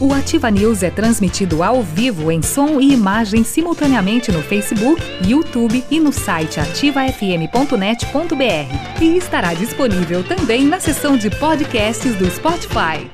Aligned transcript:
O 0.00 0.14
Ativa 0.14 0.50
News 0.50 0.82
é 0.82 0.90
transmitido 0.90 1.62
ao 1.62 1.82
vivo 1.82 2.32
em 2.32 2.40
som 2.40 2.80
e 2.80 2.94
imagem 2.94 3.44
simultaneamente 3.44 4.32
no 4.32 4.42
Facebook, 4.42 5.02
YouTube 5.22 5.84
e 5.90 6.00
no 6.00 6.10
site 6.10 6.58
ativafm.net.br. 6.58 9.02
E 9.02 9.18
estará 9.18 9.52
disponível 9.52 10.24
também 10.24 10.64
na 10.64 10.80
seção 10.80 11.18
de 11.18 11.28
podcasts 11.28 12.16
do 12.16 12.30
Spotify. 12.30 13.10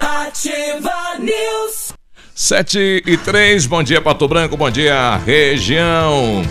Ativa 0.00 1.16
News. 1.20 1.92
7 2.34 3.04
e 3.06 3.16
3, 3.16 3.66
bom 3.66 3.82
dia 3.82 4.00
Pato 4.00 4.26
Branco, 4.26 4.56
bom 4.56 4.70
dia 4.70 5.18
região. 5.18 6.42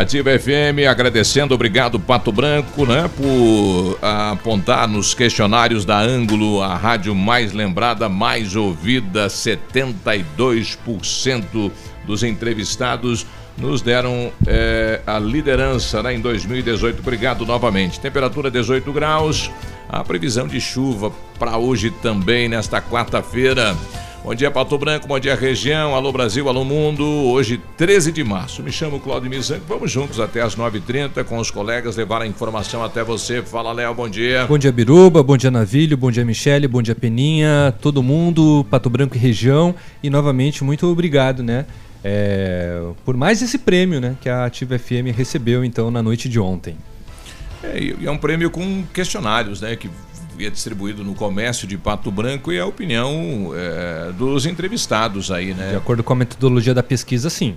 Ativa 0.00 0.30
FM 0.38 0.86
agradecendo, 0.88 1.52
obrigado 1.54 2.00
Pato 2.00 2.32
Branco, 2.32 2.86
né, 2.86 3.10
por 3.14 3.98
apontar 4.00 4.88
nos 4.88 5.12
questionários 5.12 5.84
da 5.84 5.98
Ângulo 5.98 6.62
a 6.62 6.74
rádio 6.74 7.14
mais 7.14 7.52
lembrada, 7.52 8.08
mais 8.08 8.56
ouvida, 8.56 9.26
72% 9.26 11.70
dos 12.06 12.22
entrevistados 12.22 13.26
nos 13.58 13.82
deram 13.82 14.32
é, 14.46 15.02
a 15.06 15.18
liderança 15.18 16.02
né, 16.02 16.14
em 16.14 16.20
2018. 16.20 17.00
Obrigado 17.00 17.44
novamente. 17.44 18.00
Temperatura 18.00 18.50
18 18.50 18.90
graus, 18.94 19.50
a 19.86 20.02
previsão 20.02 20.48
de 20.48 20.62
chuva 20.62 21.12
para 21.38 21.58
hoje 21.58 21.90
também, 21.90 22.48
nesta 22.48 22.80
quarta-feira. 22.80 23.76
Bom 24.22 24.34
dia, 24.34 24.50
Pato 24.50 24.76
Branco, 24.76 25.08
bom 25.08 25.18
dia, 25.18 25.34
região. 25.34 25.94
Alô, 25.94 26.12
Brasil, 26.12 26.46
alô, 26.46 26.62
mundo. 26.62 27.02
Hoje, 27.04 27.58
13 27.78 28.12
de 28.12 28.22
março. 28.22 28.62
Me 28.62 28.70
chamo 28.70 29.00
Claudio 29.00 29.30
Mizanco. 29.30 29.64
Vamos 29.66 29.90
juntos 29.90 30.20
até 30.20 30.42
as 30.42 30.54
9h30 30.54 31.24
com 31.24 31.38
os 31.38 31.50
colegas 31.50 31.96
levar 31.96 32.20
a 32.20 32.26
informação 32.26 32.84
até 32.84 33.02
você. 33.02 33.40
Fala, 33.40 33.72
Léo, 33.72 33.94
bom 33.94 34.10
dia. 34.10 34.44
Bom 34.46 34.58
dia, 34.58 34.70
Biruba. 34.70 35.22
Bom 35.22 35.38
dia, 35.38 35.50
Navilho. 35.50 35.96
Bom 35.96 36.10
dia, 36.10 36.22
Michele. 36.22 36.68
Bom 36.68 36.82
dia, 36.82 36.94
Peninha. 36.94 37.74
Todo 37.80 38.02
mundo, 38.02 38.64
Pato 38.70 38.90
Branco 38.90 39.16
e 39.16 39.18
região. 39.18 39.74
E 40.02 40.10
novamente, 40.10 40.62
muito 40.62 40.86
obrigado, 40.86 41.42
né? 41.42 41.64
É, 42.04 42.78
por 43.06 43.16
mais 43.16 43.40
esse 43.40 43.56
prêmio, 43.56 44.02
né? 44.02 44.16
Que 44.20 44.28
a 44.28 44.44
Ativa 44.44 44.78
FM 44.78 45.16
recebeu, 45.16 45.64
então, 45.64 45.90
na 45.90 46.02
noite 46.02 46.28
de 46.28 46.38
ontem. 46.38 46.76
É, 47.62 47.78
e 47.78 48.06
é 48.06 48.10
um 48.10 48.18
prêmio 48.18 48.50
com 48.50 48.84
questionários, 48.92 49.62
né? 49.62 49.74
Que 49.76 49.88
é 50.46 50.50
distribuído 50.50 51.04
no 51.04 51.14
comércio 51.14 51.66
de 51.66 51.76
Pato 51.76 52.10
Branco 52.10 52.52
e 52.52 52.58
a 52.58 52.66
opinião 52.66 53.52
é, 53.54 54.12
dos 54.12 54.46
entrevistados 54.46 55.30
aí, 55.30 55.54
né? 55.54 55.70
De 55.70 55.76
acordo 55.76 56.02
com 56.02 56.12
a 56.12 56.16
metodologia 56.16 56.74
da 56.74 56.82
pesquisa, 56.82 57.30
sim. 57.30 57.56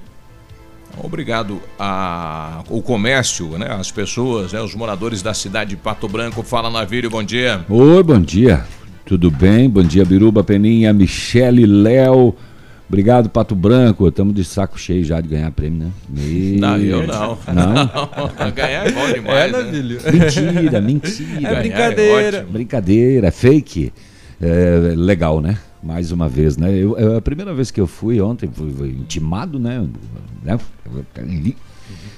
Obrigado 0.97 1.59
ao 1.80 2.81
comércio, 2.84 3.57
né, 3.57 3.68
as 3.72 3.91
pessoas, 3.91 4.53
né, 4.53 4.62
os 4.62 4.75
moradores 4.75 5.24
da 5.24 5.34
cidade 5.34 5.72
de 5.72 5.75
Pato 5.75 6.07
Branco. 6.07 6.44
Fala, 6.44 6.69
Navírio, 6.69 7.09
bom 7.09 7.24
dia. 7.24 7.66
Oi, 7.68 8.03
bom 8.03 8.19
dia. 8.19 8.63
Tudo 9.06 9.31
bem? 9.31 9.69
Bom 9.69 9.84
dia, 9.84 10.06
Biruba, 10.06 10.44
Peninha, 10.44 10.94
Michele, 10.94 11.66
Léo. 11.66 12.36
Obrigado, 12.88 13.29
Pato 13.29 13.55
Branco. 13.55 14.07
Estamos 14.07 14.35
de 14.35 14.44
saco 14.44 14.79
cheio 14.79 15.03
já 15.03 15.19
de 15.19 15.27
ganhar 15.27 15.51
prêmio, 15.51 15.85
né? 15.85 15.91
Meu 16.09 16.59
não, 16.59 16.77
eu 16.77 17.07
não. 17.07 17.38
Não? 17.47 17.75
não 18.45 18.51
ganhar 18.51 18.88
é 18.88 18.91
bom 18.91 19.11
demais. 19.11 19.53
É, 19.53 19.63
né? 19.63 19.71
Mentira, 20.11 20.81
mentira. 20.81 21.49
É 21.49 21.59
brincadeira. 21.59 22.38
É 22.38 22.44
brincadeira, 22.44 23.31
fake. 23.31 23.91
É, 24.41 24.94
legal, 24.95 25.41
né? 25.41 25.57
Mais 25.81 26.11
uma 26.11 26.29
vez, 26.29 26.57
né? 26.57 26.73
Eu, 26.73 26.97
é 26.97 27.17
a 27.17 27.21
primeira 27.21 27.53
vez 27.53 27.71
que 27.71 27.81
eu 27.81 27.88
fui 27.88 28.21
ontem, 28.21 28.49
fui, 28.51 28.71
fui 28.71 28.89
intimado, 28.89 29.57
né? 29.57 29.85
né? 30.44 30.59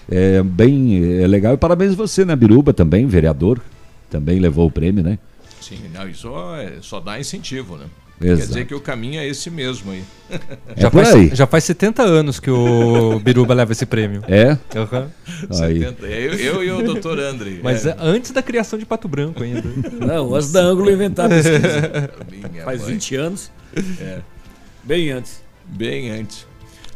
É 0.10 0.44
bem 0.44 1.22
é 1.22 1.28
legal. 1.28 1.54
E 1.54 1.58
parabéns 1.58 1.94
a 1.94 1.96
você, 1.96 2.26
né, 2.26 2.36
Biruba, 2.36 2.74
também, 2.74 3.06
vereador. 3.08 3.62
Também 4.10 4.40
levou 4.40 4.68
o 4.68 4.72
prêmio, 4.72 5.04
né? 5.04 5.18
Sim, 5.62 5.80
não, 5.94 6.08
isso 6.08 6.30
é, 6.56 6.78
só 6.82 7.00
dá 7.00 7.20
incentivo, 7.20 7.78
né? 7.78 7.86
Exato. 8.22 8.40
Quer 8.40 8.48
dizer 8.48 8.66
que 8.66 8.74
o 8.74 8.80
caminho 8.80 9.20
é 9.20 9.28
esse 9.28 9.50
mesmo 9.50 9.92
aí. 9.92 10.04
É 10.30 10.82
já, 10.82 10.90
por 10.90 11.04
faz, 11.04 11.16
aí. 11.16 11.36
já 11.36 11.46
faz 11.46 11.64
70 11.66 12.02
anos 12.02 12.40
que 12.40 12.50
o 12.50 13.20
Biruba 13.24 13.54
leva 13.54 13.74
esse 13.74 13.86
prêmio. 13.86 14.24
É? 14.28 14.52
Uhum. 14.52 15.10
Aí. 15.62 15.80
70. 15.80 16.06
Eu, 16.08 16.34
eu 16.34 16.64
e 16.64 16.72
o 16.72 16.82
doutor 16.82 17.20
André. 17.20 17.60
Mas 17.62 17.86
é. 17.86 17.90
é 17.90 17.96
antes 18.00 18.32
da 18.32 18.42
criação 18.42 18.80
de 18.80 18.86
Pato 18.86 19.08
Branco 19.08 19.44
ainda. 19.44 19.64
Não, 20.06 20.34
antes 20.34 20.52
da 20.52 20.62
Ângulo 20.62 20.90
inventar 20.90 21.30
a 21.32 21.36
Faz 22.64 22.82
mãe. 22.82 22.94
20 22.94 23.16
anos. 23.16 23.52
É, 24.00 24.20
Bem 24.84 25.12
antes. 25.12 25.42
bem 25.66 26.10
antes. 26.12 26.48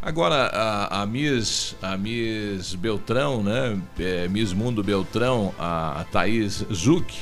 Agora, 0.01 0.45
a, 0.53 1.01
a 1.01 1.05
Miss, 1.05 1.75
a 1.81 1.97
Miss 1.97 2.73
Beltrão, 2.75 3.43
né? 3.43 3.77
É, 3.99 4.27
Miss 4.29 4.53
Mundo 4.53 4.81
Beltrão, 4.81 5.53
a 5.59 6.05
Thaís 6.09 6.63
Zuc, 6.73 7.13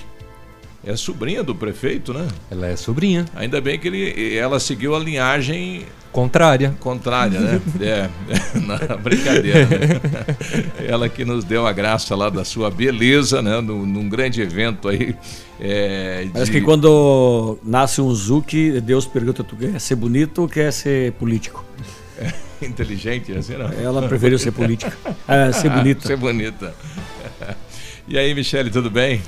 é 0.88 0.96
sobrinha 0.96 1.44
do 1.44 1.54
prefeito, 1.54 2.14
né? 2.14 2.28
Ela 2.50 2.68
é 2.68 2.76
sobrinha. 2.76 3.26
Ainda 3.36 3.60
bem 3.60 3.78
que 3.78 3.88
ele, 3.88 4.36
ela 4.38 4.60
seguiu 4.60 4.96
a 4.96 5.00
linhagem 5.00 5.84
Contrária. 6.12 6.74
contrária, 6.80 7.40
né? 7.40 7.62
É, 7.82 8.10
na 8.66 8.78
brincadeira. 8.98 9.66
Né? 9.66 10.00
Ela 10.88 11.10
que 11.10 11.24
nos 11.26 11.44
deu 11.44 11.68
a 11.68 11.74
graça 11.74 12.16
lá 12.16 12.30
da 12.30 12.44
sua 12.46 12.72
beleza, 12.72 13.42
né? 13.42 13.60
Num, 13.62 13.86
num 13.86 14.08
grande 14.10 14.42
evento 14.42 14.88
aí. 14.88 15.14
É, 15.60 16.24
de- 16.24 16.30
Parece 16.32 16.52
que 16.52 16.62
quando 16.62 17.60
nasce 17.64 18.02
um 18.02 18.12
Zuki, 18.16 18.80
Deus 18.82 19.06
pergunta: 19.06 19.44
tu 19.44 19.56
quer 19.56 19.80
ser 19.80 19.96
bonito 19.96 20.42
ou 20.44 20.48
quer 20.48 20.72
ser 20.72 21.12
político? 21.14 21.64
Inteligente, 22.62 23.34
assim, 23.34 23.56
não? 23.56 23.70
Ela 23.74 24.02
preferiu 24.08 24.40
ser 24.40 24.52
política. 24.52 24.98
É, 25.28 25.52
ser 25.52 25.70
bonita. 25.70 26.08
Ser 26.08 26.18
bonita. 26.18 26.74
E 28.08 28.18
aí, 28.18 28.34
Michele, 28.34 28.72
tudo 28.72 28.90
bem? 28.90 29.22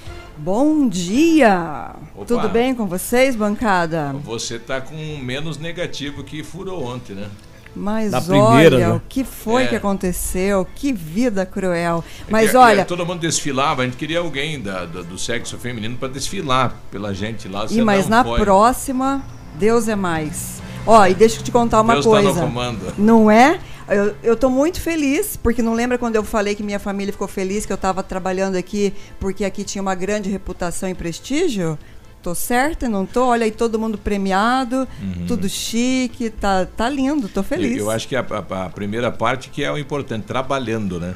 Bom 0.43 0.87
dia! 0.87 1.91
Opa. 2.15 2.25
Tudo 2.25 2.47
bem 2.47 2.73
com 2.73 2.85
vocês, 2.87 3.35
bancada? 3.35 4.15
Você 4.23 4.57
tá 4.57 4.79
com 4.79 4.95
menos 5.21 5.57
negativo 5.57 6.23
que 6.23 6.43
furou 6.43 6.81
ontem, 6.85 7.13
né? 7.13 7.27
Mas 7.75 8.11
Na 8.11 8.21
primeira, 8.21 8.75
olha, 8.77 8.87
né? 8.89 8.93
o 8.95 9.01
que 9.07 9.23
foi 9.25 9.63
É. 9.63 9.67
que 9.67 9.75
aconteceu? 9.75 10.65
Que 10.75 10.93
vida 10.93 11.45
cruel. 11.45 12.03
Mas 12.29 12.53
É, 12.55 12.57
olha, 12.57 12.81
é, 12.81 12.85
todo 12.85 13.05
mundo 13.05 13.19
desfilava, 13.19 13.81
a 13.81 13.85
gente 13.85 13.97
queria 13.97 14.19
alguém 14.19 14.59
da- 14.61 14.85
da- 14.85 15.01
do 15.01 15.17
sexo 15.17 15.57
feminino 15.57 15.97
para 15.97 16.07
desfilar 16.07 16.73
pela 16.89 17.13
gente 17.13 17.47
lá. 17.49 17.65
e 17.65 17.67
você 17.67 17.81
mas 17.83 18.07
na 18.07 18.23
foi. 18.23 18.39
próxima, 18.39 19.21
Deus 19.55 19.87
é 19.89 19.95
mais. 19.95 20.61
Ó, 20.87 21.05
e 21.05 21.13
deixa 21.13 21.39
eu 21.39 21.43
te 21.43 21.51
contar 21.51 21.81
uma 21.81 21.93
Deus 21.93 22.05
tá 22.05 22.11
coisa. 22.11 22.33
no 22.33 22.39
comando. 22.47 22.93
Não 22.97 23.29
é? 23.29 23.59
Eu, 23.89 24.15
eu 24.23 24.35
tô 24.35 24.49
muito 24.49 24.79
feliz, 24.79 25.35
porque 25.37 25.61
não 25.61 25.73
lembra 25.73 25.97
quando 25.97 26.15
eu 26.15 26.23
falei 26.23 26.55
que 26.55 26.63
minha 26.63 26.79
família 26.79 27.11
ficou 27.11 27.27
feliz 27.27 27.65
que 27.65 27.71
eu 27.71 27.75
estava 27.75 28.03
trabalhando 28.03 28.55
aqui, 28.55 28.93
porque 29.19 29.43
aqui 29.43 29.63
tinha 29.63 29.81
uma 29.81 29.95
grande 29.95 30.29
reputação 30.29 30.87
e 30.89 30.93
prestígio? 30.93 31.77
Tô 32.21 32.35
certa, 32.35 32.89
não 32.89 33.05
tô? 33.05 33.27
Olha 33.27 33.45
aí 33.45 33.51
todo 33.51 33.79
mundo 33.79 33.97
premiado, 33.97 34.85
tudo 35.27 35.47
chique, 35.47 36.29
tá, 36.29 36.65
tá 36.65 36.89
lindo, 36.89 37.29
tô 37.29 37.41
feliz. 37.41 37.71
Uhum. 37.71 37.77
Eu, 37.77 37.85
eu 37.85 37.91
acho 37.91 38.07
que 38.07 38.15
a, 38.15 38.19
a- 38.29 38.65
a 38.65 38.69
primeira 38.69 39.09
parte 39.11 39.49
que 39.49 39.63
é 39.63 39.71
o 39.71 39.77
importante, 39.77 40.23
trabalhando, 40.25 40.99
né? 40.99 41.15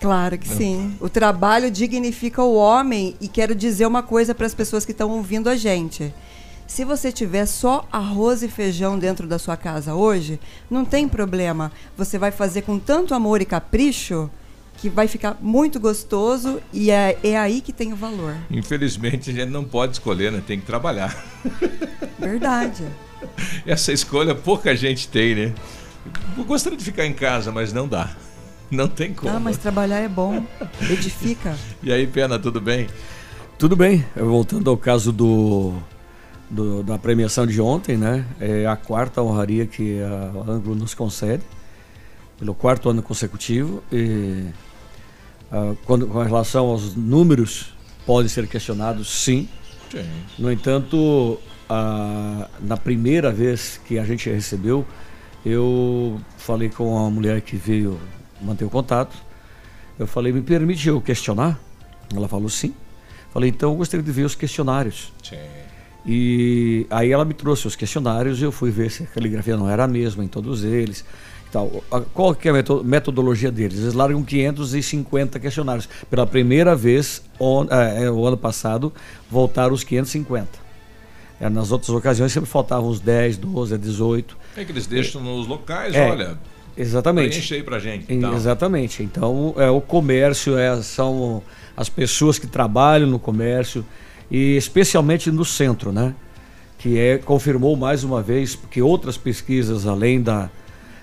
Claro 0.00 0.38
que 0.38 0.48
sim. 0.48 0.96
O 1.00 1.08
trabalho 1.08 1.70
dignifica 1.70 2.42
o 2.42 2.54
homem 2.54 3.16
e 3.20 3.26
quero 3.28 3.54
dizer 3.54 3.84
uma 3.84 4.02
coisa 4.02 4.34
para 4.34 4.46
as 4.46 4.54
pessoas 4.54 4.84
que 4.84 4.92
estão 4.92 5.10
ouvindo 5.10 5.50
a 5.50 5.56
gente. 5.56 6.14
Se 6.68 6.84
você 6.84 7.10
tiver 7.10 7.46
só 7.46 7.88
arroz 7.90 8.42
e 8.42 8.48
feijão 8.48 8.98
dentro 8.98 9.26
da 9.26 9.38
sua 9.38 9.56
casa 9.56 9.94
hoje, 9.94 10.38
não 10.70 10.84
tem 10.84 11.08
problema. 11.08 11.72
Você 11.96 12.18
vai 12.18 12.30
fazer 12.30 12.62
com 12.62 12.78
tanto 12.78 13.14
amor 13.14 13.40
e 13.40 13.46
capricho 13.46 14.30
que 14.76 14.88
vai 14.90 15.08
ficar 15.08 15.38
muito 15.40 15.80
gostoso 15.80 16.60
e 16.72 16.90
é, 16.90 17.18
é 17.24 17.38
aí 17.38 17.62
que 17.62 17.72
tem 17.72 17.92
o 17.92 17.96
valor. 17.96 18.36
Infelizmente 18.50 19.30
a 19.30 19.32
gente 19.32 19.48
não 19.48 19.64
pode 19.64 19.94
escolher, 19.94 20.30
né? 20.30 20.42
Tem 20.46 20.60
que 20.60 20.66
trabalhar. 20.66 21.16
Verdade. 22.20 22.84
Essa 23.66 23.90
escolha 23.90 24.34
pouca 24.34 24.76
gente 24.76 25.08
tem, 25.08 25.34
né? 25.34 25.54
Eu 26.36 26.44
gostaria 26.44 26.78
de 26.78 26.84
ficar 26.84 27.06
em 27.06 27.14
casa, 27.14 27.50
mas 27.50 27.72
não 27.72 27.88
dá. 27.88 28.14
Não 28.70 28.86
tem 28.86 29.14
como. 29.14 29.34
Ah, 29.34 29.40
mas 29.40 29.56
trabalhar 29.56 30.00
é 30.00 30.08
bom. 30.08 30.44
Edifica. 30.90 31.56
E 31.82 31.90
aí, 31.90 32.06
Pena, 32.06 32.38
tudo 32.38 32.60
bem? 32.60 32.86
Tudo 33.58 33.74
bem, 33.74 34.04
voltando 34.14 34.70
ao 34.70 34.76
caso 34.76 35.10
do, 35.10 35.74
do- 36.50 36.82
da 36.82 36.98
premiação 36.98 37.46
de 37.46 37.60
ontem, 37.60 37.96
né? 37.96 38.24
É 38.40 38.66
a 38.66 38.76
quarta 38.76 39.22
honraria 39.22 39.66
que 39.66 40.00
a 40.02 40.50
Anglo 40.50 40.74
nos 40.74 40.94
concede, 40.94 41.42
pelo 42.38 42.54
quarto 42.54 42.88
ano 42.88 43.02
consecutivo. 43.02 43.82
E 43.92 44.44
ah, 45.52 45.74
quando, 45.84 46.06
com 46.06 46.22
relação 46.22 46.66
aos 46.66 46.94
números, 46.94 47.74
podem 48.06 48.28
ser 48.28 48.46
questionados, 48.48 49.08
sim. 49.24 49.48
Sim. 49.90 50.04
No 50.38 50.50
entanto, 50.52 51.38
ah, 51.68 52.48
na 52.60 52.76
primeira 52.76 53.30
vez 53.32 53.80
que 53.86 53.98
a 53.98 54.04
gente 54.04 54.28
recebeu, 54.30 54.86
eu 55.44 56.20
falei 56.36 56.68
com 56.68 56.98
a 57.06 57.10
mulher 57.10 57.40
que 57.40 57.56
veio 57.56 57.98
manter 58.40 58.64
o 58.64 58.70
contato. 58.70 59.16
Eu 59.98 60.06
falei, 60.06 60.32
me 60.32 60.42
permite 60.42 60.88
eu 60.88 61.00
questionar? 61.00 61.58
Ela 62.14 62.28
falou 62.28 62.48
sim. 62.48 62.74
Falei, 63.32 63.50
então 63.50 63.72
eu 63.72 63.76
gostaria 63.76 64.02
de 64.02 64.12
ver 64.12 64.24
os 64.24 64.34
questionários. 64.34 65.12
Sim. 65.22 65.36
E 66.10 66.86
aí 66.88 67.12
ela 67.12 67.22
me 67.24 67.34
trouxe 67.34 67.66
os 67.66 67.76
questionários 67.76 68.40
e 68.40 68.44
eu 68.44 68.50
fui 68.50 68.70
ver 68.70 68.90
se 68.90 69.02
a 69.02 69.06
caligrafia 69.06 69.58
não 69.58 69.68
era 69.68 69.84
a 69.84 69.88
mesma 69.88 70.24
em 70.24 70.28
todos 70.28 70.64
eles. 70.64 71.04
Tal. 71.52 71.84
Qual 72.14 72.34
que 72.34 72.48
é 72.48 72.50
a 72.50 72.54
meto- 72.54 72.82
metodologia 72.82 73.50
deles? 73.50 73.78
Eles 73.78 73.92
largam 73.94 74.22
550 74.22 75.38
questionários. 75.38 75.86
Pela 76.10 76.26
primeira 76.26 76.74
vez, 76.74 77.22
on, 77.38 77.66
eh, 77.70 78.04
eh, 78.04 78.10
o 78.10 78.26
ano 78.26 78.36
passado, 78.38 78.90
voltaram 79.30 79.74
os 79.74 79.84
550. 79.84 80.48
Eh, 81.40 81.48
nas 81.50 81.70
outras 81.72 81.90
ocasiões 81.90 82.32
sempre 82.32 82.48
faltavam 82.48 82.88
uns 82.88 83.00
10, 83.00 83.36
12, 83.36 83.76
18. 83.76 84.36
É 84.56 84.64
que 84.64 84.72
eles 84.72 84.86
deixam 84.86 85.22
nos 85.22 85.46
locais, 85.46 85.94
É, 85.94 86.10
olha. 86.10 86.38
Exatamente. 86.76 87.30
Preenche 87.30 87.54
aí 87.54 87.62
pra 87.62 87.78
gente. 87.78 88.06
Então. 88.12 88.34
Exatamente. 88.34 89.02
Então, 89.02 89.54
é 89.58 89.68
o 89.70 89.80
comércio, 89.80 90.56
é, 90.56 90.80
são 90.82 91.42
as 91.76 91.88
pessoas 91.88 92.38
que 92.38 92.46
trabalham 92.46 93.08
no 93.08 93.18
comércio 93.18 93.84
e 94.30 94.56
especialmente 94.56 95.30
no 95.30 95.44
centro, 95.44 95.92
né? 95.92 96.14
Que 96.78 96.98
é, 96.98 97.18
confirmou 97.18 97.76
mais 97.76 98.04
uma 98.04 98.22
vez 98.22 98.54
que 98.70 98.80
outras 98.80 99.16
pesquisas, 99.16 99.86
além 99.86 100.22
da, 100.22 100.48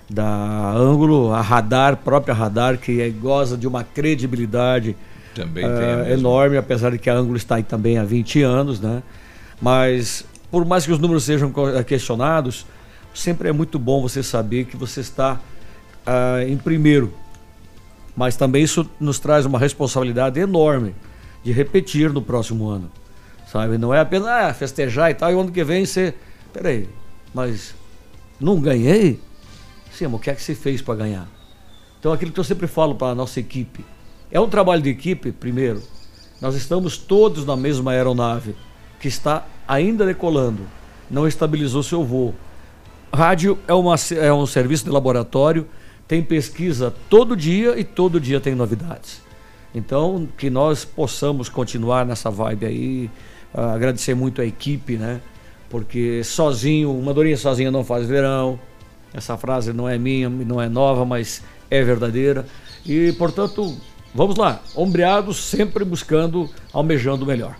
da 0.09 0.71
Ângulo, 0.71 1.31
a 1.31 1.41
Radar, 1.41 1.97
própria 1.97 2.33
Radar, 2.33 2.77
que 2.77 3.01
é- 3.01 3.09
goza 3.09 3.57
de 3.57 3.67
uma 3.67 3.83
credibilidade 3.83 4.95
a 5.37 5.45
mesma. 5.45 6.09
enorme, 6.09 6.57
apesar 6.57 6.91
de 6.91 6.97
que 6.97 7.09
a 7.09 7.13
Ângulo 7.15 7.35
está 7.35 7.55
aí 7.55 7.63
também 7.63 7.97
há 7.97 8.05
20 8.05 8.41
anos, 8.41 8.79
né? 8.79 9.03
Mas, 9.61 10.25
por 10.49 10.63
mais 10.65 10.85
que 10.85 10.91
os 10.91 10.99
números 10.99 11.23
sejam 11.23 11.51
eh, 11.75 11.83
questionados, 11.83 12.65
sempre 13.13 13.49
é 13.49 13.51
muito 13.51 13.79
bom 13.79 14.01
você 14.01 14.21
saber 14.21 14.65
que 14.65 14.77
você 14.77 15.01
está 15.01 15.39
ah, 16.05 16.43
em 16.47 16.57
primeiro. 16.57 17.13
Mas 18.15 18.37
também 18.37 18.63
isso 18.63 18.89
nos 18.99 19.19
traz 19.19 19.45
uma 19.45 19.59
responsabilidade 19.59 20.39
enorme 20.39 20.95
de 21.43 21.51
repetir 21.51 22.11
no 22.13 22.21
próximo 22.21 22.69
ano. 22.69 22.89
Sabe? 23.55 23.77
Não 23.77 23.93
é 23.93 24.01
apenas 24.01 24.27
ah, 24.27 24.53
festejar 24.53 25.11
e 25.11 25.13
tal, 25.13 25.31
e 25.31 25.33
o 25.33 25.39
ano 25.39 25.49
que 25.49 25.63
vem 25.63 25.85
você. 25.85 26.13
Peraí, 26.51 26.89
mas 27.33 27.73
não 28.37 28.59
ganhei? 28.59 29.17
Sim, 29.93 30.07
mas 30.07 30.15
o 30.15 30.19
que 30.19 30.29
é 30.29 30.35
que 30.35 30.43
você 30.43 30.53
fez 30.53 30.81
para 30.81 30.95
ganhar? 30.95 31.25
Então, 31.97 32.11
aquilo 32.11 32.33
que 32.33 32.39
eu 32.41 32.43
sempre 32.43 32.67
falo 32.67 32.95
para 32.95 33.13
a 33.13 33.15
nossa 33.15 33.39
equipe. 33.39 33.85
É 34.29 34.41
um 34.41 34.49
trabalho 34.49 34.81
de 34.81 34.89
equipe, 34.89 35.31
primeiro. 35.31 35.81
Nós 36.41 36.53
estamos 36.53 36.97
todos 36.97 37.45
na 37.45 37.55
mesma 37.55 37.91
aeronave, 37.91 38.57
que 38.99 39.07
está 39.07 39.47
ainda 39.65 40.05
decolando. 40.05 40.63
Não 41.09 41.25
estabilizou 41.25 41.81
seu 41.81 42.03
voo. 42.03 42.35
Rádio 43.13 43.57
é, 43.69 43.73
uma, 43.73 43.95
é 44.19 44.33
um 44.33 44.45
serviço 44.45 44.83
de 44.83 44.89
laboratório, 44.89 45.65
tem 46.09 46.21
pesquisa 46.21 46.93
todo 47.09 47.37
dia 47.37 47.79
e 47.79 47.85
todo 47.85 48.19
dia 48.19 48.41
tem 48.41 48.53
novidades. 48.53 49.21
Então, 49.73 50.27
que 50.37 50.49
nós 50.49 50.83
possamos 50.83 51.47
continuar 51.47 52.05
nessa 52.05 52.29
vibe 52.29 52.65
aí, 52.65 53.09
agradecer 53.55 54.13
muito 54.13 54.41
a 54.41 54.45
equipe, 54.45 54.97
né? 54.97 55.21
Porque 55.69 56.23
sozinho, 56.23 56.91
uma 56.91 57.13
dorinha 57.13 57.37
sozinha 57.37 57.71
não 57.71 57.83
faz 57.83 58.07
verão. 58.07 58.59
Essa 59.13 59.37
frase 59.37 59.71
não 59.71 59.87
é 59.87 59.97
minha, 59.97 60.29
não 60.29 60.61
é 60.61 60.67
nova, 60.67 61.05
mas 61.05 61.41
é 61.69 61.81
verdadeira. 61.83 62.45
E, 62.85 63.13
portanto, 63.13 63.75
vamos 64.13 64.35
lá, 64.35 64.61
ombreados, 64.75 65.37
sempre 65.37 65.83
buscando, 65.85 66.49
almejando 66.73 67.23
o 67.23 67.27
melhor. 67.27 67.55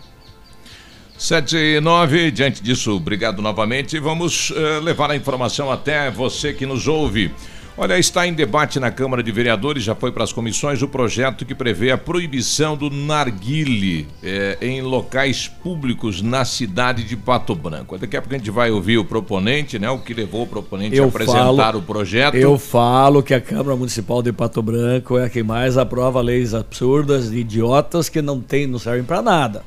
7 1.18 1.56
e 1.56 1.80
9, 1.80 2.30
diante 2.30 2.62
disso, 2.62 2.94
obrigado 2.94 3.40
novamente. 3.40 3.98
Vamos 3.98 4.52
eh, 4.54 4.80
levar 4.80 5.10
a 5.10 5.16
informação 5.16 5.72
até 5.72 6.10
você 6.10 6.52
que 6.52 6.66
nos 6.66 6.86
ouve. 6.86 7.32
Olha, 7.78 7.98
está 7.98 8.26
em 8.26 8.32
debate 8.32 8.80
na 8.80 8.90
Câmara 8.90 9.22
de 9.22 9.30
Vereadores, 9.30 9.84
já 9.84 9.94
foi 9.94 10.10
para 10.10 10.24
as 10.24 10.32
comissões, 10.32 10.80
o 10.80 10.88
projeto 10.88 11.44
que 11.44 11.54
prevê 11.54 11.90
a 11.90 11.98
proibição 11.98 12.74
do 12.74 12.88
narguile 12.88 14.08
eh, 14.22 14.56
em 14.62 14.80
locais 14.80 15.46
públicos 15.46 16.22
na 16.22 16.46
cidade 16.46 17.04
de 17.04 17.14
Pato 17.14 17.54
Branco. 17.54 17.98
Daqui 17.98 18.16
a 18.16 18.22
pouco 18.22 18.34
a 18.34 18.38
gente 18.38 18.50
vai 18.50 18.70
ouvir 18.70 18.96
o 18.96 19.04
proponente, 19.04 19.78
né? 19.78 19.90
O 19.90 19.98
que 19.98 20.14
levou 20.14 20.44
o 20.44 20.46
proponente 20.46 20.98
a 20.98 21.04
apresentar 21.04 21.76
o 21.76 21.82
projeto. 21.82 22.34
Eu 22.34 22.56
falo 22.58 23.22
que 23.22 23.34
a 23.34 23.40
Câmara 23.42 23.76
Municipal 23.76 24.22
de 24.22 24.32
Pato 24.32 24.62
Branco 24.62 25.18
é 25.18 25.26
a 25.26 25.28
que 25.28 25.42
mais 25.42 25.76
aprova 25.76 26.22
leis 26.22 26.54
absurdas 26.54 27.30
e 27.30 27.40
idiotas 27.40 28.08
que 28.08 28.22
não 28.22 28.40
tem, 28.40 28.66
não 28.66 28.78
servem 28.78 29.04
para 29.04 29.20
nada. 29.20 29.62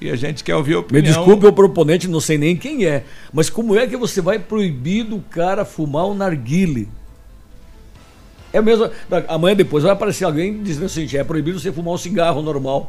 E 0.00 0.10
a 0.10 0.16
gente 0.16 0.42
quer 0.42 0.56
ouvir 0.56 0.72
a 0.72 0.78
Me 0.78 0.80
opinião. 0.80 1.04
desculpe 1.04 1.46
o 1.46 1.52
proponente, 1.52 2.08
não 2.08 2.18
sei 2.18 2.36
nem 2.36 2.56
quem 2.56 2.86
é. 2.86 3.04
Mas 3.32 3.48
como 3.48 3.76
é 3.76 3.86
que 3.86 3.96
você 3.96 4.20
vai 4.20 4.40
proibir 4.40 5.04
do 5.04 5.20
cara 5.30 5.64
fumar 5.64 6.06
um 6.08 6.14
narguile? 6.14 6.88
É 8.52 8.60
mesmo. 8.60 8.90
Amanhã 9.28 9.56
depois 9.56 9.82
vai 9.84 9.92
aparecer 9.92 10.24
alguém 10.24 10.62
dizendo 10.62 10.86
assim: 10.86 11.08
é 11.16 11.24
proibido 11.24 11.58
você 11.58 11.72
fumar 11.72 11.94
um 11.94 11.98
cigarro 11.98 12.42
normal. 12.42 12.88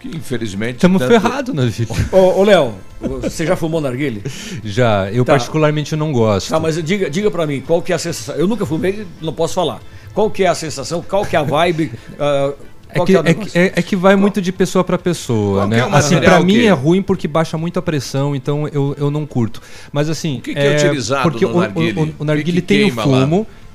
Que 0.00 0.08
infelizmente. 0.08 0.76
Estamos 0.76 1.00
tanto- 1.00 1.10
ferrados 1.10 1.54
na 1.54 1.66
vida. 1.66 1.92
Ô, 2.12 2.40
ô, 2.40 2.44
Léo, 2.44 2.74
você 3.22 3.44
já 3.44 3.56
fumou 3.56 3.80
narguile? 3.80 4.22
Já, 4.64 5.10
eu 5.10 5.24
Tá. 5.24 5.32
particularmente 5.32 5.96
não 5.96 6.12
gosto. 6.12 6.50
Tá, 6.50 6.60
mas 6.60 6.80
diga, 6.82 7.10
diga 7.10 7.30
pra 7.30 7.46
mim, 7.46 7.60
qual 7.66 7.82
que 7.82 7.92
é 7.92 7.96
a 7.96 7.98
sensação? 7.98 8.34
Eu 8.36 8.46
nunca 8.46 8.64
fumei, 8.64 9.06
não 9.20 9.32
posso 9.32 9.54
falar. 9.54 9.80
Qual 10.14 10.30
que 10.30 10.44
é 10.44 10.48
a 10.48 10.54
sensação? 10.54 11.02
Qual 11.02 11.24
que 11.24 11.34
é 11.34 11.38
a 11.38 11.42
vibe? 11.42 11.92
ah, 12.18 12.52
É 12.90 12.94
qual 12.94 13.06
que, 13.06 13.14
é 13.16 13.20
o 13.20 13.26
é, 13.26 13.34
que, 13.34 13.58
é- 13.58 13.72
é 13.76 13.82
que 13.82 13.96
vai 13.96 14.14
muito 14.14 14.40
de 14.40 14.52
pessoa 14.52 14.84
pra 14.84 14.96
pessoa, 14.96 15.62
Qual 15.62 15.68
né? 15.68 15.80
é 15.80 15.84
o 15.84 15.94
assim, 15.94 16.18
pra 16.20 16.40
mim 16.40 16.54
que- 16.54 16.66
é 16.66 16.70
ruim 16.72 17.02
porque 17.02 17.26
baixa 17.26 17.58
muito 17.58 17.78
a 17.78 17.82
pressão, 17.82 18.34
então 18.36 18.68
eu, 18.68 18.94
eu 18.98 19.10
não 19.10 19.26
curto. 19.26 19.60
Mas 19.92 20.08
assim, 20.08 20.38
O 20.38 20.40
que 20.42 20.54
que 20.54 20.60
é 20.60 20.76
utilizado 20.76 21.22
porque 21.28 21.44
no 21.44 21.52
o, 21.52 21.56
o- 21.56 21.60
narguile? 21.60 21.98
o, 22.00 22.02
O 22.04 22.06
que 22.12 22.24
narguile 22.24 22.60
que 22.62 22.66
tem 22.66 22.84
o 22.84 22.86
queima 22.86 23.04
lá? 23.04 23.26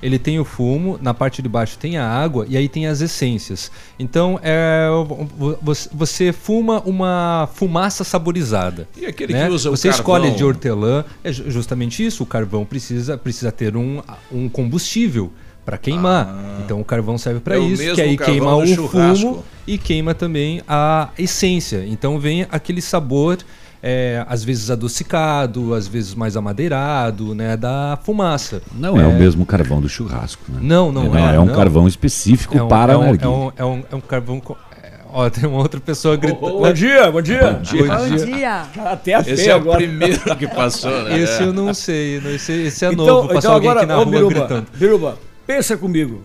Ele 0.03 0.19
tem 0.19 0.39
o 0.39 0.43
fumo, 0.45 0.99
na 1.01 1.13
parte 1.13 1.41
de 1.41 1.47
baixo 1.49 1.77
tem 1.79 1.97
a 1.97 2.07
água 2.07 2.45
e 2.49 2.57
aí 2.57 2.67
tem 2.69 2.85
as 2.87 3.01
essências. 3.01 3.71
Então 3.97 4.39
é, 4.43 4.87
vo- 5.07 5.57
você, 5.61 5.89
você 5.93 6.33
fuma 6.33 6.81
uma 6.81 7.49
fumaça 7.53 8.03
saborizada. 8.03 8.87
E 8.97 9.05
aquele 9.05 9.33
né? 9.33 9.47
que 9.47 9.51
usa 9.53 9.69
o 9.71 9.77
Você 9.77 9.87
escolhe 9.89 10.31
de 10.31 10.43
hortelã, 10.43 11.03
é 11.23 11.31
ju- 11.31 11.49
justamente 11.49 12.05
isso, 12.05 12.21
o 12.23 12.25
carvão 12.25 12.65
precisa, 12.65 13.17
precisa 13.17 13.51
ter 13.51 13.77
um, 13.77 14.01
um 14.31 14.49
combustível 14.49 15.31
para 15.65 15.77
queimar. 15.77 16.27
então 16.65 16.81
o 16.81 16.83
carvão 16.83 17.17
serve 17.17 17.39
para 17.39 17.55
É 17.55 17.59
isso, 17.59 17.95
que 17.95 18.01
aí 18.01 18.17
queima 18.17 18.53
o 18.53 18.67
churrasco. 18.67 19.21
fumo 19.21 19.45
e 19.65 19.77
queima 19.77 20.13
também 20.13 20.61
a 20.67 21.09
essência. 21.17 21.85
Então 21.87 22.19
vem 22.19 22.45
aquele 22.51 22.81
sabor, 22.81 23.37
é, 23.85 24.23
às 24.29 24.45
vezes 24.45 24.71
adocicado, 24.71 25.73
às 25.73 25.87
vezes 25.87 26.15
mais 26.15 26.37
amadeirado, 26.37 27.35
né, 27.35 27.57
da 27.57 27.99
fumaça. 28.01 28.61
Não 28.73 28.97
é, 28.99 29.05
o 29.05 29.11
mesmo 29.13 29.45
carvão 29.45 29.81
do 29.81 29.89
churrasco, 29.89 30.41
né? 30.49 30.59
Não, 30.61 30.89
não 30.89 31.13
é, 31.17 31.35
É 31.35 31.39
um 31.39 31.45
não. 31.45 31.53
carvão 31.53 31.85
específico 31.85 32.57
É 32.57 32.63
um, 32.63 32.67
para 32.69 32.93
é 32.93 32.97
um, 32.97 33.03
é 33.03 33.27
um, 33.27 33.51
é 33.57 33.65
um, 33.65 33.83
é 33.91 33.95
um 33.95 33.99
carvão. 34.01 34.39
co- 34.39 34.57
é, 34.81 34.93
Ó, 35.11 35.29
tem 35.29 35.47
uma 35.49 35.57
outra 35.59 35.81
pessoa 35.81 36.15
gritando. 36.15 36.39
Bom 36.59 36.71
dia, 36.73 37.11
bom 37.11 37.21
dia. 37.21 37.61
Bom 37.61 38.15
dia. 38.25 38.61
Até 38.85 39.15
a 39.15 39.19
Esse 39.19 39.35
fé 39.43 39.49
é 39.49 39.51
agora. 39.51 39.77
o 39.77 39.81
primeiro 39.83 40.35
que 40.37 40.47
passou, 40.47 41.03
né? 41.03 41.19
Esse 41.19 41.43
eu 41.43 41.51
não 41.51 41.73
sei, 41.73 42.21
não, 42.21 42.31
esse, 42.31 42.51
esse 42.53 42.85
é 42.85 42.91
então, 42.93 43.05
novo. 43.05 43.27
Passou 43.27 43.39
então 43.39 43.53
alguém 43.53 43.69
agora, 43.69 43.85
aqui 43.85 43.93
na 43.93 43.99
ô, 43.99 44.03
rua 44.05 44.11
Biruba, 44.11 44.33
gritando. 44.39 44.67
Biruba, 44.75 45.17
pensa 45.45 45.75
comigo. 45.77 46.21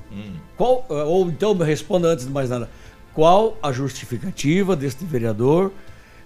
Qual, 0.56 0.86
eh, 0.90 0.94
ou 1.02 1.28
então 1.28 1.54
me 1.54 1.64
responda 1.64 2.08
antes 2.08 2.24
de 2.24 2.32
mais 2.32 2.48
nada. 2.50 2.68
Qual 3.12 3.56
a 3.62 3.72
justificativa 3.72 4.74
deste 4.76 5.04
vereador 5.04 5.72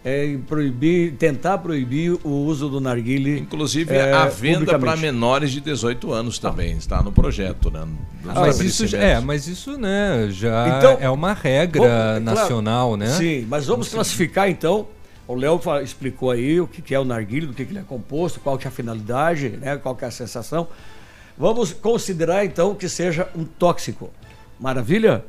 em 0.05 0.39
proibir, 0.39 1.13
tentar 1.13 1.59
proibir 1.59 2.19
o 2.25 2.29
uso 2.31 2.69
do 2.69 2.81
narguile? 2.81 3.39
Inclusive, 3.39 3.95
eh, 3.95 4.13
a 4.13 4.27
venda 4.27 4.77
para 4.79 4.97
menores 4.97 5.53
de 5.53 5.61
18 5.61 6.13
anos 6.13 6.39
também 6.39 6.77
está 6.77 7.01
no 7.03 7.13
projeto, 7.13 7.71
né? 7.71 7.87
Ah, 8.27 8.41
mas 8.41 8.59
isso, 8.61 8.85
estabelecimentos. 8.85 8.95
é, 8.95 9.21
mas 9.21 9.47
isso, 9.47 9.79
né, 9.79 10.27
já 10.31 10.77
Então, 10.79 10.97
é 11.01 11.09
uma 11.09 11.33
regra 11.33 11.83
Vamos- 11.83 11.95
é 11.95 12.21
claro, 12.21 12.25
nacional, 12.25 12.97
né? 12.97 13.07
Sim, 13.07 13.47
mas 13.49 13.67
vamos 13.67 13.89
classificar 13.89 14.49
então. 14.51 14.89
O 15.29 15.37
Léo 15.37 15.61
explicou 15.83 16.33
aí 16.33 16.61
o 16.61 16.67
que 16.67 16.83
que 16.83 16.95
é 16.95 16.99
o 16.99 17.05
narguilé, 17.05 17.47
do 17.47 17.55
que 17.55 17.65
que 17.65 17.71
ele 17.73 17.79
é 17.79 17.83
composto, 17.83 18.41
qual 18.41 18.59
que 18.59 18.67
é 18.67 18.69
a 18.69 18.73
finalidade, 18.73 19.51
né, 19.51 19.77
qual 19.77 19.95
que 19.95 20.05
é 20.05 20.09
a 20.09 20.11
sensação. 20.11 20.67
Vamos 21.39 21.73
considerar 21.73 22.45
então 22.45 22.75
que 22.75 22.89
seja 22.89 23.29
um 23.37 23.45
tóxico. 23.45 24.11
Maravilha? 24.59 25.25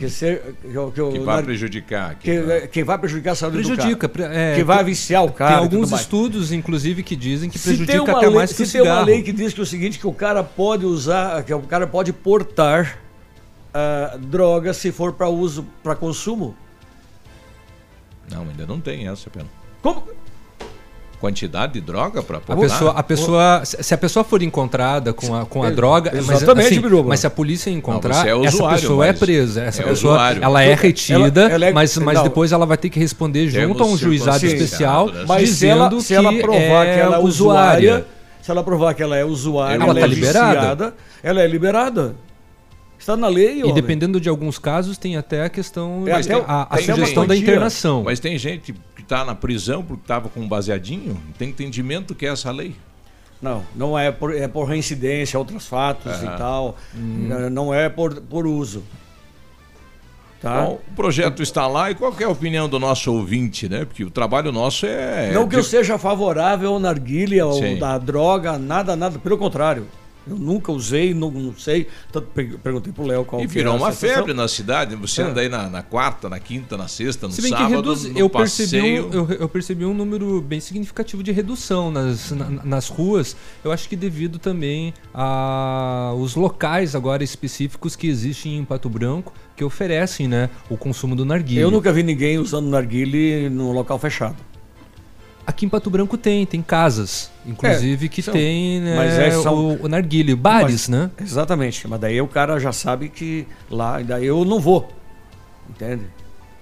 Que, 0.00 0.10
ser, 0.10 0.54
que, 0.62 0.68
que, 0.94 1.10
Que 1.12 1.18
vai 1.20 1.42
prejudicar. 1.42 2.14
que, 2.16 2.30
é, 2.30 2.66
que 2.66 2.82
vai 2.82 2.98
prejudicar 2.98 3.32
a 3.32 3.34
saúde 3.34 3.56
Prejudica. 3.58 4.08
do 4.08 4.18
cara. 4.18 4.34
é, 4.34 4.54
que 4.56 4.64
vai 4.64 4.82
viciar 4.82 5.24
o 5.24 5.30
cara. 5.32 5.52
Tem 5.56 5.62
alguns 5.64 5.92
estudos, 5.92 6.52
inclusive, 6.52 7.02
que 7.02 7.14
dizem 7.14 7.48
que 7.50 7.58
prejudica 7.58 8.12
até 8.12 8.26
lei- 8.26 8.34
mais 8.36 8.52
que 8.52 8.62
o 8.62 8.66
se 8.66 8.72
tem 8.72 8.80
uma 8.80 8.86
cigarro. 8.88 9.06
lei 9.06 9.22
que 9.22 9.32
diz 9.32 9.52
que 9.52 9.60
é 9.60 9.62
o 9.62 9.66
seguinte, 9.66 9.98
que 9.98 10.06
o 10.06 10.12
cara 10.12 10.42
pode 10.42 10.86
usar, 10.86 11.42
que 11.44 11.52
o 11.52 11.60
cara 11.60 11.86
pode 11.86 12.12
portar 12.12 12.98
ah, 13.74 14.16
droga 14.18 14.72
se 14.72 14.90
for 14.90 15.12
para 15.12 15.28
uso, 15.28 15.66
para 15.82 15.94
consumo. 15.94 16.56
Não, 18.30 18.42
ainda 18.42 18.66
não 18.66 18.80
tem 18.80 19.06
essa, 19.08 19.28
pena. 19.28 19.46
Como? 19.82 20.04
Quantidade 21.20 21.74
de 21.74 21.82
droga 21.82 22.22
para 22.22 22.38
A 22.38 22.56
pessoa, 22.56 22.90
a 22.92 23.02
pessoa, 23.02 23.60
se 23.64 23.82
se 23.82 23.92
a 23.92 23.98
pessoa 23.98 24.24
for 24.24 24.42
encontrada 24.42 25.12
com 25.12 25.34
a, 25.34 25.44
com 25.44 25.62
a 25.62 25.68
É, 25.68 25.70
droga, 25.70 26.10
mas, 26.14 26.30
exatamente, 26.30 26.66
assim, 26.68 26.80
Biruba. 26.80 27.10
mas 27.10 27.20
se 27.20 27.26
a 27.26 27.30
polícia 27.30 27.68
encontrar, 27.68 28.26
é 28.26 28.30
essa 28.30 28.56
usuário, 28.56 28.80
pessoa 28.80 29.04
é 29.04 29.10
mas- 29.10 29.18
presa. 29.18 29.62
Essa 29.64 29.82
é 29.82 29.84
pessoa, 29.84 30.14
usuário. 30.14 30.42
ela 30.42 30.62
é 30.62 30.74
retida, 30.74 31.42
Ela- 31.42 31.52
ela 31.52 31.66
é- 31.66 31.72
mas, 31.72 31.94
mas 31.98 32.14
não. 32.16 32.22
depois 32.24 32.52
ela 32.52 32.64
vai 32.64 32.78
ter 32.78 32.88
que 32.88 32.98
responder 32.98 33.48
junto 33.50 33.82
a 33.82 33.86
um 33.86 33.98
juizado 33.98 34.46
especial, 34.46 35.08
né? 35.10 35.24
Mas 35.28 35.40
se 35.42 35.54
dizendo 35.54 35.82
ela, 35.84 36.00
se 36.00 36.14
ela 36.14 36.32
que 36.32 36.40
provar 36.40 36.86
é 36.86 36.94
que 36.94 37.00
ela 37.00 37.16
é 37.16 37.18
usuária. 37.18 37.90
usuária, 37.90 38.06
se 38.40 38.50
ela 38.50 38.64
provar 38.64 38.94
que 38.94 39.02
ela 39.02 39.16
é 39.16 39.24
usuária, 39.24 39.74
Ela 39.74 39.84
ela, 39.84 39.94
tá 39.94 40.00
é 40.00 40.06
liberada. 40.06 40.54
viciada, 40.54 40.94
ela 41.22 41.42
é 41.42 41.46
liberada. 41.46 42.14
Está 42.98 43.16
na 43.16 43.28
lei, 43.28 43.60
E 43.60 43.62
homem. 43.62 43.74
dependendo 43.74 44.20
de 44.20 44.28
alguns 44.28 44.58
casos, 44.58 44.98
tem 44.98 45.16
até 45.16 45.42
a 45.44 45.48
questão, 45.48 46.04
É, 46.06 46.12
até 46.12 46.34
a, 46.34 46.66
a 46.70 46.76
sugestão 46.82 47.26
da 47.26 47.34
internação. 47.34 48.02
Mas 48.04 48.20
tem 48.20 48.36
gente 48.36 48.72
que 48.72 48.78
está 49.10 49.24
na 49.24 49.34
prisão 49.34 49.82
porque 49.82 50.02
estava 50.02 50.28
com 50.28 50.40
um 50.40 50.48
baseadinho, 50.48 51.20
tem 51.36 51.48
entendimento 51.48 52.14
que 52.14 52.24
é 52.24 52.28
essa 52.28 52.52
lei. 52.52 52.76
Não, 53.42 53.64
não 53.74 53.98
é 53.98 54.12
por, 54.12 54.34
é 54.34 54.46
por 54.46 54.64
reincidência, 54.64 55.38
outros 55.38 55.66
fatos 55.66 56.22
e 56.22 56.26
tal. 56.36 56.76
Hum. 56.94 57.28
É, 57.32 57.50
Não 57.50 57.74
é 57.74 57.88
por, 57.88 58.20
por 58.20 58.46
uso. 58.46 58.84
Tá? 60.40 60.62
Bom, 60.62 60.80
o 60.92 60.94
projeto 60.94 61.42
está 61.42 61.66
lá 61.66 61.90
e 61.90 61.94
qual 61.94 62.14
é 62.18 62.24
a 62.24 62.28
opinião 62.28 62.68
do 62.68 62.78
nosso 62.78 63.12
ouvinte, 63.12 63.68
né? 63.68 63.84
Porque 63.84 64.04
o 64.04 64.10
trabalho 64.10 64.52
nosso 64.52 64.86
é. 64.86 65.32
não 65.32 65.48
que 65.48 65.56
eu 65.56 65.62
seja 65.62 65.98
favorável 65.98 66.72
ao 66.72 66.78
narguilha 66.78 67.46
ou 67.46 67.78
da 67.78 67.98
droga, 67.98 68.58
nada, 68.58 68.94
nada. 68.96 69.18
Pelo 69.18 69.36
contrário. 69.36 69.86
Eu 70.28 70.36
nunca 70.36 70.70
usei, 70.72 71.12
não, 71.14 71.30
não 71.30 71.54
sei. 71.56 71.86
Tanto 72.12 72.26
pe- 72.28 72.58
perguntei 72.62 72.92
pro 72.92 73.04
Léo 73.06 73.24
qual 73.24 73.40
E 73.42 73.46
virou 73.46 73.76
uma 73.76 73.90
febre 73.92 74.32
na 74.34 74.46
cidade. 74.48 74.94
Você 74.96 75.22
É. 75.22 75.24
anda 75.24 75.40
aí 75.40 75.48
na, 75.48 75.68
na 75.68 75.82
quarta, 75.82 76.28
na 76.28 76.38
quinta, 76.38 76.76
na 76.76 76.88
sexta, 76.88 77.26
no 77.26 77.32
Se 77.32 77.40
bem 77.42 77.50
sábado, 77.50 77.68
que 77.68 77.74
reduz, 77.76 78.04
no 78.04 78.18
eu, 78.18 78.28
percebi 78.30 78.78
passeio. 78.80 79.08
um, 79.08 79.12
eu, 79.12 79.30
eu 79.40 79.48
percebi 79.48 79.84
um 79.84 79.94
número 79.94 80.40
bem 80.40 80.60
significativo 80.60 81.22
de 81.22 81.32
redução 81.32 81.90
nas, 81.90 82.30
na- 82.32 82.50
nas 82.64 82.88
ruas. 82.88 83.34
Eu 83.64 83.72
acho 83.72 83.88
que 83.88 83.96
devido 83.96 84.38
também 84.38 84.92
aos 85.12 86.34
locais 86.34 86.94
agora 86.94 87.22
específicos 87.24 87.96
que 87.96 88.06
existem 88.06 88.58
em 88.58 88.64
Pato 88.64 88.88
Branco 88.88 89.32
que 89.56 89.64
oferecem 89.64 90.26
né, 90.26 90.48
o 90.70 90.76
consumo 90.76 91.14
do 91.14 91.24
narguilé. 91.24 91.62
Eu 91.62 91.70
nunca 91.70 91.92
vi 91.92 92.02
ninguém 92.02 92.38
usando 92.38 92.68
narguile 92.68 93.48
no 93.50 93.72
local 93.72 93.98
fechado. 93.98 94.36
Aqui 95.50 95.66
em 95.66 95.68
Pato 95.68 95.90
Branco 95.90 96.16
tem, 96.16 96.46
tem 96.46 96.62
casas, 96.62 97.28
inclusive, 97.44 98.08
que 98.08 98.22
são- 98.22 98.32
tem 98.32 98.80
né, 98.80 98.94
mas 98.96 99.12
é, 99.18 99.30
são- 99.32 99.54
o, 99.80 99.84
o 99.86 99.88
narguilé, 99.88 100.32
bares, 100.36 100.86
Mas- 100.86 100.88
né? 100.88 101.10
Exatamente. 101.20 101.88
Mas 101.88 101.98
daí 102.00 102.20
o 102.20 102.28
cara 102.28 102.56
já 102.60 102.70
sabe 102.72 103.08
que 103.08 103.48
lá, 103.68 104.00
daí 104.00 104.26
eu 104.26 104.44
não 104.44 104.60
vou. 104.60 104.88
Entende? 105.68 106.04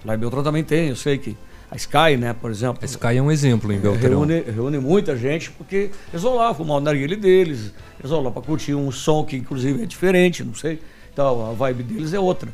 Lá 0.03 0.15
em 0.15 0.17
Beltrão 0.17 0.41
também 0.41 0.63
tem, 0.63 0.89
eu 0.89 0.95
sei 0.95 1.19
que. 1.19 1.37
A 1.69 1.75
Sky, 1.75 2.17
né, 2.17 2.33
por 2.33 2.49
exemplo. 2.49 2.79
A 2.81 2.85
Sky 2.85 3.17
é 3.17 3.21
um 3.21 3.31
exemplo 3.31 3.71
em 3.71 3.77
Beltrão. 3.79 4.09
Reúne, 4.09 4.41
reúne 4.41 4.79
muita 4.79 5.15
gente 5.15 5.51
porque 5.51 5.91
eles 6.11 6.23
vão 6.23 6.35
lá 6.35 6.51
fumar 6.51 6.77
o 6.77 6.79
narguilé 6.79 7.15
deles, 7.15 7.71
eles 7.99 8.09
vão 8.09 8.23
lá 8.23 8.31
para 8.31 8.41
curtir 8.41 8.73
um 8.73 8.91
som 8.91 9.23
que 9.23 9.35
inclusive 9.37 9.83
é 9.83 9.85
diferente, 9.85 10.43
não 10.43 10.55
sei. 10.55 10.79
Então 11.13 11.47
a 11.47 11.53
vibe 11.53 11.83
deles 11.83 12.11
é 12.11 12.19
outra. 12.19 12.49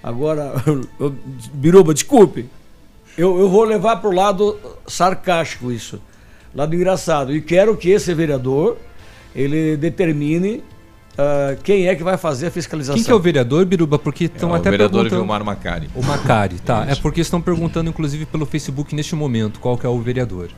Agora, 0.00 0.52
eu- 1.00 1.12
Biruba, 1.52 1.92
desculpe, 1.92 2.48
eu, 3.16 3.38
eu 3.38 3.48
vou 3.48 3.64
levar 3.64 3.96
para 3.96 4.08
o 4.08 4.12
lado 4.12 4.58
sarcástico 4.86 5.70
isso, 5.70 6.00
lado 6.54 6.74
engraçado. 6.74 7.34
E 7.34 7.40
quero 7.40 7.76
que 7.76 7.90
esse 7.90 8.12
vereador 8.14 8.76
ele 9.34 9.76
determine 9.76 10.62
ah, 11.16 11.56
quem 11.62 11.88
é 11.88 11.94
que 11.94 12.02
vai 12.02 12.16
fazer 12.16 12.46
a 12.46 12.50
fiscalização. 12.50 12.96
Quem 12.96 13.04
que 13.04 13.10
é 13.10 13.14
o 13.14 13.18
vereador, 13.18 13.64
Biruba? 13.64 13.98
Porque 13.98 14.24
É 14.24 14.26
estão 14.26 14.50
o 14.50 14.54
até 14.54 14.70
vereador 14.70 15.02
perguntando... 15.02 15.20
Vilmar 15.22 15.44
Macari. 15.44 15.90
O 15.94 16.02
Macari, 16.02 16.58
tá. 16.58 16.86
É 16.88 16.94
porque 16.94 17.20
estão 17.20 17.40
perguntando, 17.40 17.90
inclusive, 17.90 18.24
pelo 18.26 18.46
Facebook 18.46 18.94
neste 18.94 19.14
momento, 19.14 19.60
qual 19.60 19.76
que 19.76 19.84
é 19.86 19.88
o 19.88 19.98
vereador. 20.00 20.48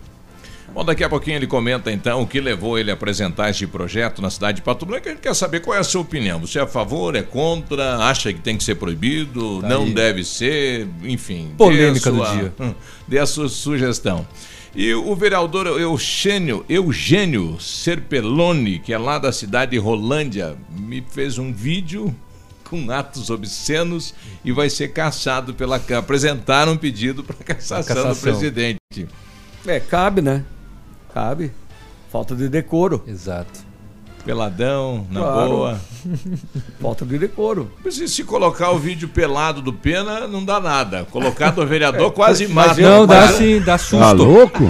Bom, 0.74 0.84
daqui 0.84 1.04
a 1.04 1.08
pouquinho 1.08 1.36
ele 1.36 1.46
comenta 1.46 1.92
então 1.92 2.20
o 2.22 2.26
que 2.26 2.40
levou 2.40 2.76
ele 2.76 2.90
a 2.90 2.94
apresentar 2.94 3.48
este 3.48 3.64
projeto 3.64 4.20
na 4.20 4.28
cidade 4.28 4.56
de 4.56 4.62
Pato 4.62 4.84
Branco. 4.84 5.06
A 5.06 5.12
gente 5.12 5.20
quer 5.20 5.32
saber 5.34 5.60
qual 5.60 5.76
é 5.76 5.80
a 5.80 5.84
sua 5.84 6.00
opinião. 6.00 6.40
Você 6.40 6.58
é 6.58 6.62
a 6.62 6.66
favor, 6.66 7.14
é 7.14 7.22
contra, 7.22 7.98
acha 7.98 8.32
que 8.32 8.40
tem 8.40 8.56
que 8.56 8.64
ser 8.64 8.74
proibido, 8.74 9.60
Tá 9.62 9.68
não 9.68 9.84
aí. 9.84 9.92
deve 9.94 10.24
ser, 10.24 10.88
enfim. 11.04 11.52
Polêmica 11.56 12.10
dê 12.10 12.16
do 12.18 12.24
sua- 12.24 12.36
dia. 12.36 12.54
Hum, 12.58 12.74
Dê 13.06 13.18
a 13.20 13.26
sua 13.26 13.48
sugestão. 13.48 14.26
E 14.74 14.92
o 14.92 15.14
vereador 15.14 15.68
Eugênio, 15.80 16.64
Eugênio 16.68 17.56
Serpeloni, 17.60 18.80
que 18.80 18.92
é 18.92 18.98
lá 18.98 19.18
da 19.20 19.30
cidade 19.30 19.70
de 19.70 19.78
Rolândia, 19.78 20.56
me 20.76 21.04
fez 21.08 21.38
um 21.38 21.52
vídeo 21.52 22.12
com 22.64 22.90
atos 22.90 23.30
obscenos 23.30 24.12
e 24.44 24.50
vai 24.50 24.68
ser 24.68 24.88
caçado 24.88 25.54
pela 25.54 25.78
Câmara. 25.78 26.00
Apresentaram 26.00 26.72
um 26.72 26.76
pedido 26.76 27.22
para 27.22 27.36
cassação, 27.54 27.94
do 27.94 28.02
cassação. 28.02 28.22
presidente. 28.32 28.78
É, 29.64 29.78
cabe, 29.78 30.20
né? 30.20 30.44
Cabe. 31.14 31.52
Falta 32.10 32.34
de 32.34 32.48
decoro. 32.48 33.04
Exato. 33.06 33.60
Peladão, 34.24 35.06
na 35.10 35.20
Claro. 35.20 35.48
boa. 35.50 35.80
Falta 36.80 37.04
de 37.04 37.18
decoro. 37.18 37.70
Se, 37.90 38.08
se 38.08 38.24
colocar 38.24 38.70
o 38.70 38.78
vídeo 38.78 39.08
pelado 39.08 39.60
do 39.60 39.72
Pena, 39.72 40.26
não 40.26 40.44
dá 40.44 40.58
nada. 40.60 41.06
Colocar 41.10 41.50
do 41.50 41.66
vereador 41.66 42.10
quase 42.12 42.46
mas 42.48 42.68
mata. 42.68 42.80
eu- 42.80 42.88
Não, 42.90 43.06
dá 43.06 43.20
Mas- 43.22 43.30
sim, 43.36 43.60
dá 43.60 43.76
susto. 43.78 43.98
Tá 43.98 44.12
louco? 44.12 44.58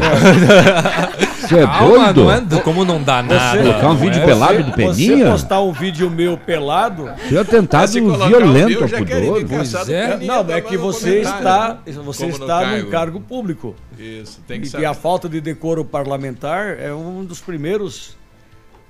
Você 1.44 1.58
é 1.58 1.66
Calma, 1.66 2.12
doido? 2.12 2.24
não 2.50 2.58
é, 2.58 2.60
como 2.62 2.84
não 2.86 3.02
dá 3.02 3.22
nada. 3.22 3.58
Colocar 3.62 3.86
um 3.86 3.88
não 3.90 3.96
vídeo 3.96 4.22
é? 4.22 4.24
pelado 4.24 4.62
do 4.62 4.70
Você 4.70 4.76
Peninha? 4.76 5.30
postar 5.30 5.60
um 5.60 5.72
vídeo 5.72 6.10
meu 6.10 6.38
pelado. 6.38 7.10
Você 7.28 7.36
é 7.36 7.44
tentado 7.44 7.90
Se 7.90 8.00
o 8.00 8.16
violento 8.16 8.68
meu, 8.70 8.82
ao 8.82 8.88
pudor. 8.88 9.44
do 9.44 9.92
é. 9.92 10.16
Não, 10.24 10.44
tá 10.44 10.56
é 10.56 10.60
que 10.62 10.76
você 10.78 11.18
está, 11.20 11.78
você 12.02 12.30
Como 12.30 12.32
está 12.32 12.60
cargo. 12.60 12.84
num 12.84 12.90
cargo 12.90 13.20
público. 13.20 13.74
Isso, 13.98 14.40
tem 14.48 14.60
que 14.60 14.66
E, 14.66 14.70
saber. 14.70 14.86
a 14.86 14.94
falta 14.94 15.28
de 15.28 15.38
decoro 15.40 15.84
parlamentar 15.84 16.78
é 16.80 16.92
um 16.94 17.22
dos 17.24 17.40
primeiros. 17.40 18.16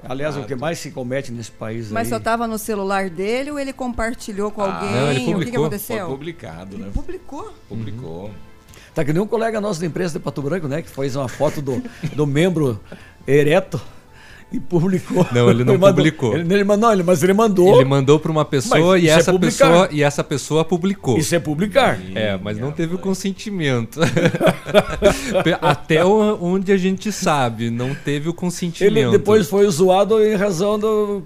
Aliás, 0.08 0.36
é 0.36 0.40
o 0.40 0.44
que 0.44 0.54
mais 0.54 0.78
se 0.78 0.90
comete 0.90 1.32
nesse 1.32 1.50
país 1.50 1.90
Mas 1.90 2.08
aí. 2.08 2.10
só 2.10 2.20
tava 2.20 2.46
no 2.46 2.58
celular 2.58 3.08
dele 3.10 3.50
ou 3.50 3.58
ele 3.58 3.72
compartilhou 3.72 4.50
com 4.50 4.62
alguém? 4.62 4.90
não, 4.90 5.10
ele 5.10 5.12
o 5.12 5.14
que 5.14 5.24
que, 5.24 5.32
publicou. 5.32 5.52
Foi 5.52 5.66
aconteceu? 5.66 6.06
publicado, 6.06 6.78
né? 6.78 6.90
Publicou. 6.92 7.54
Publicou. 7.68 8.30
Tá 8.94 9.04
que 9.04 9.12
nem 9.12 9.20
um 9.20 9.26
colega 9.26 9.60
nosso 9.60 9.80
da 9.80 9.86
empresa 9.86 10.18
de 10.18 10.24
Pato 10.24 10.40
Branco, 10.40 10.68
né? 10.68 10.80
Que 10.82 10.88
fez 10.88 11.16
uma 11.16 11.28
foto 11.28 11.60
do, 11.60 11.82
do 12.14 12.26
membro 12.26 12.80
ereto 13.26 13.80
e 14.54 14.60
publicou. 14.60 15.26
Não, 15.32 15.50
ele 15.50 15.64
não 15.64 15.74
mandou- 15.74 15.94
publicou. 15.96 16.34
Ele, 16.36 16.54
ele 16.54 16.64
mandou, 16.64 16.92
ele- 16.92 17.02
mas 17.02 17.22
ele 17.22 17.32
mandou. 17.32 17.74
Ele 17.76 17.84
mandou 17.84 18.18
para 18.18 18.30
uma 18.30 18.44
pessoa 18.44 18.98
e 18.98 19.08
é 19.08 19.12
essa 19.12 19.38
pessoa 19.38 19.88
e 19.90 20.02
essa 20.02 20.22
pessoa 20.22 20.64
publicou. 20.64 21.18
Isso 21.18 21.34
é 21.34 21.38
publicar. 21.38 21.98
É, 22.14 22.38
mas 22.42 22.58
não 22.58 22.70
teve 22.72 22.94
o 22.94 22.98
consentimento. 22.98 24.00
Até 25.60 26.04
onde 26.04 26.72
a 26.72 26.76
gente 26.76 27.10
sabe, 27.12 27.70
não 27.70 27.94
teve 27.94 28.28
o 28.28 28.34
consentimento. 28.34 28.96
Ele 28.96 29.10
depois 29.10 29.48
foi 29.48 29.68
zoado 29.68 30.22
em 30.24 30.34
razão 30.34 30.78
do, 30.78 31.22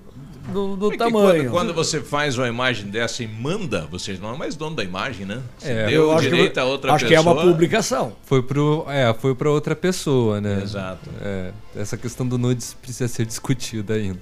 do, 0.52 0.76
do 0.76 0.88
É 0.88 0.90
que 0.93 0.97
tamanho. 0.99 1.43
Quando, 1.45 1.50
quando 1.50 1.75
você 1.75 2.00
faz 2.00 2.37
uma 2.38 2.49
imagem 2.49 2.87
dessa 2.88 3.23
e 3.23 3.28
manda, 3.28 3.87
você 3.90 4.14
não 4.21 4.35
é 4.35 4.37
mais 4.38 4.57
dono 4.57 4.75
da 4.76 4.83
imagem, 4.85 5.26
né? 5.26 5.40
Você 5.59 5.71
É, 5.71 5.87
deu 5.87 6.02
eu 6.05 6.12
acho, 6.12 6.23
direito 6.23 6.52
que, 6.55 6.61
a 6.61 6.64
outra 6.64 6.93
acho 6.93 7.05
que 7.07 7.14
pessoa. 7.14 7.35
é 7.35 7.35
uma 7.35 7.43
publicação. 7.52 8.12
Foi 8.25 8.43
pro, 8.43 8.85
é, 8.88 9.12
foi 9.14 9.35
para 9.35 9.50
outra 9.50 9.76
pessoa, 9.76 10.40
né? 10.40 10.61
Exato. 10.62 11.11
É, 11.21 11.52
essa 11.76 11.97
questão 11.97 12.26
do 12.26 12.37
nudes 12.38 12.75
precisa 12.81 13.09
ser 13.09 13.26
discutida 13.26 13.95
ainda. 13.95 14.21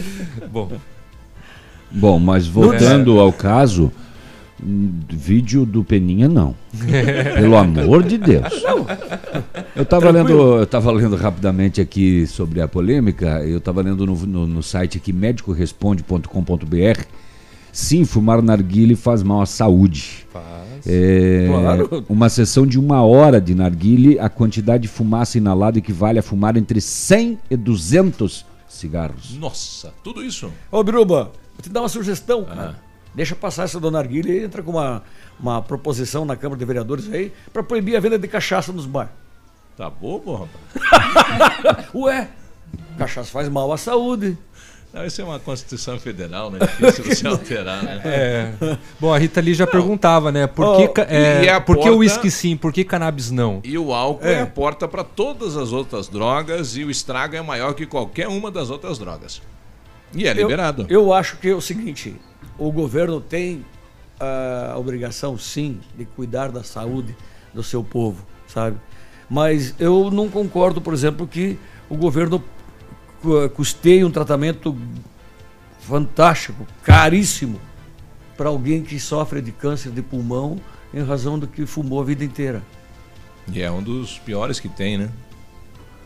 Bom, 0.50 0.72
Bom, 1.90 2.18
mas 2.18 2.46
voltando 2.46 3.20
ao 3.20 3.32
caso, 3.32 3.92
vídeo 4.62 5.64
do 5.66 5.82
Peninha 5.84 6.28
não. 6.28 6.54
Pelo 7.34 7.56
amor 7.56 8.02
de 8.02 8.18
Deus. 8.18 8.62
Eu 9.74 9.82
estava 9.82 10.10
lendo, 10.10 10.58
eu 10.58 10.66
tava 10.66 10.92
lendo 10.92 11.16
rapidamente 11.16 11.80
aqui 11.80 12.26
sobre 12.26 12.60
a 12.60 12.68
polêmica, 12.68 13.42
eu 13.44 13.58
estava 13.58 13.82
lendo 13.82 14.06
no, 14.06 14.14
no, 14.26 14.46
no 14.46 14.62
site 14.62 14.98
aqui 14.98 15.12
médicoresponde.com.br. 15.12 17.04
Sim, 17.72 18.04
fumar 18.04 18.40
narguile 18.40 18.94
faz 18.94 19.22
mal 19.22 19.42
à 19.42 19.46
saúde. 19.46 20.26
faz. 20.32 20.86
É, 20.86 21.46
Claro. 21.48 22.04
Uma 22.08 22.28
sessão 22.28 22.66
de 22.66 22.78
uma 22.78 23.02
hora 23.02 23.40
de 23.40 23.54
narguile, 23.54 24.18
a 24.18 24.28
quantidade 24.28 24.82
de 24.82 24.88
fumaça 24.88 25.38
inalada 25.38 25.78
equivale 25.78 26.18
a 26.18 26.22
fumar 26.22 26.56
entre 26.56 26.80
100 26.80 27.38
e 27.50 27.56
200 27.56 28.46
cigarros. 28.68 29.36
Nossa, 29.38 29.92
tudo 30.04 30.22
isso. 30.22 30.52
Ô, 30.70 30.84
Biruba, 30.84 31.32
vou 31.54 31.62
te 31.62 31.68
dar 31.68 31.80
uma 31.80 31.88
sugestão, 31.88 32.44
cara. 32.44 32.76
Deixa 33.14 33.34
passar 33.36 33.64
essa 33.64 33.78
dona 33.78 33.98
Arguilha 33.98 34.32
e 34.32 34.44
entra 34.44 34.62
com 34.62 34.72
uma, 34.72 35.02
uma 35.38 35.62
proposição 35.62 36.24
na 36.24 36.36
Câmara 36.36 36.58
de 36.58 36.64
Vereadores 36.64 37.12
aí 37.12 37.32
para 37.52 37.62
proibir 37.62 37.96
a 37.96 38.00
venda 38.00 38.18
de 38.18 38.26
cachaça 38.28 38.72
nos 38.72 38.86
bares. 38.86 39.12
Tá 39.76 39.88
bobo, 39.90 40.48
rapaz? 40.82 41.86
Ué, 41.94 42.28
cachaça 42.98 43.30
faz 43.30 43.48
mal 43.48 43.72
à 43.72 43.76
saúde. 43.78 44.36
Não, 44.92 45.04
isso 45.04 45.20
é 45.20 45.24
uma 45.24 45.40
Constituição 45.40 45.98
Federal, 45.98 46.52
né? 46.52 46.60
Difícil 46.60 47.02
de 47.04 47.14
se 47.16 47.26
alterar, 47.26 47.82
né? 47.82 48.00
É. 48.06 48.52
Bom, 49.00 49.12
a 49.12 49.18
Rita 49.18 49.40
ali 49.40 49.52
já 49.52 49.66
perguntava, 49.66 50.30
né? 50.30 50.46
Por 50.46 50.64
Oh, 50.64 50.76
que, 50.76 50.88
ca- 50.88 51.06
é, 51.08 51.58
por 51.58 51.74
que 51.76 51.82
porta- 51.82 51.96
o 51.96 51.98
uísque 51.98 52.30
sim? 52.30 52.56
Por 52.56 52.72
que 52.72 52.84
cannabis 52.84 53.28
não? 53.32 53.60
E 53.64 53.76
o 53.76 53.92
álcool 53.92 54.24
é, 54.28 54.42
a 54.42 54.46
porta 54.46 54.86
para 54.86 55.02
todas 55.02 55.56
as 55.56 55.72
outras 55.72 56.06
drogas 56.06 56.76
e 56.76 56.84
o 56.84 56.90
estrago 56.92 57.34
é 57.34 57.42
maior 57.42 57.74
que 57.74 57.86
qualquer 57.86 58.28
uma 58.28 58.52
das 58.52 58.70
outras 58.70 58.96
drogas. 58.96 59.42
E 60.14 60.28
é 60.28 60.30
Eu- 60.30 60.34
liberado. 60.36 60.86
Eu, 60.88 61.12
acho 61.12 61.38
que 61.38 61.48
é 61.48 61.54
o 61.54 61.60
seguinte: 61.60 62.14
o 62.58 62.70
governo 62.72 63.20
tem 63.20 63.64
a 64.20 64.76
obrigação, 64.78 65.36
sim, 65.38 65.80
de 65.96 66.04
cuidar 66.04 66.50
da 66.50 66.62
saúde 66.62 67.14
do 67.52 67.62
seu 67.62 67.82
povo. 67.82 68.24
sabe? 68.46 68.76
Mas 69.28 69.74
eu 69.78 70.10
não 70.10 70.28
concordo, 70.28 70.80
por 70.80 70.94
exemplo, 70.94 71.26
que 71.26 71.58
o 71.88 71.96
governo 71.96 72.42
cu- 73.20 73.48
custeie 73.50 74.04
um 74.04 74.10
tratamento 74.10 74.76
fantástico, 75.80 76.66
caríssimo, 76.82 77.60
para 78.36 78.48
alguém 78.48 78.82
que 78.82 78.98
sofre 78.98 79.40
de 79.40 79.52
câncer 79.52 79.90
de 79.92 80.02
pulmão 80.02 80.58
em 80.92 81.02
razão 81.02 81.38
do 81.38 81.46
que 81.46 81.66
fumou 81.66 82.00
a 82.00 82.04
vida 82.04 82.24
inteira. 82.24 82.62
E 83.52 83.60
é 83.60 83.70
um 83.70 83.82
dos 83.82 84.18
piores 84.18 84.58
que 84.58 84.68
tem, 84.68 84.96
né? 84.96 85.10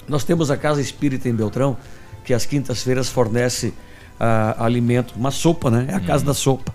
Nós 0.09 0.25
temos 0.25 0.51
a 0.51 0.57
Casa 0.57 0.81
Espírita 0.81 1.29
em 1.29 1.35
Beltrão, 1.35 1.77
que 2.25 2.33
às 2.35 2.45
quintas-feiras 2.47 3.09
fornece 3.09 3.73
ah, 4.19 4.57
alimento, 4.65 5.15
uma 5.17 5.31
sopa, 5.31 5.71
né? 5.71 5.87
É 5.89 5.95
a 5.95 6.01
casa 6.01 6.25
da 6.25 6.35
sopa. 6.35 6.75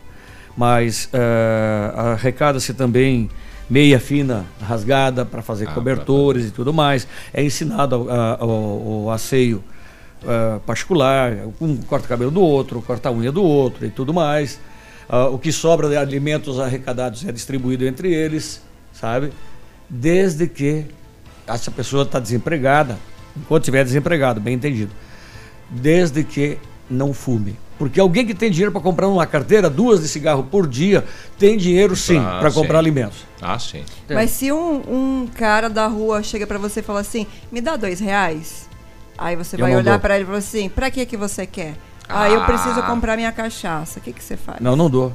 Mas 0.56 1.10
ah, 1.14 2.14
arrecada-se 2.14 2.74
também 2.74 3.30
meia 3.70 4.00
fina 4.00 4.46
rasgada 4.62 5.26
para 5.26 5.42
fazer 5.42 5.68
Ah, 5.68 5.74
cobertores 5.74 6.48
e 6.48 6.52
tudo 6.52 6.74
mais. 6.74 7.08
É 7.34 7.44
ensinado 7.44 8.08
o, 8.42 9.10
asseio 9.10 9.64
ah, 10.26 10.60
particular, 10.66 11.34
um 11.60 11.78
corta 11.78 12.06
o 12.06 12.10
cabelo 12.10 12.32
do 12.32 12.42
outro, 12.42 12.82
corta 12.82 13.10
a 13.10 13.12
unha 13.12 13.32
do 13.32 13.44
outro 13.44 13.86
e 13.86 13.90
tudo 13.90 14.14
mais. 14.14 14.60
Ah, 15.10 15.28
o 15.28 15.40
que 15.40 15.52
sobra 15.52 15.90
de 15.90 15.98
alimentos 15.98 16.60
arrecadados 16.60 17.26
é 17.26 17.32
distribuído 17.32 17.86
entre 17.86 18.14
eles, 18.14 18.62
sabe? 18.94 19.32
Desde 19.90 20.48
que 20.48 20.86
essa 21.48 21.72
pessoa 21.72 22.04
está 22.04 22.20
desempregada, 22.20 22.98
enquanto 23.36 23.64
estiver 23.64 23.84
desempregado, 23.84 24.40
bem 24.40 24.56
entendido, 24.56 24.92
desde 25.70 26.24
que 26.24 26.58
não 26.90 27.14
fume. 27.14 27.58
Porque 27.78 28.00
alguém 28.00 28.26
que 28.26 28.34
tem 28.34 28.52
dinheiro 28.52 28.72
para 28.72 28.82
comprar 28.82 29.08
uma 29.08 29.26
carteira, 29.26 29.70
duas 29.70 30.02
de 30.02 30.08
cigarro 30.08 30.44
por 30.44 30.68
dia, 30.68 31.04
tem 31.40 31.58
dinheiro 31.58 31.96
sim 31.96 32.18
Ah, 32.18 32.38
para 32.40 32.52
comprar 32.52 32.78
alimentos. 32.80 33.18
Ah, 33.42 33.58
sim. 33.60 33.84
Mas 34.10 34.30
se 34.32 34.52
um, 34.52 34.76
um 35.24 35.28
cara 35.36 35.70
da 35.70 35.88
rua 35.88 36.22
chega 36.24 36.46
pra 36.48 36.58
você 36.58 36.80
e 36.80 36.84
fala 36.84 37.00
assim, 37.02 37.26
me 37.52 37.60
dá 37.60 37.76
dois 37.76 38.00
reais, 38.00 38.70
aí 39.18 39.36
você 39.36 39.56
Eu 39.56 39.62
vai 39.62 39.76
olhar 39.76 40.00
pra 40.00 40.16
ele 40.16 40.24
e 40.24 40.28
falar 40.28 40.38
assim, 40.38 40.70
pra 40.70 40.90
que 40.92 41.06
que 41.06 41.18
você 41.18 41.46
quer? 41.46 41.76
Ah, 42.08 42.30
eu 42.30 42.42
Ah. 42.42 42.46
preciso 42.46 42.82
comprar 42.84 43.16
minha 43.18 43.32
cachaça. 43.32 44.00
O 44.00 44.02
que 44.02 44.14
que 44.14 44.24
você 44.24 44.38
faz? 44.38 44.60
Não, 44.60 44.76
não 44.76 44.90
dou. 44.90 45.14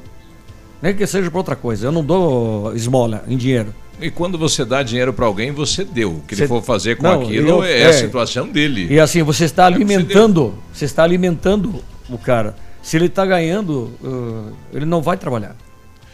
Nem 0.81 0.93
que 0.95 1.05
seja 1.07 1.29
para 1.29 1.39
outra 1.39 1.55
coisa. 1.55 1.87
Eu 1.87 1.91
não 1.91 2.03
dou 2.03 2.75
esmola 2.75 3.23
em 3.27 3.37
dinheiro. 3.37 3.73
E 4.01 4.09
quando 4.09 4.37
você 4.37 4.63
dá 4.63 4.81
dinheiro 4.81 5.11
para 5.13 5.25
alguém, 5.25 5.51
você 5.51 5.83
deu. 5.83 6.11
O 6.13 6.21
que 6.21 6.33
ele 6.33 6.41
Você- 6.41 6.47
for 6.47 6.61
fazer 6.63 6.95
com 6.97 7.03
Não, 7.03 7.21
aquilo 7.23 7.47
eu- 7.49 7.63
é, 7.63 7.81
é. 7.81 7.85
a 7.87 7.93
situação 7.93 8.47
dele. 8.47 8.87
E 8.89 8.99
assim, 8.99 9.21
você 9.23 9.45
está 9.45 9.65
É 9.65 9.69
o 9.69 9.73
que 9.73 9.79
você 9.85 9.93
alimentando, 9.95 10.53
você 10.73 10.85
está 10.85 11.03
alimentando 11.03 11.83
o 12.09 12.17
cara. 12.17 12.55
Se 12.81 12.95
ele 12.97 13.07
está 13.07 13.25
ganhando, 13.25 13.91
uh, 14.01 14.53
ele 14.73 14.85
não 14.85 15.01
vai 15.01 15.17
trabalhar. 15.17 15.55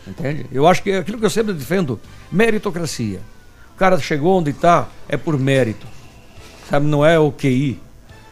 Entende? 0.08 0.46
Eu 0.52 0.68
acho 0.68 0.82
que 0.84 0.92
é 0.92 0.98
aquilo 0.98 1.18
que 1.20 1.26
eu 1.26 1.30
sempre 1.30 1.54
defendo, 1.54 2.00
meritocracia. 2.32 3.20
O 3.76 3.78
cara 3.78 4.00
chegou 4.00 4.38
onde 4.40 4.52
está, 4.52 4.88
é 5.10 5.18
por 5.18 5.38
mérito. 5.40 5.86
Sabe, 6.70 6.86
não 6.88 7.06
é 7.06 7.20
o 7.20 7.32
QI. 7.32 7.80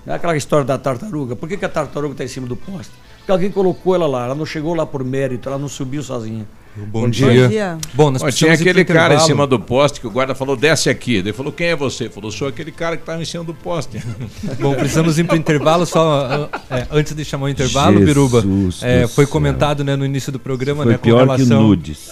Não 0.05 0.13
é 0.13 0.17
aquela 0.17 0.35
história 0.35 0.65
da 0.65 0.77
tartaruga. 0.77 1.35
Por 1.35 1.47
que, 1.47 1.57
que 1.57 1.65
a 1.65 1.69
tartaruga 1.69 2.13
está 2.13 2.23
em 2.23 2.27
cima 2.27 2.47
do 2.47 2.55
poste? 2.55 2.91
Porque 3.19 3.31
alguém 3.31 3.51
colocou 3.51 3.95
ela 3.95 4.05
lá, 4.07 4.25
ela 4.25 4.35
não 4.35 4.45
chegou 4.45 4.73
lá 4.73 4.85
por 4.85 5.03
mérito, 5.03 5.47
ela 5.47 5.57
não 5.57 5.69
subiu 5.69 6.03
sozinha. 6.03 6.45
Bom 6.75 7.07
dia. 7.07 7.47
dia. 7.47 7.77
Bom, 7.93 8.09
nós 8.09 8.23
Ó, 8.23 8.31
tinha 8.31 8.53
aquele 8.53 8.83
cara 8.83 8.99
em 9.13 9.17
intervalo. 9.17 9.27
cima 9.27 9.45
do 9.47 9.59
poste 9.59 9.99
que 10.01 10.07
o 10.07 10.09
guarda 10.09 10.33
falou, 10.33 10.55
desce 10.55 10.89
aqui. 10.89 11.15
Ele 11.17 11.31
falou, 11.31 11.51
quem 11.51 11.67
é 11.67 11.75
você? 11.75 12.09
Falou, 12.09 12.31
sou 12.31 12.47
aquele 12.47 12.71
cara 12.71 12.95
que 12.97 13.03
estava 13.03 13.21
em 13.21 13.25
cima 13.25 13.43
do 13.43 13.53
poste. 13.53 14.01
Bom, 14.59 14.73
precisamos 14.73 15.19
ir 15.19 15.23
para 15.25 15.35
o 15.35 15.37
intervalo, 15.37 15.85
só 15.85 16.49
ah, 16.51 16.75
é, 16.75 16.87
antes 16.91 17.13
de 17.13 17.23
chamar 17.23 17.45
o 17.45 17.49
intervalo, 17.49 17.99
Jesus 17.99 18.05
Biruba. 18.07 18.43
é, 18.81 19.05
foi 19.07 19.27
comentado 19.27 19.83
né, 19.83 19.95
no 19.95 20.03
início 20.03 20.31
do 20.31 20.39
programa, 20.39 20.81
Foi 20.83 20.91
né, 20.93 20.97
com 20.97 21.03
pior 21.03 21.19
relação, 21.19 21.45
que 21.45 21.53
nudes. 21.63 22.09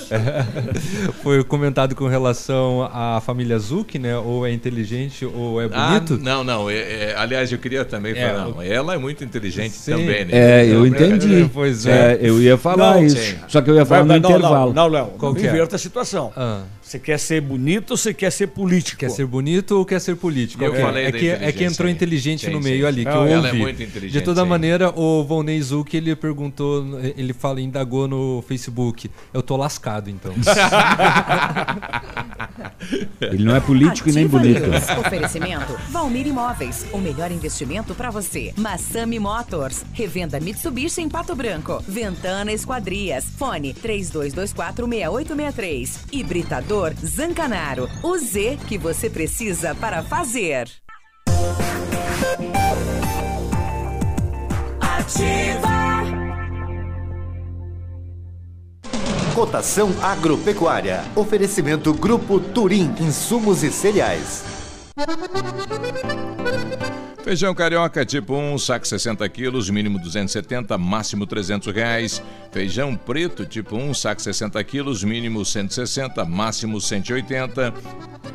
foi 1.24 1.44
comentado 1.44 1.96
com 1.96 2.08
relação 2.08 2.88
à 2.94 3.20
família 3.26 3.58
Zuc, 3.58 3.98
né? 3.98 4.16
Ou 4.18 4.46
é 4.46 4.52
inteligente 4.54 5.26
ou 5.26 5.62
é 5.62 5.70
Ah, 5.74 5.88
bonito. 6.00 6.20
não, 6.22 6.44
não. 6.44 6.70
é- 6.70 6.76
é, 6.76 7.16
aliás, 7.18 7.52
eu 7.52 7.58
queria 7.58 7.84
também 7.86 8.14
É, 8.16 8.28
falar, 8.30 8.46
não, 8.50 8.62
ela 8.62 8.94
é 8.94 8.98
muito 8.98 9.24
inteligente 9.24 9.72
Sim. 9.74 9.92
também, 9.92 10.26
né? 10.26 10.30
É, 10.32 10.66
eu 10.68 10.80
Não, 10.82 10.86
entendi. 10.88 11.50
Pois 11.54 11.86
É, 11.86 12.14
é. 12.14 12.20
eu 12.22 12.40
ia 12.42 12.58
falar 12.58 12.96
Não, 12.96 13.04
isso. 13.06 13.18
sim. 13.18 13.36
Só 13.48 13.62
que 13.62 13.70
eu 13.70 13.76
ia 13.76 13.86
falar 13.86 14.02
no 14.04 14.08
Mas- 14.10 14.22
mas 14.22 14.32
intervalo. 14.52 14.74
Não, 14.74 14.84
não, 14.84 14.92
Léo. 14.92 15.14
Não 15.22 15.34
que 15.34 15.48
é? 15.48 15.50
inverta 15.50 15.76
a 15.76 15.80
situação. 15.80 16.32
Ah, 16.36 16.64
Você 16.92 17.00
quer 17.00 17.18
ser 17.18 17.40
bonito 17.40 17.92
ou 17.92 17.98
você 17.98 18.14
quer 18.14 18.30
ser 18.30 18.48
político? 18.48 19.00
quer 19.00 19.10
ser 19.10 19.26
bonito 19.26 19.78
ou 19.78 19.86
quer 19.86 20.02
ser 20.02 20.18
político? 20.18 20.62
Eu 20.62 20.76
é, 20.76 20.82
falei 20.82 21.06
é 21.06 21.12
da 21.14 21.18
que, 21.18 21.30
é 21.30 21.52
que 21.54 21.64
entrou 21.64 21.88
sim. 21.88 21.96
inteligente 21.96 22.48
Sim, 22.48 22.52
no 22.52 22.62
sim. 22.62 22.70
meio 22.70 22.86
ali, 22.86 23.06
que 23.06 23.10
Não, 23.10 23.26
eu 23.26 23.32
ela 23.32 23.48
é 23.48 23.52
ouvi. 23.52 23.62
muito 23.62 23.82
inteligente, 23.82 24.12
De 24.12 24.22
toda 24.22 24.44
sim. 24.44 24.50
maneira, 24.50 24.90
o 24.90 25.24
Volney 25.24 25.62
Zuc, 25.62 25.94
ele 25.94 26.14
perguntou, 26.18 27.00
ele 27.16 27.32
fala, 27.32 27.62
indagou 27.62 28.10
no 28.10 28.44
Facebook. 28.46 29.10
Eu 29.34 29.42
tô 29.42 29.56
lascado, 29.56 30.10
então. 30.10 30.34
Ele 33.22 33.44
não 33.44 33.56
é 33.56 33.60
político 33.60 34.10
e 34.10 34.12
nem 34.12 34.28
bonito. 34.28 34.68
News. 34.68 34.90
Oferecimento 35.00 35.78
Valmir 35.90 36.28
Imóveis, 36.28 36.86
o 36.92 36.98
melhor 36.98 37.32
investimento 37.32 37.94
para 37.94 38.10
você. 38.10 38.52
Massami 38.58 39.20
Motors, 39.20 39.86
revenda 39.94 40.40
Mitsubishi 40.40 41.02
em 41.02 41.08
Pato 41.08 41.36
Branco. 41.36 41.84
Ventana 41.88 42.52
Esquadrias, 42.52 43.26
fone 43.38 43.76
32246863. 43.76 45.90
Hibridador 46.12 46.81
Zancanaro, 47.06 47.88
o 48.02 48.18
Z 48.18 48.58
que 48.68 48.78
você 48.78 49.10
precisa 49.10 49.76
para 49.76 50.02
fazer. 50.02 50.70
Ativa. 54.80 55.82
Cotação 59.36 59.90
agropecuária. 60.02 61.04
Oferecimento 61.16 61.94
Grupo 61.94 62.40
Turim, 62.40 62.94
insumos 63.00 63.64
e 63.64 63.72
cereais. 63.72 64.44
Feijão 67.24 67.54
carioca 67.54 68.04
tipo 68.04 68.36
1, 68.36 68.58
saco 68.58 68.88
60 68.88 69.30
quilos, 69.30 69.70
mínimo 69.70 70.00
270, 70.00 70.76
máximo 70.76 71.28
300 71.28 71.72
reais. 71.74 72.22
Feijão 72.52 72.96
preto 72.96 73.46
tipo 73.46 73.78
1, 73.78 73.94
saco 73.94 74.20
60 74.20 74.64
quilos, 74.64 75.04
mínimo 75.04 75.46
160, 75.46 76.26
máximo 76.26 76.82
180. 76.82 77.72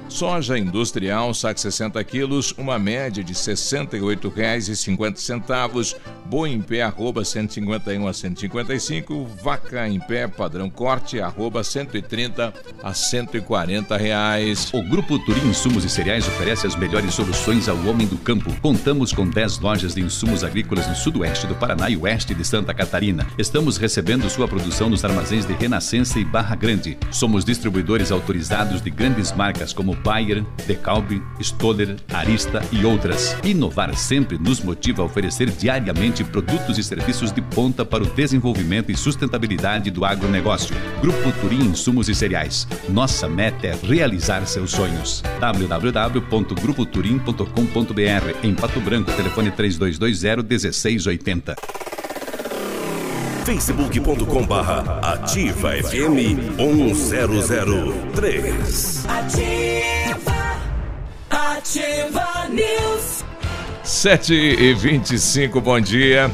Soja 0.09 0.57
industrial, 0.57 1.35
saco 1.35 1.59
60 1.59 2.05
quilos, 2.05 2.55
uma 2.57 2.79
média 2.79 3.25
de 3.25 3.33
R$ 3.33 3.39
68,50. 3.39 5.97
Boi 6.27 6.51
em 6.51 6.61
pé, 6.61 6.83
arroba 6.83 7.25
151 7.25 8.07
a 8.07 8.13
155. 8.13 9.25
Vaca 9.43 9.89
em 9.89 9.99
pé, 9.99 10.29
padrão 10.29 10.71
corte, 10.71 11.21
arroba 11.21 11.65
130 11.65 12.55
a 12.83 12.95
140 12.95 13.97
reais. 13.97 14.71
O 14.73 14.83
Grupo 14.83 15.19
Turim 15.19 15.49
Insumos 15.49 15.85
e 15.85 15.91
Cereais 15.91 16.27
oferece 16.27 16.67
as 16.67 16.75
melhores 16.77 17.15
soluções 17.15 17.69
ao 17.69 17.77
homem 17.87 18.07
do 18.07 18.19
campo. 18.19 18.51
Contamos 18.77 19.11
com 19.11 19.27
10 19.27 19.61
lojas 19.61 19.95
de 19.95 20.03
insumos 20.03 20.45
agrícolas 20.45 20.87
no 20.87 20.95
sudoeste 20.95 21.47
do 21.47 21.55
Paraná 21.55 21.89
e 21.89 21.97
oeste 21.97 22.35
de 22.35 22.45
Santa 22.45 22.75
Catarina. 22.75 23.27
Estamos 23.39 23.79
recebendo 23.79 24.29
sua 24.29 24.47
produção 24.47 24.91
nos 24.91 25.03
armazéns 25.03 25.47
de 25.47 25.55
Renascença 25.55 26.19
e 26.19 26.25
Barra 26.27 26.55
Grande. 26.55 26.99
Somos 27.11 27.43
distribuidores 27.43 28.13
autorizados 28.13 28.83
de 28.83 28.91
grandes 28.91 29.33
marcas 29.33 29.73
como 29.73 29.95
Bayer, 29.95 30.45
Decalbe, 30.67 31.23
Stoller, 31.41 31.97
Arista 32.13 32.61
e 32.71 32.85
outras. 32.85 33.35
Inovar 33.43 33.97
sempre 33.97 34.37
nos 34.37 34.61
motiva 34.61 35.01
a 35.01 35.07
oferecer 35.07 35.51
diariamente 35.51 36.23
produtos 36.23 36.77
e 36.77 36.83
serviços 36.83 37.33
de 37.33 37.41
ponta 37.41 37.83
para 37.83 38.05
o 38.05 38.07
desenvolvimento 38.07 38.93
e 38.93 38.97
sustentabilidade 38.97 39.91
do 39.91 40.05
agronegócio. 40.05 40.77
Grupo 41.01 41.33
Turim 41.41 41.65
Insumos 41.65 42.11
e 42.11 42.15
Cereais. 42.15 42.69
Nossa 42.91 43.27
meta 43.27 43.69
é 43.69 43.79
realizar 43.83 44.47
seus 44.47 44.73
sonhos. 44.73 45.23
www.grupoturim.com.br 45.41 48.37
Em 48.43 48.55
Pato 48.67 48.81
Branco, 48.81 49.13
telefone 49.13 49.53
3220 49.53 50.43
1680. 50.43 51.55
facebook.com 53.45 54.45
barra 54.45 54.99
ativa 55.03 55.71
FM 55.71 56.59
1003. 56.59 59.07
Ativa. 59.07 60.59
Ativa 61.31 62.49
News. 62.51 63.25
7 63.85 64.35
e 64.35 64.75
25 64.75 65.61
bom 65.61 65.79
dia. 65.79 66.29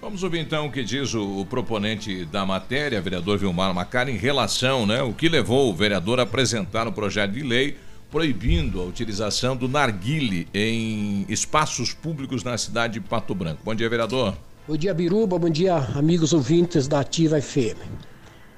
Vamos 0.00 0.22
ouvir 0.22 0.40
então 0.40 0.66
o 0.66 0.70
que 0.70 0.84
diz 0.84 1.14
o, 1.14 1.40
o 1.40 1.46
proponente 1.46 2.26
da 2.26 2.44
matéria, 2.44 3.00
vereador 3.00 3.38
Vilmar 3.38 3.74
Macari, 3.74 4.12
em 4.12 4.16
relação, 4.16 4.86
né, 4.86 5.02
o 5.02 5.12
que 5.12 5.28
levou 5.28 5.70
o 5.70 5.74
vereador 5.74 6.20
a 6.20 6.24
apresentar 6.24 6.86
um 6.86 6.92
projeto 6.92 7.32
de 7.32 7.42
lei 7.42 7.76
proibindo 8.10 8.80
a 8.80 8.84
utilização 8.84 9.56
do 9.56 9.68
narguile 9.68 10.46
em 10.54 11.24
espaços 11.28 11.92
públicos 11.92 12.44
na 12.44 12.56
cidade 12.58 12.94
de 12.94 13.00
Pato 13.00 13.34
Branco. 13.34 13.60
Bom 13.64 13.74
dia, 13.74 13.88
vereador. 13.88 14.34
Bom 14.68 14.76
dia, 14.76 14.92
Biruba. 14.92 15.38
Bom 15.38 15.50
dia, 15.50 15.76
amigos 15.76 16.32
ouvintes 16.32 16.86
da 16.86 17.00
Ativa 17.00 17.40
FM. 17.40 17.78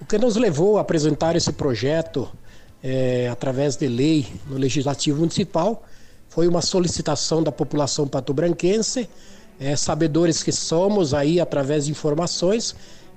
O 0.01 0.05
que 0.05 0.19
nos 0.19 0.37
levou 0.37 0.77
a 0.77 0.81
apresentar 0.81 1.35
esse 1.37 1.53
projeto 1.53 2.29
é, 2.83 3.29
através 3.31 3.77
de 3.77 3.87
lei 3.89 4.27
no 4.47 4.57
Legislativo 4.57 5.21
Municipal 5.21 5.85
foi 6.29 6.47
uma 6.47 6.61
solicitação 6.61 7.43
da 7.43 7.51
população 7.51 8.07
patobranquense 8.07 9.09
é, 9.61 9.75
sabedores 9.77 10.43
que 10.43 10.53
somos 10.53 11.13
aí 11.13 11.41
através 11.41 11.87
de 11.87 11.91
informações 11.91 12.75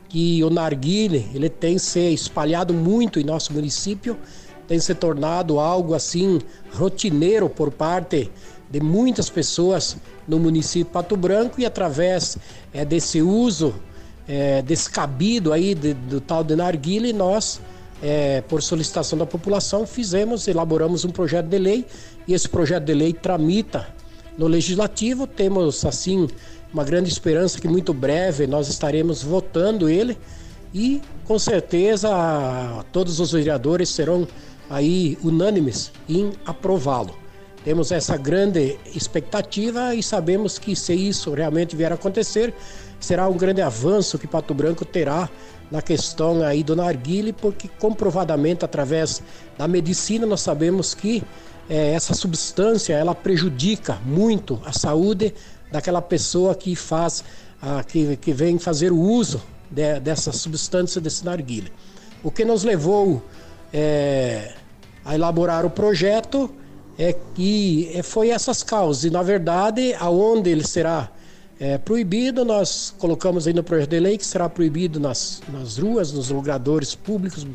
que 0.10 0.43
o 0.43 0.49
narguile 0.49 1.30
ele 1.34 1.49
tem 1.49 1.77
se 1.77 2.13
espalhado 2.13 2.73
muito 2.73 3.19
em 3.19 3.23
nosso 3.23 3.54
município, 3.54 4.17
tem 4.67 4.80
se 4.80 4.93
tornado 4.93 5.60
algo 5.60 5.93
assim 5.93 6.39
rotineiro 6.73 7.49
por 7.49 7.71
parte 7.71 8.30
de 8.69 8.80
muitas 8.82 9.30
pessoas 9.30 9.97
no 10.27 10.39
município 10.39 10.86
de 10.86 10.91
Pato 10.91 11.15
Branco 11.15 11.60
e 11.60 11.65
através 11.65 12.38
é, 12.73 12.84
desse 12.84 13.21
uso 13.21 13.73
é, 14.27 14.62
descabido 14.62 15.51
aí 15.51 15.75
de, 15.75 15.93
do 15.93 16.19
tal 16.21 16.43
de 16.43 16.56
narguile 16.56 17.13
nós 17.13 17.62
é, 18.01 18.41
por 18.41 18.62
solicitação 18.62 19.17
da 19.17 19.25
população 19.25 19.86
fizemos 19.86 20.47
elaboramos 20.47 21.06
um 21.06 21.10
projeto 21.10 21.47
de 21.47 21.58
lei 21.58 21.86
e 22.27 22.34
esse 22.34 22.47
projeto 22.47 22.86
de 22.86 22.93
lei 22.93 23.13
tramita 23.13 23.88
no 24.37 24.47
legislativo. 24.47 25.27
Temos 25.27 25.85
assim 25.85 26.27
uma 26.73 26.83
grande 26.83 27.09
esperança 27.09 27.59
que 27.59 27.67
muito 27.67 27.93
breve 27.93 28.47
nós 28.47 28.67
estaremos 28.67 29.21
votando 29.21 29.89
ele 29.89 30.17
e 30.73 31.01
com 31.25 31.37
certeza 31.37 32.09
todos 32.91 33.19
os 33.19 33.31
vereadores 33.31 33.89
serão 33.89 34.27
aí 34.69 35.17
unânimes 35.21 35.91
em 36.07 36.31
aprová-lo. 36.45 37.15
Temos 37.63 37.91
essa 37.91 38.17
grande 38.17 38.79
expectativa 38.95 39.93
e 39.93 40.01
sabemos 40.01 40.57
que 40.57 40.75
se 40.75 40.93
isso 40.93 41.31
realmente 41.33 41.75
vier 41.75 41.91
a 41.91 41.95
acontecer, 41.95 42.53
será 42.99 43.27
um 43.27 43.37
grande 43.37 43.61
avanço 43.61 44.17
que 44.17 44.25
Pato 44.25 44.53
Branco 44.53 44.83
terá 44.83 45.29
na 45.69 45.81
questão 45.81 46.41
aí 46.43 46.63
do 46.63 46.75
narguile, 46.75 47.31
porque 47.31 47.69
comprovadamente 47.79 48.65
através 48.65 49.21
da 49.57 49.67
medicina 49.67 50.25
nós 50.25 50.41
sabemos 50.41 50.93
que 50.93 51.23
é, 51.69 51.93
essa 51.93 52.13
substância 52.13 52.93
ela 52.93 53.15
prejudica 53.15 54.00
muito 54.06 54.62
a 54.65 54.74
saúde 54.74 55.34
daquela 55.71 56.02
pessoa 56.02 56.54
que 56.54 56.76
faz, 56.76 57.24
a, 57.62 57.84
que, 57.84 58.17
que 58.17 58.34
vem 58.34 58.60
fazer 58.60 58.91
o 58.91 59.00
uso 59.00 59.41
de, 59.69 60.00
dessa 60.00 60.32
substância 60.32 61.00
desse 61.00 61.24
narguilé. 61.24 61.69
O 62.24 62.30
que 62.30 62.43
nos 62.43 62.63
levou 62.63 63.24
é, 63.74 64.54
a 65.04 65.15
elaborar 65.15 65.65
o 65.65 65.69
projeto 65.69 66.54
é 66.97 67.15
que 67.34 67.89
é, 67.93 68.04
foi 68.04 68.30
essas 68.30 68.62
causas. 68.62 69.06
E 69.06 69.10
na 69.10 69.24
verdade, 69.24 69.95
aonde 70.00 70.50
ele 70.50 70.67
será 70.67 71.10
é, 71.60 71.78
proibido, 71.78 72.43
nós 72.43 72.93
colocamos 72.97 73.47
aí 73.47 73.54
no 73.54 73.63
projeto 73.63 73.89
de 73.89 74.00
lei 74.00 74.17
que 74.17 74.26
será 74.26 74.50
proibido 74.50 75.00
nas, 75.00 75.41
nas 75.52 75.78
ruas, 75.78 76.12
nos 76.12 76.30
lugares 76.30 76.95
públicos 76.95 77.45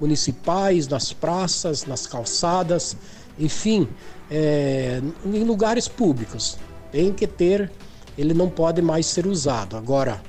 municipais, 0.00 0.86
nas 0.86 1.12
praças, 1.12 1.86
nas 1.86 2.06
calçadas, 2.06 2.96
enfim, 3.38 3.88
é, 4.30 5.00
em 5.24 5.44
lugares 5.44 5.88
públicos. 5.88 6.58
Tem 6.90 7.12
que 7.12 7.26
ter, 7.26 7.70
ele 8.16 8.34
não 8.34 8.48
pode 8.48 8.80
mais 8.80 9.06
ser 9.06 9.26
usado. 9.26 9.76
Agora, 9.76 10.20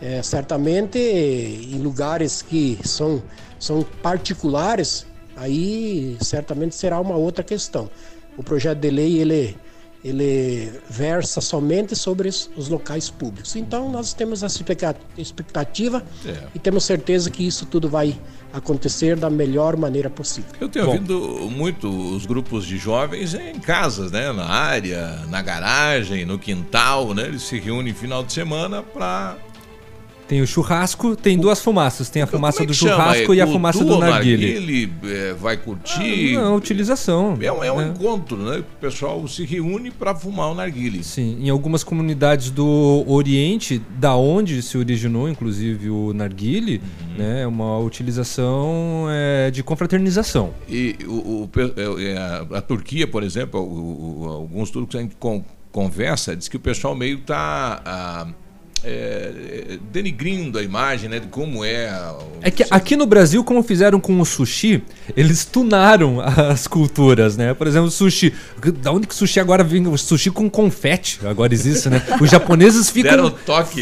é, 0.00 0.22
certamente 0.22 0.98
em 0.98 1.78
lugares 1.78 2.42
que 2.42 2.78
são, 2.84 3.22
são 3.58 3.82
particulares, 4.02 5.06
aí 5.36 6.16
certamente 6.20 6.74
será 6.74 7.00
uma 7.00 7.16
outra 7.16 7.44
questão. 7.44 7.90
O 8.36 8.42
projeto 8.42 8.78
de 8.78 8.90
lei 8.90 9.18
ele 9.18 9.56
ele 10.04 10.70
versa 10.88 11.40
somente 11.40 11.96
sobre 11.96 12.28
os 12.28 12.68
locais 12.68 13.08
públicos. 13.08 13.56
Então 13.56 13.90
nós 13.90 14.12
temos 14.12 14.42
essa 14.42 14.62
expectativa 15.16 16.04
é. 16.26 16.42
e 16.54 16.58
temos 16.58 16.84
certeza 16.84 17.30
que 17.30 17.46
isso 17.46 17.64
tudo 17.64 17.88
vai 17.88 18.14
acontecer 18.52 19.16
da 19.16 19.30
melhor 19.30 19.76
maneira 19.76 20.10
possível. 20.10 20.50
Eu 20.60 20.68
tenho 20.68 20.84
Bom. 20.84 20.92
ouvido 20.92 21.50
muito 21.50 21.88
os 21.88 22.26
grupos 22.26 22.66
de 22.66 22.76
jovens 22.76 23.32
em 23.32 23.58
casas, 23.58 24.12
né, 24.12 24.30
na 24.30 24.44
área, 24.44 25.22
na 25.28 25.40
garagem, 25.40 26.26
no 26.26 26.38
quintal, 26.38 27.14
né? 27.14 27.24
Eles 27.24 27.42
se 27.42 27.58
reúnem 27.58 27.94
final 27.94 28.22
de 28.22 28.32
semana 28.32 28.82
para 28.82 29.36
tem 30.26 30.40
o 30.40 30.46
churrasco, 30.46 31.14
tem 31.14 31.38
duas 31.38 31.60
fumaças. 31.60 32.08
Tem 32.08 32.22
a 32.22 32.26
fumaça 32.26 32.62
é 32.62 32.66
do 32.66 32.74
churrasco 32.74 33.22
chama? 33.22 33.36
e 33.36 33.40
a 33.40 33.46
fumaça 33.46 33.84
do 33.84 33.98
narguile. 33.98 34.46
Ele 34.46 34.92
é, 35.04 35.34
vai 35.34 35.56
curtir. 35.56 36.36
Ah, 36.36 36.42
não, 36.42 36.56
utilização. 36.56 37.36
É, 37.40 37.46
é 37.46 37.72
um 37.72 37.80
é. 37.80 37.88
encontro, 37.88 38.36
né? 38.36 38.58
O 38.58 38.80
pessoal 38.80 39.26
se 39.28 39.44
reúne 39.44 39.90
para 39.90 40.14
fumar 40.14 40.50
o 40.50 40.54
narguile. 40.54 41.04
Sim, 41.04 41.38
em 41.40 41.50
algumas 41.50 41.84
comunidades 41.84 42.50
do 42.50 43.04
Oriente, 43.06 43.80
da 43.98 44.16
onde 44.16 44.62
se 44.62 44.78
originou, 44.78 45.28
inclusive, 45.28 45.90
o 45.90 46.12
narguile, 46.14 46.80
uhum. 46.80 47.18
né? 47.18 47.42
É 47.42 47.46
uma 47.46 47.78
utilização 47.78 49.06
é, 49.10 49.50
de 49.50 49.62
confraternização. 49.62 50.54
E 50.68 50.96
o, 51.06 51.44
o 51.44 51.50
é, 52.00 52.16
a, 52.16 52.58
a, 52.58 52.62
Turquia, 52.62 53.06
por 53.06 53.22
exemplo, 53.22 53.60
o, 53.60 54.28
alguns 54.28 54.70
turcos 54.70 54.96
a 54.96 55.00
gente 55.00 55.16
conversa, 55.70 56.34
diz 56.34 56.48
que 56.48 56.56
o 56.56 56.60
pessoal 56.60 56.94
meio 56.94 57.18
está 57.18 57.82
ah, 57.84 58.26
é, 58.84 59.78
denigrindo 59.90 60.58
a 60.58 60.62
imagem 60.62 61.08
né, 61.08 61.18
de 61.18 61.26
como 61.28 61.64
é. 61.64 61.90
É 62.42 62.50
que 62.50 62.64
aqui 62.70 62.96
no 62.96 63.06
Brasil, 63.06 63.42
como 63.42 63.62
fizeram 63.62 63.98
com 63.98 64.20
o 64.20 64.24
sushi, 64.24 64.82
eles 65.16 65.44
tunaram 65.44 66.20
as 66.20 66.66
culturas, 66.66 67.36
né? 67.36 67.54
Por 67.54 67.66
exemplo, 67.66 67.90
sushi. 67.90 68.34
Da 68.82 68.92
onde 68.92 69.06
que 69.06 69.14
sushi 69.14 69.40
agora 69.40 69.64
vem? 69.64 69.86
O 69.86 69.96
sushi 69.96 70.30
com 70.30 70.50
confete 70.50 71.20
agora 71.24 71.54
existe, 71.54 71.88
né? 71.88 72.02
Os 72.20 72.30
japoneses 72.30 72.90
ficam 72.90 73.34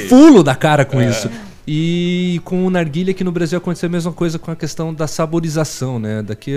fulo 0.09 0.43
da 0.43 0.55
cara 0.55 0.85
com 0.85 1.01
é. 1.01 1.11
isso. 1.11 1.29
E 1.67 2.41
com 2.45 2.67
o 2.67 2.71
narguilha 2.71 3.13
aqui 3.13 3.23
no 3.23 3.31
Brasil 3.31 3.57
aconteceu 3.57 3.87
a 3.87 3.93
mesma 3.93 4.13
coisa 4.13 4.37
com 4.39 4.51
a 4.51 4.57
questão 4.57 4.93
da 4.93 5.07
saborização, 5.07 5.99
né? 5.99 6.21
Daqui 6.21 6.55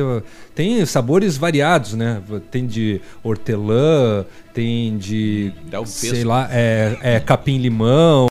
tem 0.56 0.84
sabores 0.86 1.38
variados, 1.38 1.94
né? 1.94 2.24
Tem 2.50 2.66
de 2.66 3.00
hortelã, 3.24 4.26
tem 4.52 4.98
de 4.98 5.54
sei 5.86 6.24
lá, 6.24 6.50
é, 6.52 6.98
é 7.02 7.20
capim 7.20 7.60
limão, 7.60 8.28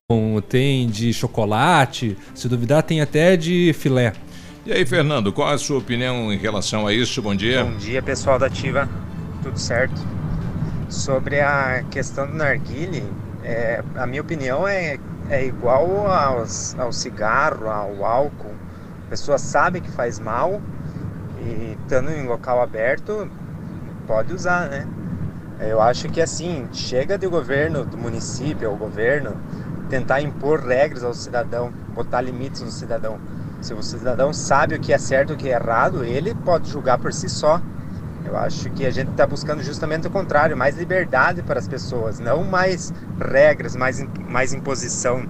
tem 0.49 0.89
de 0.89 1.13
chocolate, 1.13 2.17
se 2.35 2.49
duvidar 2.49 2.83
tem 2.83 3.01
até 3.01 3.37
de 3.37 3.73
filé. 3.73 4.13
E 4.67 4.73
aí, 4.73 4.85
Fernando, 4.85 5.33
qual 5.33 5.49
a 5.49 5.59
sua 5.59 5.79
opinião 5.79 6.33
em 6.33 6.39
relação 6.39 6.87
a 6.87 6.93
isso? 6.93 7.21
Bom 7.23 7.35
dia. 7.35 7.65
Bom 7.65 7.77
dia, 7.77 8.03
pessoal 8.03 8.39
da 8.39 8.47
Ativa. 8.47 8.89
Tudo 9.43 9.61
certo? 9.61 10.01
Sobre 10.89 11.39
a 11.39 11.85
questão 11.91 12.27
do 12.27 12.35
narguile, 12.35 13.05
é, 13.45 13.85
a 13.95 14.07
minha 14.07 14.23
opinião 14.23 14.67
é 14.67 14.99
é 15.29 15.45
igual 15.45 16.07
aos, 16.11 16.79
ao 16.79 16.93
cigarro, 16.93 17.69
ao 17.69 18.05
álcool. 18.05 18.55
A 19.07 19.11
pessoa 19.11 19.39
sabe 19.39 19.81
que 19.81 19.91
faz 19.91 20.19
mal 20.19 20.61
e 21.41 21.77
estando 21.83 22.11
em 22.11 22.27
local 22.27 22.63
aberto, 22.63 23.31
pode 24.07 24.33
usar, 24.33 24.69
né? 24.69 24.87
Eu 25.61 25.81
acho 25.81 26.09
que 26.09 26.21
assim, 26.21 26.67
chega 26.73 27.17
do 27.17 27.31
governo, 27.31 27.85
do 27.85 27.97
município, 27.97 28.69
ao 28.69 28.77
governo, 28.77 29.37
tentar 29.89 30.21
impor 30.21 30.61
regras 30.61 31.05
ao 31.05 31.15
cidadão, 31.15 31.73
botar 31.95 32.21
limites 32.21 32.61
no 32.63 32.71
cidadão. 32.71 33.19
Se 33.61 33.73
o 33.73 33.83
cidadão 33.83 34.33
sabe 34.33 34.75
o 34.75 34.81
que 34.81 34.93
é 34.93 34.99
certo 34.99 35.31
e 35.31 35.35
o 35.35 35.37
que 35.39 35.49
é 35.49 35.53
errado, 35.53 36.05
ele 36.05 36.35
pode 36.35 36.71
julgar 36.71 36.99
por 36.99 37.13
si 37.13 37.29
só. 37.29 37.61
Eu 38.25 38.37
acho 38.37 38.71
que 38.71 38.87
a 38.87 38.91
gente 38.91 39.11
está 39.11 39.27
buscando 39.27 39.63
justamente 39.63 40.07
o 40.07 40.11
contrário, 40.11 40.57
mais 40.57 40.77
liberdade 40.77 41.43
para 41.43 41.59
as 41.59 41.69
pessoas, 41.69 42.19
não 42.19 42.43
mais 42.43 42.93
regras, 43.21 43.77
mais, 43.77 44.03
mais 44.29 44.53
imposição. 44.53 45.27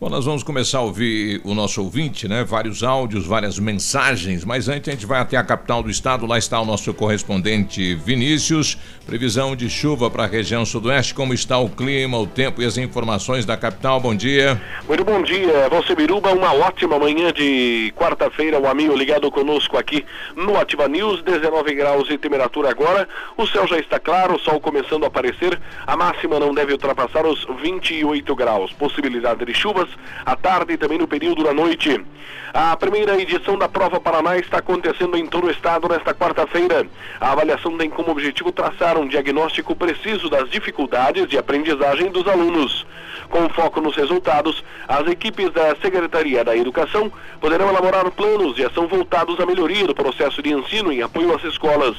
Bom, 0.00 0.08
nós 0.08 0.24
vamos 0.24 0.42
começar 0.42 0.78
a 0.78 0.80
ouvir 0.80 1.42
o 1.44 1.52
nosso 1.52 1.82
ouvinte, 1.82 2.26
né? 2.26 2.42
Vários 2.42 2.82
áudios, 2.82 3.26
várias 3.26 3.58
mensagens, 3.58 4.46
mas 4.46 4.66
antes 4.66 4.88
a 4.88 4.92
gente 4.92 5.04
vai 5.04 5.20
até 5.20 5.36
a 5.36 5.44
capital 5.44 5.82
do 5.82 5.90
estado, 5.90 6.24
lá 6.24 6.38
está 6.38 6.58
o 6.58 6.64
nosso 6.64 6.94
correspondente 6.94 7.96
Vinícius. 7.96 8.78
Previsão 9.04 9.54
de 9.54 9.68
chuva 9.68 10.08
para 10.08 10.24
a 10.24 10.26
região 10.26 10.64
sudoeste, 10.64 11.12
como 11.12 11.34
está 11.34 11.58
o 11.58 11.68
clima, 11.68 12.18
o 12.18 12.26
tempo 12.26 12.62
e 12.62 12.64
as 12.64 12.78
informações 12.78 13.44
da 13.44 13.58
capital. 13.58 14.00
Bom 14.00 14.14
dia. 14.14 14.58
Muito 14.88 15.04
bom 15.04 15.20
dia, 15.20 15.68
você 15.68 15.94
Biruba, 15.94 16.32
uma 16.32 16.54
ótima 16.54 16.98
manhã 16.98 17.30
de 17.30 17.92
quarta-feira, 17.94 18.58
um 18.58 18.66
amigo 18.66 18.96
ligado 18.96 19.30
conosco 19.30 19.76
aqui 19.76 20.06
no 20.34 20.56
Ativa 20.58 20.88
News, 20.88 21.22
19 21.22 21.74
graus 21.74 22.08
de 22.08 22.16
temperatura 22.16 22.70
agora, 22.70 23.06
o 23.36 23.46
céu 23.46 23.66
já 23.66 23.78
está 23.78 23.98
claro, 23.98 24.36
o 24.36 24.38
sol 24.38 24.60
começando 24.60 25.04
a 25.04 25.08
aparecer, 25.08 25.60
a 25.86 25.94
máxima 25.94 26.40
não 26.40 26.54
deve 26.54 26.72
ultrapassar 26.72 27.26
os 27.26 27.46
28 27.60 28.34
graus, 28.34 28.72
possibilidade 28.72 29.44
de 29.44 29.52
chuvas 29.52 29.89
à 30.24 30.36
tarde 30.36 30.74
e 30.74 30.76
também 30.76 30.98
no 30.98 31.08
período 31.08 31.42
da 31.42 31.52
noite. 31.52 32.04
A 32.52 32.76
primeira 32.76 33.20
edição 33.20 33.56
da 33.56 33.68
Prova 33.68 34.00
Paraná 34.00 34.36
está 34.36 34.58
acontecendo 34.58 35.16
em 35.16 35.26
todo 35.26 35.46
o 35.46 35.50
estado 35.50 35.88
nesta 35.88 36.12
quarta-feira. 36.12 36.86
A 37.20 37.32
avaliação 37.32 37.76
tem 37.78 37.88
como 37.88 38.10
objetivo 38.10 38.50
traçar 38.50 38.98
um 38.98 39.06
diagnóstico 39.06 39.76
preciso 39.76 40.28
das 40.28 40.50
dificuldades 40.50 41.28
de 41.28 41.38
aprendizagem 41.38 42.10
dos 42.10 42.26
alunos. 42.26 42.84
Com 43.28 43.48
foco 43.50 43.80
nos 43.80 43.94
resultados, 43.94 44.64
as 44.88 45.06
equipes 45.06 45.50
da 45.52 45.76
Secretaria 45.76 46.44
da 46.44 46.56
Educação 46.56 47.12
poderão 47.40 47.68
elaborar 47.68 48.10
planos 48.10 48.56
de 48.56 48.64
ação 48.64 48.88
voltados 48.88 49.38
à 49.38 49.46
melhoria 49.46 49.86
do 49.86 49.94
processo 49.94 50.42
de 50.42 50.52
ensino 50.52 50.92
em 50.92 51.02
apoio 51.02 51.34
às 51.34 51.44
escolas. 51.44 51.96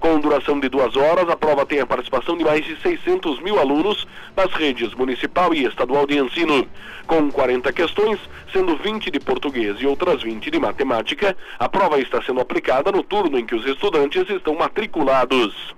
Com 0.00 0.18
duração 0.18 0.58
de 0.58 0.68
duas 0.68 0.96
horas, 0.96 1.28
a 1.28 1.36
prova 1.36 1.64
tem 1.64 1.78
a 1.78 1.86
participação 1.86 2.36
de 2.36 2.42
mais 2.42 2.64
de 2.64 2.74
600 2.80 3.40
mil 3.40 3.60
alunos 3.60 4.04
das 4.34 4.52
redes 4.52 4.92
municipal 4.94 5.54
e 5.54 5.64
estadual 5.64 6.08
de 6.08 6.18
ensino. 6.18 6.66
Com 7.06 7.30
40 7.32 7.72
questões, 7.72 8.20
sendo 8.52 8.76
20 8.76 9.10
de 9.10 9.18
português 9.18 9.76
e 9.80 9.86
outras 9.86 10.22
20 10.22 10.50
de 10.50 10.58
matemática, 10.58 11.36
a 11.58 11.68
prova 11.68 11.98
está 11.98 12.22
sendo 12.22 12.40
aplicada 12.40 12.92
no 12.92 13.02
turno 13.02 13.38
em 13.38 13.44
que 13.44 13.54
os 13.54 13.66
estudantes 13.66 14.28
estão 14.30 14.54
matriculados. 14.54 15.74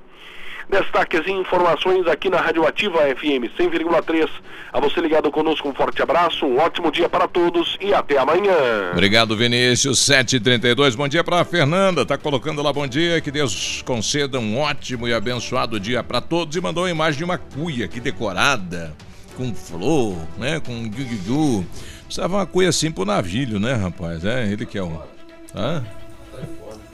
Destaques 0.69 1.21
e 1.27 1.31
informações 1.31 2.07
aqui 2.07 2.31
na 2.31 2.39
Rádio 2.39 2.67
Ativa 2.67 2.99
FM 2.99 3.53
100,3. 3.59 4.29
A 4.73 4.81
você 4.81 5.01
ligado 5.01 5.31
conosco, 5.31 5.69
um 5.69 5.75
forte 5.75 6.03
abraço, 6.03 6.47
um 6.47 6.59
ótimo 6.59 6.91
dia 6.91 7.09
para 7.09 7.29
todos 7.29 7.77
e 7.81 7.93
até 7.93 8.19
amanhã. 8.19 8.91
Obrigado, 8.93 9.37
Vinícius. 9.37 9.99
7h32. 10.01 10.97
Bom 10.97 11.07
dia 11.07 11.23
para 11.23 11.41
a 11.41 11.45
Fernanda. 11.45 12.05
Tá 12.07 12.17
colocando 12.17 12.63
lá 12.63 12.73
bom 12.73 12.87
dia. 12.87 13.21
Que 13.21 13.31
Deus 13.31 13.83
conceda 13.83 14.39
um 14.39 14.59
ótimo 14.59 15.07
e 15.07 15.13
abençoado 15.13 15.79
dia 15.79 16.03
para 16.03 16.21
todos. 16.21 16.57
E 16.57 16.61
mandou 16.61 16.87
a 16.87 16.91
imagem 16.91 17.19
de 17.19 17.25
uma 17.25 17.39
cuia 17.39 17.85
aqui 17.85 18.01
decorada, 18.01 18.97
com 19.37 19.55
flor, 19.55 20.17
né? 20.39 20.61
Com 20.61 20.89
gugu. 20.89 21.65
Precisava 22.05 22.37
uma 22.37 22.47
cuia 22.47 22.69
assim 22.69 22.91
pro 22.91 23.05
navilho, 23.05 23.59
né, 23.59 23.75
rapaz? 23.75 24.25
É, 24.25 24.51
ele 24.51 24.67
que 24.67 24.79
é 24.79 24.83
o. 24.83 25.03
Hã? 25.55 25.83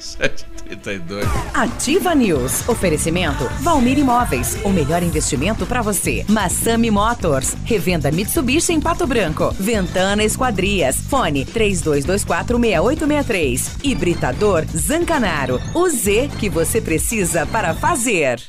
7h32. 0.01 1.27
Ativa 1.53 2.15
News. 2.15 2.67
Oferecimento 2.69 3.45
Valmir 3.61 3.99
Imóveis. 3.99 4.57
O 4.65 4.71
melhor 4.71 5.03
investimento 5.03 5.67
para 5.67 5.83
você. 5.83 6.25
Massami 6.29 6.91
Motors. 6.91 7.55
Revenda 7.65 8.11
Mitsubishi 8.11 8.73
em 8.73 8.81
Pato 8.81 9.07
Branco. 9.07 9.55
Ventana 9.59 10.25
Esquadrias. 10.25 10.97
Fone 10.97 11.45
32246863. 11.47 13.85
Hibridador 13.85 14.65
Zancanaro. 14.75 15.61
O 15.75 15.87
Z 15.89 16.31
que 16.39 16.49
você 16.49 16.81
precisa 16.81 17.45
para 17.47 17.75
fazer. 17.75 18.41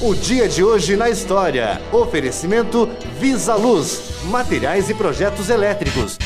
O 0.00 0.14
dia 0.14 0.48
de 0.48 0.62
hoje 0.62 0.94
na 0.94 1.10
história. 1.10 1.82
Oferecimento 1.92 2.88
Visa 3.18 3.56
Luz. 3.56 4.22
Materiais 4.26 4.88
e 4.88 4.94
projetos 4.94 5.50
elétricos. 5.50 6.16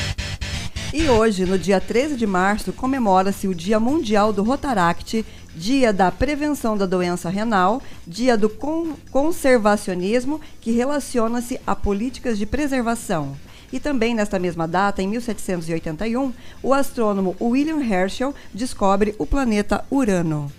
E 0.93 1.09
hoje, 1.09 1.43
no 1.43 1.57
dia 1.57 1.81
13 1.81 2.15
de 2.15 2.27
março, 2.27 2.71
comemora-se 2.71 3.47
o 3.47 3.55
Dia 3.55 3.79
Mundial 3.79 4.31
do 4.31 4.43
Rotaract, 4.43 5.25
Dia 5.55 5.91
da 5.91 6.11
Prevenção 6.11 6.77
da 6.77 6.85
Doença 6.85 7.31
Renal, 7.31 7.81
Dia 8.05 8.37
do 8.37 8.47
con 8.47 8.93
Conservacionismo, 9.09 10.39
que 10.61 10.69
relaciona-se 10.69 11.59
a 11.65 11.75
políticas 11.75 12.37
de 12.37 12.45
preservação. 12.45 13.35
E 13.71 13.79
também 13.79 14.13
nesta 14.13 14.37
mesma 14.37 14.67
data, 14.67 15.01
em 15.01 15.07
1781, 15.07 16.31
o 16.61 16.75
astrônomo 16.75 17.35
William 17.41 17.83
Herschel 17.83 18.35
descobre 18.53 19.15
o 19.17 19.25
planeta 19.25 19.83
Urano. 19.89 20.51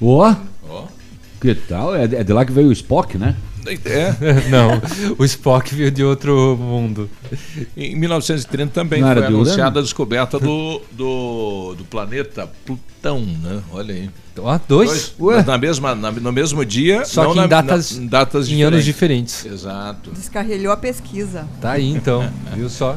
Ó, 0.00 0.32
que 1.42 1.54
tal? 1.54 1.94
É, 1.94 2.04
é 2.04 2.24
de 2.24 2.32
lá 2.32 2.44
que 2.44 2.52
veio 2.52 2.68
o 2.68 2.72
Spock, 2.72 3.18
né? 3.18 3.34
É? 3.84 4.12
Não, 4.50 4.82
o 5.18 5.24
Spock 5.24 5.72
veio 5.74 5.90
de 5.90 6.02
outro 6.02 6.56
mundo. 6.60 7.08
Em 7.76 7.94
1930 7.94 8.72
também 8.72 9.00
Não 9.00 9.12
foi 9.12 9.24
anunciada 9.24 9.78
a 9.78 9.82
descoberta 9.82 10.38
do, 10.38 10.80
do, 10.90 11.74
do 11.76 11.84
planeta 11.84 12.50
Plutão, 12.66 13.20
né? 13.20 13.60
Olha 13.72 13.94
aí. 13.94 14.10
Ó, 14.38 14.58
dois? 14.66 15.14
Mas 15.18 15.46
na 15.46 15.58
mesma, 15.58 15.94
na- 15.94 16.10
no 16.10 16.32
mesmo 16.32 16.64
dia, 16.64 17.04
Só 17.04 17.22
não 17.24 17.32
que 17.32 17.38
em 17.38 17.40
na- 17.42 17.46
datas- 17.46 17.96
na- 17.96 18.02
em 18.02 18.06
datas 18.06 18.48
em 18.48 18.62
anos 18.62 18.84
diferentes. 18.84 19.44
Exato. 19.46 20.10
Descarrilhou 20.10 20.72
a 20.72 20.76
pesquisa. 20.76 21.46
Tá 21.60 21.72
aí 21.72 21.88
então, 21.88 22.28
viu 22.56 22.68
só? 22.68 22.96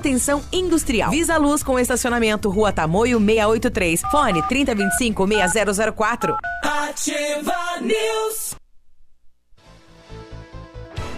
industrial. 0.51 1.11
Visa 1.11 1.37
Luz 1.37 1.63
com 1.63 1.79
estacionamento 1.79 2.49
Rua 2.49 2.71
Tamoio 2.71 3.19
683. 3.19 4.01
Fone 4.11 4.41
3025 4.47 5.27
6004. 5.51 6.37
Ativa 6.63 7.79
News. 7.81 8.60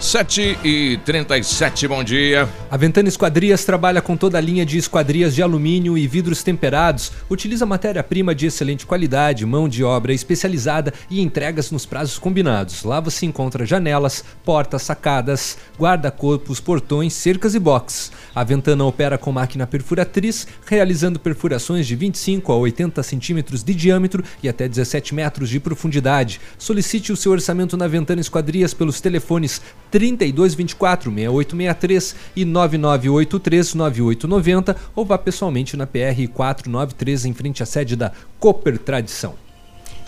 7 0.04 0.60
e 0.66 0.98
37 1.06 1.88
bom 1.88 2.04
dia. 2.04 2.48
A 2.70 2.76
Ventana 2.76 3.08
Esquadrias 3.08 3.64
trabalha 3.64 4.02
com 4.02 4.18
toda 4.18 4.38
a 4.38 4.42
linha 4.42 4.66
de 4.66 4.78
esquadrias 4.78 5.34
de 5.34 5.42
alumínio 5.42 5.98
e 5.98 6.06
vidros 6.06 6.44
temperados, 6.44 7.14
utiliza 7.30 7.66
matéria-prima 7.66 8.36
de 8.36 8.48
excelente 8.48 8.86
qualidade, 8.86 9.46
mão 9.46 9.68
de 9.68 9.82
obra 9.82 10.14
especializada 10.14 10.94
e 11.10 11.22
entregas 11.22 11.72
nos 11.72 11.86
prazos 11.86 12.20
combinados. 12.20 12.84
Lá 12.84 13.00
você 13.00 13.26
encontra 13.26 13.66
janelas, 13.66 14.26
portas, 14.44 14.82
sacadas, 14.82 15.58
guarda-corpos, 15.80 16.60
portões, 16.60 17.14
cercas 17.14 17.56
e 17.56 17.60
boxes. 17.60 18.12
A 18.36 18.44
Ventana 18.44 18.84
opera 18.84 19.18
com 19.18 19.32
máquina 19.32 19.66
perfuratriz, 19.66 20.46
realizando 20.66 21.18
perfurações 21.18 21.88
de 21.88 21.96
25 21.96 22.52
a 22.52 22.58
80 22.58 23.02
centímetros 23.04 23.64
de 23.64 23.74
diâmetro 23.74 24.22
e 24.44 24.50
até 24.50 24.68
17 24.68 25.16
metros 25.16 25.50
de 25.50 25.62
profundidade. 25.62 26.42
Solicite 26.58 27.14
o 27.14 27.18
seu 27.18 27.32
orçamento 27.32 27.78
na 27.78 27.88
Ventana 27.88 28.20
Esquadrias 28.20 28.74
pelos 28.74 29.00
telefones 29.00 29.62
3224 29.94 31.12
6863 31.12 32.16
e 32.36 32.46
9983 32.46 33.76
9890 33.76 34.76
ou 34.96 35.06
vá 35.06 35.20
pessoalmente 35.20 35.78
na 35.78 35.86
PR 35.86 36.28
493 36.34 37.26
em 37.26 37.34
frente 37.34 37.62
à 37.62 37.66
sede 37.68 37.96
da 37.96 38.12
Cooper 38.40 38.80
Tradição. 38.80 39.36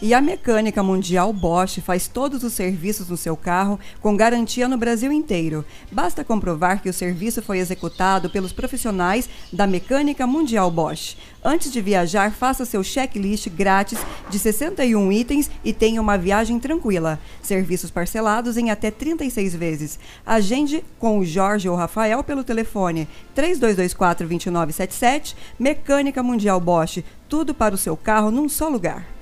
E 0.01 0.13
a 0.13 0.19
Mecânica 0.19 0.83
Mundial 0.83 1.31
Bosch 1.31 1.79
faz 1.79 2.05
todos 2.05 2.43
os 2.43 2.51
serviços 2.51 3.07
no 3.07 3.15
seu 3.15 3.37
carro 3.37 3.79
com 4.01 4.13
garantia 4.15 4.67
no 4.67 4.77
Brasil 4.77 5.09
inteiro. 5.09 5.63
Basta 5.89 6.21
comprovar 6.21 6.81
que 6.81 6.89
o 6.89 6.93
serviço 6.93 7.41
foi 7.41 7.59
executado 7.59 8.29
pelos 8.29 8.51
profissionais 8.51 9.29
da 9.53 9.65
Mecânica 9.65 10.27
Mundial 10.27 10.69
Bosch. 10.69 11.15
Antes 11.41 11.71
de 11.71 11.79
viajar, 11.79 12.33
faça 12.33 12.65
seu 12.65 12.83
checklist 12.83 13.47
grátis 13.47 13.97
de 14.29 14.37
61 14.37 15.13
itens 15.13 15.49
e 15.63 15.71
tenha 15.71 16.01
uma 16.01 16.17
viagem 16.17 16.59
tranquila. 16.59 17.17
Serviços 17.41 17.89
parcelados 17.89 18.57
em 18.57 18.71
até 18.71 18.91
36 18.91 19.55
vezes. 19.55 19.97
Agende 20.25 20.83
com 20.99 21.19
o 21.19 21.25
Jorge 21.25 21.69
ou 21.69 21.75
Rafael 21.77 22.21
pelo 22.21 22.43
telefone 22.43 23.07
3224-2977. 23.33 25.35
Mecânica 25.57 26.21
Mundial 26.21 26.59
Bosch. 26.59 27.01
Tudo 27.29 27.53
para 27.53 27.73
o 27.73 27.77
seu 27.77 27.95
carro 27.95 28.29
num 28.29 28.49
só 28.49 28.67
lugar. 28.67 29.14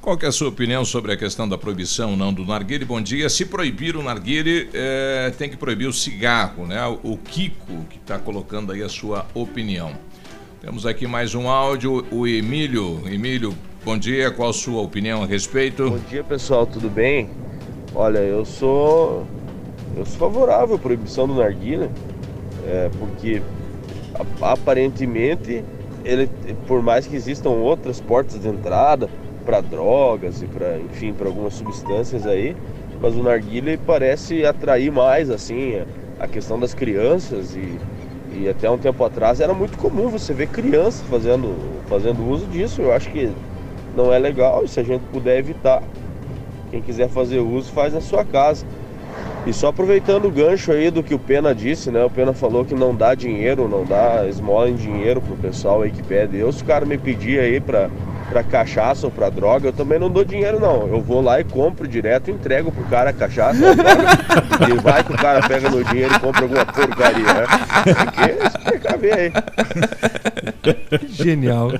Qual 0.00 0.18
é 0.22 0.26
a 0.26 0.32
sua 0.32 0.48
opinião 0.48 0.82
sobre 0.82 1.12
a 1.12 1.16
questão 1.16 1.46
da 1.46 1.58
proibição 1.58 2.16
não 2.16 2.32
do 2.32 2.42
narguile? 2.42 2.86
Bom 2.86 3.02
dia. 3.02 3.28
Se 3.28 3.44
proibir 3.44 3.96
o 3.96 4.02
narguile, 4.02 4.70
é, 4.72 5.30
tem 5.36 5.50
que 5.50 5.58
proibir 5.58 5.86
o 5.86 5.92
cigarro, 5.92 6.66
né? 6.66 6.80
O 7.02 7.18
Kiko 7.18 7.84
que 7.90 7.98
está 7.98 8.18
colocando 8.18 8.72
aí 8.72 8.82
a 8.82 8.88
sua 8.88 9.26
opinião. 9.34 9.92
Temos 10.62 10.86
aqui 10.86 11.06
mais 11.06 11.34
um 11.34 11.50
áudio, 11.50 12.06
o 12.10 12.26
Emílio. 12.26 13.02
Emílio, 13.12 13.54
bom 13.84 13.98
dia. 13.98 14.30
Qual 14.30 14.48
a 14.48 14.54
sua 14.54 14.80
opinião 14.80 15.22
a 15.22 15.26
respeito? 15.26 15.90
Bom 15.90 15.98
dia 16.08 16.24
pessoal, 16.24 16.66
tudo 16.66 16.88
bem? 16.88 17.28
Olha, 17.94 18.20
eu 18.20 18.42
sou 18.46 19.26
eu 19.94 20.06
sou 20.06 20.30
favorável 20.30 20.76
à 20.76 20.78
proibição 20.78 21.28
do 21.28 21.34
narguilha. 21.34 21.90
É, 22.66 22.90
porque 22.98 23.42
aparentemente, 24.40 25.62
ele, 26.06 26.26
por 26.66 26.82
mais 26.82 27.06
que 27.06 27.14
existam 27.14 27.50
outras 27.50 28.00
portas 28.00 28.40
de 28.40 28.48
entrada 28.48 29.10
para 29.40 29.60
drogas 29.60 30.42
e 30.42 30.46
para, 30.46 30.78
enfim, 30.80 31.12
para 31.12 31.26
algumas 31.26 31.54
substâncias 31.54 32.26
aí, 32.26 32.54
mas 33.00 33.14
o 33.14 33.22
narguilé 33.22 33.76
parece 33.76 34.44
atrair 34.44 34.90
mais 34.92 35.30
assim 35.30 35.82
a- 36.18 36.26
questão 36.28 36.60
das 36.60 36.74
crianças 36.74 37.56
e, 37.56 37.78
e 38.32 38.48
até 38.48 38.70
um 38.70 38.78
tempo 38.78 39.02
atrás 39.04 39.40
era 39.40 39.54
muito 39.54 39.76
comum 39.78 40.08
você 40.08 40.32
ver 40.34 40.48
crianças 40.48 41.00
fazendo, 41.08 41.56
fazendo 41.88 42.22
uso 42.28 42.46
disso. 42.46 42.82
Eu 42.82 42.92
acho 42.92 43.10
que 43.10 43.30
não 43.96 44.12
é 44.12 44.18
legal 44.18 44.62
e 44.64 44.68
se 44.68 44.78
a 44.78 44.82
gente 44.82 45.02
puder 45.12 45.38
evitar, 45.38 45.82
quem 46.70 46.80
quiser 46.80 47.08
fazer 47.08 47.40
uso 47.40 47.72
faz 47.72 47.92
na 47.94 48.00
sua 48.00 48.24
casa. 48.24 48.64
E 49.46 49.52
só 49.54 49.68
aproveitando 49.68 50.26
o 50.26 50.30
gancho 50.30 50.70
aí 50.70 50.90
do 50.90 51.02
que 51.02 51.14
o 51.14 51.18
Pena 51.18 51.54
disse, 51.54 51.90
né? 51.90 52.04
O 52.04 52.10
Pena 52.10 52.34
falou 52.34 52.64
que 52.64 52.74
não 52.74 52.94
dá 52.94 53.14
dinheiro, 53.14 53.66
não 53.68 53.84
dá 53.84 54.26
esmola 54.28 54.68
em 54.68 54.74
dinheiro 54.74 55.20
pro 55.22 55.34
pessoal 55.36 55.80
aí 55.80 55.90
que 55.90 56.02
pede. 56.02 56.36
Eu, 56.36 56.52
se 56.52 56.62
o 56.62 56.66
cara 56.66 56.84
me 56.84 56.98
pedir 56.98 57.40
aí 57.40 57.58
pra, 57.58 57.88
pra 58.30 58.42
cachaça 58.44 59.06
ou 59.06 59.10
pra 59.10 59.28
droga, 59.28 59.68
eu 59.68 59.72
também 59.72 59.98
não 59.98 60.08
dou 60.08 60.24
dinheiro 60.24 60.60
não. 60.60 60.86
Eu 60.86 61.02
vou 61.02 61.20
lá 61.20 61.40
e 61.40 61.44
compro 61.44 61.86
direto 61.86 62.30
e 62.30 62.32
entrego 62.32 62.70
pro 62.70 62.84
cara 62.84 63.10
a 63.10 63.12
cachaça 63.12 63.60
ou 63.60 63.72
a 63.72 63.74
droga. 63.74 64.02
e 64.70 64.80
vai 64.80 65.04
que 65.04 65.12
o 65.12 65.16
cara 65.16 65.46
pega 65.46 65.68
meu 65.68 65.82
dinheiro 65.84 66.14
e 66.14 66.20
compra 66.20 66.42
alguma 66.42 66.64
porcaria, 66.64 67.24
né? 67.24 67.46
Tem 68.26 68.36
que 68.36 68.50
se 68.50 68.58
precaver 68.58 69.18
aí. 69.18 69.32
Genial. 71.08 71.72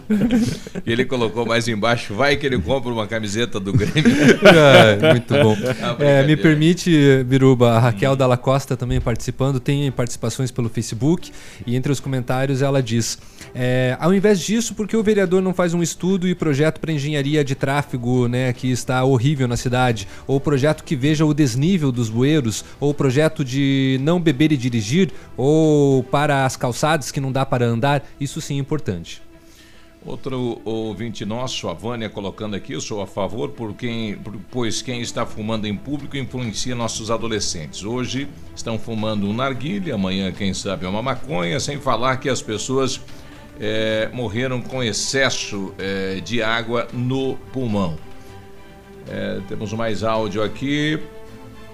E 0.84 0.92
ele 0.92 1.04
colocou 1.04 1.46
mais 1.46 1.68
embaixo, 1.68 2.14
vai 2.14 2.36
que 2.36 2.46
ele 2.46 2.58
compra 2.58 2.90
uma 2.90 3.06
camiseta 3.06 3.60
do 3.60 3.72
Grêmio. 3.72 4.02
Ah, 4.44 5.12
muito 5.12 5.34
bom. 5.34 5.56
Ah, 5.82 5.96
É, 5.98 6.22
me 6.24 6.36
permite, 6.36 7.24
Biruba, 7.24 7.72
a 7.72 7.78
Raquel 7.78 8.16
Dalla 8.16 8.36
Costa 8.36 8.76
também 8.76 9.00
participando, 9.00 9.60
tem 9.60 9.90
participações 9.90 10.50
pelo 10.50 10.68
Facebook 10.68 11.30
e 11.66 11.76
entre 11.76 11.92
os 11.92 12.00
comentários 12.00 12.62
ela 12.62 12.82
diz: 12.82 13.18
é, 13.54 13.96
ao 14.00 14.14
invés 14.14 14.40
disso, 14.40 14.74
por 14.74 14.86
que 14.86 14.96
o 14.96 15.02
vereador 15.02 15.42
não 15.42 15.52
faz 15.54 15.74
um 15.74 15.82
estudo 15.82 16.26
e 16.28 16.34
projeto 16.40 16.80
para 16.80 16.90
engenharia 16.90 17.44
de 17.44 17.54
tráfego, 17.54 18.26
né, 18.26 18.54
que 18.54 18.70
está 18.70 19.04
horrível 19.04 19.46
na 19.46 19.58
cidade, 19.58 20.08
ou 20.26 20.40
projeto 20.40 20.82
que 20.82 20.96
veja 20.96 21.26
o 21.26 21.34
desnível 21.34 21.92
dos 21.92 22.08
bueiros, 22.08 22.64
ou 22.80 22.94
projeto 22.94 23.44
de 23.44 24.00
não 24.00 24.18
beber 24.18 24.50
e 24.50 24.56
dirigir, 24.56 25.12
ou 25.36 26.02
para 26.02 26.46
as 26.46 26.56
calçadas 26.56 27.12
que 27.12 27.20
não 27.20 27.30
dá 27.30 27.44
para 27.44 27.66
andar? 27.66 28.02
Isso 28.18 28.40
sim 28.40 28.56
é 28.56 28.58
importante. 28.58 29.20
Outro 30.02 30.62
ouvinte 30.64 31.26
nosso, 31.26 31.68
a 31.68 31.74
Vânia, 31.74 32.08
colocando 32.08 32.56
aqui, 32.56 32.72
eu 32.72 32.80
sou 32.80 33.02
a 33.02 33.06
favor, 33.06 33.50
por 33.50 33.74
quem, 33.74 34.16
pois 34.50 34.80
quem 34.80 35.02
está 35.02 35.26
fumando 35.26 35.66
em 35.66 35.76
público 35.76 36.16
influencia 36.16 36.74
nossos 36.74 37.10
adolescentes. 37.10 37.84
Hoje 37.84 38.26
estão 38.56 38.78
fumando 38.78 39.26
um 39.28 39.34
narguilha, 39.34 39.94
amanhã, 39.96 40.32
quem 40.32 40.54
sabe, 40.54 40.86
uma 40.86 41.02
maconha, 41.02 41.60
sem 41.60 41.78
falar 41.78 42.16
que 42.16 42.30
as 42.30 42.40
pessoas 42.40 42.98
eh, 43.60 44.08
morreram 44.12 44.60
com 44.62 44.82
excesso 44.82 45.74
eh, 45.78 46.20
de 46.24 46.42
água 46.42 46.88
no 46.92 47.36
pulmão. 47.52 47.96
Eh, 49.08 49.40
temos 49.48 49.72
mais 49.74 50.02
áudio 50.02 50.42
aqui. 50.42 50.98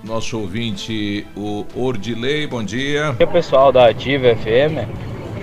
Nosso 0.03 0.39
ouvinte, 0.39 1.27
o 1.37 1.65
Ordilei, 1.75 2.47
bom 2.47 2.63
dia. 2.63 3.15
E 3.19 3.25
o 3.25 3.29
pessoal 3.29 3.73
da 3.73 3.89
Ativa 3.89 4.35
FM, 4.37 4.87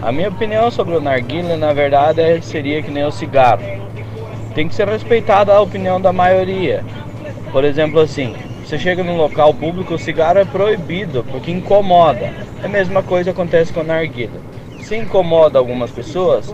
a 0.01 0.11
minha 0.11 0.29
opinião 0.29 0.69
sobre 0.69 0.95
o 0.95 1.01
narguilé, 1.01 1.55
na 1.57 1.73
verdade, 1.73 2.21
é- 2.21 2.39
seria 2.41 2.81
que 2.81 2.91
nem 2.91 3.03
o 3.03 3.11
cigarro. 3.11 3.63
Tem 4.53 4.67
que 4.67 4.75
ser 4.75 4.87
respeitada 4.87 5.53
a 5.53 5.59
opinião 5.61 5.99
da 5.99 6.13
maioria. 6.13 6.83
Por 7.51 7.65
exemplo, 7.65 7.99
assim, 7.99 8.35
você 8.63 8.77
chega 8.77 9.03
num 9.03 9.17
local 9.17 9.53
público, 9.53 9.95
o 9.95 9.99
cigarro 9.99 10.39
é 10.39 10.45
proibido, 10.45 11.25
porque 11.29 11.51
incomoda. 11.51 12.31
É 12.61 12.65
a 12.65 12.69
mesma 12.69 13.03
coisa 13.03 13.31
acontece 13.31 13.73
com 13.73 13.81
o 13.81 13.83
narguilé. 13.83 14.39
Se 14.83 14.97
incomoda 14.97 15.57
algumas 15.57 15.91
pessoas, 15.91 16.53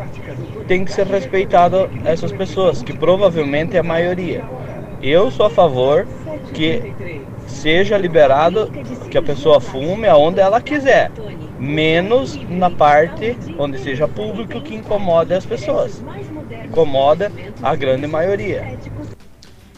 tem 0.68 0.86
que 0.86 0.94
ser 0.94 1.08
respeitado 1.08 1.90
essas 2.06 2.32
pessoas, 2.32 2.84
que 2.84 2.94
provavelmente 2.94 3.76
é 3.76 3.80
a 3.80 3.84
maioria. 3.84 4.44
Eu 5.02 5.32
sou 5.32 5.48
a 5.48 5.50
favor 5.50 6.08
que 6.54 6.94
seja 7.48 7.98
liberado 7.98 8.72
que 9.10 9.18
a 9.18 9.22
pessoa 9.22 9.60
fume 9.60 10.08
aonde 10.08 10.40
ela 10.40 10.62
quiser, 10.62 11.12
menos 11.60 12.40
na 12.48 12.70
parte 12.70 13.36
onde 13.58 13.80
seja 13.80 14.08
público 14.08 14.62
que 14.62 14.76
incomode 14.76 15.34
as 15.34 15.46
pessoas. 15.46 16.04
Incomoda 16.66 17.32
a 17.64 17.76
grande 17.76 18.06
maioria. 18.06 18.78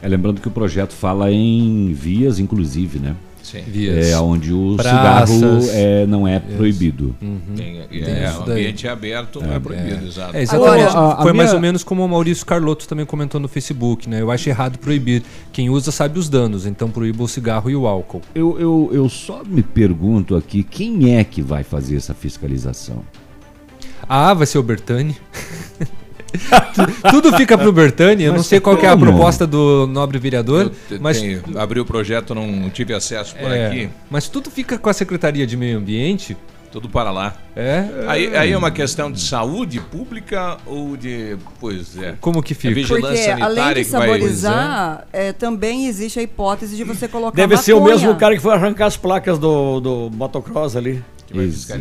É, 0.02 0.08
lembrando 0.08 0.42
que 0.42 0.48
o 0.48 0.52
projeto 0.52 0.94
fala 0.94 1.32
em 1.32 1.94
vias, 1.94 2.38
inclusive, 2.38 3.00
né? 3.00 3.16
Sim. 3.44 3.62
Vias. 3.68 4.08
É 4.10 4.20
onde 4.20 4.54
o 4.54 4.76
Praças. 4.78 5.30
cigarro 5.36 5.60
é, 5.72 6.06
não 6.06 6.28
é 6.28 6.40
proibido. 6.40 7.16
Tem, 7.56 7.82
Tem 7.90 8.02
é, 8.04 8.28
isso 8.30 8.42
o 8.42 8.46
daí. 8.46 8.60
ambiente 8.62 8.88
aberto 8.88 9.42
não 9.42 9.52
é, 9.54 9.60
proibido, 9.60 10.06
exato. 10.08 10.36
É, 10.38 10.42
exatamente. 10.44 10.84
Agora, 10.84 11.00
a- 11.00 11.14
a 11.20 11.22
Foi 11.24 11.34
mais 11.34 11.50
minha- 11.50 11.56
ou 11.56 11.62
menos 11.62 11.84
como 11.84 12.06
o 12.06 12.08
Maurício 12.08 12.46
Carlotto 12.46 12.88
também 12.88 13.06
comentou 13.06 13.42
no 13.42 13.48
Facebook, 13.48 14.08
né? 14.10 14.22
Eu 14.22 14.30
acho 14.32 14.48
errado 14.48 14.78
proibir. 14.78 15.24
Quem 15.52 15.70
usa 15.70 15.92
sabe 15.92 16.18
os 16.20 16.30
danos, 16.30 16.66
então 16.66 16.90
proíba 16.90 17.24
o 17.24 17.28
cigarro 17.28 17.70
e 17.70 17.76
o 17.76 17.88
álcool. 17.88 18.22
Eu, 18.36 18.60
eu, 18.60 18.90
eu 18.94 19.10
só 19.10 19.42
me 19.46 19.64
pergunto 19.64 20.36
aqui 20.36 20.64
quem 20.64 21.16
é 21.18 21.24
que 21.24 21.42
vai 21.42 21.64
fazer 21.64 21.98
essa 21.98 22.14
fiscalização? 22.14 23.04
Ah, 24.08 24.34
vai 24.34 24.46
ser 24.48 24.58
o 24.60 24.64
Bertani. 24.64 25.16
Tudo 27.12 27.36
fica 27.36 27.58
pro 27.58 27.72
Bertani. 27.72 28.24
Eu 28.24 28.34
não 28.34 28.44
sei 28.44 28.60
qual 28.60 28.78
que 28.78 28.86
é 28.86 28.90
a 28.90 28.98
proposta 28.98 29.46
do 29.46 29.88
nobre 29.88 30.18
vereador, 30.20 30.72
mas 31.00 31.20
tenho- 31.20 31.42
abri 31.58 31.80
o 31.80 31.86
projeto, 31.86 32.34
não 32.36 32.70
tive 32.70 32.94
acesso 32.94 33.36
por 33.36 33.52
é, 33.52 33.68
aqui. 33.68 33.90
mas 34.10 34.28
tudo 34.30 34.50
fica 34.50 34.78
com 34.78 34.90
a 34.90 34.94
Secretaria 34.94 35.46
de 35.46 35.56
Meio 35.58 35.78
Ambiente. 35.78 36.36
Tudo 36.72 36.88
para 36.88 37.12
lá. 37.12 37.36
É. 37.54 37.84
Aí, 38.08 38.34
aí 38.38 38.52
é 38.54 38.58
uma 38.58 38.72
questão 38.72 39.12
de 39.12 39.20
saúde 39.20 39.78
pública 39.82 40.58
ou 40.66 40.96
de. 40.96 41.36
Pois 41.60 41.98
é. 42.02 42.16
Como 42.22 42.42
que 42.42 42.54
É 42.54 42.56
fica? 42.56 42.74
vigilância 42.74 43.10
Porque 43.32 43.44
além 43.44 43.56
sanitária 43.58 43.84
de 43.84 43.90
que 43.90 43.92
vai. 43.98 44.08
saborizar, 44.08 45.08
é, 45.12 45.34
também 45.34 45.88
existe 45.88 46.18
a 46.18 46.24
hipótese 46.24 46.78
de 46.78 46.86
você 46.86 47.10
colocar 47.10 47.36
Deve 47.36 47.58
ser 47.58 47.74
o 47.74 47.82
maconha. 47.82 47.96
mesmo 47.98 48.16
cara 48.16 48.36
que 48.36 48.42
foi 48.42 48.54
arrancar 48.54 48.86
as 48.86 48.96
placas 48.96 49.38
do, 49.38 49.82
do 49.82 50.10
motocross 50.16 50.78
ali. 50.78 51.04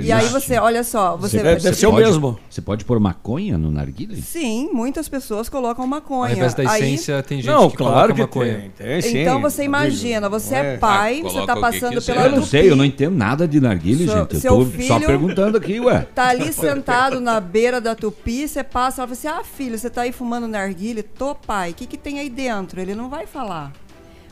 E 0.03 0.13
aí 0.13 0.29
você, 0.29 0.59
olha 0.59 0.85
só, 0.85 1.17
você, 1.17 1.43
Deve 1.43 1.61
você 1.61 1.75
ser 1.75 1.87
o 1.87 1.91
pode- 1.91 2.05
mesmo. 2.05 2.39
Você 2.49 2.61
pode 2.61 2.85
pôr 2.85 2.99
maconha 3.01 3.59
no 3.59 3.71
narguilé? 3.71 4.17
Sim, 4.17 4.71
muitas 4.73 5.09
pessoas 5.09 5.49
colocam 5.49 5.87
maconha. 5.87 6.31
Ao 6.33 6.37
invés 6.37 6.55
da 6.55 6.71
Aí- 6.71 6.83
essência, 6.83 7.23
tem 7.23 7.39
gente 7.43 7.51
Não, 7.53 7.71
que 7.71 7.77
claro 7.77 8.15
coloca 8.15 8.15
que 8.15 8.21
maconha. 8.21 8.71
tem, 8.77 8.87
tem 8.87 9.03
sim. 9.03 9.19
então 9.19 9.41
você 9.41 9.65
imagina, 9.65 10.29
você 10.29 10.55
é, 10.55 10.75
é. 10.75 10.77
pai, 10.77 11.21
Ah, 11.21 11.29
você 11.29 11.47
tá 11.47 11.55
que 11.55 11.61
passando 11.61 12.03
pela 12.03 12.27
Eu 12.27 12.31
não 12.33 12.45
sei, 12.45 12.71
eu 12.71 12.77
não 12.77 12.85
entendo 12.85 13.17
nada 13.17 13.47
de 13.49 13.61
narguilé, 13.61 14.07
gente. 14.07 14.17
Eu 14.17 14.27
tô 14.27 14.39
só 14.87 15.01
perguntando 15.01 15.57
aqui, 15.59 15.81
ué. 15.81 16.07
Tá 16.15 16.29
ali 16.29 16.53
sentado 16.53 17.21
na 17.21 17.41
beira 17.41 17.81
da 17.81 17.95
tupi, 17.95 18.47
você 18.49 18.63
passa, 18.63 19.03
ela 19.03 19.09
fala 19.09 19.13
assim: 19.13 19.29
Ah, 19.29 19.45
filho, 19.45 19.79
você 19.79 19.89
tá 19.91 20.03
aí 20.03 20.13
fumando 20.13 20.47
narguile? 20.47 21.03
Tô, 21.03 21.35
pai, 21.35 21.71
o 21.71 21.75
que, 21.75 21.87
que 21.87 21.97
tem 21.97 22.19
aí 22.21 22.29
dentro? 22.31 22.81
Ele 22.81 22.95
não 22.95 23.09
vai 23.09 23.27
falar. 23.27 23.73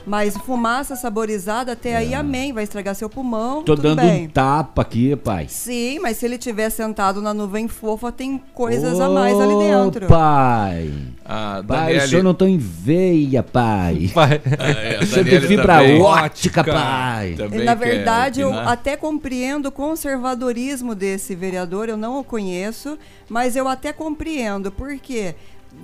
Mas 0.09 0.35
fumaça 0.38 0.97
saborizada, 0.97 1.73
até 1.73 1.97
aí, 1.97 2.14
amém. 2.14 2.53
Vai 2.53 2.64
estragar 2.64 2.94
seu 2.94 3.09
pulmão. 3.11 3.61
É. 3.61 3.64
Tô 3.64 3.75
tudo 3.77 3.83
dando 3.83 4.01
bem. 4.03 4.27
um 4.27 4.29
tapa 4.31 4.83
aqui, 4.83 5.14
pai. 5.16 5.47
Sim, 5.49 5.99
mas 6.01 6.16
se 6.16 6.25
ele 6.27 6.38
tiver 6.38 6.71
sentado 6.71 7.21
na 7.21 7.35
nuvem 7.35 7.68
fofa, 7.68 8.11
tem 8.11 8.42
coisas 8.55 8.99
a 9.01 9.09
mais 9.09 9.38
ali 9.38 9.59
dentro. 9.59 10.07
Pai. 10.07 10.90
A 11.25 11.62
Pai, 11.66 11.79
Daniele- 11.79 11.99
o 12.05 12.09
senhor 12.09 12.23
não 12.25 12.35
tem 12.35 12.57
veia, 12.57 13.42
pai. 13.42 14.11
Vai. 14.14 14.40
Ah, 14.59 14.68
é, 14.71 15.07
senhor 15.07 15.25
tem 15.27 15.40
fibra 15.42 15.83
ótica, 16.01 16.64
pai. 16.64 17.35
Também 17.37 17.64
Na 17.64 17.77
quer 17.77 17.87
verdade, 17.87 18.40
eu 18.40 18.53
até 18.53 18.97
compreendo 18.97 19.66
o 19.66 19.73
conservadorismo 19.73 20.94
desse 20.94 21.35
vereador, 21.35 21.88
eu 21.88 21.97
não 21.97 22.18
o 22.18 22.25
conheço, 22.25 22.99
mas 23.29 23.57
eu 23.57 23.68
até 23.68 23.92
compreendo, 23.92 24.73
porque 24.73 25.35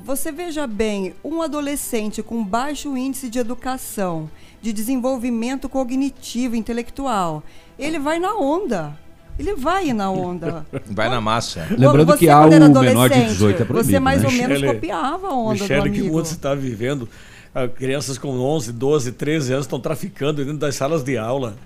você 0.05 0.33
veja 0.33 0.67
bem, 0.67 1.15
um 1.25 1.43
adolescente 1.43 2.23
com 2.23 2.43
baixo 2.45 2.97
índice 2.97 3.29
de 3.29 3.39
educação, 3.39 4.31
de 4.63 4.73
desenvolvimento 4.73 5.69
cognitivo, 5.69 6.57
intelectual, 6.57 7.43
ele 7.79 7.99
vai 7.99 8.19
na 8.19 8.35
onda. 8.35 8.99
Ele 9.39 9.55
vai 9.57 9.89
ir 9.89 9.93
na 9.93 10.09
onda. 10.11 10.65
Vai 10.93 11.09
na 11.09 11.21
massa. 11.21 11.67
Lembrando 11.71 12.07
Você, 12.13 12.19
que 12.19 12.29
há 12.29 12.39
era 12.43 12.49
menor 12.69 12.69
de 12.85 12.89
adolescente, 12.89 13.29
18 13.31 13.63
é 13.63 13.65
proibido. 13.65 13.91
Você 13.91 13.99
mais 13.99 14.23
né? 14.23 14.27
ou 14.29 14.33
menos 14.33 14.49
Michele- 14.61 14.75
copiava 14.75 15.27
a 15.27 15.35
onda 15.35 15.53
Michele, 15.55 15.81
do 15.81 15.91
que 15.91 15.99
amigo. 15.99 16.15
mundo 16.15 16.25
você 16.27 16.35
está 16.35 16.55
vivendo? 16.55 17.09
Ah, 17.53 17.67
Crianças 17.67 18.17
com 18.17 18.29
11, 18.39 18.71
12, 18.73 19.11
13 19.11 19.53
anos 19.55 19.67
estão 19.67 19.81
traficando 19.81 20.45
dentro 20.45 20.59
das 20.59 20.77
salas 20.77 21.03
de 21.03 21.19
aula. 21.19 21.57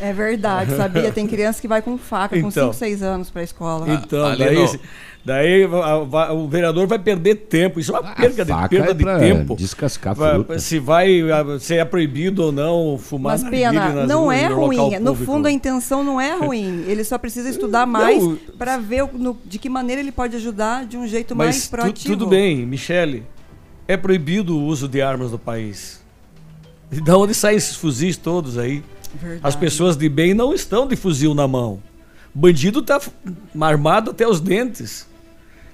É 0.00 0.10
verdade, 0.14 0.74
sabia? 0.74 1.12
Tem 1.12 1.26
criança 1.26 1.60
que 1.60 1.68
vai 1.68 1.82
com 1.82 1.98
faca 1.98 2.40
com 2.40 2.48
Então. 2.48 2.72
5, 2.72 2.74
6 2.74 3.02
anos 3.02 3.28
pra 3.28 3.42
escola. 3.42 3.86
Então, 3.92 4.24
ali 4.24 4.38
daí, 4.44 4.80
daí 5.24 5.64
a- 5.64 5.68
a- 6.28 6.32
o 6.32 6.48
vereador 6.48 6.86
vai 6.86 6.98
perder 6.98 7.34
tempo. 7.34 7.78
Isso 7.80 7.94
é 7.94 8.00
uma 8.00 8.14
perda 8.14 8.44
de, 8.44 8.68
perda 8.68 8.90
é 8.90 8.94
de 8.94 9.04
tempo. 9.20 9.54
descascar 9.56 10.14
fruta. 10.14 10.58
Se 10.58 10.78
vai 10.78 11.20
ah, 11.30 11.58
se 11.58 11.74
é 11.76 11.84
proibido 11.84 12.42
ou 12.44 12.52
não 12.52 12.98
fumar 12.98 13.38
Mas, 13.38 13.48
Pena, 13.50 13.92
nas- 13.94 14.08
não 14.08 14.26
no- 14.26 14.32
é 14.32 14.48
no 14.48 14.60
local 14.60 14.88
ruim. 14.88 14.98
No 14.98 15.14
fundo, 15.14 15.46
a 15.46 15.50
intenção 15.50 16.02
não 16.02 16.20
é 16.20 16.34
ruim. 16.38 16.84
Ele 16.86 17.04
só 17.04 17.18
precisa 17.18 17.48
estudar 17.48 17.86
mais 17.86 18.22
para 18.58 18.78
ver 18.78 19.08
no- 19.12 19.38
de 19.44 19.58
que 19.58 19.68
maneira 19.68 20.00
ele 20.00 20.12
pode 20.12 20.36
ajudar 20.36 20.86
de 20.86 20.96
um 20.96 21.06
jeito 21.06 21.34
Mas 21.36 21.46
mais 21.46 21.66
tu- 21.66 21.70
proativo. 21.70 22.14
tudo 22.16 22.26
bem, 22.26 22.64
Michele. 22.66 23.24
É 23.86 23.96
proibido 23.96 24.56
o 24.56 24.64
uso 24.64 24.86
de 24.88 25.02
armas 25.02 25.32
no 25.32 25.38
país. 25.38 26.00
E 26.92 27.00
da 27.00 27.16
onde 27.16 27.34
saem 27.34 27.56
esses 27.56 27.76
fuzis 27.76 28.16
todos 28.16 28.56
aí? 28.58 28.82
Verdade. 29.14 29.40
As 29.42 29.56
pessoas 29.56 29.96
de 29.96 30.08
bem 30.08 30.32
não 30.34 30.54
estão 30.54 30.86
de 30.86 30.94
fuzil 30.96 31.34
na 31.34 31.46
mão. 31.48 31.80
Bandido 32.32 32.80
tá 32.82 33.00
armado 33.60 34.12
até 34.12 34.26
os 34.28 34.40
dentes. 34.40 35.08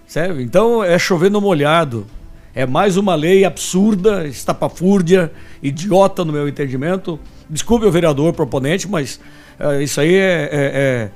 Sério? 0.07 0.40
Então 0.40 0.82
é 0.82 0.98
chover 0.98 1.30
no 1.30 1.40
molhado. 1.40 2.07
É 2.54 2.64
mais 2.64 2.96
uma 2.96 3.14
lei 3.14 3.44
absurda, 3.44 4.26
estapafúrdia, 4.26 5.30
idiota 5.62 6.24
no 6.24 6.32
meu 6.32 6.48
entendimento. 6.48 7.20
Desculpe 7.50 7.84
o 7.84 7.90
vereador 7.90 8.32
proponente, 8.32 8.88
mas 8.88 9.20
eh, 9.59 9.82
isso 9.82 10.00
aí 10.00 10.14
é, 10.14 10.48
é, 10.50 10.50
é, 10.52 11.11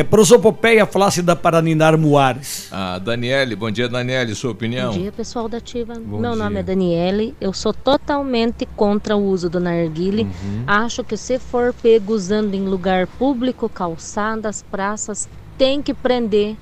é 0.00 0.02
prosopopeia 0.02 0.84
flácida 0.86 1.36
para 1.36 1.62
ninar 1.62 1.96
muares. 1.96 2.66
A 2.72 2.98
Daniele, 2.98 3.54
bom 3.54 3.70
dia, 3.70 3.88
Daniele, 3.88 4.34
sua 4.34 4.50
opinião? 4.50 4.92
Bom 4.92 4.98
dia, 4.98 5.12
pessoal 5.12 5.48
da 5.48 5.58
Ativa. 5.58 5.94
Bom 5.94 6.18
Meu 6.18 6.32
dia. 6.32 6.42
nome 6.42 6.58
é 6.58 6.62
Daniele. 6.62 7.36
Eu 7.40 7.52
sou 7.52 7.72
totalmente 7.72 8.66
contra 8.74 9.16
o 9.16 9.24
uso 9.24 9.48
do 9.48 9.60
narguile. 9.60 10.24
Uhum. 10.24 10.64
Acho 10.66 11.04
que 11.04 11.16
se 11.16 11.38
for 11.38 11.72
pego 11.72 12.12
usando 12.12 12.54
em 12.54 12.64
lugar 12.64 13.06
público, 13.06 13.68
calçadas, 13.68 14.64
praças, 14.68 15.28
tem 15.56 15.80
que 15.80 15.94
prender. 15.94 16.56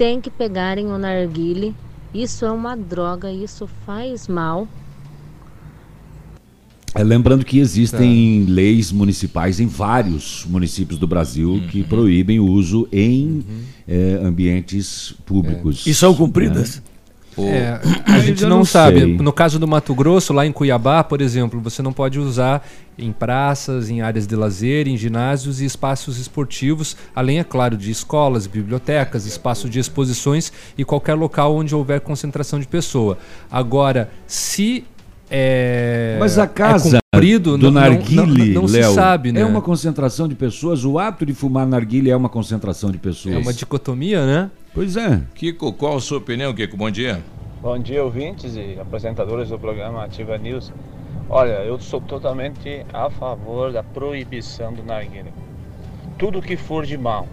Tem 0.00 0.18
que 0.18 0.30
pegarem 0.30 0.86
o 0.86 0.96
narguile. 0.96 1.74
Isso 2.14 2.46
é 2.46 2.50
uma 2.50 2.74
droga, 2.74 3.30
isso 3.30 3.68
faz 3.84 4.26
mal. 4.28 4.66
É, 6.94 7.04
lembrando 7.04 7.44
que 7.44 7.58
existem 7.58 8.46
leis 8.46 8.90
municipais 8.90 9.60
em 9.60 9.66
vários 9.66 10.46
municípios 10.48 10.98
do 10.98 11.06
Brasil 11.06 11.62
que 11.70 11.84
proíbem 11.84 12.40
o 12.40 12.46
uso 12.46 12.88
em 12.90 13.44
eh, 13.86 14.18
ambientes 14.22 15.12
públicos. 15.26 15.86
E 15.86 15.92
são 15.92 16.14
cumpridas? 16.14 16.82
É, 17.38 17.80
a 18.06 18.18
gente 18.18 18.42
não, 18.44 18.58
não 18.58 18.64
sabe. 18.64 19.00
sei. 19.00 19.16
No 19.16 19.32
caso 19.32 19.58
do 19.58 19.66
Mato 19.66 19.94
Grosso, 19.94 20.32
lá 20.32 20.46
em 20.46 20.52
Cuiabá, 20.52 21.02
por 21.04 21.20
exemplo, 21.20 21.60
você 21.60 21.82
não 21.82 21.92
pode 21.92 22.18
usar 22.18 22.66
em 22.98 23.12
praças, 23.12 23.88
em 23.88 24.02
áreas 24.02 24.26
de 24.26 24.36
lazer, 24.36 24.86
em 24.86 24.96
ginásios 24.96 25.60
e 25.60 25.64
espaços 25.64 26.18
esportivos, 26.18 26.96
além, 27.14 27.38
é 27.38 27.44
claro, 27.44 27.76
de 27.76 27.90
escolas, 27.90 28.46
bibliotecas, 28.46 29.24
espaços 29.26 29.70
de 29.70 29.78
exposições 29.78 30.52
e 30.76 30.84
qualquer 30.84 31.14
local 31.14 31.54
onde 31.56 31.74
houver 31.74 32.00
concentração 32.00 32.58
de 32.60 32.66
pessoa. 32.66 33.16
Agora, 33.50 34.10
se 34.26 34.84
é, 35.30 36.16
Mas 36.18 36.38
a 36.38 36.46
casa 36.46 36.96
é 36.96 37.00
cumprido, 37.14 37.56
do 37.56 37.70
não, 37.70 37.70
não- 37.70 37.80
narguile, 37.80 38.52
não, 38.52 38.62
não 38.62 38.68
se 38.68 38.74
Léo, 38.78 38.94
sabe, 38.94 39.30
né? 39.30 39.40
é 39.40 39.46
uma 39.46 39.62
concentração 39.62 40.26
de 40.26 40.34
pessoas. 40.34 40.84
O 40.84 40.98
ato 40.98 41.24
de 41.24 41.32
fumar 41.32 41.66
narguile 41.66 42.10
é 42.10 42.16
uma 42.16 42.28
concentração 42.28 42.90
de 42.90 42.98
pessoas. 42.98 43.36
É 43.36 43.38
uma 43.38 43.52
dicotomia, 43.52 44.26
né? 44.26 44.50
Pois 44.72 44.96
é. 44.96 45.20
Kiko, 45.34 45.72
qual 45.72 45.96
a 45.96 46.00
sua 46.00 46.18
opinião, 46.18 46.54
Kiko? 46.54 46.76
Bom 46.76 46.90
dia. 46.92 47.20
Bom 47.60 47.76
dia, 47.76 48.04
ouvintes 48.04 48.54
e 48.54 48.78
apresentadores 48.80 49.48
do 49.48 49.58
programa 49.58 50.04
Ativa 50.04 50.38
News. 50.38 50.72
Olha, 51.28 51.64
eu 51.64 51.76
sou 51.80 52.00
totalmente 52.00 52.86
a 52.92 53.10
favor 53.10 53.72
da 53.72 53.82
proibição 53.82 54.72
do 54.72 54.84
narguilé. 54.84 55.32
Tudo 56.16 56.40
que 56.40 56.56
for 56.56 56.86
de 56.86 56.96
mal 56.96 57.26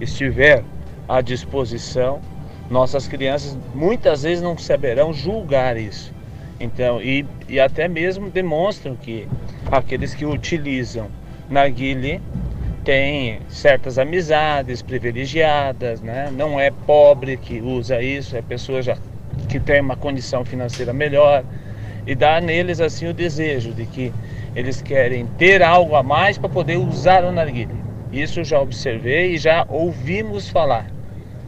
estiver 0.00 0.64
à 1.08 1.20
disposição, 1.20 2.20
nossas 2.68 3.06
crianças 3.06 3.56
muitas 3.72 4.24
vezes 4.24 4.42
não 4.42 4.58
saberão 4.58 5.12
julgar 5.12 5.76
isso. 5.76 6.12
Então, 6.58 7.00
e, 7.00 7.24
e 7.48 7.60
até 7.60 7.86
mesmo 7.86 8.30
demonstram 8.30 8.96
que 8.96 9.28
aqueles 9.70 10.12
que 10.12 10.26
utilizam 10.26 11.06
narguilé 11.48 12.20
têm 12.84 13.40
certas 13.48 13.98
amizades 13.98 14.82
privilegiadas, 14.82 16.02
né? 16.02 16.30
Não 16.30 16.60
é 16.60 16.70
pobre 16.70 17.36
que 17.36 17.60
usa 17.60 18.02
isso, 18.02 18.36
é 18.36 18.42
pessoa 18.42 18.82
já 18.82 18.96
que 19.48 19.58
tem 19.58 19.80
uma 19.80 19.96
condição 19.96 20.44
financeira 20.44 20.92
melhor 20.92 21.44
e 22.06 22.14
dá 22.14 22.40
neles 22.40 22.80
assim 22.80 23.08
o 23.08 23.14
desejo 23.14 23.72
de 23.72 23.86
que 23.86 24.12
eles 24.54 24.82
querem 24.82 25.26
ter 25.38 25.62
algo 25.62 25.96
a 25.96 26.02
mais 26.02 26.36
para 26.36 26.48
poder 26.48 26.76
usar 26.76 27.24
o 27.24 27.32
narguilé. 27.32 27.74
Isso 28.12 28.44
já 28.44 28.60
observei 28.60 29.32
e 29.32 29.38
já 29.38 29.66
ouvimos 29.68 30.48
falar 30.48 30.86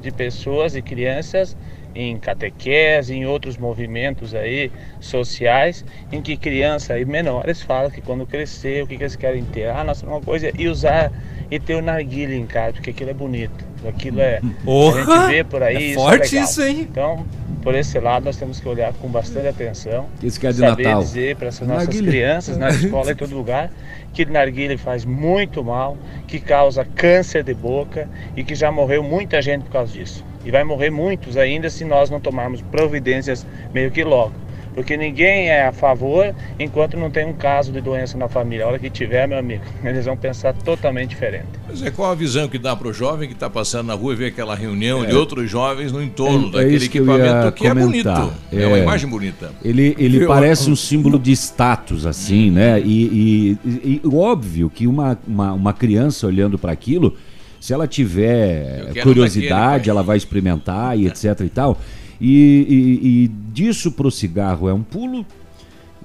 de 0.00 0.10
pessoas 0.10 0.74
e 0.74 0.82
crianças 0.82 1.56
em 1.96 2.18
catequese, 2.18 3.14
em 3.14 3.26
outros 3.26 3.56
movimentos 3.56 4.34
aí 4.34 4.70
sociais, 5.00 5.84
em 6.12 6.20
que 6.20 6.36
crianças 6.36 7.00
e 7.00 7.04
menores 7.04 7.62
falam 7.62 7.90
que 7.90 8.02
quando 8.02 8.26
crescer, 8.26 8.84
o 8.84 8.86
que, 8.86 8.96
que 8.96 9.02
eles 9.02 9.16
querem 9.16 9.44
ter? 9.44 9.70
Ah, 9.70 9.82
nossa, 9.82 10.06
uma 10.06 10.20
coisa 10.20 10.48
é 10.48 10.52
ir 10.58 10.68
usar 10.68 11.10
e 11.50 11.58
ter 11.58 11.74
o 11.74 11.82
narguilé 11.82 12.34
em 12.34 12.46
casa, 12.46 12.74
porque 12.74 12.90
aquilo 12.90 13.10
é 13.10 13.14
bonito. 13.14 13.64
Aquilo 13.88 14.20
é. 14.20 14.40
Porra! 14.64 15.00
A 15.00 15.20
gente 15.20 15.34
vê 15.34 15.44
por 15.44 15.62
aí. 15.62 15.76
É 15.76 15.80
isso 15.80 15.94
forte 16.00 16.34
legal. 16.34 16.44
isso, 16.44 16.62
hein? 16.62 16.88
Então, 16.90 17.26
por 17.62 17.74
esse 17.74 17.98
lado, 18.00 18.24
nós 18.24 18.36
temos 18.36 18.58
que 18.58 18.68
olhar 18.68 18.92
com 18.94 19.08
bastante 19.08 19.46
atenção. 19.46 20.06
Esse 20.22 20.40
que 20.40 20.46
é 20.46 20.50
de 20.50 20.58
saber 20.58 20.82
Natal. 20.84 21.02
dizer 21.02 21.36
para 21.36 21.48
essas 21.48 21.66
nossas 21.66 21.86
Narguilé. 21.86 22.10
crianças, 22.10 22.56
na 22.56 22.68
escola, 22.68 23.12
em 23.12 23.14
todo 23.14 23.34
lugar, 23.34 23.70
que 24.12 24.24
narguilé 24.24 24.76
faz 24.76 25.04
muito 25.04 25.62
mal, 25.62 25.96
que 26.26 26.40
causa 26.40 26.84
câncer 26.84 27.44
de 27.44 27.54
boca 27.54 28.08
e 28.36 28.42
que 28.42 28.54
já 28.54 28.72
morreu 28.72 29.02
muita 29.02 29.40
gente 29.40 29.64
por 29.64 29.70
causa 29.70 29.92
disso. 29.92 30.24
E 30.46 30.50
vai 30.50 30.62
morrer 30.64 30.90
muitos 30.90 31.36
ainda 31.36 31.68
se 31.68 31.84
nós 31.84 32.08
não 32.08 32.20
tomarmos 32.20 32.62
providências 32.62 33.44
meio 33.74 33.90
que 33.90 34.04
logo. 34.04 34.32
Porque 34.76 34.94
ninguém 34.94 35.48
é 35.48 35.66
a 35.66 35.72
favor 35.72 36.34
enquanto 36.60 36.98
não 36.98 37.10
tem 37.10 37.24
um 37.26 37.32
caso 37.32 37.72
de 37.72 37.80
doença 37.80 38.18
na 38.18 38.28
família. 38.28 38.66
A 38.66 38.68
hora 38.68 38.78
que 38.78 38.90
tiver, 38.90 39.26
meu 39.26 39.38
amigo, 39.38 39.62
eles 39.82 40.04
vão 40.04 40.16
pensar 40.18 40.52
totalmente 40.52 41.08
diferente. 41.10 41.46
Mas 41.66 41.82
é 41.82 41.90
qual 41.90 42.12
a 42.12 42.14
visão 42.14 42.46
que 42.46 42.58
dá 42.58 42.76
para 42.76 42.86
o 42.88 42.92
jovem 42.92 43.26
que 43.26 43.32
está 43.34 43.48
passando 43.48 43.86
na 43.86 43.94
rua 43.94 44.12
e 44.12 44.16
vê 44.16 44.26
aquela 44.26 44.54
reunião 44.54 45.02
É. 45.02 45.06
de 45.06 45.14
outros 45.14 45.50
jovens 45.50 45.90
no 45.92 46.02
entorno 46.02 46.44
É- 46.44 46.48
é 46.48 46.52
daquele 46.52 46.76
isso 46.76 46.90
que 46.90 46.98
eu 46.98 47.06
ia 47.06 47.14
equipamento 47.16 47.52
que 47.56 47.66
é 47.66 47.74
bonito. 47.74 48.32
É. 48.52 48.66
uma 48.66 48.76
É. 48.78 48.82
imagem 48.82 49.08
bonita. 49.08 49.50
Ele, 49.64 49.96
ele 49.98 50.22
Eu- 50.22 50.28
parece 50.28 50.70
um 50.70 50.76
símbolo 50.76 51.18
de 51.18 51.32
status, 51.32 52.04
assim, 52.04 52.50
né? 52.50 52.78
E, 52.78 53.56
e- 53.64 53.68
e- 53.68 54.00
e 54.04 54.14
óbvio 54.14 54.68
que 54.68 54.86
uma, 54.86 55.18
uma, 55.26 55.54
uma 55.54 55.72
criança 55.72 56.26
olhando 56.26 56.58
para 56.58 56.70
aquilo, 56.70 57.16
se 57.60 57.72
ela 57.72 57.86
tiver 57.86 58.92
curiosidade, 59.02 59.90
ela 59.90 60.02
vai 60.02 60.16
experimentar 60.16 60.98
e 60.98 61.06
etc 61.08 61.40
e 61.40 61.48
tal. 61.48 61.78
E, 62.20 62.66
e- 62.68 63.24
e 63.24 63.28
disso 63.52 63.92
pro 63.92 64.10
cigarro 64.10 64.68
é 64.68 64.74
um 64.74 64.82
pulo, 64.82 65.24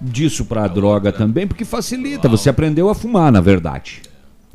disso 0.02 0.46
pra 0.46 0.68
droga 0.68 1.12
também, 1.12 1.48
porque 1.48 1.64
facilita. 1.64 2.28
Você 2.28 2.50
aprendeu 2.50 2.90
a 2.90 2.96
fumar, 2.96 3.32
na 3.32 3.40
verdade. 3.42 4.02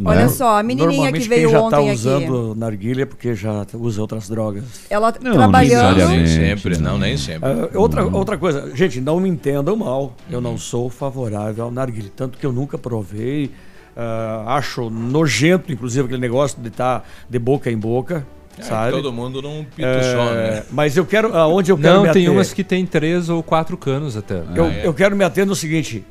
Olha 0.05 0.23
né? 0.23 0.29
só, 0.29 0.59
a 0.59 0.63
menininha 0.63 0.91
que 0.91 0.97
Normalmente 0.97 1.29
veio 1.29 1.49
quem 1.49 1.51
já 1.53 1.61
ontem 1.63 1.71
tá 1.71 1.83
aqui. 1.83 1.91
usando 1.93 2.55
narguilha 2.55 3.03
é 3.03 3.07
porque 3.07 3.35
já 3.35 3.65
usa 3.73 4.03
outras 4.03 4.29
drogas. 4.29 4.65
Ela 4.91 5.11
trabalhando. 5.11 6.09
Nem 6.09 6.27
sempre, 6.27 6.77
não, 6.77 6.99
nem 6.99 7.17
sempre. 7.17 7.49
Ah, 7.49 7.71
outra, 7.79 8.05
outra 8.05 8.37
coisa, 8.37 8.77
gente, 8.77 9.01
não 9.01 9.19
me 9.19 9.29
entendam 9.31 9.75
mal. 9.75 10.15
Eu 10.31 10.39
não 10.43 10.59
sou 10.59 10.91
favorável 10.91 11.65
ao 11.65 11.71
narguilé. 11.71 12.11
Tanto 12.15 12.37
que 12.37 12.45
eu 12.45 12.53
nunca 12.53 12.77
provei. 12.77 13.51
Ah, 13.97 14.57
acho 14.57 14.91
nojento, 14.91 15.73
inclusive, 15.73 16.05
aquele 16.05 16.21
negócio 16.21 16.61
de 16.61 16.69
estar 16.69 17.09
de 17.29 17.39
boca 17.39 17.71
em 17.71 17.79
boca. 17.79 18.27
É, 18.59 18.63
sabe? 18.63 18.93
todo 18.93 19.13
mundo 19.13 19.43
num 19.43 19.65
pito 19.65 19.87
É, 19.87 20.15
só, 20.15 20.33
né? 20.33 20.63
Mas 20.71 20.97
eu 20.97 21.05
quero. 21.05 21.37
Aonde 21.37 21.71
eu 21.71 21.77
quero 21.77 21.97
Não, 21.97 22.03
me 22.05 22.13
tem 22.13 22.25
ater? 22.25 22.33
umas 22.33 22.53
que 22.55 22.65
tem 22.65 22.87
três 22.87 23.29
ou 23.29 23.43
quatro 23.43 23.77
canos 23.77 24.17
até. 24.17 24.43
Eu, 24.55 24.71
eu 24.71 24.95
quero 24.95 25.15
me 25.15 25.25
ater 25.25 25.45
no 25.45 25.55
seguinte: 25.55 26.05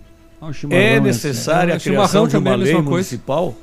chimarrão 0.53 0.83
é 0.83 0.93
é 0.95 0.99
necessária 0.99 1.73
a 1.73 1.77
assim. 1.77 1.89
Chimarrão 1.89 2.27
criação 2.27 2.27
de 2.27 2.35
é 2.35 2.39
uma 2.39 2.51
a 2.51 2.55
lei 2.55 2.73
coisa. 2.73 2.89
municipal 2.89 3.55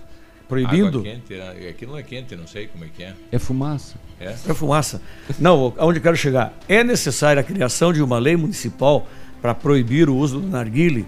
proibindo. 0.48 0.98
Água 0.98 1.12
quente, 1.12 1.34
né? 1.34 1.68
aqui 1.70 1.86
não 1.86 1.96
é 1.96 2.02
quente, 2.02 2.36
não 2.36 2.46
sei 2.46 2.66
como 2.66 2.84
é 2.84 2.88
que 2.94 3.02
é. 3.02 3.14
É 3.30 3.38
fumaça. 3.38 3.94
É? 4.20 4.34
É 4.48 4.54
fumaça. 4.54 5.00
Não, 5.38 5.72
aonde 5.78 5.98
eu 5.98 6.02
quero 6.02 6.16
chegar? 6.16 6.52
É 6.68 6.84
necessária 6.84 7.40
a 7.40 7.44
criação 7.44 7.92
de 7.92 8.02
uma 8.02 8.18
lei 8.18 8.36
municipal 8.36 9.06
para 9.40 9.54
proibir 9.54 10.08
o 10.08 10.16
uso 10.16 10.40
do 10.40 10.46
narguile, 10.46 11.06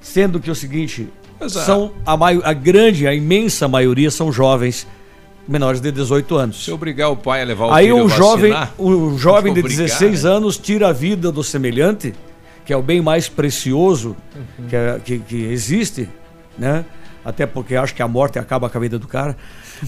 sendo 0.00 0.38
que 0.38 0.50
o 0.50 0.54
seguinte, 0.54 1.08
Exato. 1.40 1.66
são 1.66 1.92
a, 2.04 2.16
mai- 2.16 2.40
a 2.44 2.52
grande, 2.52 3.06
a 3.06 3.14
imensa 3.14 3.66
maioria 3.68 4.10
são 4.10 4.30
jovens 4.32 4.86
menores 5.48 5.80
de 5.80 5.90
18 5.90 6.36
anos. 6.36 6.64
Se 6.64 6.70
obrigar 6.70 7.10
o 7.10 7.16
pai 7.16 7.42
a 7.42 7.44
levar 7.44 7.66
o 7.66 7.72
Aí 7.72 7.86
filho 7.86 8.04
o 8.04 8.08
jovem, 8.08 8.52
vacinar, 8.52 8.74
o 8.78 9.18
jovem 9.18 9.52
de 9.54 9.60
obrigar, 9.60 9.86
16 9.86 10.24
né? 10.24 10.30
anos 10.30 10.58
tira 10.58 10.88
a 10.88 10.92
vida 10.92 11.32
do 11.32 11.42
semelhante, 11.42 12.14
que 12.64 12.72
é 12.72 12.76
o 12.76 12.82
bem 12.82 13.00
mais 13.00 13.28
precioso 13.28 14.14
que, 14.68 14.76
é- 14.76 15.00
que, 15.04 15.18
que 15.18 15.44
existe, 15.46 16.08
né? 16.58 16.84
Até 17.24 17.44
porque 17.46 17.74
acho 17.76 17.94
que 17.94 18.02
a 18.02 18.08
morte 18.08 18.38
acaba 18.38 18.70
com 18.70 18.78
a 18.78 18.80
vida 18.80 18.98
do 18.98 19.06
cara. 19.08 19.36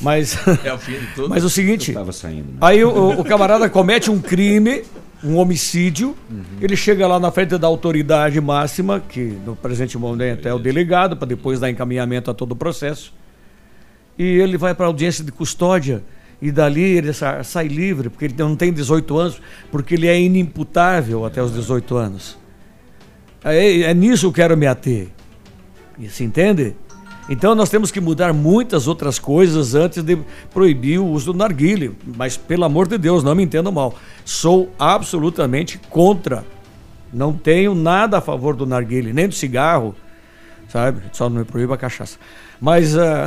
Mas, 0.02 0.36
É 0.64 0.72
o 0.72 0.78
fim 0.78 0.92
de 0.98 1.06
tudo. 1.14 1.28
mas 1.30 1.44
o 1.44 1.50
seguinte, 1.50 1.90
Eu 1.90 1.94
tava 1.98 2.12
saindo, 2.12 2.48
né? 2.52 2.58
aí 2.60 2.82
o, 2.84 3.20
o 3.20 3.24
camarada 3.24 3.68
comete 3.70 4.10
um 4.10 4.18
crime, 4.20 4.82
um 5.24 5.36
homicídio, 5.36 6.16
ele 6.60 6.76
chega 6.76 7.06
lá 7.06 7.18
na 7.20 7.30
frente 7.30 7.56
da 7.56 7.66
autoridade 7.66 8.40
máxima, 8.40 9.00
que 9.00 9.20
no 9.46 9.54
presente 9.54 9.96
momento 9.96 10.46
é 10.48 10.52
o 10.54 10.58
delegado, 10.58 11.16
para 11.16 11.28
depois 11.28 11.60
dar 11.60 11.70
encaminhamento 11.70 12.30
a 12.30 12.34
todo 12.34 12.52
o 12.52 12.56
processo. 12.56 13.14
E 14.18 14.24
ele 14.24 14.56
vai 14.58 14.74
para 14.74 14.86
a 14.86 14.88
audiência 14.88 15.24
de 15.24 15.30
custódia 15.32 16.02
e 16.40 16.50
dali 16.50 16.82
ele 16.82 17.12
sa- 17.12 17.42
sai 17.44 17.68
livre, 17.68 18.10
porque 18.10 18.24
ele 18.26 18.34
não 18.38 18.56
tem 18.56 18.72
18 18.72 19.16
anos, 19.16 19.40
porque 19.70 19.94
ele 19.94 20.08
é 20.08 20.20
inimputável 20.20 21.24
até 21.24 21.42
os 21.42 21.52
18 21.52 21.96
anos. 21.96 22.36
É, 23.44 23.82
é 23.82 23.94
nisso 23.94 24.22
que 24.22 24.26
eu 24.26 24.32
quero 24.44 24.56
me 24.56 24.66
ater. 24.66 25.08
E 25.98 26.08
Se 26.08 26.24
entende? 26.24 26.74
Então 27.28 27.54
nós 27.54 27.70
temos 27.70 27.90
que 27.90 28.00
mudar 28.00 28.32
muitas 28.32 28.88
outras 28.88 29.18
coisas 29.18 29.74
antes 29.74 30.02
de 30.02 30.18
proibir 30.52 30.98
o 30.98 31.06
uso 31.06 31.32
do 31.32 31.38
narguile. 31.38 31.96
Mas 32.16 32.36
pelo 32.36 32.64
amor 32.64 32.88
de 32.88 32.98
Deus, 32.98 33.22
não 33.22 33.34
me 33.34 33.42
entendam 33.42 33.72
mal. 33.72 33.94
Sou 34.24 34.70
absolutamente 34.78 35.78
contra. 35.90 36.44
Não 37.12 37.32
tenho 37.32 37.74
nada 37.74 38.18
a 38.18 38.20
favor 38.20 38.56
do 38.56 38.66
narguile, 38.66 39.12
nem 39.12 39.28
do 39.28 39.34
cigarro, 39.34 39.94
sabe? 40.68 41.02
Só 41.12 41.28
não 41.28 41.40
me 41.40 41.44
proíba 41.44 41.74
a 41.74 41.78
cachaça. 41.78 42.18
Mas, 42.60 42.96
ah, 42.96 43.26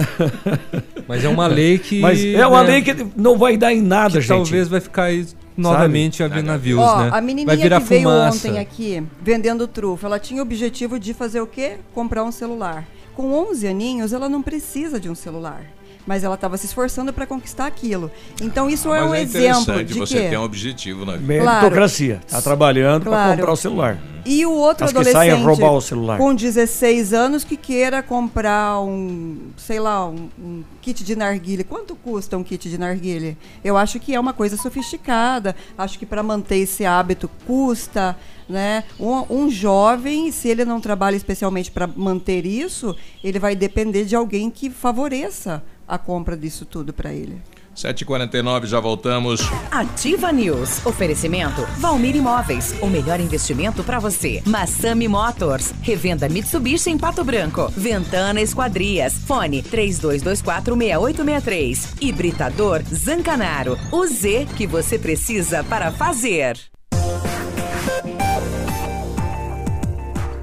Mas 1.08 1.24
é 1.24 1.30
uma 1.30 1.46
lei 1.46 1.78
que. 1.78 2.00
Mas 2.00 2.24
é 2.24 2.48
uma 2.48 2.64
né, 2.64 2.70
lei 2.70 2.82
que 2.82 3.06
não 3.16 3.38
vai 3.38 3.58
dar 3.58 3.74
em 3.74 3.82
nada, 3.82 4.14
que 4.14 4.22
gente. 4.22 4.30
Talvez 4.30 4.68
vai 4.68 4.80
ficar 4.80 5.04
aí 5.04 5.28
novamente 5.58 6.24
a 6.24 6.28
ver 6.28 6.44
navios, 6.44 6.80
Ó, 6.80 7.04
né? 7.04 7.10
a 7.14 7.22
menininha 7.22 7.46
vai 7.46 7.58
virar 7.58 7.82
que 7.82 7.88
veio 7.88 8.04
fumaça. 8.04 8.38
ontem 8.38 8.60
aqui 8.60 9.04
vendendo 9.22 9.68
trufa, 9.68 10.08
ela 10.08 10.20
tinha 10.20 10.42
o 10.42 10.46
objetivo 10.46 11.00
de 11.00 11.14
fazer 11.14 11.40
o 11.42 11.48
quê? 11.48 11.78
Comprar 11.94 12.24
um 12.24 12.32
celular. 12.32 12.86
Com 13.16 13.32
11 13.32 13.66
aninhos, 13.66 14.12
ela 14.12 14.28
não 14.28 14.42
precisa 14.42 15.00
de 15.00 15.10
um 15.10 15.16
celular. 15.16 15.75
Mas 16.06 16.24
ela 16.24 16.36
estava 16.36 16.58
se 16.58 16.66
esforçando 16.66 17.12
para 17.12 17.26
conquistar 17.26 17.66
aquilo. 17.66 18.12
Então 18.42 18.70
isso 18.70 18.94
é 18.94 19.02
Mas 19.02 19.10
um 19.10 19.14
é 19.16 19.22
exemplo 19.24 19.62
interessante 19.62 19.86
de 19.94 20.00
você 20.00 20.22
quê? 20.22 20.30
ter 20.30 20.38
um 20.38 20.44
objetivo 20.44 21.06
na 21.06 21.14
vida. 21.14 21.26
Meritocracia. 21.26 22.22
Tá 22.30 22.42
trabalhando 22.42 23.04
para 23.04 23.12
Claro. 23.12 23.38
comprar 23.38 23.52
o 23.54 23.56
celular. 23.56 23.98
E 24.28 24.44
o 24.44 24.52
outro 24.52 24.86
As 24.86 24.92
que 24.92 24.98
adolescente 24.98 25.18
saem 25.30 25.32
a 25.32 25.46
roubar 25.46 25.72
o 25.74 25.82
celular. 25.82 26.18
com 26.18 26.34
16 26.34 27.14
anos 27.14 27.44
que 27.44 27.56
queira 27.56 28.02
comprar 28.02 28.82
um, 28.82 29.38
sei 29.56 29.80
lá, 29.80 30.08
um, 30.08 30.30
um 30.40 30.64
kit 30.82 31.04
de 31.04 31.16
narguile. 31.16 31.64
Quanto 31.64 31.96
custa 31.96 32.36
um 32.36 32.44
kit 32.44 32.68
de 32.68 32.76
narguile? 32.78 33.38
Eu 33.64 33.78
acho 33.78 34.00
que 34.00 34.16
é 34.16 34.20
uma 34.20 34.34
coisa 34.34 34.58
sofisticada. 34.58 35.56
Acho 35.78 36.00
que 36.00 36.08
para 36.08 36.24
manter 36.24 36.58
esse 36.58 36.84
hábito 36.86 37.30
custa, 37.46 38.18
né? 38.50 38.84
Um, 39.00 39.44
um 39.44 39.50
jovem, 39.52 40.32
se 40.32 40.48
ele 40.50 40.66
não 40.66 40.82
trabalha 40.82 41.16
especialmente 41.16 41.70
para 41.70 41.86
manter 41.86 42.48
isso, 42.48 42.96
ele 43.24 43.38
vai 43.38 43.56
depender 43.56 44.06
de 44.06 44.16
alguém 44.16 44.50
que 44.50 44.72
favoreça 44.72 45.64
a 45.88 45.98
compra 45.98 46.38
disso 46.38 46.66
tudo 46.66 46.94
para 46.94 47.14
ele. 47.14 47.42
7h49, 47.76 48.66
já 48.66 48.80
voltamos. 48.80 49.42
Ativa 49.70 50.32
News. 50.32 50.86
Oferecimento 50.86 51.62
Valmir 51.78 52.16
Imóveis. 52.16 52.74
O 52.82 52.88
melhor 52.88 53.20
investimento 53.20 53.84
para 53.84 54.00
você. 54.00 54.42
Massami 54.46 55.10
Motors. 55.10 55.74
Revenda 55.82 56.30
Mitsubishi 56.30 56.90
em 56.90 56.98
Pato 56.98 57.22
Branco. 57.24 57.72
Ventana 57.76 58.42
Esquadrias. 58.42 59.14
Fone 59.14 59.62
32246863. 59.64 62.02
Hibridador 62.02 62.82
Zancanaro. 62.84 63.78
O 63.92 64.08
Z 64.08 64.48
que 64.56 64.66
você 64.66 64.98
precisa 64.98 65.64
para 65.64 65.92
fazer. 65.92 66.58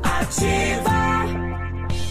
Ativa. 0.03 1.02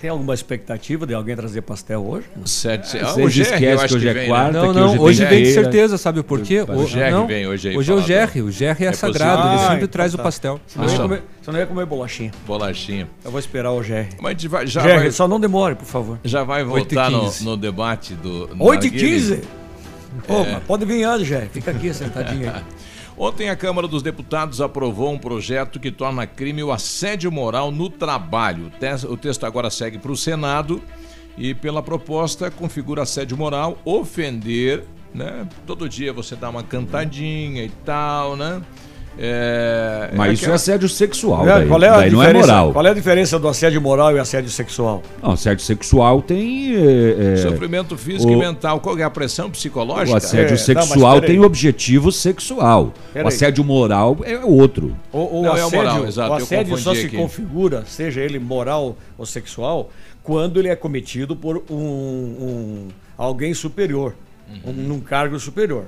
Tem 0.00 0.08
alguma 0.08 0.32
expectativa 0.32 1.06
de 1.06 1.12
alguém 1.12 1.36
trazer 1.36 1.60
pastel 1.60 2.02
hoje? 2.06 2.24
Sete, 2.46 2.98
Ah, 3.00 3.12
o 3.16 3.28
Jerry, 3.28 3.42
esquecem 3.42 3.68
eu 3.68 3.80
acho 3.80 3.88
que 3.88 3.94
hoje 3.96 4.04
que 4.06 4.10
é 4.10 4.14
vem, 4.14 4.22
né? 4.22 4.28
quarta, 4.28 4.52
Não, 4.52 4.72
que 4.72 4.80
não, 4.80 4.88
hoje 4.92 4.98
hoje, 5.00 5.24
vem 5.26 5.42
de 5.42 5.52
certeza, 5.52 5.98
sabe 5.98 6.22
por 6.22 6.40
quê? 6.40 6.64
O 6.66 6.86
Jerry 6.86 7.10
não, 7.10 7.26
vem 7.26 7.46
hoje 7.46 7.68
aí 7.68 7.76
Hoje 7.76 7.92
é 7.92 7.94
o 7.94 8.00
Jerry, 8.00 8.40
o 8.40 8.50
Jerry 8.50 8.84
é, 8.86 8.88
É 8.88 8.92
sagrado, 8.94 9.42
possível. 9.42 9.50
ele 9.52 9.60
Ah, 9.60 9.68
sempre 9.68 9.76
então 9.76 9.88
traz 9.88 10.12
tá. 10.14 10.18
o 10.18 10.22
pastel. 10.24 10.60
Você 10.66 10.78
não, 10.78 10.88
ia 10.88 10.98
comer, 10.98 11.22
você 11.42 11.50
não 11.52 11.58
ia 11.58 11.66
comer 11.66 11.84
bolachinha. 11.86 12.30
Bolachinha. 12.46 13.08
Eu 13.22 13.30
vou 13.30 13.38
esperar 13.38 13.72
o 13.72 13.82
Jerry. 13.82 14.08
Mas 14.22 14.42
vai, 14.44 14.66
já 14.66 14.80
Jerry, 14.80 14.98
vai, 15.00 15.10
só 15.10 15.28
não 15.28 15.38
demore, 15.38 15.74
por 15.74 15.84
favor. 15.84 16.18
já 16.24 16.44
vai 16.44 16.64
8 16.64 16.94
voltar 16.94 17.10
no, 17.10 17.20
15. 17.20 17.44
no 17.44 17.56
debate 17.58 18.14
do. 18.14 18.48
no 18.54 18.64
8 18.64 18.86
e 18.86 18.90
Narguilé. 18.90 19.12
15? 19.12 19.40
Pô, 20.26 20.34
É. 20.40 20.52
mas 20.52 20.62
pode 20.64 20.84
vir 20.86 21.04
antes, 21.04 21.26
Jerry. 21.26 21.50
Fica 21.52 21.72
aqui 21.72 21.92
sentadinho 21.92 22.50
aí. 22.50 22.62
Ontem 23.22 23.50
a 23.50 23.54
Câmara 23.54 23.86
dos 23.86 24.02
Deputados 24.02 24.62
aprovou 24.62 25.12
um 25.12 25.18
projeto 25.18 25.78
que 25.78 25.90
torna 25.90 26.26
crime 26.26 26.62
o 26.62 26.72
assédio 26.72 27.30
moral 27.30 27.70
no 27.70 27.90
trabalho. 27.90 28.72
O 29.10 29.16
texto 29.18 29.44
agora 29.44 29.68
segue 29.68 29.98
para 29.98 30.10
o 30.10 30.16
Senado 30.16 30.80
e, 31.36 31.52
pela 31.52 31.82
proposta, 31.82 32.50
configura 32.50 33.02
assédio 33.02 33.36
moral 33.36 33.76
ofender, 33.84 34.86
né? 35.12 35.46
Todo 35.66 35.86
dia 35.86 36.14
você 36.14 36.34
dá 36.34 36.48
uma 36.48 36.62
cantadinha 36.62 37.62
e 37.62 37.68
tal, 37.84 38.36
né? 38.36 38.62
É, 39.18 40.10
Mas 40.14 40.40
isso 40.40 40.50
é 40.50 40.54
assédio 40.54 40.88
sexual, 40.88 41.42
É, 41.48 41.58
daí, 41.58 41.68
qual 41.68 41.82
é 41.82 41.88
a 41.88 41.96
daí 41.98 42.10
não 42.10 42.22
é 42.22 42.26
diferença- 42.26 42.46
moral. 42.46 42.72
Qual 42.72 42.86
é 42.86 42.90
a 42.90 42.94
diferença 42.94 43.38
do 43.38 43.48
assédio 43.48 43.80
moral 43.80 44.16
e 44.16 44.18
assédio 44.18 44.50
sexual? 44.50 45.02
Não, 45.22 45.32
assédio 45.32 45.64
sexual 45.64 46.22
tem. 46.22 46.74
é, 46.76 47.32
é, 47.34 47.36
Sofrimento 47.36 47.96
físico 47.98 48.30
o- 48.30 48.34
e 48.34 48.36
mental. 48.38 48.80
Qual 48.80 48.96
é 48.98 49.02
a 49.02 49.10
pressão 49.10 49.50
psicológica? 49.50 50.12
O 50.14 50.16
assédio 50.16 50.54
É, 50.54 50.56
sexual 50.56 51.16
não, 51.16 51.20
tem 51.22 51.40
objetivo 51.40 52.10
sexual. 52.12 52.92
Peraí. 53.12 53.24
O 53.24 53.28
assédio 53.28 53.64
moral 53.64 54.16
é 54.22 54.38
outro. 54.38 54.96
O, 55.12 55.40
o 55.40 55.42
Não, 55.42 55.56
é 55.56 55.62
o 55.62 55.66
assédio, 55.66 55.76
moral, 55.78 56.06
exato, 56.06 56.30
o 56.32 56.34
assédio 56.36 56.76
só 56.78 56.90
confundi 56.90 57.00
se 57.00 57.06
aqui. 57.06 57.16
configura, 57.16 57.84
seja 57.86 58.20
ele 58.20 58.38
moral 58.38 58.96
ou 59.18 59.26
sexual, 59.26 59.90
quando 60.22 60.58
ele 60.60 60.68
é 60.68 60.76
cometido 60.76 61.34
por 61.36 61.62
um, 61.70 61.74
um- 61.74 62.88
alguém 63.18 63.52
superior, 63.54 64.14
Uhum. 64.48 64.70
um, 64.70 64.72
num 64.72 65.00
cargo 65.00 65.38
superior. 65.38 65.84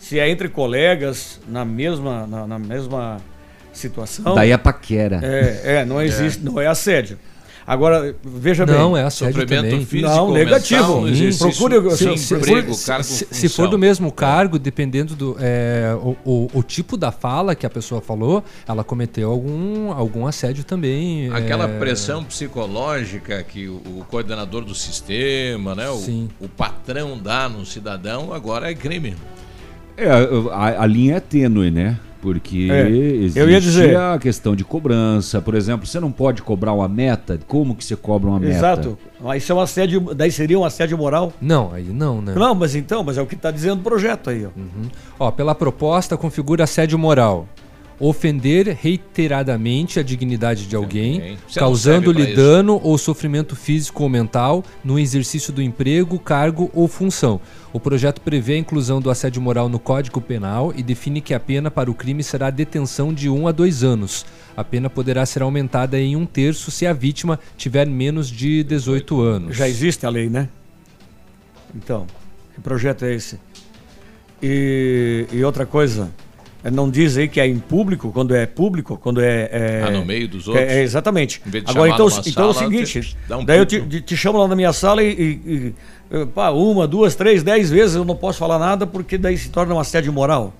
Se 0.00 0.18
é 0.18 0.28
entre 0.28 0.48
colegas, 0.48 1.38
na 1.46 1.64
mesma, 1.64 2.26
na, 2.26 2.46
na 2.46 2.58
mesma 2.58 3.18
situação. 3.72 4.34
Daí 4.34 4.50
é 4.50 4.56
paquera. 4.56 5.20
É, 5.22 5.60
é, 5.76 5.84
não 5.84 6.02
existe, 6.02 6.42
não 6.42 6.60
é 6.60 6.66
assédio. 6.66 7.16
Agora, 7.66 8.16
veja 8.24 8.66
bem. 8.66 8.74
Não, 8.74 8.96
é 8.96 9.04
assédio 9.04 9.46
também. 9.46 9.84
físico, 9.86 10.10
Não, 10.10 10.32
mental, 10.32 10.32
negativo. 10.32 11.08
exercício 11.08 11.56
Procure 11.56 11.96
se- 11.96 12.16
se- 12.18 12.34
emprego, 12.34 12.74
se- 12.74 12.86
cargo, 12.86 13.04
se, 13.04 13.26
se 13.30 13.48
for 13.48 13.68
do 13.68 13.78
mesmo 13.78 14.10
cargo, 14.10 14.58
dependendo 14.58 15.14
do 15.14 15.36
é, 15.38 15.94
o, 16.02 16.16
o, 16.24 16.50
o 16.54 16.62
tipo 16.64 16.96
da 16.96 17.12
fala 17.12 17.54
que 17.54 17.64
a 17.64 17.70
pessoa 17.70 18.00
falou, 18.00 18.42
ela 18.66 18.82
cometeu 18.82 19.30
algum, 19.30 19.92
algum 19.92 20.26
assédio 20.26 20.64
também. 20.64 21.30
Aquela 21.32 21.66
é, 21.66 21.78
pressão 21.78 22.24
psicológica 22.24 23.40
que 23.44 23.68
o, 23.68 23.74
o 23.98 24.04
coordenador 24.08 24.64
do 24.64 24.74
sistema, 24.74 25.74
né, 25.74 25.88
o, 25.90 25.98
Sim. 25.98 26.28
o 26.40 26.48
patrão 26.48 27.16
dá 27.16 27.48
no 27.48 27.64
cidadão, 27.64 28.32
agora 28.32 28.68
é 28.70 28.74
crime. 28.74 29.14
É, 30.00 30.10
a, 30.52 30.82
a 30.82 30.86
linha 30.86 31.16
é 31.16 31.20
tênue, 31.20 31.70
né? 31.70 31.98
Porque 32.22 32.68
É, 32.70 32.86
existe 32.90 33.38
eu 33.38 33.48
ia 33.48 33.58
dizer- 33.60 33.96
a 33.96 34.18
questão 34.18 34.54
de 34.54 34.62
cobrança. 34.62 35.40
Por 35.40 35.54
exemplo, 35.54 35.86
você 35.86 35.98
não 35.98 36.12
pode 36.12 36.42
cobrar 36.42 36.72
uma 36.74 36.86
meta. 36.86 37.38
Como 37.46 37.74
que 37.74 37.82
você 37.82 37.96
cobra 37.96 38.28
uma 38.28 38.38
meta? 38.38 38.52
Exato. 38.52 38.98
Isso 39.36 39.50
é 39.52 39.54
um 39.54 39.60
assédio. 39.60 40.00
Daí 40.14 40.30
seria 40.30 40.58
um 40.58 40.64
assédio 40.64 40.98
moral? 40.98 41.32
Não, 41.40 41.72
aí 41.72 41.84
não, 41.84 42.20
né? 42.20 42.34
Não, 42.36 42.54
mas 42.54 42.74
então, 42.74 43.02
mas 43.02 43.16
é 43.16 43.22
o 43.22 43.26
que 43.26 43.34
está 43.34 43.50
dizendo 43.50 43.80
o 43.80 43.82
projeto 43.82 44.28
aí, 44.28 44.44
ó. 44.46 44.50
Ó, 45.18 45.30
pela 45.30 45.54
proposta, 45.54 46.14
configura 46.16 46.64
assédio 46.64 46.98
moral. 46.98 47.48
Ofender 48.00 48.76
reiteradamente 48.80 50.00
a 50.00 50.02
dignidade 50.02 50.66
de 50.66 50.74
alguém, 50.74 51.36
causando-lhe 51.54 52.22
isso. 52.22 52.36
dano 52.36 52.80
ou 52.82 52.96
sofrimento 52.96 53.54
físico 53.54 54.02
ou 54.02 54.08
mental 54.08 54.64
no 54.82 54.98
exercício 54.98 55.52
do 55.52 55.60
emprego, 55.60 56.18
cargo 56.18 56.70
ou 56.72 56.88
função. 56.88 57.40
O 57.72 57.78
projeto 57.78 58.22
prevê 58.22 58.54
a 58.54 58.58
inclusão 58.58 59.00
do 59.00 59.10
assédio 59.10 59.42
moral 59.42 59.68
no 59.68 59.78
Código 59.78 60.20
Penal 60.20 60.72
e 60.74 60.82
define 60.82 61.20
que 61.20 61.34
a 61.34 61.38
pena 61.38 61.70
para 61.70 61.90
o 61.90 61.94
crime 61.94 62.22
será 62.22 62.46
a 62.46 62.50
detenção 62.50 63.12
de 63.12 63.28
1 63.28 63.46
a 63.46 63.52
2 63.52 63.84
anos. 63.84 64.24
A 64.56 64.64
pena 64.64 64.88
poderá 64.88 65.24
ser 65.26 65.42
aumentada 65.42 66.00
em 66.00 66.16
um 66.16 66.24
terço 66.24 66.70
se 66.70 66.86
a 66.86 66.92
vítima 66.92 67.38
tiver 67.56 67.86
menos 67.86 68.28
de 68.28 68.64
18 68.64 69.20
anos. 69.20 69.56
Já 69.56 69.68
existe 69.68 70.06
a 70.06 70.10
lei, 70.10 70.28
né? 70.28 70.48
Então, 71.74 72.06
que 72.54 72.60
projeto 72.60 73.04
é 73.04 73.14
esse? 73.14 73.38
E, 74.42 75.26
e 75.30 75.44
outra 75.44 75.66
coisa, 75.66 76.10
não 76.68 76.90
diz 76.90 77.16
aí 77.16 77.28
que 77.28 77.40
é 77.40 77.46
em 77.46 77.58
público, 77.58 78.10
quando 78.12 78.34
é 78.34 78.44
público, 78.44 78.98
quando 79.00 79.20
é. 79.20 79.48
é 79.52 79.84
Ah, 79.86 79.90
no 79.92 80.04
meio 80.04 80.26
dos 80.28 80.46
é- 80.46 80.50
outros? 80.50 80.68
É, 80.68 80.82
exatamente. 80.82 81.40
Em 81.46 81.50
vez 81.50 81.64
de 81.64 81.70
Agora, 81.70 81.90
então, 81.90 82.08
então 82.26 82.44
é 82.46 82.48
o 82.48 82.52
seguinte: 82.52 83.16
um 83.30 83.44
daí 83.44 83.58
eu 83.58 83.64
te, 83.66 83.80
te- 84.02 84.16
chamo 84.16 84.38
lá 84.38 84.48
na 84.48 84.56
minha 84.56 84.72
sala 84.72 85.02
e, 85.02 85.08
e- 85.10 85.74
e, 86.12 86.26
pá, 86.26 86.50
uma, 86.50 86.86
duas, 86.86 87.14
três, 87.14 87.42
dez 87.42 87.70
vezes 87.70 87.94
eu 87.96 88.04
não 88.04 88.16
posso 88.16 88.38
falar 88.38 88.58
nada 88.58 88.86
porque 88.86 89.16
daí 89.16 89.38
se 89.38 89.48
torna 89.48 89.74
um 89.74 89.78
assédio 89.78 90.12
moral. 90.12 90.52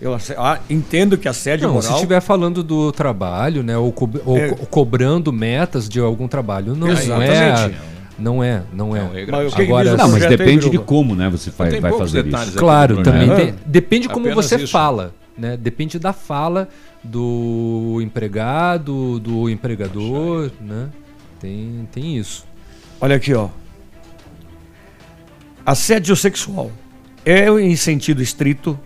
Eu 0.00 0.16
ah, 0.36 0.60
entendo 0.70 1.18
que 1.18 1.28
assédio 1.28 1.66
Não, 1.66 1.74
se 1.80 1.86
moral. 1.88 1.96
estiver 1.98 2.20
falando 2.20 2.62
do 2.62 2.92
trabalho, 2.92 3.64
né, 3.64 3.76
ou, 3.76 3.90
co- 3.92 4.08
ou 4.24 4.38
É. 4.38 4.48
co- 4.50 4.66
cobrando 4.66 5.32
metas 5.32 5.88
de 5.88 5.98
algum 5.98 6.28
trabalho, 6.28 6.68
não, 6.76 6.86
não 6.86 6.88
é, 6.88 6.92
Exatamente. 6.92 7.78
Não 8.18 8.42
é, 8.42 8.62
não 8.72 8.96
é. 8.96 9.26
Mas 9.26 9.52
o 9.52 9.56
que 9.56 9.56
que 9.56 9.62
Agora, 9.62 9.96
Não, 9.96 10.08
mas 10.10 10.26
depende 10.26 10.68
de 10.68 10.78
como, 10.78 11.14
né, 11.14 11.30
você 11.30 11.50
vai, 11.50 11.70
Tem 11.70 11.80
vai 11.80 11.92
fazer 11.92 12.26
isso. 12.26 12.36
aqui 12.36 12.52
Claro, 12.52 12.96
do 12.96 13.02
também 13.02 13.26
projeto. 13.28 13.46
tem, 13.46 13.54
depende 13.66 14.08
como 14.08 14.26
Apenas 14.26 14.44
você 14.46 14.56
isso. 14.56 14.72
fala, 14.72 15.14
né? 15.36 15.56
Depende 15.56 15.98
da 15.98 16.12
fala 16.12 16.68
do 17.02 18.00
empregado, 18.02 19.20
do 19.20 19.48
empregador, 19.48 20.50
né? 20.60 20.88
Tem, 21.40 21.88
tem 21.92 22.16
isso. 22.16 22.44
Olha 23.00 23.16
aqui, 23.16 23.32
ó. 23.32 23.48
Assédio 25.64 26.16
sexual 26.16 26.72
é, 27.24 27.48
em 27.60 27.76
sentido 27.76 28.22
estrito, 28.22 28.78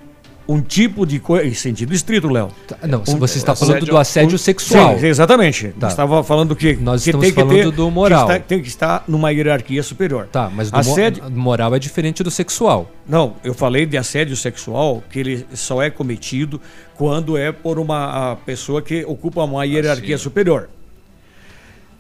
um 0.53 0.61
tipo 0.61 1.07
de 1.07 1.19
coisa. 1.19 1.47
Em 1.47 1.55
sentido 1.55 1.93
estrito, 1.95 2.29
Léo. 2.29 2.49
Não, 2.87 3.05
se 3.05 3.15
Um- 3.15 3.19
você 3.19 3.39
está 3.39 3.55
falando 3.55 3.87
do 3.87 3.97
assédio 3.97 4.35
um- 4.35 4.39
sexual. 4.39 4.99
Sim, 4.99 5.07
exatamente. 5.07 5.69
Tá. 5.79 5.89
Estava 5.89 6.23
falando 6.23 6.55
que, 6.55 6.75
Nós 6.77 7.03
que 7.03 7.11
estamos 7.11 7.25
tem 7.27 7.35
que 7.35 7.41
falando 7.41 7.71
ter, 7.71 7.77
do 7.77 7.91
moral. 7.91 8.27
Que 8.27 8.33
está- 8.33 8.45
tem 8.47 8.61
que 8.63 8.69
estar 8.69 9.05
numa 9.09 9.31
hierarquia 9.31 9.83
superior. 9.83 10.29
Tá, 10.31 10.51
mas 10.55 10.71
do 10.71 10.77
assédio, 10.79 11.31
moral 11.31 11.75
é 11.75 11.79
diferente 11.79 12.23
do 12.23 12.31
sexual. 12.31 12.91
Não, 13.09 13.35
eu 13.43 13.55
falei 13.55 13.87
de 13.87 13.97
assédio 13.97 14.37
sexual 14.37 15.03
que 15.11 15.19
ele 15.19 15.47
só 15.55 15.83
é 15.83 15.91
cometido 15.91 16.61
quando 16.97 17.37
é 17.37 17.51
por 17.51 17.79
uma 17.79 18.37
pessoa 18.47 18.81
que 18.83 19.05
ocupa 19.05 19.43
uma 19.45 19.65
hierarquia 19.65 20.19
superior. 20.19 20.69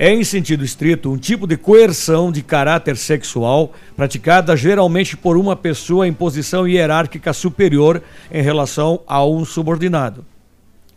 É, 0.05 0.13
em 0.13 0.25
sentido 0.25 0.65
estrito, 0.65 1.13
um 1.13 1.17
tipo 1.17 1.47
de 1.47 1.57
coerção 1.57 2.33
de 2.33 2.43
caráter 2.43 2.97
sexual 2.97 3.73
praticada 3.95 4.57
geralmente 4.57 5.17
por 5.17 5.37
uma 5.37 5.55
pessoa 5.55 6.09
em 6.09 6.13
posição 6.13 6.67
hierárquica 6.67 7.33
superior 7.33 8.03
em 8.29 8.43
relação 8.43 9.01
a 9.07 9.25
um 9.25 9.45
subordinado. 9.45 10.27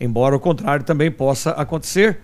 Embora 0.02 0.36
o 0.36 0.40
contrário 0.40 0.84
também 0.84 1.12
possa 1.12 1.52
acontecer, 1.52 2.18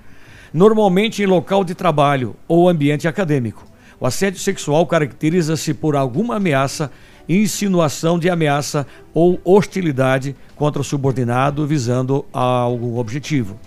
normalmente 0.51 1.21
em 1.21 1.27
local 1.27 1.63
de 1.63 1.75
trabalho 1.75 2.35
ou 2.47 2.67
ambiente 2.67 3.07
acadêmico. 3.07 3.63
O 3.99 4.07
assédio 4.07 4.39
sexual 4.39 4.87
caracteriza-se 4.87 5.75
por 5.75 5.95
alguma 5.95 6.37
ameaça, 6.37 6.89
insinuação 7.29 8.17
de 8.17 8.27
ameaça 8.27 8.87
ou 9.13 9.39
hostilidade 9.45 10.35
contra 10.55 10.81
o 10.81 10.83
subordinado 10.83 11.67
visando 11.67 12.25
a 12.33 12.41
algum 12.41 12.97
objetivo. 12.97 13.59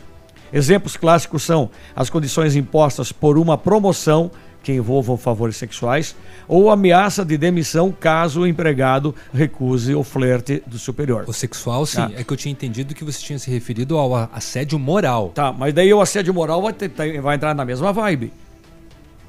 Exemplos 0.55 0.97
clássicos 0.97 1.43
são 1.43 1.69
as 1.97 2.09
condições 2.09 2.55
impostas 2.55 3.11
por 3.11 3.37
uma 3.37 3.59
promoção 3.59 4.31
que 4.63 4.73
envolvam 4.73 5.17
favores 5.19 5.57
sexuais 5.57 6.17
ou 6.49 6.71
ameaça 6.71 7.23
de 7.25 7.37
demissão 7.37 7.91
caso 7.93 8.43
o 8.43 8.47
empregado 8.47 9.15
recuse 9.35 9.95
o 9.95 10.03
flerte 10.05 10.63
do 10.67 10.79
superior. 10.79 11.25
O 11.27 11.33
sexual, 11.35 11.85
sim. 11.85 11.97
Tá. 11.97 12.11
É 12.17 12.23
que 12.25 12.33
eu 12.33 12.37
tinha 12.37 12.53
entendido 12.53 12.95
que 12.95 13.05
você 13.05 13.19
tinha 13.21 13.39
se 13.39 13.51
referido 13.51 13.99
ao 13.99 14.15
assédio 14.33 14.79
moral. 14.79 15.33
Tá, 15.35 15.53
mas 15.53 15.75
daí 15.75 15.93
o 15.93 16.01
assédio 16.01 16.33
moral 16.33 16.63
vai, 16.63 16.73
ter- 16.73 16.89
tá- 16.89 17.03
vai 17.21 17.35
entrar 17.37 17.53
na 17.55 17.65
mesma 17.65 17.93
vibe. 17.93 18.33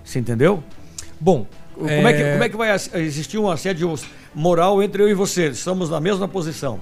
Você 0.03 0.19
entendeu? 0.19 0.63
Bom, 1.19 1.47
como 1.73 1.89
é, 1.89 2.13
que, 2.13 2.21
é- 2.21 2.31
como 2.33 2.43
é 2.43 2.49
que 2.49 2.55
vai 2.57 2.69
existir 3.03 3.37
um 3.37 3.49
assédio 3.49 3.93
moral 4.33 4.81
entre 4.81 5.01
eu 5.03 5.09
e 5.09 5.13
você? 5.13 5.47
Estamos 5.47 5.89
na 5.89 5.99
mesma 5.99 6.27
posição. 6.27 6.79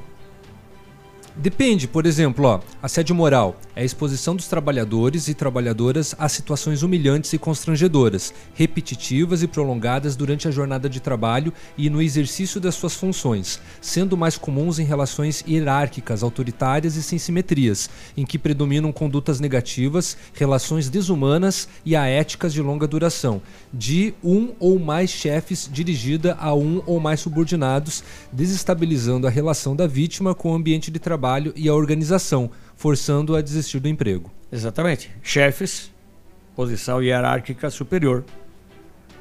Depende, 1.35 1.87
por 1.87 2.05
exemplo, 2.05 2.45
ó, 2.45 2.59
assédio 2.81 3.15
moral 3.15 3.59
é 3.75 3.81
a 3.81 3.85
exposição 3.85 4.35
dos 4.35 4.47
trabalhadores 4.47 5.27
e 5.27 5.33
trabalhadoras 5.33 6.13
a 6.19 6.29
situações 6.29 6.83
humilhantes 6.83 7.33
e 7.33 7.39
constrangedoras, 7.39 8.31
repetitivas 8.53 9.41
e 9.41 9.47
prolongadas 9.47 10.15
durante 10.15 10.47
a 10.47 10.51
jornada 10.51 10.87
de 10.87 10.99
trabalho 10.99 11.51
e 11.75 11.89
no 11.89 12.03
exercício 12.03 12.61
das 12.61 12.75
suas 12.75 12.93
funções, 12.93 13.59
sendo 13.81 14.15
mais 14.15 14.37
comuns 14.37 14.77
em 14.77 14.83
relações 14.83 15.43
hierárquicas, 15.47 16.21
autoritárias 16.21 16.95
e 16.97 17.01
sem 17.01 17.17
simetrias, 17.17 17.89
em 18.15 18.27
que 18.27 18.37
predominam 18.37 18.91
condutas 18.91 19.39
negativas, 19.39 20.15
relações 20.35 20.87
desumanas 20.87 21.67
e 21.83 21.95
aéticas 21.95 22.53
de 22.53 22.61
longa 22.61 22.85
duração, 22.85 23.41
de 23.73 24.13
um 24.23 24.53
ou 24.59 24.77
mais 24.77 25.09
chefes 25.09 25.67
dirigida 25.71 26.37
a 26.39 26.53
um 26.53 26.83
ou 26.85 26.99
mais 26.99 27.21
subordinados, 27.21 28.03
desestabilizando 28.31 29.25
a 29.25 29.31
relação 29.31 29.75
da 29.75 29.87
vítima 29.87 30.35
com 30.35 30.51
o 30.51 30.55
ambiente 30.55 30.91
de 30.91 30.99
trabalho 30.99 31.22
e 31.55 31.69
a 31.69 31.73
organização, 31.73 32.49
forçando-a 32.75 33.39
a 33.39 33.41
desistir 33.41 33.79
do 33.79 33.87
emprego. 33.87 34.31
Exatamente. 34.51 35.11
Chefes, 35.21 35.91
posição 36.55 37.01
hierárquica 37.01 37.69
superior. 37.69 38.23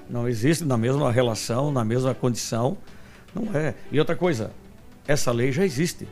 Não 0.08 0.28
existe 0.28 0.64
na 0.64 0.76
mesma 0.76 1.10
relação, 1.10 1.70
na 1.70 1.84
mesma 1.84 2.14
condição. 2.14 2.76
Não 3.34 3.56
é. 3.56 3.74
E 3.90 3.98
outra 3.98 4.16
coisa, 4.16 4.50
essa 5.06 5.32
lei 5.32 5.52
já 5.52 5.64
existe. 5.64 6.06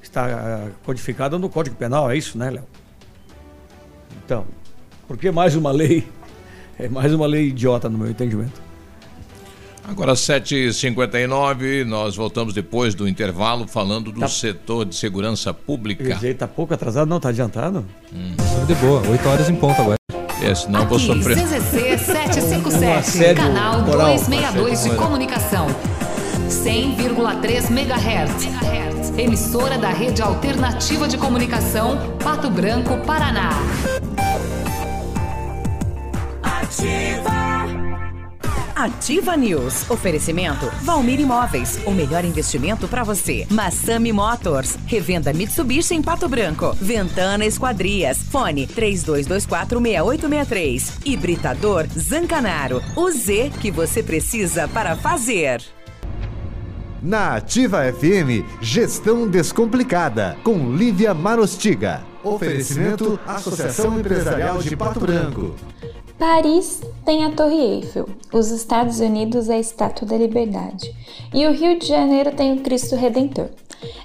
Está 0.00 0.26
ah, 0.26 0.70
codificada 0.84 1.38
no 1.38 1.48
Código 1.48 1.76
Penal, 1.76 2.10
é 2.10 2.16
isso, 2.16 2.38
né, 2.38 2.50
Léo? 2.50 2.64
Então, 4.24 4.46
por 5.06 5.18
que 5.18 5.30
mais 5.30 5.54
uma 5.56 5.70
lei? 5.70 6.08
É 6.76 6.88
mais 6.88 7.14
uma 7.14 7.24
lei 7.24 7.50
idiota 7.50 7.88
no 7.88 7.96
meu 7.96 8.10
entendimento. 8.10 8.63
Agora 9.86 10.14
7h59, 10.14 11.84
nós 11.84 12.16
voltamos 12.16 12.54
depois 12.54 12.94
do 12.94 13.06
intervalo 13.06 13.68
falando 13.68 14.10
do 14.10 14.20
Tá. 14.20 14.28
setor 14.28 14.86
de 14.86 14.94
segurança 14.94 15.52
pública. 15.52 16.18
Ele 16.22 16.34
tá 16.34 16.48
pouco 16.48 16.72
atrasado, 16.72 17.06
não? 17.08 17.20
Tá 17.20 17.28
adiantado? 17.28 17.84
De 18.66 18.74
boa, 18.76 19.02
8 19.08 19.28
horas 19.28 19.50
em 19.50 19.54
ponto 19.56 19.80
agora. 19.80 19.96
É, 20.42 20.54
senão 20.54 20.80
eu 20.80 20.86
vou 20.86 20.96
Aqui, 20.96 21.06
sofrer. 21.06 21.36
CZC 21.36 21.94
Um 21.94 21.98
757, 21.98 22.98
assédio 22.98 23.42
canal 23.44 23.80
moral. 23.82 24.14
262 24.14 24.82
de 24.84 24.90
comunicação. 24.96 25.66
100,3 26.48 27.70
MHz. 27.70 29.18
Emissora 29.18 29.78
da 29.78 29.90
Rede 29.90 30.22
Alternativa 30.22 31.06
de 31.06 31.16
Comunicação, 31.16 32.16
Pato 32.22 32.50
Branco, 32.50 32.96
Paraná. 33.06 33.50
Ativa 36.42 37.43
News. 39.38 39.88
Oferecimento 39.90 40.66
Valmir 40.82 41.20
Imóveis. 41.20 41.78
O 41.86 41.92
melhor 41.92 42.24
investimento 42.24 42.88
para 42.88 43.04
você. 43.04 43.46
Massami 43.50 44.12
Motors. 44.12 44.76
Revenda 44.86 45.32
Mitsubishi 45.32 45.94
em 45.94 46.02
Pato 46.02 46.28
Branco. 46.28 46.76
Ventana 46.80 47.46
Esquadrias. 47.46 48.18
Fone 48.18 48.66
32246863. 48.66 50.98
Hibridador 51.04 51.86
Zancanaro. 51.96 52.82
O 52.96 53.08
Z 53.10 53.52
que 53.60 53.70
você 53.70 54.02
precisa 54.02 54.66
para 54.68 54.96
fazer. 54.96 55.62
Na 57.04 57.36
Ativa 57.36 57.82
FM, 57.92 58.48
Gestão 58.62 59.28
Descomplicada, 59.28 60.38
com 60.42 60.74
Lívia 60.74 61.12
Marostiga. 61.12 62.00
Oferecimento 62.22 63.20
Associação 63.26 64.00
Empresarial 64.00 64.62
de 64.62 64.74
Pato 64.74 65.00
Branco. 65.00 65.54
Paris 66.26 66.80
tem 67.04 67.22
a 67.22 67.32
Torre 67.32 67.60
Eiffel, 67.60 68.08
os 68.32 68.50
Estados 68.50 68.98
Unidos 68.98 69.50
a 69.50 69.58
Estátua 69.58 70.08
da 70.08 70.16
Liberdade 70.16 70.96
e 71.34 71.46
o 71.46 71.52
Rio 71.52 71.78
de 71.78 71.86
Janeiro 71.86 72.34
tem 72.34 72.54
o 72.54 72.62
Cristo 72.62 72.96
Redentor. 72.96 73.50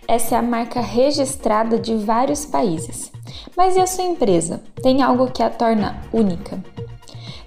Essa 0.06 0.36
é 0.36 0.38
a 0.38 0.42
marca 0.42 0.82
registrada 0.82 1.80
de 1.80 1.96
vários 1.96 2.46
países. 2.46 3.10
Mas 3.56 3.78
e 3.78 3.80
a 3.80 3.88
sua 3.88 4.04
empresa? 4.04 4.62
Tem 4.84 5.02
algo 5.02 5.32
que 5.32 5.42
a 5.42 5.50
torna 5.50 6.04
única? 6.12 6.62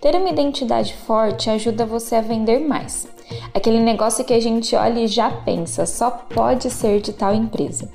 Ter 0.01 0.15
uma 0.15 0.31
identidade 0.31 0.95
forte 0.95 1.51
ajuda 1.51 1.85
você 1.85 2.15
a 2.15 2.23
vender 2.23 2.59
mais. 2.59 3.07
Aquele 3.53 3.79
negócio 3.79 4.25
que 4.25 4.33
a 4.33 4.41
gente 4.41 4.75
olha 4.75 5.01
e 5.01 5.07
já 5.07 5.31
pensa, 5.31 5.85
só 5.85 6.11
pode 6.11 6.71
ser 6.71 7.03
de 7.03 7.13
tal 7.13 7.35
empresa. 7.35 7.91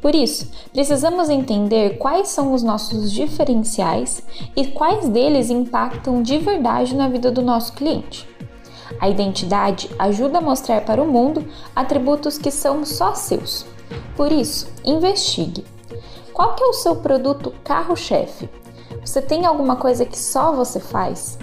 Por 0.00 0.14
isso, 0.14 0.50
precisamos 0.72 1.28
entender 1.28 1.98
quais 1.98 2.28
são 2.28 2.52
os 2.52 2.62
nossos 2.62 3.12
diferenciais 3.12 4.22
e 4.56 4.66
quais 4.68 5.08
deles 5.08 5.50
impactam 5.50 6.22
de 6.22 6.38
verdade 6.38 6.94
na 6.94 7.08
vida 7.08 7.30
do 7.30 7.42
nosso 7.42 7.72
cliente. 7.72 8.28
A 9.00 9.08
identidade 9.08 9.90
ajuda 9.98 10.38
a 10.38 10.40
mostrar 10.40 10.82
para 10.82 11.02
o 11.02 11.06
mundo 11.10 11.46
atributos 11.74 12.38
que 12.38 12.50
são 12.50 12.84
só 12.84 13.14
seus. 13.14 13.66
Por 14.16 14.30
isso, 14.30 14.72
investigue. 14.84 15.64
Qual 16.32 16.54
que 16.54 16.62
é 16.62 16.66
o 16.66 16.72
seu 16.72 16.96
produto 16.96 17.52
carro-chefe? 17.62 18.48
Você 19.04 19.20
tem 19.20 19.44
alguma 19.44 19.76
coisa 19.76 20.04
que 20.04 20.18
só 20.18 20.52
você 20.52 20.80
faz? 20.80 21.38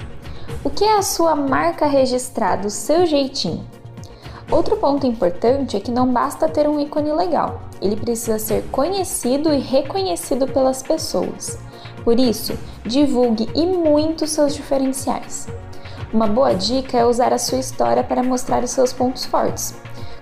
O 0.63 0.69
que 0.69 0.83
é 0.83 0.97
a 0.97 1.01
sua 1.01 1.35
marca 1.35 1.85
registrada, 1.85 2.67
o 2.67 2.71
seu 2.71 3.05
jeitinho? 3.05 3.65
Outro 4.51 4.77
ponto 4.77 5.05
importante 5.05 5.77
é 5.77 5.79
que 5.79 5.91
não 5.91 6.11
basta 6.11 6.49
ter 6.49 6.67
um 6.67 6.79
ícone 6.79 7.13
legal, 7.13 7.61
ele 7.79 7.95
precisa 7.95 8.39
ser 8.39 8.63
conhecido 8.71 9.53
e 9.53 9.59
reconhecido 9.59 10.47
pelas 10.47 10.81
pessoas. 10.81 11.59
Por 12.03 12.19
isso, 12.19 12.57
divulgue 12.83 13.47
e 13.53 13.65
muito 13.65 14.25
seus 14.25 14.55
diferenciais. 14.55 15.47
Uma 16.11 16.25
boa 16.25 16.53
dica 16.53 16.97
é 16.97 17.05
usar 17.05 17.31
a 17.31 17.37
sua 17.37 17.59
história 17.59 18.03
para 18.03 18.23
mostrar 18.23 18.63
os 18.63 18.71
seus 18.71 18.91
pontos 18.91 19.23
fortes. 19.25 19.75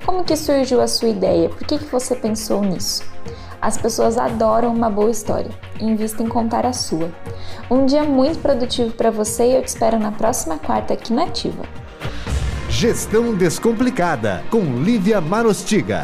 Como 0.06 0.26
que 0.26 0.36
surgiu 0.36 0.82
a 0.82 0.88
sua 0.88 1.08
ideia? 1.08 1.48
Por 1.48 1.66
que, 1.66 1.78
que 1.78 1.86
você 1.86 2.14
pensou 2.14 2.62
nisso? 2.62 3.04
As 3.62 3.78
pessoas 3.78 4.18
adoram 4.18 4.74
uma 4.74 4.90
boa 4.90 5.10
história. 5.10 5.52
Invista 5.80 6.22
em 6.22 6.28
contar 6.28 6.66
a 6.66 6.74
sua. 6.74 7.10
Um 7.72 7.86
dia 7.86 8.04
muito 8.04 8.40
produtivo 8.40 8.92
para 8.92 9.10
você 9.10 9.52
e 9.52 9.56
eu 9.56 9.62
te 9.62 9.70
espero 9.70 9.98
na 9.98 10.12
próxima 10.12 10.58
quarta 10.58 10.94
aqui 10.94 11.14
na 11.14 11.24
Ativa. 11.24 11.64
Gestão 12.70 13.34
Descomplicada, 13.34 14.44
com 14.50 14.84
Lívia 14.84 15.22
Marostiga. 15.22 16.04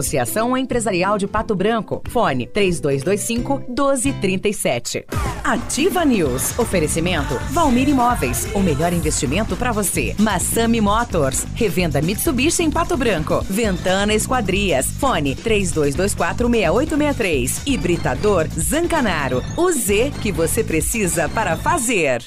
Associação 0.00 0.56
Empresarial 0.56 1.18
de 1.18 1.26
Pato 1.26 1.54
Branco. 1.54 2.02
Fone 2.08 2.46
3225 2.46 3.64
1237. 3.68 5.04
Ativa 5.44 6.04
News. 6.06 6.58
Oferecimento 6.58 7.34
Valmir 7.50 7.88
Imóveis. 7.88 8.48
O 8.54 8.60
melhor 8.60 8.94
investimento 8.94 9.56
para 9.56 9.72
você. 9.72 10.14
Massami 10.18 10.80
Motors. 10.80 11.46
Revenda 11.54 12.00
Mitsubishi 12.00 12.62
em 12.62 12.70
Pato 12.70 12.96
Branco. 12.96 13.44
Ventana 13.48 14.14
Esquadrias. 14.14 14.86
Fone 14.86 15.36
3224 15.36 16.48
6863. 16.48 17.62
Hibridador 17.66 18.48
Zancanaro. 18.58 19.42
O 19.56 19.70
Z 19.70 20.12
que 20.22 20.32
você 20.32 20.64
precisa 20.64 21.28
para 21.28 21.58
fazer. 21.58 22.22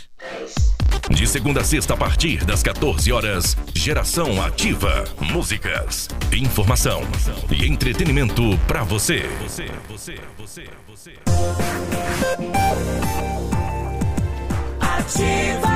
De 1.13 1.27
segunda 1.27 1.61
a 1.61 1.63
sexta, 1.63 1.93
a 1.93 1.97
partir 1.97 2.43
das 2.43 2.63
14 2.63 3.11
horas, 3.11 3.55
Geração 3.73 4.41
Ativa. 4.43 5.03
Músicas, 5.19 6.09
informação 6.31 7.03
e 7.51 7.67
entretenimento 7.67 8.57
pra 8.67 8.83
você. 8.83 9.29
Você, 9.43 9.67
você, 9.87 10.19
você, 10.37 10.65
você. 10.87 11.13
Ativa. 14.81 15.73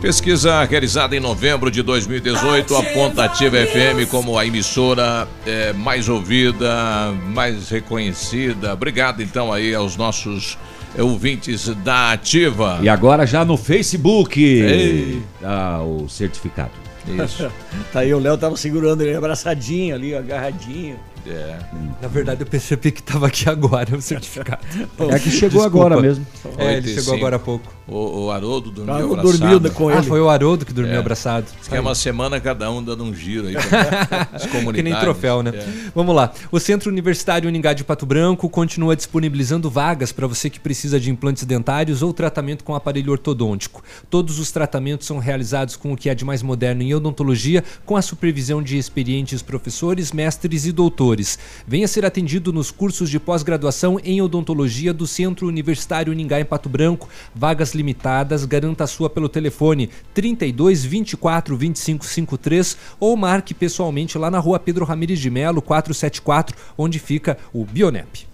Pesquisa 0.00 0.64
realizada 0.64 1.16
em 1.16 1.20
novembro 1.20 1.70
de 1.70 1.82
2018 1.82 2.76
aponta 2.76 3.22
a 3.22 3.24
Ativa 3.26 3.56
FM 3.58 4.08
como 4.10 4.38
a 4.38 4.46
emissora 4.46 5.28
eh, 5.44 5.72
mais 5.72 6.08
ouvida, 6.08 7.12
mais 7.28 7.68
reconhecida. 7.68 8.74
Obrigado 8.74 9.22
então 9.22 9.52
aí 9.52 9.74
aos 9.74 9.96
nossos 9.96 10.56
ouvintes 10.98 11.68
da 11.76 12.12
Ativa. 12.12 12.78
E 12.82 12.88
agora 12.88 13.26
já 13.26 13.44
no 13.44 13.56
Facebook. 13.56 14.42
Ei. 14.42 15.22
Ah, 15.42 15.82
o 15.82 16.08
certificado. 16.08 16.72
Isso. 17.06 17.50
tá 17.92 18.00
aí, 18.00 18.12
o 18.12 18.18
Léo 18.18 18.36
tava 18.38 18.56
segurando 18.56 19.02
ele 19.02 19.14
abraçadinho 19.14 19.94
ali, 19.94 20.14
agarradinho. 20.14 20.96
É. 21.26 21.56
Na 22.00 22.08
verdade, 22.08 22.42
eu 22.42 22.46
percebi 22.46 22.90
que 22.90 23.02
tava 23.02 23.28
aqui 23.28 23.48
agora 23.48 23.96
o 23.96 24.02
certificado. 24.02 24.64
É 25.10 25.18
que 25.18 25.30
chegou 25.30 25.62
agora 25.62 26.00
mesmo. 26.00 26.26
É, 26.58 26.64
ele 26.64 26.74
85. 26.76 27.00
chegou 27.00 27.14
agora 27.14 27.36
há 27.36 27.38
pouco. 27.38 27.72
O, 27.88 28.26
o 28.26 28.30
Haroldo 28.30 28.70
dormiu 28.70 28.94
Ah, 28.94 28.98
abraçado. 29.18 29.38
dormi 29.58 29.70
com 29.70 29.88
Ah, 29.88 29.94
ele. 29.98 30.02
foi 30.06 30.20
o 30.20 30.28
Haroldo 30.30 30.64
que 30.64 30.72
dormiu 30.72 30.94
É. 30.94 30.98
abraçado. 30.98 31.46
Diz 31.58 31.66
que 31.68 31.74
é 31.74 31.80
uma 31.80 31.94
semana 31.96 32.40
cada 32.40 32.70
um 32.70 32.82
dando 32.82 33.02
um 33.02 33.12
giro 33.14 33.48
aí. 33.48 33.56
As 34.32 34.46
comunidades. 34.46 34.76
Que 34.76 34.82
nem 34.82 34.94
troféu, 34.96 35.42
né? 35.42 35.50
É. 35.54 35.66
Vamos 35.94 36.14
lá. 36.14 36.32
O 36.52 36.60
Centro 36.60 36.90
Universitário 36.90 37.48
Uningá 37.48 37.72
de 37.72 37.82
Pato 37.82 38.06
Branco 38.06 38.48
continua 38.48 38.94
disponibilizando 38.94 39.68
vagas 39.68 40.12
para 40.12 40.26
você 40.28 40.48
que 40.48 40.60
precisa 40.60 41.00
de 41.00 41.10
implantes 41.10 41.44
dentários 41.44 42.02
ou 42.02 42.12
tratamento 42.12 42.62
com 42.62 42.74
aparelho 42.74 43.10
ortodôntico. 43.10 43.82
Todos 44.08 44.38
os 44.38 44.52
tratamentos 44.52 45.06
são 45.06 45.18
realizados 45.18 45.74
com 45.74 45.92
o 45.92 45.96
que 45.96 46.08
há 46.08 46.14
de 46.14 46.24
mais 46.24 46.40
moderno 46.42 46.82
em 46.82 46.94
odontologia, 46.94 47.64
com 47.84 47.96
a 47.96 48.02
supervisão 48.02 48.62
de 48.62 48.78
experientes 48.78 49.42
professores, 49.42 50.12
mestres 50.12 50.66
e 50.66 50.72
doutores. 50.72 51.38
Venha 51.66 51.88
ser 51.88 52.04
atendido 52.04 52.52
nos 52.52 52.70
cursos 52.70 53.10
de 53.10 53.18
pós-graduação 53.18 53.98
em 54.04 54.22
odontologia 54.22 54.92
do 54.94 55.06
Centro 55.06 55.48
Universitário 55.48 56.12
Uningá 56.12 56.40
em 56.40 56.44
Pato 56.44 56.68
Branco. 56.68 57.08
Vagas 57.34 57.71
limitadas, 57.74 58.44
garanta 58.44 58.84
a 58.84 58.86
sua 58.86 59.08
pelo 59.10 59.28
telefone 59.28 59.90
32 60.14 60.84
24 60.84 61.56
25 61.56 62.04
53 62.04 62.76
ou 62.98 63.16
marque 63.16 63.54
pessoalmente 63.54 64.18
lá 64.18 64.30
na 64.30 64.38
rua 64.38 64.58
Pedro 64.58 64.84
Ramires 64.84 65.18
de 65.18 65.30
Melo, 65.30 65.62
474, 65.62 66.56
onde 66.76 66.98
fica 66.98 67.38
o 67.52 67.64
Bionep. 67.64 68.26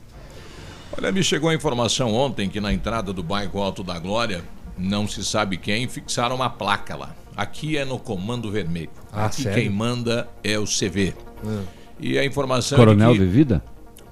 Olha, 0.97 1.13
me 1.13 1.23
chegou 1.23 1.49
a 1.49 1.55
informação 1.55 2.13
ontem 2.13 2.49
que 2.49 2.61
na 2.61 2.73
entrada 2.73 3.13
do 3.13 3.23
bairro 3.23 3.63
Alto 3.63 3.85
da 3.85 3.99
Glória, 3.99 4.43
não 4.77 5.07
se 5.07 5.25
sabe 5.25 5.57
quem, 5.57 5.89
fixaram 5.89 6.37
uma 6.37 6.51
placa 6.51 6.97
lá. 6.97 7.15
Aqui 7.37 7.77
é 7.77 7.85
no 7.85 7.99
Comando 7.99 8.51
Vermelho. 8.51 8.91
Ah, 9.13 9.27
Aqui 9.27 9.43
sério? 9.43 9.63
quem 9.63 9.71
manda 9.71 10.29
é 10.43 10.59
o 10.59 10.65
CV. 10.65 11.15
Ah. 11.47 11.63
E 12.01 12.19
a 12.19 12.25
informação 12.25 12.77
Coronel 12.77 13.11
é 13.11 13.13
de 13.13 13.19
que... 13.19 13.25
Vivida? 13.25 13.65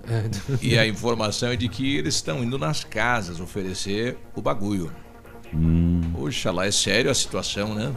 E 0.62 0.79
a 0.79 0.87
informação 0.87 1.51
é 1.51 1.57
de 1.57 1.68
que 1.68 1.97
eles 1.97 2.14
estão 2.14 2.43
indo 2.43 2.59
nas 2.59 2.85
casas 2.85 3.41
oferecer 3.41 4.16
o 4.35 4.41
bagulho. 4.41 4.93
Hum. 5.55 6.01
Puxa, 6.12 6.51
lá 6.51 6.66
é 6.66 6.70
sério 6.70 7.11
a 7.11 7.14
situação, 7.14 7.74
né? 7.74 7.92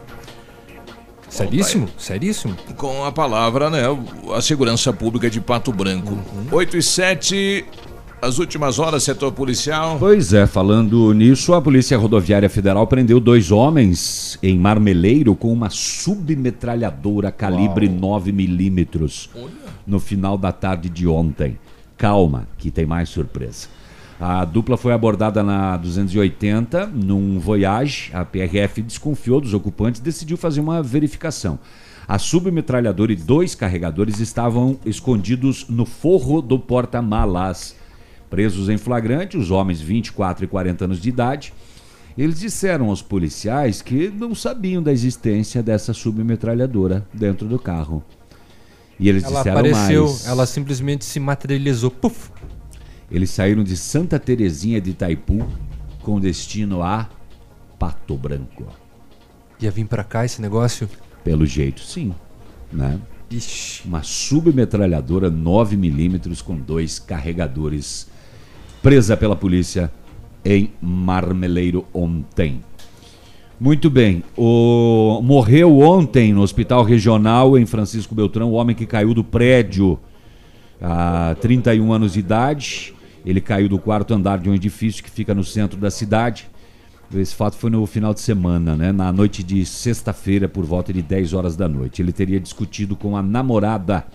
Seríssimo? 1.30 1.88
Seríssimo? 1.98 2.56
Com 2.76 3.06
a 3.06 3.12
palavra, 3.12 3.70
né? 3.70 3.84
A 4.36 4.42
segurança 4.42 4.92
pública 4.92 5.30
de 5.30 5.40
Pato 5.40 5.72
Branco. 5.72 6.18
8 6.52 6.78
e 6.78 6.82
7, 6.82 7.66
as 8.22 8.40
últimas 8.40 8.80
horas, 8.80 9.04
setor 9.04 9.32
policial. 9.32 9.98
Pois 10.00 10.34
é, 10.34 10.48
falando 10.48 11.14
nisso, 11.14 11.54
a 11.54 11.62
Polícia 11.62 11.98
Rodoviária 11.98 12.50
Federal 12.50 12.86
prendeu 12.88 13.20
dois 13.20 13.52
homens 13.52 14.40
em 14.42 14.58
Marmeleiro 14.58 15.36
com 15.36 15.54
uma 15.54 15.70
submetralhadora 15.70 17.32
calibre 17.32 17.88
9mm 17.88 19.30
no 19.86 20.00
final 20.00 20.38
da 20.38 20.52
tarde 20.52 20.90
de 20.90 21.08
ontem. 21.08 21.58
Calma, 21.96 22.48
que 22.58 22.72
tem 22.72 22.86
mais 22.86 23.10
surpresa. 23.10 23.68
A 24.20 24.44
dupla 24.44 24.76
foi 24.76 24.92
abordada 24.92 25.42
na 25.42 25.78
280 25.78 26.88
num 26.88 27.40
Voyage. 27.40 28.12
A 28.14 28.26
PRF 28.26 28.82
desconfiou 28.82 29.40
dos 29.40 29.54
ocupantes 29.54 30.02
e 30.02 30.04
decidiu 30.04 30.36
fazer 30.36 30.60
uma 30.60 30.84
verificação. 30.84 31.58
A 32.06 32.18
submetralhadora 32.18 33.14
e 33.14 33.16
dois 33.16 33.56
carregadores 33.56 34.20
estavam 34.20 34.78
escondidos 34.86 35.68
no 35.70 35.86
forro 35.86 36.42
do 36.42 36.60
porta-malas. 36.60 37.76
Presos 38.30 38.68
em 38.68 38.78
flagrante, 38.78 39.38
os 39.38 39.52
homens 39.52 39.80
24 39.80 40.44
e 40.44 40.48
40 40.48 40.86
anos 40.86 41.00
de 41.00 41.08
idade. 41.08 41.54
Eles 42.18 42.40
disseram 42.40 42.90
aos 42.90 43.02
policiais 43.02 43.82
que 43.82 44.10
não 44.10 44.36
sabiam 44.36 44.84
da 44.84 44.92
existência 44.92 45.64
dessa 45.64 45.94
submetralhadora 45.94 47.08
dentro 47.14 47.48
do 47.48 47.58
carro. 47.58 48.04
E 49.00 49.08
eles 49.08 49.24
Ela 49.24 49.38
disseram 49.38 49.60
apareceu, 49.60 50.04
mais. 50.04 50.28
ela 50.28 50.46
simplesmente 50.46 51.06
se 51.06 51.20
materializou. 51.22 51.90
Puf! 51.90 52.30
Eles 53.12 53.30
saíram 53.30 53.64
de 53.64 53.76
Santa 53.76 54.20
Terezinha 54.20 54.80
de 54.80 54.92
Itaipu 54.92 55.48
com 56.02 56.20
destino 56.20 56.84
a 56.84 57.10
Pato 57.78 58.16
Branco. 58.16 58.68
Ia 59.60 59.72
vir 59.72 59.86
pra 59.86 60.04
cá 60.04 60.24
esse 60.24 60.42
negócio? 60.42 60.88
Pelo 61.24 61.46
jeito, 61.46 61.82
sim. 61.82 62.14
Né? 62.72 63.00
Ixi. 63.30 63.88
Uma 63.88 64.04
submetralhadora 64.04 65.30
9mm 65.30 66.42
com 66.44 66.56
dois 66.56 67.00
carregadores. 67.00 68.08
Presa 68.82 69.18
pela 69.18 69.36
polícia 69.36 69.92
em 70.46 70.72
Marmeleiro 70.82 71.86
ontem. 71.94 72.64
Muito 73.60 73.90
bem. 73.90 74.24
O... 74.38 75.20
Morreu 75.22 75.80
ontem 75.80 76.32
no 76.32 76.42
hospital 76.42 76.84
regional 76.84 77.58
em 77.58 77.66
Francisco 77.66 78.16
Beltrão 78.16 78.50
o 78.50 78.54
homem 78.54 78.76
que 78.76 78.86
caiu 78.86 79.14
do 79.14 79.24
prédio 79.24 80.00
há 80.82 81.36
31 81.42 81.92
anos 81.92 82.14
de 82.14 82.20
idade. 82.20 82.94
Ele 83.26 83.42
caiu 83.42 83.68
do 83.68 83.80
quarto 83.80 84.14
andar 84.14 84.40
de 84.40 84.50
um 84.50 84.54
edifício 84.54 85.04
que 85.04 85.10
fica 85.10 85.34
no 85.34 85.44
centro 85.44 85.78
da 85.78 85.92
cidade. 85.92 86.50
Esse 87.14 87.34
fato 87.34 87.56
foi 87.56 87.70
no 87.70 87.86
final 87.88 88.14
de 88.14 88.22
semana, 88.22 88.76
né? 88.76 88.92
na 88.92 89.12
noite 89.12 89.42
de 89.42 89.66
sexta-feira, 89.66 90.48
por 90.48 90.64
volta 90.64 90.94
de 90.94 91.02
10 91.02 91.34
horas 91.34 91.56
da 91.56 91.68
noite. 91.68 92.02
Ele 92.02 92.12
teria 92.12 92.40
discutido 92.40 92.96
com 92.96 93.18
a 93.18 93.24
namorada 93.24 94.06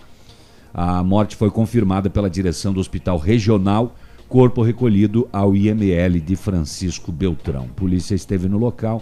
A 0.73 1.03
morte 1.03 1.35
foi 1.35 1.49
confirmada 1.51 2.09
pela 2.09 2.29
direção 2.29 2.73
do 2.73 2.79
Hospital 2.79 3.17
Regional, 3.17 3.95
corpo 4.27 4.61
recolhido 4.61 5.27
ao 5.31 5.55
IML 5.55 6.19
de 6.19 6.35
Francisco 6.35 7.11
Beltrão. 7.11 7.67
Polícia 7.75 8.15
esteve 8.15 8.49
no 8.49 8.57
local, 8.57 9.01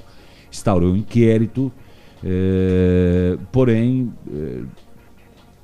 instaurou 0.51 0.93
um 0.93 0.95
inquérito, 0.95 1.71
eh, 2.23 3.37
porém 3.51 4.13
eh, 4.31 4.63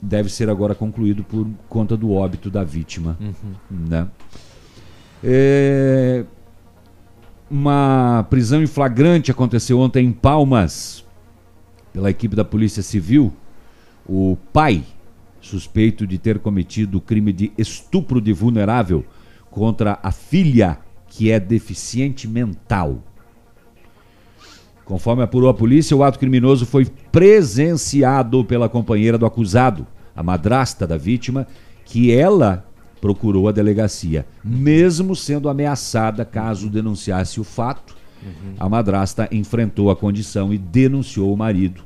deve 0.01 0.29
ser 0.29 0.49
agora 0.49 0.73
concluído 0.73 1.23
por 1.23 1.47
conta 1.67 1.97
do 1.97 2.11
óbito 2.11 2.49
da 2.49 2.63
vítima. 2.63 3.17
Uhum. 3.19 3.53
Né? 3.69 4.07
É, 5.23 6.23
uma 7.49 8.25
prisão 8.29 8.61
em 8.61 8.67
flagrante 8.67 9.31
aconteceu 9.31 9.79
ontem 9.79 10.05
em 10.05 10.11
Palmas 10.11 11.03
pela 11.91 12.09
equipe 12.09 12.35
da 12.35 12.45
Polícia 12.45 12.83
Civil. 12.83 13.33
O 14.07 14.37
pai, 14.53 14.83
suspeito 15.41 16.07
de 16.07 16.17
ter 16.17 16.39
cometido 16.39 16.97
o 16.97 17.01
crime 17.01 17.33
de 17.33 17.51
estupro 17.57 18.21
de 18.21 18.31
vulnerável 18.33 19.05
contra 19.49 19.99
a 20.01 20.11
filha, 20.11 20.77
que 21.07 21.31
é 21.31 21.39
deficiente 21.39 22.27
mental. 22.27 23.03
Conforme 24.89 25.21
apurou 25.21 25.51
a 25.51 25.53
polícia, 25.53 25.95
o 25.95 26.03
ato 26.03 26.17
criminoso 26.17 26.65
foi 26.65 26.87
presenciado 27.11 28.43
pela 28.43 28.67
companheira 28.67 29.19
do 29.19 29.25
acusado, 29.27 29.85
a 30.15 30.23
madrasta 30.23 30.87
da 30.87 30.97
vítima, 30.97 31.45
que 31.85 32.11
ela 32.11 32.65
procurou 32.99 33.47
a 33.47 33.51
delegacia, 33.51 34.25
mesmo 34.43 35.15
sendo 35.15 35.47
ameaçada 35.47 36.25
caso 36.25 36.71
denunciasse 36.71 37.39
o 37.39 37.43
fato. 37.43 37.95
A 38.59 38.67
madrasta 38.67 39.29
enfrentou 39.31 39.91
a 39.91 39.95
condição 39.95 40.51
e 40.51 40.57
denunciou 40.57 41.31
o 41.31 41.37
marido. 41.37 41.83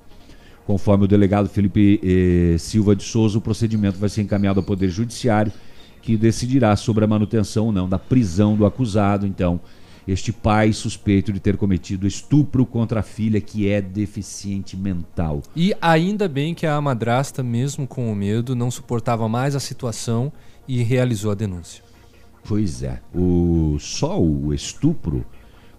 Conforme 0.65 1.03
o 1.03 1.07
delegado 1.07 1.49
Felipe 1.49 1.99
eh, 2.01 2.57
Silva 2.57 2.95
de 2.95 3.03
Souza, 3.03 3.37
o 3.37 3.41
procedimento 3.41 3.99
vai 3.99 4.07
ser 4.07 4.21
encaminhado 4.21 4.61
ao 4.61 4.65
Poder 4.65 4.87
Judiciário, 4.87 5.51
que 6.01 6.15
decidirá 6.15 6.73
sobre 6.77 7.03
a 7.03 7.07
manutenção 7.07 7.65
ou 7.65 7.71
não 7.73 7.89
da 7.89 7.99
prisão 7.99 8.55
do 8.55 8.65
acusado. 8.65 9.27
Então, 9.27 9.59
este 10.07 10.31
pai 10.31 10.73
suspeito 10.73 11.31
de 11.31 11.39
ter 11.39 11.57
cometido 11.57 12.05
estupro 12.05 12.65
contra 12.65 12.99
a 12.99 13.03
filha 13.03 13.39
que 13.39 13.69
é 13.69 13.81
deficiente 13.81 14.75
mental. 14.75 15.41
E 15.55 15.73
ainda 15.81 16.27
bem 16.27 16.53
que 16.53 16.65
a 16.65 16.79
madrasta, 16.81 17.41
mesmo 17.41 17.87
com 17.87 18.11
o 18.11 18.15
medo, 18.15 18.55
não 18.55 18.69
suportava 18.69 19.27
mais 19.29 19.55
a 19.55 19.59
situação 19.59 20.31
e 20.67 20.81
realizou 20.83 21.31
a 21.31 21.35
denúncia. 21.35 21.83
Pois 22.43 22.83
é, 22.83 22.99
o 23.15 23.77
só 23.79 24.19
o 24.19 24.53
estupro 24.53 25.25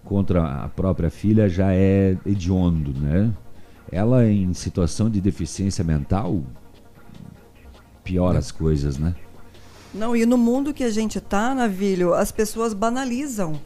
contra 0.03 0.63
a 0.63 0.69
própria 0.69 1.09
filha 1.09 1.47
já 1.47 1.73
é 1.73 2.17
hediondo, 2.25 2.93
né? 2.93 3.31
Ela 3.91 4.27
em 4.27 4.53
situação 4.53 5.09
de 5.09 5.21
deficiência 5.21 5.83
mental 5.83 6.43
piora 8.03 8.39
as 8.39 8.51
coisas, 8.51 8.97
né? 8.97 9.15
Não, 9.93 10.15
e 10.15 10.25
no 10.25 10.37
mundo 10.37 10.73
que 10.73 10.83
a 10.83 10.89
gente 10.89 11.19
tá, 11.19 11.55
Navilho, 11.55 12.13
as 12.13 12.31
pessoas 12.31 12.73
banalizam. 12.73 13.59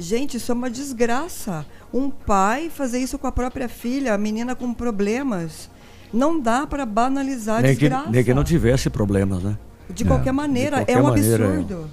Gente, 0.00 0.38
isso 0.38 0.50
é 0.50 0.54
uma 0.54 0.70
desgraça. 0.70 1.66
Um 1.92 2.08
pai 2.08 2.70
fazer 2.70 2.98
isso 2.98 3.18
com 3.18 3.26
a 3.26 3.32
própria 3.32 3.68
filha, 3.68 4.14
a 4.14 4.18
menina 4.18 4.54
com 4.54 4.72
problemas. 4.72 5.68
Não 6.10 6.40
dá 6.40 6.66
para 6.66 6.86
banalizar 6.86 7.58
a 7.58 7.62
Nem 7.62 7.74
que, 7.74 7.80
desgraça. 7.80 8.10
nem 8.10 8.24
que 8.24 8.32
não 8.32 8.42
tivesse 8.42 8.88
problemas, 8.88 9.42
né? 9.42 9.58
De 9.90 10.04
qualquer 10.06 10.32
maneira, 10.32 10.78
De 10.78 10.84
qualquer 10.86 10.92
é 10.96 11.00
um 11.00 11.02
maneira, 11.02 11.44
é. 11.44 11.48
absurdo. 11.48 11.90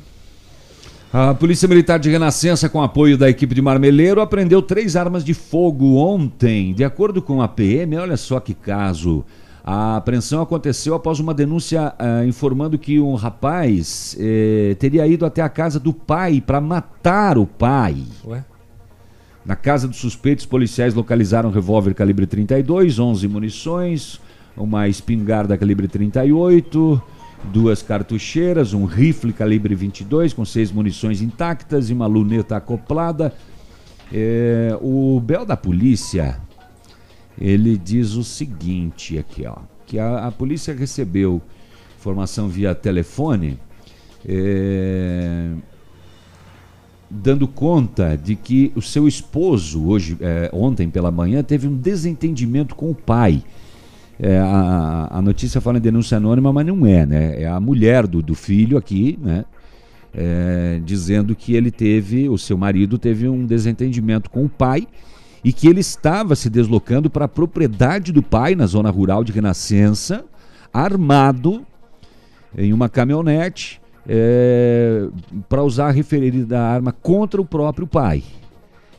A 1.11 1.33
Polícia 1.33 1.67
Militar 1.67 1.99
de 1.99 2.09
Renascença, 2.09 2.69
com 2.69 2.81
apoio 2.81 3.17
da 3.17 3.29
equipe 3.29 3.53
de 3.53 3.61
Marmeleiro, 3.61 4.21
apreendeu 4.21 4.61
três 4.61 4.95
armas 4.95 5.23
de 5.23 5.33
fogo 5.33 5.95
ontem. 5.95 6.73
De 6.73 6.85
acordo 6.85 7.21
com 7.21 7.41
a 7.41 7.47
PM, 7.47 7.97
olha 7.97 8.15
só 8.15 8.39
que 8.39 8.53
caso. 8.53 9.25
A 9.69 9.97
apreensão 9.97 10.41
aconteceu 10.41 10.95
após 10.95 11.19
uma 11.19 11.33
denúncia 11.33 11.93
ah, 11.99 12.23
informando 12.25 12.79
que 12.79 13.01
um 13.01 13.15
rapaz 13.15 14.15
eh, 14.17 14.77
teria 14.79 15.05
ido 15.05 15.25
até 15.25 15.41
a 15.41 15.49
casa 15.49 15.77
do 15.77 15.91
pai 15.91 16.39
para 16.39 16.61
matar 16.61 17.37
o 17.37 17.45
pai. 17.45 18.01
Ué? 18.25 18.45
Na 19.45 19.57
casa 19.57 19.85
dos 19.85 19.97
suspeitos, 19.97 20.45
policiais 20.45 20.93
localizaram 20.93 21.49
um 21.49 21.51
revólver 21.51 21.93
calibre 21.93 22.25
32, 22.25 22.97
11 22.97 23.27
munições, 23.27 24.21
uma 24.55 24.87
espingarda 24.87 25.57
calibre 25.57 25.89
38, 25.89 27.01
duas 27.51 27.81
cartucheiras, 27.81 28.71
um 28.73 28.85
rifle 28.85 29.33
calibre 29.33 29.75
22 29.75 30.31
com 30.31 30.45
seis 30.45 30.71
munições 30.71 31.21
intactas 31.21 31.89
e 31.89 31.93
uma 31.93 32.07
luneta 32.07 32.55
acoplada. 32.55 33.33
É, 34.13 34.77
o 34.81 35.19
Bel 35.19 35.45
da 35.45 35.57
polícia, 35.57 36.39
ele 37.39 37.77
diz 37.77 38.13
o 38.13 38.23
seguinte 38.23 39.17
aqui, 39.17 39.45
ó, 39.45 39.57
que 39.85 39.99
a, 39.99 40.27
a 40.27 40.31
polícia 40.31 40.73
recebeu 40.73 41.41
informação 41.99 42.47
via 42.47 42.73
telefone, 42.73 43.59
é, 44.27 45.49
dando 47.09 47.47
conta 47.47 48.17
de 48.17 48.35
que 48.35 48.71
o 48.75 48.81
seu 48.81 49.07
esposo 49.07 49.85
hoje, 49.87 50.17
é, 50.19 50.49
ontem 50.51 50.89
pela 50.89 51.11
manhã, 51.11 51.43
teve 51.43 51.67
um 51.67 51.75
desentendimento 51.75 52.75
com 52.75 52.89
o 52.89 52.95
pai. 52.95 53.43
É, 54.19 54.39
a, 54.39 55.07
a 55.11 55.21
notícia 55.21 55.61
fala 55.61 55.77
em 55.77 55.81
denúncia 55.81 56.17
anônima, 56.17 56.51
mas 56.51 56.65
não 56.65 56.85
é, 56.85 57.05
né? 57.05 57.41
É 57.43 57.47
a 57.47 57.59
mulher 57.59 58.07
do, 58.07 58.21
do 58.21 58.33
filho 58.33 58.77
aqui, 58.77 59.17
né? 59.21 59.45
Dizendo 60.83 61.35
que 61.35 61.53
ele 61.53 61.69
teve, 61.69 62.27
o 62.27 62.39
seu 62.39 62.57
marido 62.57 62.97
teve 62.97 63.29
um 63.29 63.45
desentendimento 63.45 64.31
com 64.31 64.43
o 64.43 64.49
pai 64.49 64.87
e 65.43 65.53
que 65.53 65.67
ele 65.67 65.79
estava 65.79 66.35
se 66.35 66.49
deslocando 66.49 67.09
para 67.09 67.25
a 67.25 67.29
propriedade 67.29 68.11
do 68.11 68.21
pai 68.21 68.55
na 68.55 68.65
zona 68.65 68.89
rural 68.89 69.23
de 69.23 69.31
Renascença, 69.31 70.25
armado 70.73 71.65
em 72.57 72.73
uma 72.73 72.89
caminhonete 72.89 73.81
é, 74.07 75.07
para 75.49 75.63
usar 75.63 75.87
a 75.87 75.91
referida 75.91 76.59
arma 76.59 76.91
contra 76.91 77.41
o 77.41 77.45
próprio 77.45 77.85
pai. 77.85 78.23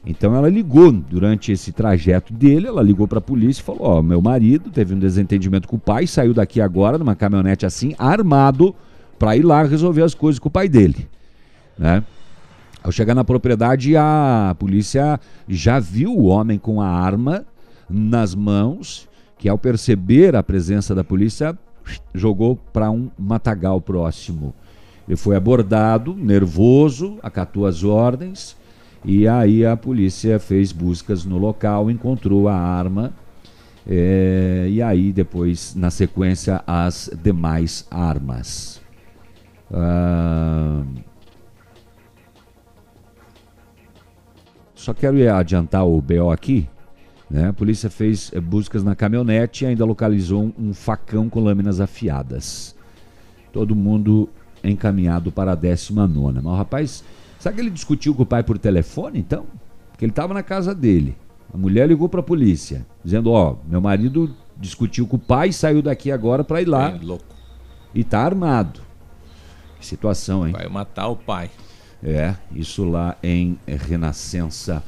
Então 0.07 0.35
ela 0.35 0.49
ligou 0.49 0.93
durante 0.93 1.53
esse 1.53 1.73
trajeto 1.73 2.33
dele, 2.33 2.67
ela 2.67 2.83
ligou 2.83 3.07
para 3.09 3.19
a 3.19 3.23
polícia 3.23 3.61
e 3.61 3.65
falou: 3.65 3.83
Ó, 3.83 4.03
meu 4.03 4.23
marido 4.23 4.71
teve 4.71 4.95
um 4.95 4.99
desentendimento 4.99 5.67
com 5.67 5.77
o 5.77 5.81
pai, 5.81 6.07
saiu 6.07 6.33
daqui 6.33 6.61
agora 6.61 6.97
numa 6.97 7.15
caminhonete 7.15 7.67
assim, 7.67 7.95
armado, 7.99 8.75
para 9.19 9.37
ir 9.37 9.43
lá 9.43 9.63
resolver 9.65 10.03
as 10.03 10.15
coisas 10.15 10.39
com 10.39 10.49
o 10.49 10.53
pai 10.53 10.69
dele. 10.69 11.09
Né? 11.77 12.03
Ao 12.83 12.93
chegar 12.93 13.15
na 13.15 13.25
propriedade, 13.25 13.97
a 13.97 14.55
polícia 14.59 15.19
já 15.49 15.79
viu 15.79 16.17
o 16.17 16.27
homem 16.27 16.59
com 16.59 16.81
a 16.81 16.89
arma 16.89 17.45
nas 17.89 18.35
mãos, 18.35 19.09
que 19.37 19.49
ao 19.49 19.59
perceber 19.59 20.37
a 20.37 20.43
presença 20.43 20.95
da 20.95 21.03
polícia, 21.03 21.57
jogou 22.15 22.57
para 22.73 22.91
um 22.91 23.11
matagal 23.19 23.81
próximo. 23.81 24.55
Ele 25.07 25.17
foi 25.17 25.37
abordado, 25.37 26.15
nervoso, 26.15 27.19
acatou 27.23 27.67
as 27.67 27.83
ordens, 27.83 28.57
e 29.05 29.27
aí 29.27 29.65
a 29.65 29.77
polícia 29.77 30.39
fez 30.39 30.71
buscas 30.71 31.25
no 31.25 31.39
local, 31.39 31.91
encontrou 31.91 32.49
a 32.49 32.55
arma, 32.55 33.13
eh, 33.89 34.67
e 34.71 34.83
aí 34.83 35.13
depois, 35.13 35.75
na 35.75 35.91
sequência, 35.91 36.63
as 36.67 37.11
demais 37.23 37.87
armas. 37.91 38.83
Ah, 39.73 40.83
Só 44.89 44.95
quero 44.95 45.19
adiantar 45.35 45.87
o 45.87 46.01
BO 46.01 46.31
aqui. 46.31 46.67
Né? 47.29 47.49
A 47.49 47.53
polícia 47.53 47.91
fez 47.91 48.31
eh, 48.33 48.41
buscas 48.41 48.83
na 48.83 48.97
caminhonete 48.97 49.63
e 49.63 49.67
ainda 49.67 49.85
localizou 49.85 50.51
um, 50.59 50.73
facão 50.73 51.29
com 51.29 51.41
lâminas 51.41 51.79
afiadas. 51.79 52.75
Todo 53.53 53.77
mundo 53.77 54.31
encaminhado 54.65 55.31
para 55.31 55.53
a 55.53 55.55
19. 55.55 56.37
Mas 56.37 56.45
o 56.47 56.57
rapaz, 56.57 57.05
sabe 57.39 57.57
que 57.57 57.61
ele 57.61 57.71
discutiu 57.71 58.15
com 58.15 58.23
o 58.23 58.27
pai 58.27 58.43
por 58.43 58.57
telefone 58.57 59.19
então? 59.19 59.45
Porque 59.91 60.07
ele 60.07 60.13
estava 60.13 60.33
na 60.33 60.43
casa 60.43 60.75
dele. 60.75 61.15
A 61.53 61.59
mulher 61.59 61.87
ligou 61.87 62.09
para 62.09 62.21
a 62.21 62.23
polícia, 62.23 62.87
dizendo: 63.05 63.31
Ó, 63.31 63.57
meu 63.69 63.83
marido 63.83 64.35
discutiu 64.57 65.07
com 65.07 65.17
o 65.17 65.21
pai 65.21 65.51
e 65.51 65.53
saiu 65.53 65.83
daqui 65.83 66.11
agora 66.11 66.43
para 66.43 66.63
ir 66.63 66.67
lá. 66.67 66.93
É, 66.93 66.99
louco. 66.99 67.27
E 67.95 68.03
tá 68.03 68.21
armado. 68.21 68.81
Que 69.79 69.85
situação, 69.85 70.47
hein? 70.47 70.55
Vai 70.55 70.67
matar 70.67 71.09
o 71.09 71.17
pai. 71.17 71.51
É, 72.03 72.35
isso 72.55 72.85
lá 72.85 73.17
em 73.23 73.59
Renascença. 73.67 74.83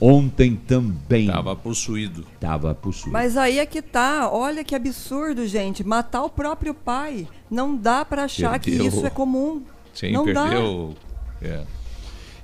Ontem 0.00 0.56
também. 0.56 1.26
Tava 1.26 1.54
possuído. 1.54 2.26
Tava 2.40 2.74
possuído. 2.74 3.12
Mas 3.12 3.36
aí 3.36 3.58
é 3.58 3.66
que 3.66 3.80
tá, 3.80 4.28
olha 4.30 4.64
que 4.64 4.74
absurdo, 4.74 5.46
gente. 5.46 5.84
Matar 5.84 6.24
o 6.24 6.30
próprio 6.30 6.74
pai. 6.74 7.28
Não 7.50 7.76
dá 7.76 8.04
para 8.04 8.24
achar 8.24 8.58
que 8.58 8.70
Perdeu. 8.70 8.88
isso 8.88 9.06
é 9.06 9.10
comum. 9.10 9.62
Sim, 9.94 10.12
não 10.12 10.30
dá. 10.30 10.48
perdeu. 10.48 10.94
É. 11.40 11.62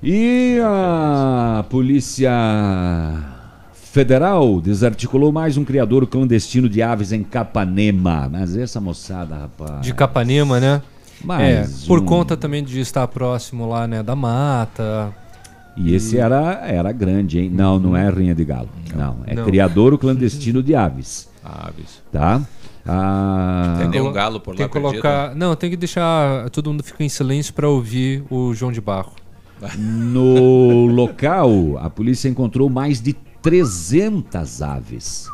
E 0.01 0.57
a 0.63 1.63
Polícia 1.69 2.31
Federal 3.73 4.61
desarticulou 4.61 5.31
mais 5.31 5.57
um 5.57 5.65
criador 5.65 6.07
clandestino 6.07 6.69
de 6.69 6.81
aves 6.81 7.11
em 7.11 7.23
Capanema. 7.23 8.29
Mas 8.31 8.55
essa 8.55 8.79
moçada, 8.79 9.35
rapaz. 9.35 9.81
De 9.81 9.93
Capanema, 9.93 10.59
né? 10.59 10.81
Mais 11.23 11.83
é, 11.83 11.87
por 11.87 11.99
um. 11.99 12.05
conta 12.05 12.35
também 12.37 12.63
de 12.63 12.79
estar 12.79 13.07
próximo 13.07 13.67
lá, 13.67 13.87
né, 13.87 14.01
da 14.03 14.15
mata. 14.15 15.13
E 15.77 15.93
esse 15.95 16.17
era, 16.17 16.59
era 16.67 16.91
grande, 16.91 17.39
hein? 17.39 17.49
Não, 17.49 17.79
não 17.79 17.95
é 17.95 18.09
rinha 18.09 18.35
de 18.35 18.43
galo. 18.43 18.69
Não, 18.95 19.17
é 19.25 19.33
Não. 19.35 19.45
criador 19.45 19.97
clandestino 19.97 20.61
de 20.61 20.75
aves. 20.75 21.29
Aves. 21.43 22.03
Tá? 22.11 22.39
Ah, 22.85 23.75
Tem 23.79 23.87
nenhum 23.89 24.11
galo 24.11 24.39
por 24.39 24.51
lá 24.51 24.57
Tem 24.57 24.67
que 24.67 24.73
perdido? 24.73 25.01
colocar. 25.01 25.35
Não, 25.35 25.55
tem 25.55 25.69
que 25.71 25.77
deixar. 25.77 26.49
Todo 26.51 26.69
mundo 26.69 26.83
ficar 26.83 27.03
em 27.03 27.09
silêncio 27.09 27.53
para 27.53 27.67
ouvir 27.67 28.23
o 28.29 28.53
João 28.53 28.71
de 28.71 28.79
Barro. 28.81 29.13
No 29.77 30.85
local, 30.87 31.77
a 31.79 31.89
polícia 31.89 32.27
encontrou 32.29 32.69
mais 32.69 33.01
de 33.01 33.13
300 33.41 34.61
aves. 34.61 35.27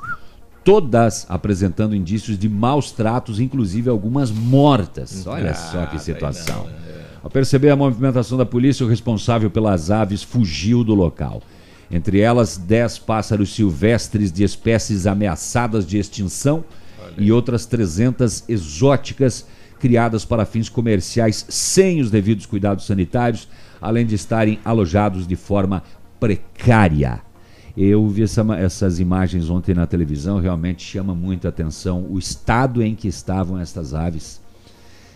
Todas 0.68 1.26
apresentando 1.30 1.96
indícios 1.96 2.38
de 2.38 2.50
maus 2.50 2.92
tratos, 2.92 3.40
inclusive 3.40 3.90
algumas 3.90 4.30
mortas. 4.30 5.26
Olha 5.26 5.54
só 5.54 5.86
que 5.86 5.98
situação. 5.98 6.68
Ao 7.24 7.30
perceber 7.30 7.70
a 7.70 7.76
movimentação 7.78 8.38
da 8.38 8.46
polícia, 8.46 8.86
o 8.86 8.90
responsável 8.90 9.50
pelas 9.50 9.90
aves 9.90 10.24
fugiu 10.24 10.84
do 10.84 10.94
local. 10.94 11.42
Entre 11.90 12.20
elas, 12.20 12.58
10 12.58 13.00
pássaros 13.00 13.56
silvestres 13.56 14.30
de 14.30 14.44
espécies 14.44 15.08
ameaçadas 15.08 15.88
de 15.88 15.98
extinção 15.98 16.66
e 17.18 17.32
outras 17.32 17.66
300 17.66 18.44
exóticas 18.50 19.48
criadas 19.80 20.26
para 20.26 20.46
fins 20.46 20.68
comerciais 20.68 21.46
sem 21.48 22.02
os 22.02 22.12
devidos 22.12 22.46
cuidados 22.46 22.86
sanitários, 22.86 23.48
além 23.80 24.06
de 24.06 24.16
estarem 24.16 24.60
alojados 24.66 25.26
de 25.26 25.38
forma 25.38 25.82
precária. 26.20 27.22
Eu 27.78 28.08
vi 28.08 28.24
essa 28.24 28.42
essas 28.58 29.00
imagens 29.00 29.52
ontem 29.52 29.76
na 29.76 29.86
televisão, 29.86 30.40
realmente 30.40 30.84
chama 30.84 31.14
muita 31.14 31.50
atenção 31.50 32.08
o 32.10 32.18
estado 32.18 32.82
em 32.82 32.96
que 32.96 33.08
estavam 33.08 33.60
essas 33.60 33.94
aves. 33.94 34.42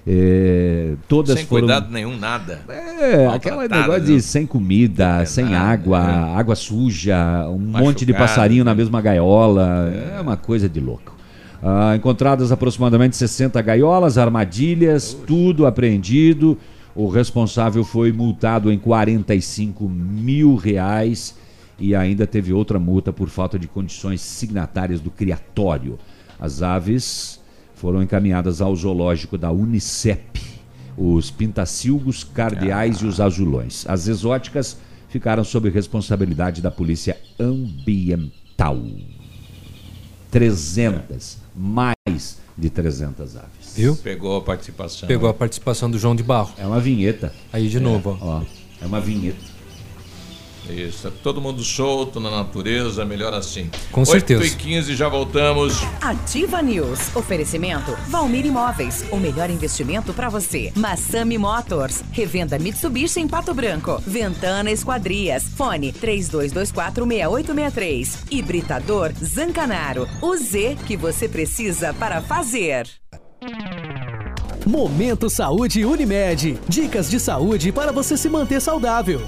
É, 0.06 0.96
todas 1.08 1.38
Sem 1.38 1.46
foram 1.46 1.68
cuidado 1.68 1.92
nenhum, 1.92 2.18
nada. 2.18 2.62
é, 2.70 3.28
aquele 3.28 3.56
Maltratadas, 3.56 3.70
negócio 3.70 4.16
de 4.16 4.22
sem 4.22 4.46
comida, 4.46 5.26
sem 5.26 5.56
água, 5.56 6.00
água 6.00 6.56
suja, 6.56 7.48
um 7.50 7.60
monte 7.60 8.06
de 8.06 8.12
Machucado, 8.12 8.18
passarinho 8.18 8.64
na 8.64 8.72
né? 8.72 8.78
mesma 8.78 9.02
gaiola. 9.02 9.92
É. 10.16 10.22
uma 10.22 10.38
coisa 10.38 10.70
de 10.70 10.80
louco. 10.80 11.16
Ah, 11.64 11.96
encontradas 11.96 12.52
aproximadamente 12.52 13.16
60 13.16 13.60
gaiolas, 13.62 14.18
armadilhas, 14.18 15.16
tudo 15.28 15.66
apreendido. 15.66 16.58
O 16.96 17.08
responsável 17.08 17.84
foi 17.84 18.12
multado 18.12 18.72
em 18.72 18.78
45 18.78 19.88
mil 19.88 20.56
reais 20.56 21.36
e 21.82 21.96
ainda 21.96 22.28
teve 22.28 22.54
outra 22.54 22.80
multa 22.80 23.12
por 23.12 23.28
falta 23.28 23.58
de 23.58 23.68
condições 23.68 24.22
signatárias 24.22 25.02
do 25.02 25.10
criatório. 25.10 25.98
As 26.40 26.62
aves 26.62 27.42
foram 27.76 28.02
encaminhadas 28.02 28.62
ao 28.62 28.76
zoológico 28.76 29.38
da 29.38 29.52
Unicep 29.52 30.40
os 30.98 31.32
pintacilgos, 31.32 32.24
cardeais 32.24 32.98
e 32.98 33.06
os 33.06 33.20
azulões. 33.20 33.86
As 33.88 34.08
exóticas 34.08 34.78
ficaram 35.10 35.44
sob 35.44 35.70
responsabilidade 35.70 36.62
da 36.62 36.70
Polícia 36.70 37.18
Ambiental. 37.40 38.80
300, 40.30 41.38
mais 41.56 42.40
de 42.58 42.70
300 42.70 43.36
aves. 43.36 43.74
Viu? 43.76 43.96
Pegou 43.96 44.38
a 44.38 44.42
participação. 44.42 45.08
Pegou 45.08 45.30
a 45.30 45.34
participação 45.34 45.90
do 45.90 45.98
João 45.98 46.16
de 46.16 46.24
Barro. 46.24 46.54
É 46.58 46.66
uma 46.66 46.80
vinheta. 46.80 47.34
Aí 47.52 47.68
de 47.68 47.80
novo, 47.80 48.18
ó. 48.22 48.40
ó. 48.40 48.44
É 48.82 48.86
uma 48.86 49.02
vinheta. 49.02 49.51
Isso, 50.72 51.08
é 51.08 51.12
todo 51.24 51.40
mundo 51.42 51.64
solto 51.64 52.20
na 52.20 52.30
natureza, 52.32 53.06
melhor 53.06 53.34
assim. 53.34 53.70
Com 53.92 54.06
certeza. 54.06 54.42
8 54.42 54.54
e 54.54 54.58
15 54.58 54.96
já 54.96 55.10
voltamos. 55.10 55.74
Ativa 56.02 56.62
News. 56.62 57.16
Oferecimento 57.16 57.92
Valmir 58.08 58.46
Imóveis. 58.46 59.04
O 59.12 59.18
melhor 59.18 59.50
investimento 59.50 60.14
para 60.14 60.30
você. 60.30 60.72
Massami 60.76 61.38
Motors. 61.38 62.04
Revenda 62.12 62.58
Mitsubishi 62.58 63.20
em 63.20 63.28
Pato 63.28 63.54
Branco. 63.54 64.02
Ventana 64.06 64.72
Esquadrias. 64.72 65.44
Fone 65.56 65.92
32246863. 65.94 68.32
Hibridador 68.32 69.12
Zancanaro. 69.24 70.08
O 70.22 70.36
Z 70.38 70.78
que 70.88 70.96
você 70.96 71.28
precisa 71.28 71.94
para 71.94 72.22
fazer. 72.22 72.88
Momento 74.66 75.30
Saúde 75.30 75.84
Unimed. 75.84 76.58
Dicas 76.68 77.10
de 77.10 77.20
saúde 77.20 77.72
para 77.72 77.92
você 77.92 78.16
se 78.16 78.30
manter 78.30 78.62
saudável. 78.62 79.22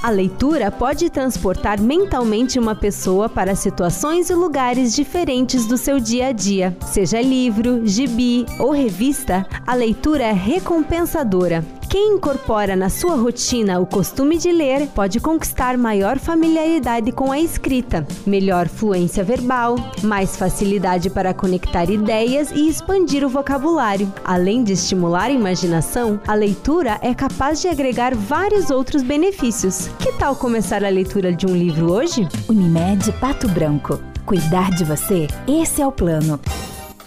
A 0.00 0.10
leitura 0.10 0.70
pode 0.70 1.10
transportar 1.10 1.80
mentalmente 1.80 2.56
uma 2.56 2.74
pessoa 2.74 3.28
para 3.28 3.56
situações 3.56 4.30
e 4.30 4.34
lugares 4.34 4.94
diferentes 4.94 5.66
do 5.66 5.76
seu 5.76 5.98
dia 5.98 6.28
a 6.28 6.32
dia. 6.32 6.76
Seja 6.86 7.20
livro, 7.20 7.84
gibi 7.84 8.46
ou 8.60 8.70
revista, 8.70 9.44
a 9.66 9.74
leitura 9.74 10.22
é 10.22 10.32
recompensadora. 10.32 11.64
Quem 11.88 12.16
incorpora 12.16 12.76
na 12.76 12.90
sua 12.90 13.16
rotina 13.16 13.80
o 13.80 13.86
costume 13.86 14.36
de 14.36 14.52
ler 14.52 14.86
pode 14.88 15.18
conquistar 15.18 15.78
maior 15.78 16.18
familiaridade 16.18 17.10
com 17.10 17.32
a 17.32 17.40
escrita, 17.40 18.06
melhor 18.26 18.68
fluência 18.68 19.24
verbal, 19.24 19.76
mais 20.02 20.36
facilidade 20.36 21.08
para 21.08 21.32
conectar 21.32 21.90
ideias 21.90 22.50
e 22.50 22.68
expandir 22.68 23.24
o 23.24 23.28
vocabulário. 23.28 24.12
Além 24.22 24.62
de 24.62 24.74
estimular 24.74 25.28
a 25.28 25.32
imaginação, 25.32 26.20
a 26.28 26.34
leitura 26.34 26.98
é 27.00 27.14
capaz 27.14 27.62
de 27.62 27.68
agregar 27.68 28.14
vários 28.14 28.68
outros 28.68 29.02
benefícios. 29.02 29.87
Que 29.98 30.12
tal 30.12 30.36
começar 30.36 30.84
a 30.84 30.88
leitura 30.88 31.32
de 31.32 31.46
um 31.46 31.56
livro 31.56 31.90
hoje? 31.92 32.28
Unimed 32.48 33.10
Pato 33.12 33.48
Branco. 33.48 34.00
Cuidar 34.26 34.70
de 34.70 34.84
você? 34.84 35.26
Esse 35.46 35.80
é 35.80 35.86
o 35.86 35.92
plano. 35.92 36.38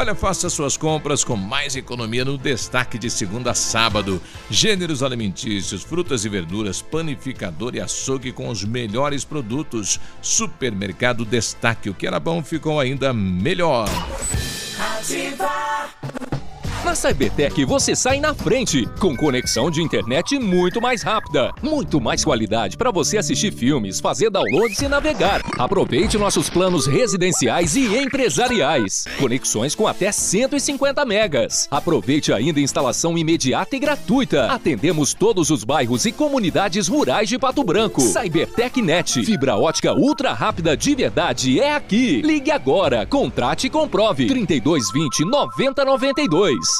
Olha, 0.00 0.14
faça 0.14 0.48
suas 0.48 0.78
compras 0.78 1.22
com 1.22 1.36
mais 1.36 1.76
economia 1.76 2.24
no 2.24 2.38
destaque 2.38 2.98
de 2.98 3.10
segunda 3.10 3.50
a 3.50 3.54
sábado. 3.54 4.18
Gêneros 4.48 5.02
alimentícios, 5.02 5.82
frutas 5.82 6.24
e 6.24 6.28
verduras, 6.30 6.80
panificador 6.80 7.74
e 7.74 7.80
açougue 7.80 8.32
com 8.32 8.48
os 8.48 8.64
melhores 8.64 9.26
produtos. 9.26 10.00
Supermercado 10.22 11.22
Destaque. 11.26 11.90
O 11.90 11.94
que 11.94 12.06
era 12.06 12.18
bom 12.18 12.42
ficou 12.42 12.80
ainda 12.80 13.12
melhor. 13.12 13.90
Ativa. 14.96 16.39
Na 16.90 16.96
Cybertech 16.96 17.64
você 17.64 17.94
sai 17.94 18.18
na 18.18 18.34
frente, 18.34 18.84
com 18.98 19.16
conexão 19.16 19.70
de 19.70 19.80
internet 19.80 20.36
muito 20.40 20.80
mais 20.80 21.04
rápida, 21.04 21.54
muito 21.62 22.00
mais 22.00 22.24
qualidade 22.24 22.76
para 22.76 22.90
você 22.90 23.16
assistir 23.16 23.52
filmes, 23.52 24.00
fazer 24.00 24.28
downloads 24.28 24.82
e 24.82 24.88
navegar. 24.88 25.40
Aproveite 25.56 26.18
nossos 26.18 26.50
planos 26.50 26.88
residenciais 26.88 27.76
e 27.76 27.96
empresariais. 27.96 29.04
Conexões 29.20 29.72
com 29.76 29.86
até 29.86 30.10
150 30.10 31.04
megas. 31.04 31.68
Aproveite 31.70 32.32
ainda 32.32 32.58
a 32.58 32.62
instalação 32.64 33.16
imediata 33.16 33.76
e 33.76 33.78
gratuita. 33.78 34.46
Atendemos 34.46 35.14
todos 35.14 35.48
os 35.50 35.62
bairros 35.62 36.06
e 36.06 36.10
comunidades 36.10 36.88
rurais 36.88 37.28
de 37.28 37.38
Pato 37.38 37.62
Branco. 37.62 38.00
Cybertech 38.00 38.82
Net, 38.82 39.24
fibra 39.24 39.56
ótica 39.56 39.94
ultra 39.94 40.32
rápida 40.32 40.76
de 40.76 40.96
verdade 40.96 41.60
é 41.60 41.72
aqui. 41.72 42.20
Ligue 42.20 42.50
agora, 42.50 43.06
contrate 43.06 43.68
e 43.68 43.70
comprove. 43.70 44.26
3220 44.26 45.24
9092. 45.24 46.79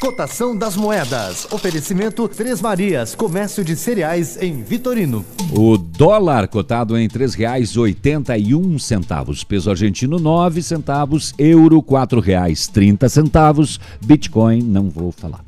Cotação 0.00 0.56
das 0.56 0.76
moedas. 0.76 1.48
Oferecimento 1.50 2.28
Três 2.28 2.60
Marias, 2.60 3.16
comércio 3.16 3.64
de 3.64 3.74
cereais 3.74 4.40
em 4.40 4.62
Vitorino. 4.62 5.24
O 5.52 5.76
dólar 5.76 6.46
cotado 6.46 6.96
em 6.96 7.08
R$ 7.08 7.26
3,81 7.26 8.78
centavos, 8.78 9.42
peso 9.42 9.70
argentino 9.70 10.20
9 10.20 10.62
centavos, 10.62 11.34
euro 11.36 11.78
R$ 11.78 11.82
4,30 11.82 13.08
centavos, 13.08 13.80
Bitcoin 14.00 14.62
não 14.62 14.88
vou 14.88 15.10
falar. 15.10 15.47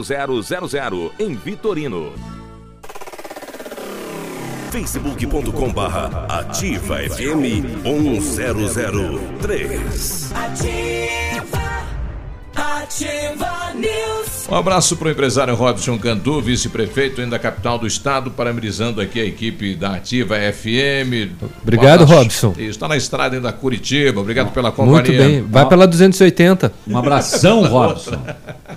0000 0.03 1.11
em 1.19 1.35
Vitorino. 1.35 2.13
facebook.com 4.71 5.73
barra 5.73 6.25
ativa 6.29 6.97
FM 6.97 7.83
1003. 7.83 10.31
Ativa, 10.33 11.83
ativa 12.55 13.73
News. 13.75 14.47
Um 14.49 14.55
abraço 14.55 14.97
para 14.97 15.07
o 15.07 15.11
empresário 15.11 15.55
Robson 15.55 15.97
Cantu, 15.97 16.41
vice-prefeito 16.41 17.21
ainda 17.21 17.37
da 17.37 17.39
capital 17.39 17.79
do 17.79 17.87
estado, 17.87 18.31
parabenizando 18.31 18.99
aqui 18.99 19.19
a 19.19 19.23
equipe 19.25 19.75
da 19.75 19.95
Ativa 19.95 20.35
FM. 20.35 21.31
Obrigado, 21.61 22.01
Um. 22.03 22.07
Robson. 22.07 22.51
Isso, 22.57 22.71
está 22.71 22.87
na 22.87 22.97
estrada 22.97 23.37
ainda 23.37 23.53
Curitiba. 23.53 24.19
Obrigado 24.19 24.51
pela 24.51 24.71
companhia. 24.71 25.21
Muito 25.21 25.31
bem. 25.31 25.41
Vai 25.49 25.67
pela 25.69 25.87
280. 25.87 26.73
Um 26.85 26.97
abração, 26.97 27.63
Robson. 27.69 28.21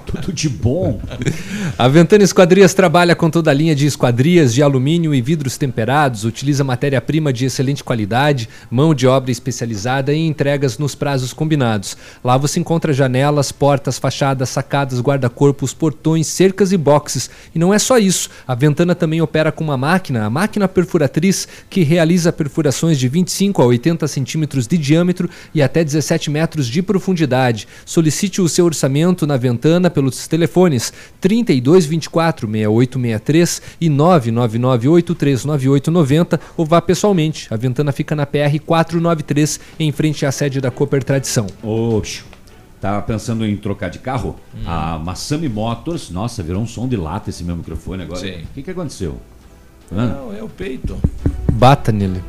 Tudo 0.06 0.32
de 0.32 0.48
bom. 0.48 1.00
A 1.76 1.88
Ventana 1.88 2.22
Esquadrias 2.22 2.72
trabalha 2.72 3.16
com 3.16 3.28
toda 3.28 3.50
a 3.50 3.54
linha 3.54 3.74
de 3.74 3.86
esquadrias 3.86 4.54
de 4.54 4.62
alumínio 4.62 5.12
e 5.12 5.20
vidros 5.20 5.56
temperados, 5.56 6.24
utiliza 6.24 6.62
matéria-prima 6.62 7.32
de 7.32 7.46
excelente 7.46 7.82
qualidade, 7.82 8.48
mão 8.70 8.94
de 8.94 9.08
obra 9.08 9.32
especializada 9.32 10.12
e 10.12 10.24
entregas 10.24 10.78
nos 10.78 10.94
prazos 10.94 11.32
combinados. 11.32 11.96
Lá 12.22 12.36
você 12.36 12.60
encontra 12.60 12.92
janelas, 12.92 13.50
portas, 13.50 13.63
fachadas, 13.98 14.48
sacadas, 14.48 15.00
guarda-corpos, 15.00 15.72
portões, 15.72 16.26
cercas 16.26 16.72
e 16.72 16.76
boxes. 16.76 17.30
E 17.54 17.58
não 17.58 17.72
é 17.72 17.78
só 17.78 17.98
isso. 17.98 18.28
A 18.46 18.54
Ventana 18.54 18.94
também 18.94 19.20
opera 19.20 19.50
com 19.50 19.64
uma 19.64 19.76
máquina, 19.76 20.24
a 20.24 20.30
máquina 20.30 20.68
perfuratriz, 20.68 21.48
que 21.70 21.82
realiza 21.82 22.32
perfurações 22.32 22.98
de 22.98 23.08
25 23.08 23.62
a 23.62 23.66
80 23.66 24.06
centímetros 24.08 24.66
de 24.66 24.76
diâmetro 24.76 25.28
e 25.54 25.62
até 25.62 25.82
17 25.82 26.30
metros 26.30 26.66
de 26.66 26.82
profundidade. 26.82 27.66
Solicite 27.86 28.40
o 28.40 28.48
seu 28.48 28.66
orçamento 28.66 29.26
na 29.26 29.36
Ventana 29.36 29.88
pelos 29.88 30.26
telefones 30.28 30.92
3224 31.20 32.46
6863 32.46 33.62
e 33.80 33.88
999 33.88 34.88
839890 34.88 36.40
ou 36.56 36.66
vá 36.66 36.80
pessoalmente. 36.80 37.46
A 37.50 37.56
Ventana 37.56 37.92
fica 37.92 38.14
na 38.14 38.26
PR 38.26 38.58
493 38.64 39.60
em 39.78 39.92
frente 39.92 40.26
à 40.26 40.32
sede 40.32 40.60
da 40.60 40.70
Cooper 40.70 41.02
Tradição. 41.02 41.46
Oxi. 41.62 42.33
Tava 42.84 43.00
pensando 43.00 43.46
em 43.46 43.56
trocar 43.56 43.88
de 43.88 43.98
carro? 43.98 44.36
A 44.66 44.98
Massami 44.98 45.48
Motors, 45.48 46.10
nossa, 46.10 46.42
virou 46.42 46.60
um 46.60 46.66
som 46.66 46.86
de 46.86 46.98
lata 46.98 47.30
esse 47.30 47.42
meu 47.42 47.56
microfone 47.56 48.02
agora. 48.02 48.20
Sim. 48.20 48.42
O 48.42 48.46
que, 48.52 48.62
que 48.62 48.70
aconteceu? 48.70 49.16
Hã? 49.90 50.08
Não, 50.08 50.36
é 50.36 50.42
o 50.42 50.50
peito. 50.50 50.94
Bata 51.50 51.90
nele. 51.90 52.22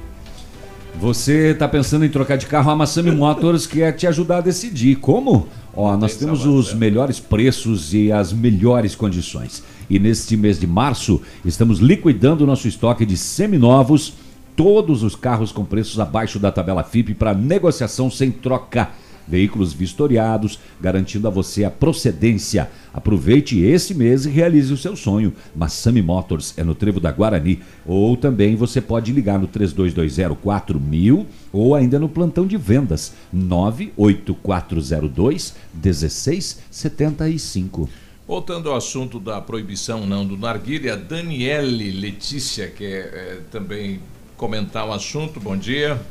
Você 0.97 1.51
está 1.51 1.67
pensando 1.67 2.05
em 2.05 2.09
trocar 2.09 2.37
de 2.37 2.45
carro? 2.45 2.71
A 2.71 2.75
Massami 2.77 3.11
Motors 3.11 3.67
quer 3.67 3.91
te 3.97 4.07
ajudar 4.07 4.37
a 4.37 4.41
decidir. 4.41 4.95
Como? 4.95 5.49
Ó, 5.75 5.97
nós 5.97 6.15
temos 6.15 6.45
os 6.45 6.73
melhores 6.73 7.19
preços 7.19 7.93
e 7.93 8.09
as 8.09 8.31
melhores 8.31 8.95
condições. 8.95 9.61
E 9.89 9.99
neste 9.99 10.37
mês 10.37 10.57
de 10.57 10.65
março, 10.65 11.21
estamos 11.43 11.79
liquidando 11.79 12.45
o 12.45 12.47
nosso 12.47 12.65
estoque 12.65 13.05
de 13.05 13.17
seminovos, 13.17 14.13
todos 14.55 15.03
os 15.03 15.17
carros 15.17 15.51
com 15.51 15.65
preços 15.65 15.99
abaixo 15.99 16.39
da 16.39 16.49
tabela 16.49 16.81
FIP 16.81 17.13
para 17.13 17.33
negociação 17.33 18.09
sem 18.09 18.31
troca. 18.31 18.87
Veículos 19.27 19.73
vistoriados, 19.73 20.59
garantindo 20.79 21.27
a 21.27 21.31
você 21.31 21.63
a 21.63 21.71
procedência. 21.71 22.69
Aproveite 22.93 23.59
esse 23.59 23.93
mês 23.93 24.25
e 24.25 24.29
realize 24.29 24.73
o 24.73 24.77
seu 24.77 24.95
sonho. 24.95 25.33
Massami 25.55 26.01
Motors 26.01 26.53
é 26.57 26.63
no 26.63 26.75
Trevo 26.75 26.99
da 26.99 27.11
Guarani. 27.11 27.61
Ou 27.85 28.15
também 28.15 28.55
você 28.55 28.79
pode 28.79 29.11
ligar 29.11 29.39
no 29.39 29.47
32204000 29.47 31.25
ou 31.51 31.73
ainda 31.75 31.99
no 31.99 32.09
plantão 32.09 32.47
de 32.47 32.57
vendas 32.57 33.13
98402 33.33 35.55
1675. 35.73 37.89
Voltando 38.27 38.71
ao 38.71 38.77
assunto 38.77 39.19
da 39.19 39.39
proibição 39.39 40.07
não 40.07 40.25
do 40.25 40.35
narguilha, 40.35 40.93
a 40.93 40.95
Daniele 40.95 41.91
Letícia 41.91 42.67
quer 42.67 43.13
é, 43.13 43.39
também 43.51 43.99
comentar 44.35 44.87
o 44.87 44.91
assunto. 44.91 45.39
Bom 45.39 45.55
dia. 45.55 46.01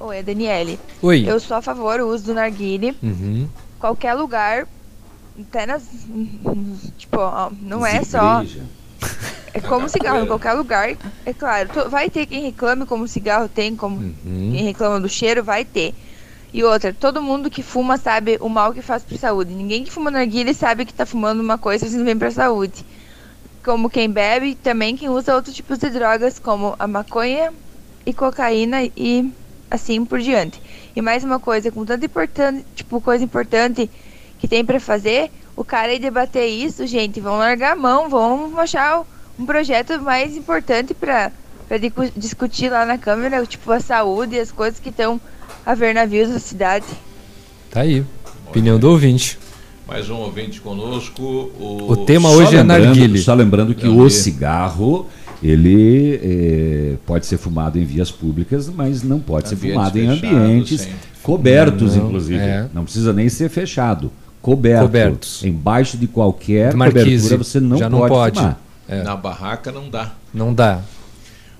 Oi, 0.00 0.18
é 0.18 0.22
Daniele. 0.22 0.78
Oi. 1.02 1.24
Eu 1.26 1.38
sou 1.40 1.56
a 1.56 1.62
favor 1.62 1.98
do 1.98 2.08
uso 2.08 2.24
do 2.24 2.34
narguile. 2.34 2.96
Uhum. 3.02 3.48
Qualquer 3.78 4.14
lugar, 4.14 4.66
até 5.40 5.66
nas. 5.66 5.82
Tipo, 6.98 7.18
não 7.62 7.84
é 7.86 8.02
só. 8.04 8.44
É 9.52 9.60
como 9.60 9.88
cigarro, 9.88 10.24
em 10.24 10.26
qualquer 10.26 10.52
lugar. 10.54 10.96
É 11.24 11.32
claro, 11.32 11.88
vai 11.88 12.10
ter 12.10 12.26
quem 12.26 12.42
reclame 12.42 12.86
como 12.86 13.06
cigarro 13.06 13.48
tem, 13.48 13.76
como 13.76 13.96
Uhum. 13.98 14.50
quem 14.52 14.64
reclama 14.64 15.00
do 15.00 15.08
cheiro, 15.08 15.44
vai 15.44 15.64
ter. 15.64 15.94
E 16.52 16.62
outra, 16.62 16.92
todo 16.92 17.22
mundo 17.22 17.50
que 17.50 17.62
fuma 17.62 17.96
sabe 17.96 18.36
o 18.40 18.48
mal 18.48 18.72
que 18.72 18.82
faz 18.82 19.02
pra 19.02 19.16
saúde. 19.18 19.52
Ninguém 19.54 19.84
que 19.84 19.90
fuma 19.92 20.10
narguilha 20.10 20.52
sabe 20.54 20.84
que 20.84 20.94
tá 20.94 21.04
fumando 21.06 21.40
uma 21.40 21.58
coisa 21.58 21.84
fazendo 21.86 22.04
bem 22.04 22.16
pra 22.16 22.30
saúde. 22.30 22.84
Como 23.64 23.90
quem 23.90 24.08
bebe, 24.10 24.54
também 24.56 24.96
quem 24.96 25.08
usa 25.08 25.34
outros 25.34 25.54
tipos 25.54 25.78
de 25.78 25.90
drogas, 25.90 26.38
como 26.38 26.74
a 26.78 26.86
maconha 26.86 27.52
e 28.06 28.12
cocaína 28.12 28.84
e 28.96 29.32
assim 29.74 30.04
por 30.04 30.20
diante. 30.20 30.60
E 30.94 31.02
mais 31.02 31.24
uma 31.24 31.38
coisa, 31.40 31.70
com 31.70 31.84
tanta 31.84 32.06
importante, 32.06 32.64
tipo, 32.74 33.00
coisa 33.00 33.22
importante 33.24 33.90
que 34.38 34.46
tem 34.48 34.64
pra 34.64 34.78
fazer, 34.80 35.30
o 35.56 35.64
cara 35.64 35.88
aí 35.92 35.98
debater 35.98 36.48
isso, 36.48 36.86
gente, 36.86 37.20
vão 37.20 37.36
largar 37.38 37.72
a 37.72 37.76
mão, 37.76 38.08
vão 38.08 38.58
achar 38.58 39.02
um 39.38 39.44
projeto 39.44 40.00
mais 40.00 40.36
importante 40.36 40.94
pra, 40.94 41.32
pra 41.68 41.76
dicu- 41.78 42.10
discutir 42.16 42.70
lá 42.70 42.86
na 42.86 42.96
Câmara, 42.98 43.44
tipo, 43.46 43.70
a 43.72 43.80
saúde 43.80 44.36
e 44.36 44.40
as 44.40 44.52
coisas 44.52 44.78
que 44.78 44.90
estão 44.90 45.20
a 45.66 45.74
ver 45.74 45.94
navios 45.94 46.30
da 46.30 46.38
cidade. 46.38 46.86
Tá 47.70 47.80
aí. 47.80 48.04
Opinião 48.48 48.78
do 48.78 48.88
ouvinte. 48.90 49.38
Mais 49.88 50.08
um 50.08 50.16
ouvinte 50.16 50.60
conosco. 50.60 51.22
O, 51.22 51.86
O 51.92 51.96
tema 52.06 52.28
Só 52.30 52.36
hoje 52.36 52.56
é 52.56 52.62
narguile. 52.62 53.18
Só 53.18 53.34
lembrando 53.34 53.74
que 53.74 53.86
Eu 53.86 53.98
o 53.98 54.04
vi. 54.04 54.10
cigarro, 54.10 55.06
ele 55.44 56.20
eh, 56.22 56.96
pode 57.04 57.26
ser 57.26 57.36
fumado 57.36 57.78
em 57.78 57.84
vias 57.84 58.10
públicas, 58.10 58.70
mas 58.74 59.02
não 59.02 59.20
pode 59.20 59.50
ser 59.50 59.56
fumado 59.56 59.98
em 59.98 60.08
ambientes 60.08 60.80
sim. 60.80 60.90
cobertos, 61.22 61.96
Não, 61.96 62.06
inclusive. 62.06 62.40
é. 62.40 62.66
Não 62.72 62.84
precisa 62.84 63.12
nem 63.12 63.28
ser 63.28 63.50
fechado. 63.50 64.10
Coberto. 64.40 64.84
Cobertos. 64.86 65.44
Embaixo 65.44 65.98
de 65.98 66.06
qualquer 66.06 66.74
Marquise, 66.74 67.24
cobertura 67.28 67.44
você 67.44 67.60
não 67.60 67.76
já 67.76 67.90
pode, 67.90 68.00
não 68.00 68.08
pode. 68.08 68.38
fumar. 68.38 68.60
É. 68.88 69.02
Na 69.02 69.16
barraca 69.16 69.70
não 69.70 69.88
dá. 69.90 70.12
Não 70.32 70.54
dá. 70.54 70.80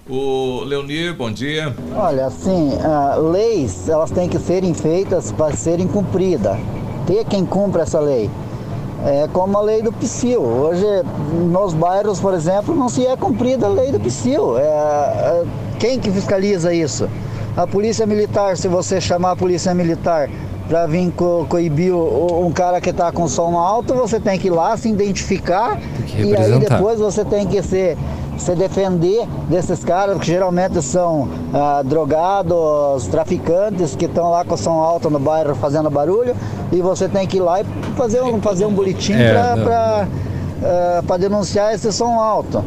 O 0.08 0.62
Leonir, 0.64 1.14
bom 1.14 1.30
dia. 1.32 1.74
Olha, 1.94 2.26
assim, 2.26 2.72
ah, 2.82 3.16
leis 3.16 3.88
elas 3.88 4.10
têm 4.10 4.28
que 4.28 4.38
serem 4.38 4.72
feitas 4.74 5.30
para 5.32 5.54
serem 5.56 5.86
cumpridas. 5.86 6.58
Ter 7.06 7.24
quem 7.26 7.44
cumpra 7.44 7.82
essa 7.82 8.00
lei. 8.00 8.30
É 9.06 9.28
como 9.30 9.58
a 9.58 9.60
lei 9.60 9.82
do 9.82 9.92
psil. 9.92 10.40
Hoje, 10.42 10.86
nos 11.50 11.74
bairros, 11.74 12.20
por 12.20 12.32
exemplo, 12.32 12.74
não 12.74 12.88
se 12.88 13.06
é 13.06 13.14
cumprida 13.16 13.66
a 13.66 13.68
lei 13.68 13.92
do 13.92 14.00
psil. 14.00 14.58
É, 14.58 14.62
é, 14.62 15.44
quem 15.78 16.00
que 16.00 16.10
fiscaliza 16.10 16.72
isso? 16.72 17.06
A 17.54 17.66
polícia 17.66 18.06
militar, 18.06 18.56
se 18.56 18.66
você 18.66 19.02
chamar 19.02 19.32
a 19.32 19.36
polícia 19.36 19.74
militar 19.74 20.30
para 20.68 20.86
vir 20.86 21.10
co 21.12 21.46
coibir 21.48 21.94
o- 21.94 22.46
um 22.46 22.50
cara 22.50 22.80
que 22.80 22.90
está 22.90 23.12
com 23.12 23.28
som 23.28 23.58
alto, 23.58 23.94
você 23.94 24.18
tem 24.18 24.38
que 24.38 24.46
ir 24.48 24.50
lá 24.50 24.76
se 24.76 24.88
identificar 24.88 25.78
e 26.16 26.34
aí 26.36 26.58
depois 26.58 26.98
você 26.98 27.24
tem 27.24 27.46
que 27.46 27.62
se, 27.62 27.96
se 28.38 28.54
defender 28.54 29.26
desses 29.48 29.84
caras, 29.84 30.18
que 30.18 30.26
geralmente 30.26 30.80
são 30.82 31.28
ah, 31.52 31.82
drogados, 31.84 33.06
traficantes 33.08 33.94
que 33.94 34.06
estão 34.06 34.30
lá 34.30 34.44
com 34.44 34.56
som 34.56 34.80
alto 34.80 35.10
no 35.10 35.18
bairro 35.18 35.54
fazendo 35.54 35.90
barulho, 35.90 36.34
e 36.72 36.80
você 36.80 37.08
tem 37.08 37.26
que 37.26 37.36
ir 37.36 37.40
lá 37.40 37.60
e 37.60 37.64
fazer 37.96 38.22
um, 38.22 38.40
fazer 38.40 38.64
um 38.66 38.72
boletim 38.72 39.12
É, 40.62 41.02
para 41.06 41.16
denunciar 41.18 41.74
esse 41.74 41.92
som 41.92 42.18
alto. 42.18 42.64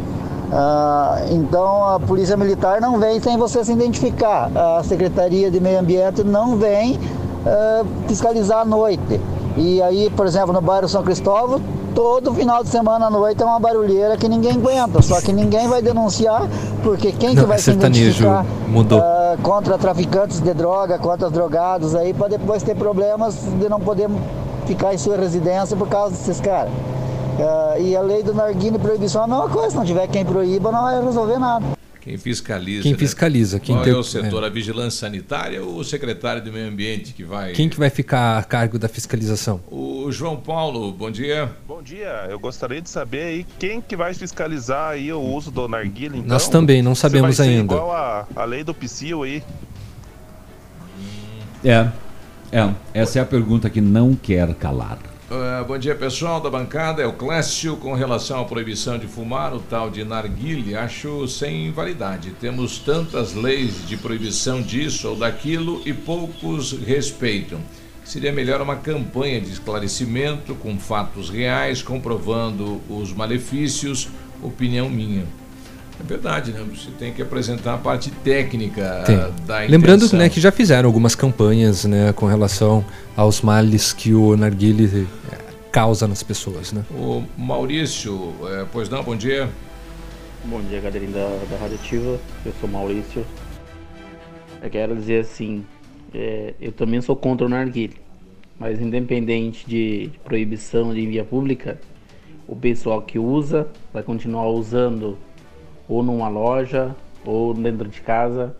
Ah, 0.51 1.23
então 1.31 1.83
a 1.83 1.99
polícia 1.99 2.37
militar 2.37 2.79
não 2.79 2.99
vem 2.99 3.19
sem 3.19 3.35
você 3.37 3.65
se 3.65 3.71
identificar. 3.73 4.49
A 4.55 4.83
Secretaria 4.83 5.49
de 5.49 5.59
Meio 5.59 5.79
Ambiente 5.79 6.23
não 6.23 6.55
vem 6.57 6.99
ah, 7.47 7.83
fiscalizar 8.07 8.59
à 8.59 8.65
noite. 8.65 9.19
E 9.55 9.81
aí, 9.81 10.09
por 10.11 10.25
exemplo, 10.27 10.53
no 10.53 10.61
bairro 10.61 10.87
São 10.87 11.01
Cristóvão, 11.01 11.59
todo 11.95 12.31
final 12.33 12.63
de 12.63 12.69
semana 12.69 13.07
à 13.07 13.09
noite 13.09 13.41
é 13.41 13.45
uma 13.45 13.59
barulheira 13.59 14.15
que 14.17 14.29
ninguém 14.29 14.51
aguenta. 14.51 15.01
Só 15.01 15.19
que 15.19 15.33
ninguém 15.33 15.67
vai 15.67 15.81
denunciar, 15.81 16.43
porque 16.83 17.11
quem 17.11 17.31
que 17.31 17.37
Não, 17.37 17.47
vai 17.47 17.57
é 17.57 17.59
se 17.59 17.71
identificar 17.71 18.45
mudou. 18.67 18.99
ah, 18.99 19.35
contra 19.41 19.77
traficantes 19.77 20.39
de 20.39 20.53
droga, 20.53 20.99
contra 20.99 21.29
drogados 21.29 21.95
aí, 21.95 22.13
para 22.13 22.27
depois 22.27 22.61
ter 22.61 22.75
problemas 22.75 23.35
de 23.35 23.67
não 23.67 23.79
poder 23.79 24.09
ficar 24.67 24.93
em 24.93 24.97
sua 24.97 25.17
residência 25.17 25.75
por 25.75 25.87
causa 25.87 26.11
desses 26.11 26.39
caras. 26.39 26.71
Ah, 27.39 27.79
e 27.79 27.95
a 27.95 28.01
lei 28.01 28.21
do 28.21 28.33
narguilé 28.33 28.77
proibição 28.77 29.21
é 29.21 29.23
a 29.25 29.27
mesma 29.27 29.49
coisa, 29.49 29.71
se 29.71 29.75
não 29.75 29.85
tiver 29.85 30.07
quem 30.07 30.23
proíba, 30.23 30.71
não 30.71 30.83
vai 30.83 31.03
resolver 31.03 31.39
nada. 31.39 31.76
Quem 32.07 32.17
fiscaliza. 32.17 32.83
Quem 32.83 32.93
né? 32.93 32.97
fiscaliza, 32.97 33.59
quem 33.59 33.75
Qual 33.75 33.83
tem- 33.83 33.93
é 33.93 33.97
o 33.97 34.03
setor? 34.03 34.41
A 34.41 34.47
vigilância 34.47 35.01
sanitária 35.01 35.61
ou 35.61 35.75
o 35.75 35.83
secretário 35.83 36.41
do 36.41 36.53
meio 36.53 36.69
ambiente 36.69 37.13
que 37.13 37.21
vai. 37.21 37.51
Quem 37.51 37.67
que 37.67 37.77
vai 37.77 37.89
ficar 37.89 38.37
a 38.37 38.43
cargo 38.43 38.79
da 38.79 38.87
fiscalização? 38.87 39.59
O 39.69 40.09
João 40.09 40.37
Paulo, 40.37 40.89
bom 40.93 41.11
dia. 41.11 41.51
Bom 41.67 41.83
dia, 41.83 42.25
eu 42.29 42.39
gostaria 42.39 42.81
de 42.81 42.89
saber 42.89 43.23
aí 43.23 43.45
quem 43.59 43.81
que 43.81 43.97
vai 43.97 44.13
fiscalizar 44.13 44.91
aí 44.91 45.11
o 45.11 45.19
uso 45.19 45.51
do 45.51 45.67
narguilé, 45.67 46.19
então. 46.19 46.29
Nós 46.29 46.47
também 46.47 46.81
não 46.81 46.95
sabemos 46.95 47.35
vai 47.35 47.45
ser 47.45 47.51
ainda. 47.51 47.73
igual 47.73 47.91
a, 47.91 48.25
a 48.33 48.45
lei 48.45 48.63
do 48.63 48.73
psil 48.73 49.23
aí. 49.23 49.43
É, 51.65 51.89
é. 52.53 52.69
Essa 52.93 53.19
é 53.19 53.21
a 53.21 53.25
pergunta 53.25 53.69
que 53.69 53.81
não 53.81 54.15
quer 54.15 54.53
calar. 54.53 54.97
Ah, 55.29 55.61
bom 55.67 55.77
dia, 55.77 55.93
pessoal 55.93 56.39
da 56.39 56.49
bancada. 56.49 57.01
É 57.01 57.05
o 57.05 57.11
Clécio. 57.11 57.75
Com 57.75 57.93
relação 57.93 58.39
à 58.39 58.45
proibição 58.45 58.97
de 58.97 59.07
fumar, 59.07 59.53
o 59.53 59.59
tal 59.59 59.89
de 59.89 60.05
narguile, 60.05 60.73
acho 60.73 61.27
sem 61.27 61.69
validade. 61.69 62.31
Temos 62.39 62.79
tantas 62.79 63.33
leis 63.33 63.85
de 63.85 63.97
proibição 63.97 64.61
disso 64.61 65.09
ou 65.09 65.17
daquilo 65.17 65.81
e 65.85 65.91
poucos 65.91 66.71
respeitam. 66.71 67.59
Seria 68.05 68.31
melhor 68.31 68.61
uma 68.61 68.77
campanha 68.77 69.41
de 69.41 69.51
esclarecimento 69.51 70.55
com 70.55 70.79
fatos 70.79 71.29
reais, 71.29 71.81
comprovando 71.81 72.81
os 72.89 73.11
malefícios. 73.11 74.07
Opinião 74.41 74.89
minha. 74.89 75.25
É 75.99 76.03
verdade, 76.03 76.51
né? 76.51 76.63
Você 76.69 76.91
tem 76.91 77.11
que 77.11 77.21
apresentar 77.21 77.73
a 77.73 77.77
parte 77.77 78.11
técnica 78.11 79.03
Tem. 79.05 79.17
da 79.45 79.59
Lembrando 79.61 80.11
né, 80.15 80.29
que 80.29 80.39
já 80.39 80.51
fizeram 80.51 80.87
algumas 80.87 81.15
campanhas 81.15 81.85
né, 81.85 82.13
com 82.13 82.27
relação 82.27 82.85
aos 83.15 83.41
males 83.41 83.93
que 83.93 84.13
o 84.13 84.37
narguile 84.37 85.07
eh, 85.31 85.37
causa 85.71 86.07
nas 86.07 86.21
pessoas. 86.21 86.71
Né? 86.71 86.83
O 86.91 87.23
Maurício, 87.35 88.33
eh, 88.43 88.65
pois 88.71 88.89
não, 88.89 89.03
bom 89.03 89.15
dia. 89.15 89.49
Bom 90.45 90.61
dia, 90.61 90.79
galerinha 90.79 91.11
da, 91.11 91.39
da 91.49 91.57
Rádio 91.57 91.75
Ativa. 91.75 92.19
Eu 92.45 92.53
sou 92.61 92.69
Maurício. 92.69 93.25
Eu 94.61 94.69
quero 94.69 94.95
dizer 94.95 95.21
assim, 95.21 95.65
é, 96.13 96.53
eu 96.61 96.71
também 96.71 97.01
sou 97.01 97.15
contra 97.15 97.45
o 97.45 97.49
narguilé, 97.49 97.93
mas 98.59 98.79
independente 98.79 99.67
de, 99.67 100.07
de 100.07 100.19
proibição 100.19 100.93
de 100.93 101.05
via 101.05 101.23
pública, 101.23 101.79
o 102.47 102.55
pessoal 102.55 103.01
que 103.01 103.19
usa 103.19 103.67
vai 103.93 104.01
continuar 104.01 104.47
usando 104.47 105.17
ou 105.87 106.03
numa 106.03 106.27
loja 106.27 106.95
ou 107.25 107.53
dentro 107.53 107.87
de 107.87 108.01
casa. 108.01 108.55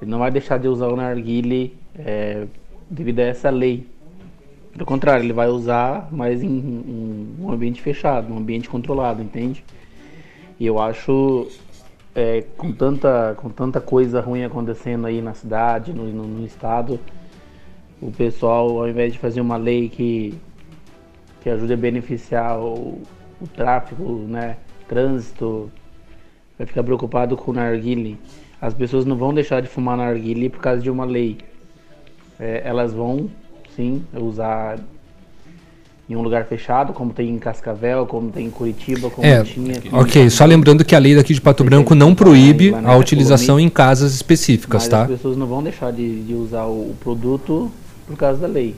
Ele 0.00 0.10
não 0.10 0.18
vai 0.18 0.30
deixar 0.30 0.58
de 0.58 0.68
usar 0.68 0.88
o 0.88 0.96
narguilé 0.96 1.70
é, 1.98 2.46
devido 2.88 3.20
a 3.20 3.24
essa 3.24 3.50
lei. 3.50 3.86
Pelo 4.72 4.86
contrário, 4.86 5.24
ele 5.24 5.32
vai 5.32 5.48
usar, 5.48 6.08
mas 6.10 6.42
em, 6.42 6.48
em 6.48 7.36
um 7.38 7.50
ambiente 7.50 7.82
fechado, 7.82 8.32
um 8.32 8.38
ambiente 8.38 8.68
controlado, 8.68 9.22
entende? 9.22 9.64
E 10.58 10.66
eu 10.66 10.78
acho, 10.78 11.48
é, 12.14 12.44
com, 12.56 12.72
tanta, 12.72 13.34
com 13.36 13.50
tanta 13.50 13.80
coisa 13.80 14.20
ruim 14.20 14.44
acontecendo 14.44 15.06
aí 15.06 15.20
na 15.20 15.34
cidade, 15.34 15.92
no, 15.92 16.04
no, 16.04 16.24
no 16.24 16.46
estado, 16.46 17.00
o 18.00 18.10
pessoal, 18.10 18.78
ao 18.78 18.88
invés 18.88 19.12
de 19.12 19.18
fazer 19.18 19.40
uma 19.40 19.56
lei 19.56 19.88
que, 19.88 20.34
que 21.40 21.50
ajude 21.50 21.74
a 21.74 21.76
beneficiar 21.76 22.58
o, 22.58 23.02
o 23.40 23.46
tráfego, 23.54 24.24
né, 24.28 24.56
trânsito, 24.88 25.70
vai 26.60 26.66
ficar 26.66 26.82
preocupado 26.82 27.38
com 27.38 27.52
o 27.52 27.54
narguile. 27.54 28.18
As 28.60 28.74
pessoas 28.74 29.06
não 29.06 29.16
vão 29.16 29.32
deixar 29.32 29.62
de 29.62 29.68
fumar 29.68 29.96
narguile 29.96 30.50
por 30.50 30.60
causa 30.60 30.82
de 30.82 30.90
uma 30.90 31.06
lei. 31.06 31.38
É, 32.38 32.60
elas 32.66 32.92
vão, 32.92 33.30
sim, 33.74 34.02
usar 34.14 34.78
em 36.06 36.16
um 36.16 36.20
lugar 36.20 36.44
fechado, 36.44 36.92
como 36.92 37.14
tem 37.14 37.30
em 37.30 37.38
Cascavel, 37.38 38.04
como 38.04 38.30
tem 38.30 38.48
em 38.48 38.50
Curitiba, 38.50 39.08
como 39.08 39.26
É, 39.26 39.42
tinha. 39.42 39.74
ok, 39.92 40.28
só 40.28 40.44
lembrando 40.44 40.84
que 40.84 40.94
a 40.94 40.98
lei 40.98 41.14
daqui 41.14 41.32
de 41.32 41.40
Pato 41.40 41.64
Branco 41.64 41.94
não 41.94 42.14
proíbe 42.14 42.74
a 42.74 42.94
utilização 42.94 43.54
Colônia, 43.54 43.66
em 43.66 43.70
casas 43.70 44.12
específicas, 44.12 44.86
tá? 44.86 45.02
as 45.04 45.08
pessoas 45.08 45.38
não 45.38 45.46
vão 45.46 45.62
deixar 45.62 45.90
de, 45.92 46.24
de 46.24 46.34
usar 46.34 46.64
o, 46.64 46.90
o 46.90 46.96
produto 47.00 47.70
por 48.06 48.18
causa 48.18 48.40
da 48.40 48.48
lei. 48.48 48.74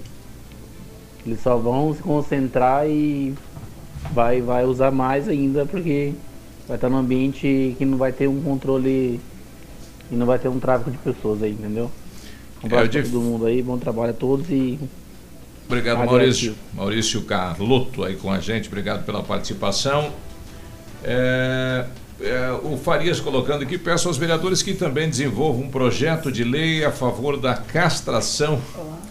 Eles 1.27 1.41
só 1.41 1.57
vão 1.57 1.93
se 1.95 2.03
concentrar 2.03 2.87
e 2.87 3.35
vai, 4.13 4.41
vai 4.41 4.65
usar 4.67 4.93
mais 4.93 5.27
ainda 5.29 5.65
porque 5.67 6.13
vai 6.69 6.77
estar 6.77 6.89
num 6.89 6.97
ambiente 6.99 7.75
que 7.79 7.85
não 7.85 7.99
vai 7.99 8.13
ter 8.13 8.29
um 8.29 8.41
controle 8.43 9.21
e 10.11 10.15
não 10.15 10.27
vai 10.27 10.39
ter 10.39 10.49
um 10.49 10.59
tráfico 10.59 10.91
de 10.91 10.99
pessoas 10.99 11.43
aí, 11.43 11.53
entendeu? 11.53 11.91
Um 12.63 12.67
abraço 12.67 12.85
É, 12.85 12.89
dif- 12.89 13.11
todo 13.11 13.21
mundo 13.23 13.47
aí, 13.47 13.63
bom 13.63 13.79
trabalho 13.79 14.11
a 14.11 14.15
todos 14.15 14.49
e 14.51 14.79
Obrigado, 15.67 15.99
Rádio 15.99 16.13
Maurício. 16.13 16.55
Maurício 16.75 17.23
Carlotto 17.23 18.05
aí 18.05 18.17
com 18.17 18.31
a 18.31 18.39
gente, 18.41 18.69
obrigado 18.69 19.05
pela 19.07 19.23
participação. 19.23 20.13
É, 21.03 21.87
é, 22.23 22.53
o 22.63 22.77
Farias 22.77 23.21
colocando 23.21 23.63
aqui, 23.63 23.77
peço 23.79 24.09
aos 24.09 24.17
vereadores 24.17 24.63
que 24.63 24.75
também 24.75 25.09
desenvolvam 25.09 25.63
um 25.65 25.69
projeto 25.71 26.31
de 26.31 26.45
lei 26.45 26.85
a 26.85 26.91
favor 26.93 27.37
da 27.39 27.55
castração. 27.55 28.61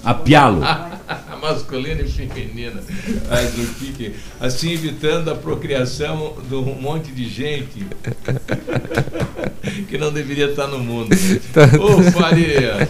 Apiá-lo. 0.04 0.62
Masculina 1.42 2.02
e 2.02 2.08
feminina. 2.10 2.82
Mas 3.30 3.54
o 3.58 3.74
que 3.76 3.92
que- 3.94 4.16
Assim 4.40 4.72
evitando 4.72 5.30
a 5.32 5.36
procriação 5.36 6.36
de 6.48 6.54
um 6.56 6.76
monte 6.80 7.12
de 7.12 7.28
gente 7.28 7.86
que 9.90 9.98
não 9.98 10.12
deveria 10.12 10.46
estar 10.52 10.68
no 10.68 10.80
mundo. 10.80 11.10
Tá. 11.54 11.64
Ô 11.80 12.02
Faria, 12.12 12.88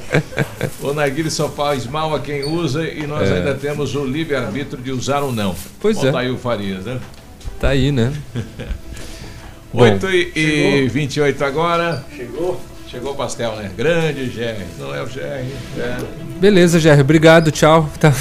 o 0.81 0.93
narguilé 0.93 1.30
só 1.30 1.49
faz 1.49 1.85
mal 1.88 2.14
a 2.14 2.19
quem 2.19 2.43
usa 2.43 2.85
e 2.88 3.07
nós 3.07 3.30
É. 3.30 3.35
ainda 3.38 3.56
temos 3.56 3.95
o 3.95 4.06
livre-arbítrio 4.06 4.81
de 4.84 4.91
usar 4.91 5.22
ou 5.22 5.31
não. 5.31 5.56
Pois 5.80 5.98
Bota 5.98 6.10
é. 6.18 6.22
aí 6.22 6.30
o 6.31 6.38
Farias, 6.38 6.85
né? 6.85 6.99
Tá 7.60 7.69
aí, 7.69 7.91
né? 7.91 8.11
Bom. 9.73 9.84
8 9.84 10.10
e, 10.10 10.31
e 10.35 10.81
Chegou. 10.81 10.89
28 10.89 11.43
agora. 11.45 12.06
Chegou? 12.15 12.61
Chegou 12.88 13.14
o 13.14 13.15
pastel, 13.15 13.56
né? 13.56 13.72
Grande 13.77 14.26
GR. 14.26 14.65
Não 14.77 14.93
é 14.93 15.02
o. 15.02 15.07
É. 15.18 15.45
Beleza, 16.41 16.77
Jerry, 16.77 17.02
obrigado, 17.02 17.49
tchau. 17.49 17.89
Tá. 17.98 18.11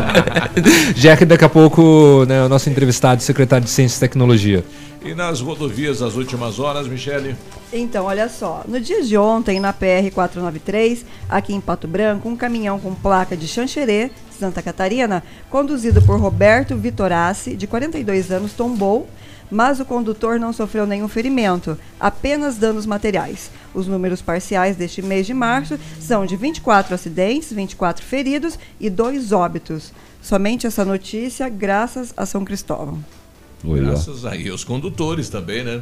Jerry, 0.96 1.26
daqui 1.26 1.44
a 1.44 1.50
pouco, 1.50 2.24
né, 2.26 2.42
o 2.44 2.48
nosso 2.48 2.70
entrevistado, 2.70 3.22
secretário 3.22 3.64
de 3.64 3.70
Ciência 3.70 3.98
e 3.98 4.00
Tecnologia. 4.00 4.64
E 5.04 5.14
nas 5.14 5.42
rodovias 5.42 5.98
das 5.98 6.14
últimas 6.14 6.58
horas, 6.58 6.88
Michele? 6.88 7.36
Então, 7.70 8.06
olha 8.06 8.26
só. 8.30 8.62
No 8.66 8.80
dia 8.80 9.02
de 9.02 9.18
ontem, 9.18 9.60
na 9.60 9.70
PR-493, 9.74 11.00
aqui 11.28 11.52
em 11.52 11.60
Pato 11.60 11.86
Branco, 11.86 12.26
um 12.26 12.36
caminhão 12.36 12.80
com 12.80 12.94
placa 12.94 13.36
de 13.36 13.46
Xanxerê, 13.46 14.10
Santa 14.38 14.62
Catarina, 14.62 15.22
conduzido 15.50 16.00
por 16.00 16.18
Roberto 16.18 16.74
Vitorassi, 16.74 17.54
de 17.54 17.66
42 17.66 18.30
anos, 18.30 18.54
tombou, 18.54 19.06
mas 19.50 19.80
o 19.80 19.84
condutor 19.84 20.38
não 20.38 20.52
sofreu 20.52 20.86
nenhum 20.86 21.08
ferimento, 21.08 21.78
apenas 21.98 22.56
danos 22.56 22.86
materiais. 22.86 23.50
Os 23.74 23.86
números 23.86 24.22
parciais 24.22 24.76
deste 24.76 25.02
mês 25.02 25.26
de 25.26 25.34
março 25.34 25.78
são 26.00 26.26
de 26.26 26.36
24 26.36 26.94
acidentes, 26.94 27.52
24 27.52 28.04
feridos 28.04 28.58
e 28.80 28.88
2 28.88 29.32
óbitos. 29.32 29.92
Somente 30.22 30.66
essa 30.66 30.84
notícia, 30.84 31.48
graças 31.48 32.12
a 32.16 32.24
São 32.24 32.44
Cristóvão. 32.44 33.04
Graças 33.62 34.26
aí 34.26 34.48
aos 34.48 34.64
condutores 34.64 35.28
também, 35.28 35.64
né? 35.64 35.80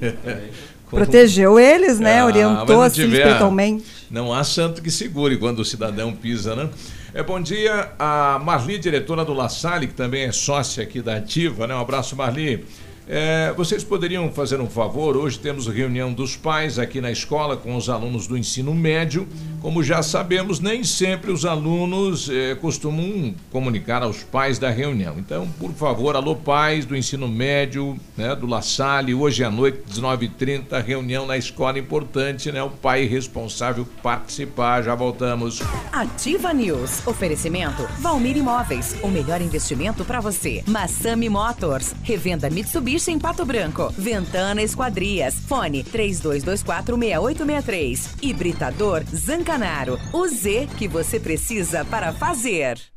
Protegeu 0.88 1.58
eles, 1.58 1.98
né? 1.98 2.20
Ah, 2.20 2.26
Orientou 2.26 2.76
não 2.76 2.82
assim 2.82 3.02
espiritualmente. 3.02 3.86
Não 4.10 4.32
há 4.32 4.44
santo 4.44 4.82
que 4.82 4.90
segure 4.90 5.38
quando 5.38 5.60
o 5.60 5.64
cidadão 5.64 6.12
pisa, 6.12 6.54
né? 6.54 6.68
É, 7.14 7.22
bom 7.22 7.38
dia 7.38 7.92
a 7.98 8.40
Marli, 8.42 8.78
diretora 8.78 9.22
do 9.22 9.34
La 9.34 9.46
Salle, 9.50 9.86
que 9.86 9.92
também 9.92 10.22
é 10.22 10.32
sócia 10.32 10.82
aqui 10.82 11.02
da 11.02 11.16
Ativa, 11.16 11.66
né? 11.66 11.74
Um 11.74 11.80
abraço, 11.80 12.16
Marli. 12.16 12.64
É, 13.08 13.52
vocês 13.56 13.82
poderiam 13.82 14.30
fazer 14.30 14.60
um 14.60 14.68
favor? 14.68 15.16
Hoje 15.16 15.38
temos 15.38 15.66
reunião 15.66 16.12
dos 16.12 16.36
pais 16.36 16.78
aqui 16.78 17.00
na 17.00 17.10
escola 17.10 17.56
com 17.56 17.74
os 17.74 17.88
alunos 17.88 18.28
do 18.28 18.38
ensino 18.38 18.72
médio. 18.74 19.26
Como 19.60 19.82
já 19.82 20.02
sabemos, 20.02 20.60
nem 20.60 20.84
sempre 20.84 21.30
os 21.32 21.44
alunos 21.44 22.28
é, 22.28 22.54
costumam 22.54 23.34
comunicar 23.50 24.02
aos 24.02 24.22
pais 24.22 24.58
da 24.58 24.70
reunião. 24.70 25.16
Então, 25.18 25.48
por 25.58 25.72
favor, 25.72 26.14
alô 26.14 26.36
pais 26.36 26.84
do 26.84 26.96
ensino 26.96 27.26
médio, 27.26 27.96
né, 28.16 28.36
do 28.36 28.46
La 28.46 28.62
Salle, 28.62 29.14
hoje 29.14 29.42
à 29.42 29.50
noite, 29.50 29.80
19h30, 29.90 30.82
reunião 30.82 31.26
na 31.26 31.36
escola 31.36 31.78
importante, 31.78 32.52
né? 32.52 32.62
O 32.62 32.70
pai 32.70 33.04
responsável 33.04 33.86
participar. 34.02 34.82
Já 34.82 34.94
voltamos. 34.94 35.60
Ativa 35.92 36.52
News. 36.52 37.04
Oferecimento 37.06 37.82
Valmir 37.98 38.36
Imóveis. 38.36 38.96
O 39.02 39.08
melhor 39.08 39.40
investimento 39.40 40.04
para 40.04 40.20
você. 40.20 40.62
Massami 40.66 41.28
Motors. 41.28 41.94
Revenda 42.02 42.48
Mitsubishi 42.48 42.91
em 43.10 43.18
Pato 43.18 43.46
Branco. 43.46 43.90
Ventana 43.96 44.60
Esquadrias. 44.62 45.36
Fone 45.48 45.82
32246863. 45.84 48.22
Hibridador 48.22 49.02
Zancanaro. 49.04 49.98
O 50.12 50.28
Z 50.28 50.68
que 50.76 50.86
você 50.86 51.18
precisa 51.18 51.86
para 51.86 52.12
fazer. 52.12 52.78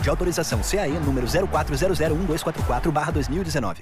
de 0.00 0.08
autorização 0.08 0.62
CAE 0.62 0.98
número 1.00 1.26
04001244-2019. 1.26 3.80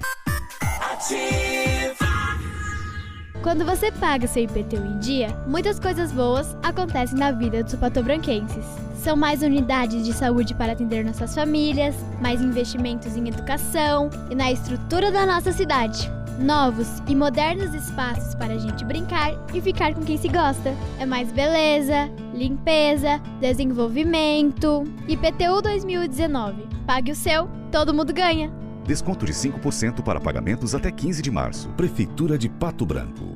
Quando 3.41 3.65
você 3.65 3.89
paga 3.89 4.27
seu 4.27 4.43
IPTU 4.43 4.85
em 4.85 4.99
dia, 4.99 5.29
muitas 5.47 5.79
coisas 5.79 6.11
boas 6.11 6.57
acontecem 6.61 7.17
na 7.17 7.31
vida 7.31 7.63
dos 7.63 7.75
patobranquenses. 7.75 8.65
São 9.01 9.15
mais 9.15 9.41
unidades 9.43 10.03
de 10.03 10.11
saúde 10.11 10.53
para 10.53 10.73
atender 10.73 11.05
nossas 11.05 11.33
famílias, 11.33 11.95
mais 12.21 12.41
investimentos 12.41 13.15
em 13.15 13.29
educação 13.29 14.09
e 14.29 14.35
na 14.35 14.51
estrutura 14.51 15.09
da 15.09 15.25
nossa 15.25 15.53
cidade. 15.53 16.11
Novos 16.39 16.87
e 17.07 17.15
modernos 17.15 17.73
espaços 17.73 18.33
para 18.35 18.55
a 18.55 18.57
gente 18.57 18.83
brincar 18.83 19.33
e 19.53 19.61
ficar 19.61 19.93
com 19.93 20.03
quem 20.03 20.17
se 20.17 20.27
gosta. 20.27 20.73
É 20.99 21.05
mais 21.05 21.31
beleza, 21.31 22.09
limpeza, 22.33 23.21
desenvolvimento. 23.39 24.83
IPTU 25.07 25.61
2019. 25.61 26.67
Pague 26.87 27.11
o 27.11 27.15
seu, 27.15 27.47
todo 27.71 27.93
mundo 27.93 28.13
ganha. 28.13 28.51
Desconto 28.85 29.25
de 29.25 29.31
5% 29.31 30.03
para 30.03 30.19
pagamentos 30.19 30.75
até 30.75 30.91
15 30.91 31.21
de 31.21 31.31
março. 31.31 31.69
Prefeitura 31.69 32.37
de 32.37 32.49
Pato 32.49 32.85
Branco. 32.85 33.35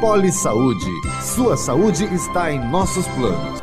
Poli 0.00 0.32
Saúde. 0.32 0.90
Sua 1.20 1.56
saúde 1.56 2.04
está 2.14 2.50
em 2.50 2.58
nossos 2.70 3.06
planos. 3.08 3.60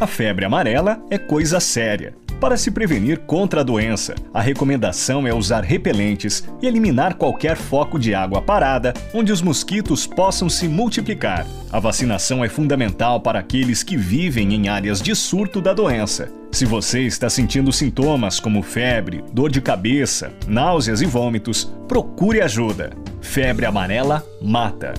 A 0.00 0.06
febre 0.06 0.44
amarela 0.44 1.00
é 1.10 1.16
coisa 1.16 1.60
séria. 1.60 2.14
Para 2.42 2.56
se 2.56 2.72
prevenir 2.72 3.20
contra 3.20 3.60
a 3.60 3.62
doença, 3.62 4.16
a 4.34 4.40
recomendação 4.40 5.28
é 5.28 5.32
usar 5.32 5.62
repelentes 5.62 6.42
e 6.60 6.66
eliminar 6.66 7.14
qualquer 7.14 7.56
foco 7.56 8.00
de 8.00 8.16
água 8.16 8.42
parada 8.42 8.92
onde 9.14 9.30
os 9.30 9.40
mosquitos 9.40 10.08
possam 10.08 10.48
se 10.48 10.66
multiplicar. 10.66 11.46
A 11.70 11.78
vacinação 11.78 12.44
é 12.44 12.48
fundamental 12.48 13.20
para 13.20 13.38
aqueles 13.38 13.84
que 13.84 13.96
vivem 13.96 14.54
em 14.54 14.68
áreas 14.68 15.00
de 15.00 15.14
surto 15.14 15.60
da 15.60 15.72
doença. 15.72 16.32
Se 16.50 16.66
você 16.66 17.02
está 17.02 17.30
sentindo 17.30 17.72
sintomas 17.72 18.40
como 18.40 18.60
febre, 18.60 19.22
dor 19.32 19.48
de 19.48 19.60
cabeça, 19.60 20.32
náuseas 20.44 21.00
e 21.00 21.06
vômitos, 21.06 21.72
procure 21.86 22.40
ajuda. 22.40 22.90
Febre 23.20 23.66
amarela 23.66 24.20
mata. 24.42 24.94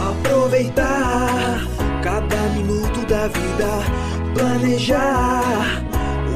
Aproveitar 0.00 1.60
cada 2.02 2.42
minuto 2.48 3.06
da 3.06 3.28
vida, 3.28 4.34
planejar 4.34 5.86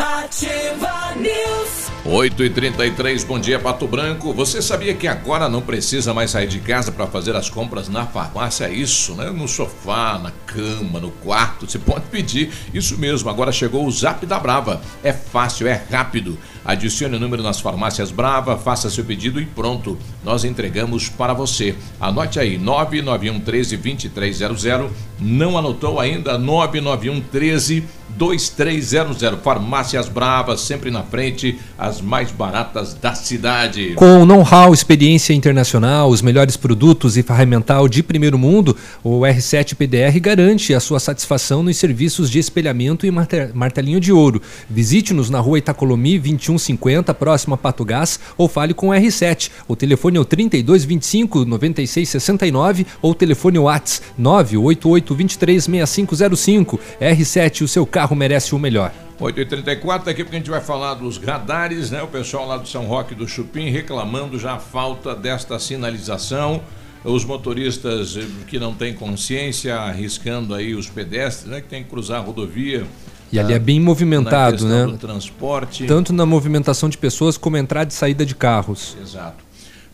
Ativa 0.00 1.14
News. 1.16 1.90
8 2.06 2.44
e 2.44 2.48
33 2.48 3.22
bom 3.24 3.38
dia 3.38 3.58
Pato 3.58 3.86
Branco. 3.86 4.32
Você 4.32 4.62
sabia 4.62 4.94
que 4.94 5.06
agora 5.06 5.46
não 5.46 5.60
precisa 5.60 6.14
mais 6.14 6.30
sair 6.30 6.46
de 6.46 6.58
casa 6.58 6.90
para 6.90 7.06
fazer 7.06 7.36
as 7.36 7.50
compras 7.50 7.90
na 7.90 8.06
farmácia? 8.06 8.64
É 8.64 8.72
isso, 8.72 9.14
né? 9.14 9.30
No 9.30 9.46
sofá, 9.46 10.18
na 10.18 10.30
cama, 10.46 10.98
no 10.98 11.10
quarto, 11.10 11.70
você 11.70 11.76
pode 11.78 12.06
pedir. 12.06 12.50
Isso 12.72 12.96
mesmo, 12.96 13.28
agora 13.28 13.52
chegou 13.52 13.86
o 13.86 13.90
Zap 13.90 14.24
da 14.24 14.38
Brava. 14.38 14.80
É 15.04 15.12
fácil, 15.12 15.68
é 15.68 15.82
rápido. 15.90 16.38
Adicione 16.64 17.16
o 17.16 17.20
número 17.20 17.42
nas 17.42 17.60
farmácias 17.60 18.10
Brava, 18.10 18.56
faça 18.56 18.88
seu 18.88 19.04
pedido 19.04 19.38
e 19.38 19.44
pronto. 19.44 19.98
Nós 20.24 20.44
entregamos 20.44 21.10
para 21.10 21.34
você. 21.34 21.76
Anote 22.00 22.40
aí, 22.40 22.56
991 22.56 23.40
13 23.40 23.76
2300. 23.76 24.90
Não 25.20 25.58
anotou 25.58 26.00
ainda? 26.00 26.38
991 26.38 27.20
13 27.20 27.84
2300. 28.16 29.22
Farmácias 29.42 30.08
Bravas, 30.08 30.60
sempre 30.62 30.90
na 30.90 31.02
frente, 31.02 31.58
as 31.78 32.00
mais 32.00 32.30
baratas 32.32 32.94
da 32.94 33.14
cidade. 33.14 33.94
Com 33.94 34.26
know-how, 34.26 34.74
experiência 34.74 35.32
internacional, 35.32 36.08
os 36.10 36.20
melhores 36.20 36.56
produtos 36.56 37.16
e 37.16 37.22
ferramental 37.22 37.88
de 37.88 38.02
primeiro 38.02 38.36
mundo, 38.38 38.76
o 39.02 39.20
R7 39.20 39.74
PDR 39.76 40.18
garante 40.20 40.74
a 40.74 40.80
sua 40.80 40.98
satisfação 40.98 41.62
nos 41.62 41.76
serviços 41.76 42.28
de 42.30 42.38
espelhamento 42.38 43.06
e 43.06 43.10
marte- 43.10 43.50
martelinho 43.54 44.00
de 44.00 44.12
ouro. 44.12 44.42
Visite-nos 44.68 45.30
na 45.30 45.38
rua 45.38 45.58
Itacolomi 45.58 46.18
2150, 46.18 47.14
próximo 47.14 47.54
a 47.54 47.58
Pato 47.58 47.84
Gás, 47.84 48.18
ou 48.36 48.48
fale 48.48 48.74
com 48.74 48.88
o 48.88 48.92
R7. 48.92 49.50
O 49.68 49.76
telefone 49.76 50.16
é 50.18 50.20
o 50.20 50.24
3225 50.24 51.44
9669 51.44 52.86
ou 53.00 53.12
o 53.12 53.14
telefone 53.14 53.58
WhatsApp 53.58 54.06
988 54.18 55.09
23 55.14 55.64
6505. 55.64 56.80
R7, 57.00 57.62
o 57.62 57.68
seu 57.68 57.86
carro 57.86 58.14
merece 58.16 58.54
o 58.54 58.58
melhor. 58.58 58.92
8h34, 59.20 60.04
daqui 60.04 60.22
a 60.22 60.24
pouco 60.24 60.34
a 60.34 60.38
gente 60.38 60.50
vai 60.50 60.60
falar 60.60 60.94
dos 60.94 61.18
radares, 61.18 61.90
né? 61.90 62.02
O 62.02 62.08
pessoal 62.08 62.46
lá 62.46 62.56
do 62.56 62.66
São 62.66 62.86
Roque 62.86 63.14
do 63.14 63.28
Chupim 63.28 63.68
reclamando 63.68 64.38
já 64.38 64.54
a 64.54 64.58
falta 64.58 65.14
desta 65.14 65.58
sinalização. 65.58 66.62
Os 67.04 67.24
motoristas 67.24 68.16
eh, 68.16 68.26
que 68.46 68.58
não 68.58 68.74
têm 68.74 68.94
consciência 68.94 69.76
arriscando 69.76 70.54
aí 70.54 70.74
os 70.74 70.88
pedestres, 70.88 71.50
né? 71.50 71.60
Que 71.60 71.68
tem 71.68 71.82
que 71.82 71.90
cruzar 71.90 72.20
a 72.20 72.24
rodovia. 72.24 72.86
E 73.32 73.38
ali 73.38 73.52
é 73.52 73.56
ah, 73.56 73.60
bem 73.60 73.78
movimentado, 73.78 74.66
né? 74.66 74.86
do 74.86 74.98
transporte. 74.98 75.86
Tanto 75.86 76.12
na 76.12 76.26
movimentação 76.26 76.88
de 76.88 76.98
pessoas 76.98 77.36
como 77.36 77.56
entrada 77.56 77.90
e 77.90 77.94
saída 77.94 78.26
de 78.26 78.34
carros. 78.34 78.96
Exato. 79.00 79.44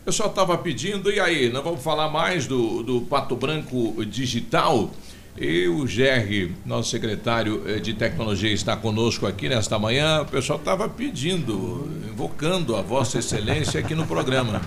O 0.01 0.05
pessoal 0.05 0.29
estava 0.29 0.57
pedindo, 0.57 1.11
e 1.11 1.19
aí, 1.19 1.49
nós 1.51 1.63
vamos 1.63 1.83
falar 1.83 2.09
mais 2.09 2.47
do, 2.47 2.81
do 2.81 3.01
Pato 3.01 3.35
Branco 3.35 4.03
Digital. 4.05 4.89
E 5.39 5.67
o 5.67 5.85
GR, 5.85 6.51
nosso 6.65 6.89
secretário 6.89 7.61
eh, 7.67 7.79
de 7.79 7.93
tecnologia, 7.93 8.51
está 8.51 8.75
conosco 8.75 9.27
aqui 9.27 9.47
nesta 9.47 9.77
manhã. 9.77 10.23
O 10.23 10.25
pessoal 10.25 10.57
estava 10.57 10.89
pedindo, 10.89 11.87
invocando 12.11 12.75
a 12.75 12.81
Vossa 12.81 13.19
Excelência 13.19 13.79
aqui 13.79 13.93
no 13.93 14.07
programa. 14.07 14.59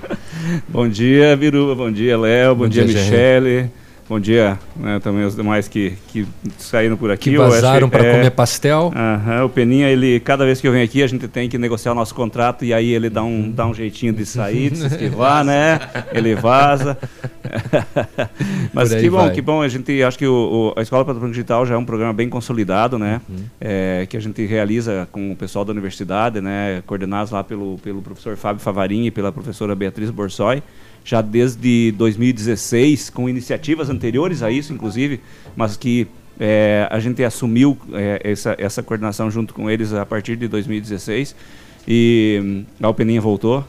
Bom 0.68 0.88
dia, 0.88 1.34
Viruba. 1.36 1.74
Bom 1.74 1.90
dia, 1.90 2.16
Léo. 2.16 2.54
Bom, 2.54 2.64
Bom 2.64 2.68
dia, 2.68 2.84
dia. 2.84 3.02
Michele. 3.02 3.70
Bom 4.10 4.18
dia 4.18 4.58
né, 4.74 4.98
também 4.98 5.24
os 5.24 5.36
demais 5.36 5.68
que, 5.68 5.92
que 6.08 6.26
saíram 6.58 6.96
por 6.96 7.12
aqui. 7.12 7.30
Que 7.30 7.38
vazaram 7.38 7.88
para 7.88 8.04
é, 8.04 8.16
comer 8.16 8.30
pastel. 8.32 8.92
Aham, 8.92 9.44
o 9.44 9.48
Peninha, 9.48 9.88
ele, 9.88 10.18
cada 10.18 10.44
vez 10.44 10.60
que 10.60 10.66
eu 10.66 10.72
venho 10.72 10.84
aqui, 10.84 11.00
a 11.00 11.06
gente 11.06 11.28
tem 11.28 11.48
que 11.48 11.56
negociar 11.56 11.92
o 11.92 11.94
nosso 11.94 12.12
contrato 12.12 12.64
e 12.64 12.74
aí 12.74 12.90
ele 12.92 13.08
dá 13.08 13.22
um, 13.22 13.52
dá 13.52 13.64
um 13.68 13.72
jeitinho 13.72 14.12
de 14.12 14.26
sair, 14.26 14.68
de 14.72 14.78
se 14.78 14.86
esquivar, 14.86 15.44
né? 15.46 15.78
Ele 16.12 16.34
vaza. 16.34 16.98
Mas 18.74 18.92
que 18.92 19.08
bom, 19.08 19.18
vai. 19.18 19.30
que 19.30 19.40
bom. 19.40 19.62
A 19.62 19.68
gente 19.68 20.02
acho 20.02 20.18
que 20.18 20.26
o, 20.26 20.72
o- 20.74 20.80
a 20.80 20.82
Escola 20.82 21.04
Patrulha 21.04 21.30
Digital 21.30 21.64
já 21.64 21.76
é 21.76 21.78
um 21.78 21.84
programa 21.84 22.12
bem 22.12 22.28
consolidado, 22.28 22.98
né? 22.98 23.20
Uhum. 23.28 23.36
É, 23.60 24.06
que 24.10 24.16
a 24.16 24.20
gente 24.20 24.44
realiza 24.44 25.08
com 25.12 25.30
o 25.30 25.36
pessoal 25.36 25.64
da 25.64 25.70
universidade, 25.70 26.40
né? 26.40 26.82
Coordenados 26.84 27.30
lá 27.30 27.44
pelo, 27.44 27.78
pelo 27.78 28.02
professor 28.02 28.36
Fábio 28.36 28.60
Favarini 28.60 29.06
e 29.06 29.10
pela 29.12 29.30
professora 29.30 29.72
Beatriz 29.76 30.10
Borsoi 30.10 30.64
já 31.04 31.20
desde 31.20 31.92
2016, 31.96 33.10
com 33.10 33.28
iniciativas 33.28 33.88
anteriores 33.90 34.42
a 34.42 34.50
isso, 34.50 34.72
inclusive, 34.72 35.20
mas 35.56 35.76
que 35.76 36.06
é, 36.38 36.86
a 36.90 36.98
gente 36.98 37.22
assumiu 37.22 37.76
é, 37.92 38.20
essa, 38.24 38.54
essa 38.58 38.82
coordenação 38.82 39.30
junto 39.30 39.52
com 39.52 39.70
eles 39.70 39.92
a 39.92 40.06
partir 40.06 40.36
de 40.36 40.48
2016 40.48 41.34
e 41.86 42.40
hum, 42.42 42.64
a 42.82 42.86
Alpeninha 42.86 43.20
voltou. 43.20 43.64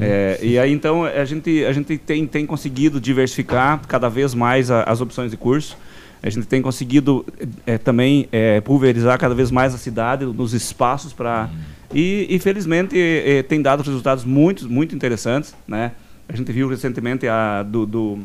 É, 0.00 0.38
e 0.42 0.58
aí 0.58 0.72
então 0.72 1.04
a 1.04 1.24
gente, 1.24 1.64
a 1.64 1.72
gente 1.72 1.98
tem, 1.98 2.26
tem 2.26 2.46
conseguido 2.46 2.98
diversificar 3.00 3.80
cada 3.86 4.08
vez 4.08 4.34
mais 4.34 4.70
a- 4.70 4.82
as 4.84 5.00
opções 5.00 5.30
de 5.30 5.36
curso. 5.36 5.76
A 6.22 6.30
gente 6.30 6.46
tem 6.48 6.60
conseguido 6.60 7.24
é, 7.66 7.78
também 7.78 8.26
é, 8.32 8.60
pulverizar 8.60 9.16
cada 9.18 9.34
vez 9.34 9.50
mais 9.52 9.74
a 9.74 9.78
cidade, 9.78 10.24
nos 10.24 10.52
espaços 10.52 11.12
para. 11.12 11.48
E, 11.94 12.26
e 12.28 12.38
felizmente 12.40 12.98
é, 12.98 13.42
tem 13.42 13.62
dado 13.62 13.82
resultados 13.82 14.24
muito, 14.24 14.68
muito 14.68 14.94
interessantes. 14.96 15.54
Né? 15.68 15.92
A 16.28 16.36
gente 16.36 16.52
viu 16.52 16.68
recentemente 16.68 17.26
a, 17.26 17.62
do, 17.62 17.86
do, 17.86 18.18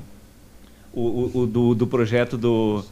o, 0.94 1.32
o- 1.42 1.48
do, 1.48 1.74
do 1.76 1.88
projeto 1.88 2.38
do 2.38 2.84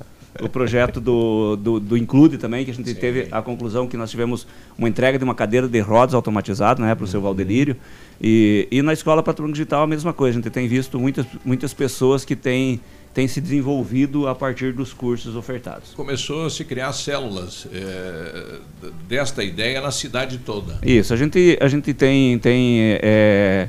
o 0.42 0.48
projeto 0.48 1.02
do, 1.02 1.58
do, 1.58 1.78
do 1.78 1.98
Include 1.98 2.38
também, 2.38 2.64
que 2.64 2.72
a 2.72 2.74
gente 2.74 2.94
teve 2.96 3.28
a 3.32 3.42
conclusão 3.42 3.86
que 3.86 3.98
nós 3.98 4.10
tivemos 4.10 4.48
uma 4.78 4.88
entrega 4.88 5.18
de 5.18 5.26
uma 5.26 5.36
cadeira 5.36 5.68
de 5.68 5.80
rodas 5.82 6.16
automatizada 6.16 6.82
né, 6.82 6.96
para 6.96 7.04
o 7.04 7.08
seu 7.08 7.20
Valdelírio. 7.20 7.76
E, 8.20 8.66
e 8.72 8.82
na 8.82 8.94
escola 8.94 9.22
Patrulho 9.22 9.52
Digital 9.52 9.84
a 9.84 9.88
mesma 9.88 10.14
coisa. 10.14 10.40
A 10.40 10.42
gente 10.42 10.50
tem 10.50 10.70
visto 10.70 10.98
muitas, 10.98 11.26
muitas 11.44 11.74
pessoas 11.74 12.24
que 12.24 12.34
têm, 12.34 12.80
têm 13.14 13.28
se 13.28 13.42
desenvolvido 13.42 14.26
a 14.26 14.34
partir 14.34 14.72
dos 14.72 14.94
cursos 14.94 15.36
ofertados. 15.36 15.92
Começou 15.94 16.46
a 16.46 16.50
se 16.50 16.64
criar 16.64 16.94
células 16.94 17.68
d- 17.70 18.90
desta 19.10 19.44
ideia 19.44 19.82
na 19.82 19.92
cidade 19.92 20.38
toda. 20.38 20.80
Isso, 20.82 21.14
a 21.14 21.18
gente, 21.18 21.58
a 21.60 21.68
gente 21.68 21.94
tem, 21.94 22.40
tem 22.40 22.98
é, 23.02 23.68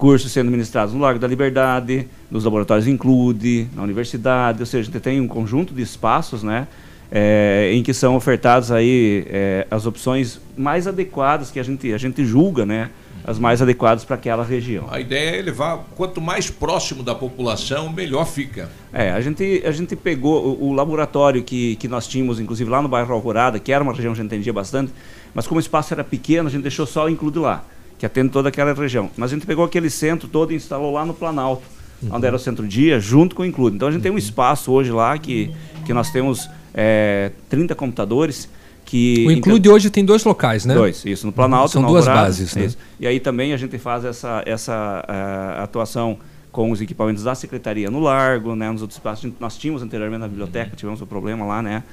cursos 0.00 0.32
sendo 0.32 0.50
ministrados 0.50 0.94
no 0.94 1.00
Largo 1.00 1.20
da 1.20 1.28
Liberdade, 1.28 2.08
nos 2.30 2.44
laboratórios 2.44 2.88
Include, 2.88 3.68
na 3.76 3.82
universidade, 3.82 4.60
ou 4.60 4.66
seja, 4.66 4.88
a 4.88 4.92
gente 4.92 5.02
tem 5.02 5.20
um 5.20 5.28
conjunto 5.28 5.74
de 5.74 5.82
espaços, 5.82 6.42
né, 6.42 6.66
é, 7.12 7.70
em 7.74 7.82
que 7.82 7.92
são 7.92 8.16
ofertadas 8.16 8.70
aí 8.70 9.26
é, 9.28 9.66
as 9.70 9.84
opções 9.84 10.40
mais 10.56 10.86
adequadas 10.86 11.50
que 11.50 11.60
a 11.60 11.62
gente, 11.62 11.92
a 11.92 11.98
gente 11.98 12.24
julga, 12.24 12.64
né, 12.64 12.88
as 13.26 13.38
mais 13.38 13.60
adequadas 13.60 14.02
para 14.02 14.16
aquela 14.16 14.42
região. 14.42 14.88
A 14.90 14.98
ideia 14.98 15.38
é 15.38 15.42
levar, 15.42 15.84
quanto 15.94 16.18
mais 16.18 16.48
próximo 16.48 17.02
da 17.02 17.14
população, 17.14 17.92
melhor 17.92 18.24
fica. 18.24 18.70
É, 18.94 19.10
a 19.10 19.20
gente, 19.20 19.62
a 19.66 19.70
gente 19.70 19.94
pegou 19.96 20.46
o, 20.46 20.70
o 20.70 20.72
laboratório 20.72 21.42
que, 21.42 21.76
que 21.76 21.86
nós 21.86 22.08
tínhamos, 22.08 22.40
inclusive 22.40 22.70
lá 22.70 22.80
no 22.80 22.88
bairro 22.88 23.12
Alvorada, 23.12 23.58
que 23.58 23.70
era 23.70 23.84
uma 23.84 23.92
região 23.92 24.14
que 24.14 24.20
a 24.20 24.22
gente 24.22 24.32
entendia 24.32 24.52
bastante, 24.52 24.94
mas 25.34 25.46
como 25.46 25.58
o 25.58 25.60
espaço 25.60 25.92
era 25.92 26.02
pequeno, 26.02 26.48
a 26.48 26.50
gente 26.50 26.62
deixou 26.62 26.86
só 26.86 27.04
o 27.04 27.10
Include 27.10 27.38
lá, 27.38 27.62
que 28.00 28.06
atende 28.06 28.30
toda 28.30 28.48
aquela 28.48 28.72
região. 28.72 29.10
Mas 29.14 29.30
a 29.30 29.34
gente 29.34 29.44
pegou 29.44 29.62
aquele 29.62 29.90
centro 29.90 30.26
todo 30.26 30.52
e 30.52 30.56
instalou 30.56 30.90
lá 30.90 31.04
no 31.04 31.12
Planalto, 31.12 31.62
onde 32.10 32.26
era 32.26 32.34
o 32.34 32.38
centro-dia, 32.38 32.98
junto 32.98 33.36
com 33.36 33.42
o 33.42 33.44
Include. 33.44 33.76
Então 33.76 33.88
a 33.88 33.92
gente 33.92 34.00
tem 34.00 34.10
um 34.10 34.16
espaço 34.16 34.72
hoje 34.72 34.90
lá 34.90 35.18
que, 35.18 35.50
que 35.84 35.92
nós 35.92 36.10
temos 36.10 36.48
é, 36.72 37.30
30 37.50 37.74
computadores. 37.74 38.48
Que, 38.86 39.26
O 39.28 39.30
Include 39.30 39.68
hoje 39.68 39.90
tem 39.90 40.02
dois 40.02 40.24
locais, 40.24 40.64
né? 40.64 40.72
Dois, 40.72 41.04
isso, 41.04 41.26
no 41.26 41.32
Planalto 41.32 41.72
São 41.72 41.82
no 41.82 41.88
duas 41.88 42.08
Alvorada, 42.08 42.28
bases, 42.28 42.54
né? 42.54 42.64
isso. 42.64 42.78
E 42.98 43.06
aí 43.06 43.20
também 43.20 43.52
a 43.52 43.58
gente 43.58 43.76
faz 43.76 44.02
essa, 44.02 44.42
essa 44.46 45.04
ah, 45.06 45.62
atuação 45.62 46.18
com 46.50 46.70
os 46.70 46.80
equipamentos 46.80 47.22
da 47.22 47.34
Secretaria 47.34 47.90
no 47.90 48.00
Largo, 48.00 48.56
né, 48.56 48.70
nos 48.70 48.80
outros 48.80 48.96
espaços. 48.96 49.30
Nós 49.38 49.58
tínhamos 49.58 49.82
anteriormente 49.82 50.20
na 50.20 50.26
biblioteca, 50.26 50.74
tivemos 50.74 51.02
o 51.02 51.06
problema 51.06 51.44
lá, 51.44 51.60
né, 51.60 51.84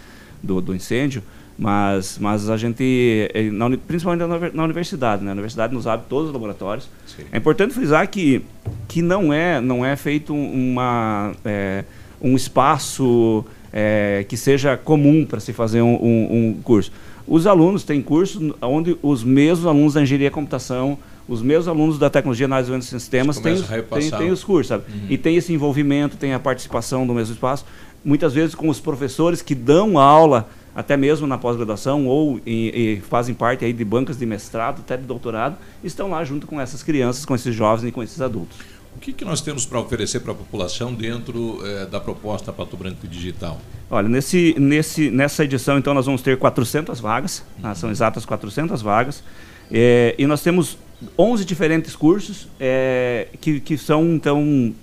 do, 0.42 0.62
do 0.62 0.74
incêndio, 0.74 1.22
mas, 1.58 2.18
mas 2.22 2.50
a 2.50 2.58
gente, 2.58 3.30
eh, 3.34 3.50
na 3.52 3.70
principalmente 3.78 4.20
na, 4.22 4.28
univer- 4.28 4.52
na 4.54 4.64
universidade, 4.64 5.24
né, 5.24 5.32
a 5.32 5.34
universidade 5.34 5.74
nos 5.74 5.88
abre 5.88 6.06
todos 6.08 6.28
os 6.28 6.34
laboratórios. 6.34 6.88
É 7.32 7.38
importante 7.38 7.74
frisar 7.74 8.08
que, 8.10 8.42
que 8.88 9.02
não, 9.02 9.34
é, 9.34 9.60
não 9.60 9.84
é 9.86 9.96
feito 9.96 10.34
uma, 10.34 11.34
eh, 11.44 11.84
um 12.22 12.36
espaço 12.36 13.44
eh, 13.74 14.26
que 14.30 14.38
seja 14.38 14.78
comum 14.78 15.26
para 15.26 15.40
se 15.40 15.52
fazer 15.54 15.82
um, 15.82 15.96
um- 15.96 16.48
um 16.50 16.54
curso. 16.64 16.92
Os 17.28 17.46
alunos 17.48 17.84
têm 17.84 18.02
cursos 18.02 18.54
onde 18.62 18.96
os 19.02 19.24
mesmos 19.24 19.66
alunos 19.68 19.94
da 19.96 20.02
engenharia 20.02 20.28
e 20.28 20.32
computação, 20.32 20.98
os 21.28 21.42
mesmos 21.42 21.68
alunos 21.68 22.00
da 22.00 22.10
tecnologia 22.10 22.46
análise 22.46 22.72
de 22.78 22.86
sistemas 22.86 23.38
têm, 23.40 23.54
os- 23.54 23.68
têm, 24.00 24.10
têm 24.20 24.32
os 24.32 24.44
cursos, 24.44 24.68
sabe? 24.68 24.84
Uhum. 24.90 25.08
E 25.10 25.18
tem 25.18 25.36
esse 25.36 25.52
envolvimento, 25.52 26.16
tem 26.18 26.34
a 26.34 26.40
participação 26.40 27.06
do 27.06 27.14
mesmo 27.14 27.34
espaço, 27.34 27.66
muitas 28.06 28.34
vezes 28.34 28.56
com 28.56 28.70
os 28.70 28.80
professores 28.80 29.42
que 29.42 29.54
dão 29.54 30.00
aula, 30.00 30.48
até 30.78 30.95
mesmo 30.95 31.26
na 31.26 31.40
pós-graduação, 31.40 32.06
ou 32.06 32.40
e, 32.45 32.99
e 32.99 33.02
fazem 33.10 33.34
parte 33.34 33.66
aí 33.66 33.74
de 33.74 33.84
bancas 33.84 34.16
de 34.16 34.28
mestrado, 34.28 34.82
até 34.82 34.95
de 34.95 35.06
doutorado, 35.06 35.58
estão 35.84 36.08
lá 36.08 36.24
junto 36.24 36.45
com 36.45 36.62
essas 36.62 36.84
crianças, 36.84 37.26
com 37.26 37.34
esses 37.34 37.56
jovens 37.56 37.90
e 37.90 37.91
com 37.91 38.04
esses 38.04 38.22
adultos. 38.22 38.60
O 38.95 38.99
que, 38.99 39.12
que 39.12 39.26
nós 39.26 39.41
temos 39.41 39.66
para 39.66 39.80
oferecer 39.80 40.20
para 40.20 40.34
a 40.34 40.36
população 40.36 40.94
dentro 40.94 41.60
eh, 41.66 41.88
da 41.88 41.99
proposta 41.99 42.54
Pato 42.54 42.78
Branco 42.78 43.08
Digital? 43.08 43.60
Olha, 43.90 44.08
nesse, 44.08 44.54
nesse, 44.60 45.10
nessa 45.10 45.44
edição, 45.44 45.80
então, 45.80 45.95
nós 45.95 46.06
vamos 46.06 46.22
ter 46.22 46.38
400 46.38 46.99
vagas, 46.99 47.44
tá? 47.60 47.74
são 47.74 47.90
exatas 47.90 48.24
400 48.24 48.80
vagas, 48.80 49.24
é, 49.72 50.14
e 50.16 50.28
nós 50.28 50.44
temos 50.44 50.78
11 51.18 51.44
diferentes 51.44 51.95
cursos 51.95 52.48
é, 52.60 53.30
que, 53.41 53.60
que 53.60 53.80
são, 53.80 54.14
então, 54.14 54.74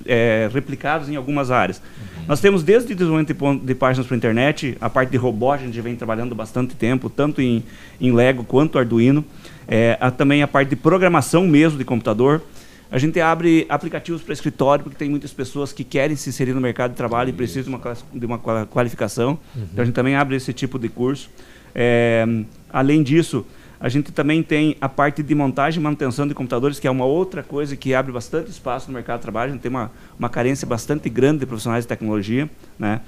replicados 0.53 1.09
em 1.09 1.15
algumas 1.15 1.53
áreas. 1.53 1.81
Nós 2.27 2.41
temos 2.41 2.63
desde 2.63 2.95
desenvolvimento 2.95 3.35
de, 3.65 3.75
páginas 3.75 4.07
para 4.07 4.17
internet, 4.17 4.77
a 4.81 4.89
parte 4.89 5.11
de 5.11 5.17
robótica, 5.17 5.65
a 5.69 5.73
gente 5.73 5.81
vem 5.83 5.95
trabalhando 5.95 6.35
bastante 6.35 6.75
tempo, 6.75 7.11
tanto 7.11 7.41
em, 7.43 7.63
em 8.01 8.13
Lego 8.13 8.45
quanto 8.45 8.79
Arduino, 8.79 9.25
é, 9.69 9.99
a- 10.01 10.11
também 10.11 10.43
a 10.43 10.49
parte 10.49 10.69
de 10.71 10.77
programação 10.77 11.47
mesmo 11.47 11.77
de 11.79 11.85
computador, 11.85 12.43
a 12.91 12.99
gente 12.99 13.21
abre 13.21 13.67
aplicativos 13.69 14.23
para 14.23 14.33
escritório, 14.33 14.85
porque 14.85 14.97
tem 14.97 15.11
muitas 15.11 15.33
pessoas 15.33 15.73
que 15.73 15.83
querem 15.85 16.17
se 16.17 16.29
inserir 16.31 16.53
no 16.55 16.61
mercado 16.61 16.93
de 16.93 16.97
trabalho 16.97 17.29
e 17.31 17.33
precisam 17.33 17.65
de 17.73 17.77
uma, 17.85 17.97
de 18.15 18.27
uma 18.27 18.39
qual- 18.39 18.67
qualificação. 18.67 19.39
Uhum. 19.55 19.67
Então 19.73 19.83
a 19.83 19.85
gente 19.85 19.95
também 19.95 20.15
abre 20.15 20.37
esse 20.37 20.53
tipo 20.53 20.79
de 20.79 20.89
curso. 20.89 21.29
É, 21.75 22.25
além 22.73 23.03
disso, 23.03 23.45
a 23.85 23.89
gente 23.91 24.11
também 24.13 24.43
tem 24.43 24.79
a 24.81 24.89
parte 24.89 25.23
de 25.23 25.35
montagem 25.35 25.79
e 25.79 25.83
manutenção 25.83 26.27
de 26.27 26.33
computadores, 26.33 26.81
que 26.81 26.89
é 26.89 26.91
uma 26.91 27.05
outra 27.05 27.43
coisa 27.43 27.77
que 27.77 27.93
abre 27.93 28.11
bastante 28.11 28.51
espaço 28.51 28.89
no 28.89 28.95
mercado 28.95 29.19
de 29.19 29.23
trabalho. 29.25 29.51
A 29.51 29.53
gente 29.53 29.61
tem 29.61 29.69
uma, 29.69 29.93
uma 30.19 30.31
carência 30.31 30.67
bastante 30.67 31.11
grande 31.11 31.41
de 31.41 31.47
profissionais 31.47 31.85
de 31.85 31.89
tecnologia. 31.89 32.49
Né? 32.79 33.03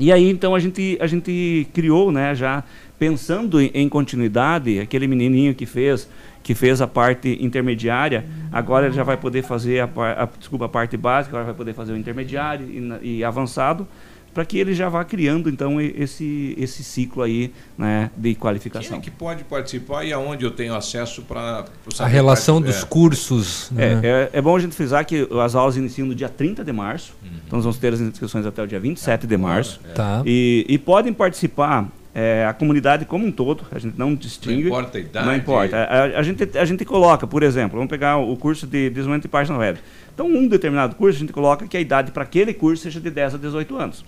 E 0.00 0.10
aí, 0.10 0.28
então, 0.28 0.52
a 0.52 0.58
gente, 0.58 0.98
a 1.00 1.06
gente 1.06 1.68
criou, 1.72 2.10
né, 2.10 2.34
já 2.34 2.64
pensando 2.98 3.60
em, 3.60 3.70
em 3.72 3.88
continuidade, 3.88 4.80
aquele 4.80 5.06
menininho 5.06 5.54
que 5.54 5.64
fez 5.64 6.08
que 6.42 6.54
fez 6.56 6.80
a 6.80 6.88
parte 6.88 7.38
intermediária, 7.40 8.24
agora 8.50 8.86
ele 8.86 8.94
já 8.94 9.04
vai 9.04 9.16
poder 9.16 9.42
fazer 9.42 9.78
a, 9.80 9.84
a- 10.22 10.28
desculpa, 10.38 10.64
a 10.64 10.68
parte 10.68 10.96
básica, 10.96 11.36
agora 11.36 11.44
vai 11.44 11.54
poder 11.54 11.72
fazer 11.72 11.92
o 11.92 11.96
intermediário 11.96 12.66
e, 13.00 13.18
e 13.18 13.24
avançado, 13.24 13.86
para 14.32 14.44
que 14.44 14.58
ele 14.58 14.74
já 14.74 14.88
vá 14.88 15.04
criando, 15.04 15.48
então, 15.50 15.80
esse, 15.80 16.54
esse 16.58 16.84
ciclo 16.84 17.22
aí, 17.22 17.52
né, 17.76 18.10
de 18.16 18.30
Quem 18.30 18.34
qualificação. 18.34 18.96
é 18.96 19.00
que 19.00 19.10
pode 19.10 19.44
participar 19.44 20.04
e 20.04 20.12
aonde 20.12 20.44
eu 20.44 20.50
tenho 20.50 20.74
acesso 20.74 21.22
para 21.22 21.64
A 21.98 22.06
relação 22.06 22.60
dos 22.60 22.84
cursos. 22.84 23.70
É, 23.76 23.94
né? 23.94 24.00
é, 24.04 24.30
é 24.34 24.42
bom 24.42 24.56
a 24.56 24.60
gente 24.60 24.74
frisar 24.74 25.04
que 25.04 25.28
as 25.42 25.54
aulas 25.54 25.76
iniciam 25.76 26.06
no 26.06 26.14
dia 26.14 26.28
30 26.28 26.64
de 26.64 26.72
março. 26.72 27.14
Uhum. 27.22 27.28
Então 27.46 27.56
nós 27.56 27.64
vamos 27.64 27.78
ter 27.78 27.92
as 27.92 28.00
inscrições 28.00 28.46
até 28.46 28.62
o 28.62 28.66
dia 28.66 28.78
27 28.78 29.26
de 29.26 29.36
março. 29.36 29.80
Tá. 29.94 30.22
E, 30.24 30.64
e 30.68 30.78
podem 30.78 31.12
participar 31.12 31.88
é, 32.14 32.44
a 32.48 32.52
comunidade 32.52 33.04
como 33.04 33.24
um 33.26 33.30
todo. 33.32 33.64
A 33.70 33.78
gente 33.78 33.98
não 33.98 34.14
distingue. 34.14 34.62
Não 34.62 34.68
importa 34.68 34.98
a 34.98 35.00
idade. 35.00 35.26
Não 35.26 35.36
importa. 35.36 35.76
A, 35.76 35.82
a- 36.04 36.18
a 36.18 36.22
gente, 36.22 36.58
a 36.58 36.64
gente 36.64 36.84
coloca, 36.84 37.26
por 37.26 37.42
exemplo, 37.42 37.76
vamos 37.76 37.90
pegar 37.90 38.16
o 38.18 38.36
curso 38.36 38.66
de 38.66 38.88
desenvolvimento 38.90 39.22
de 39.22 39.28
página 39.28 39.56
web. 39.58 39.78
Então, 40.12 40.26
um 40.26 40.46
determinado 40.48 40.96
curso, 40.96 41.16
a 41.16 41.20
gente 41.20 41.32
coloca 41.32 41.66
que 41.66 41.76
a 41.76 41.80
idade 41.80 42.10
para 42.10 42.24
aquele 42.24 42.52
curso 42.52 42.82
seja 42.82 43.00
de 43.00 43.08
10 43.10 43.36
a 43.36 43.38
18 43.38 43.76
anos. 43.76 44.04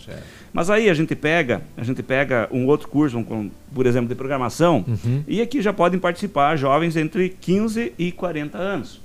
Mas 0.52 0.68
aí 0.68 0.90
a 0.90 0.94
gente 0.94 1.14
pega, 1.14 1.62
a 1.76 1.82
gente 1.84 2.02
pega 2.02 2.48
um 2.52 2.66
outro 2.66 2.88
curso, 2.88 3.16
um, 3.18 3.50
por 3.74 3.86
exemplo, 3.86 4.08
de 4.08 4.14
programação, 4.14 4.84
Uhum. 4.86 5.22
e 5.26 5.40
aqui 5.40 5.62
já 5.62 5.72
podem 5.72 5.98
participar 5.98 6.56
jovens 6.56 6.96
entre 6.96 7.30
15 7.30 7.92
e 7.98 8.12
40 8.12 8.58
anos. 8.58 9.00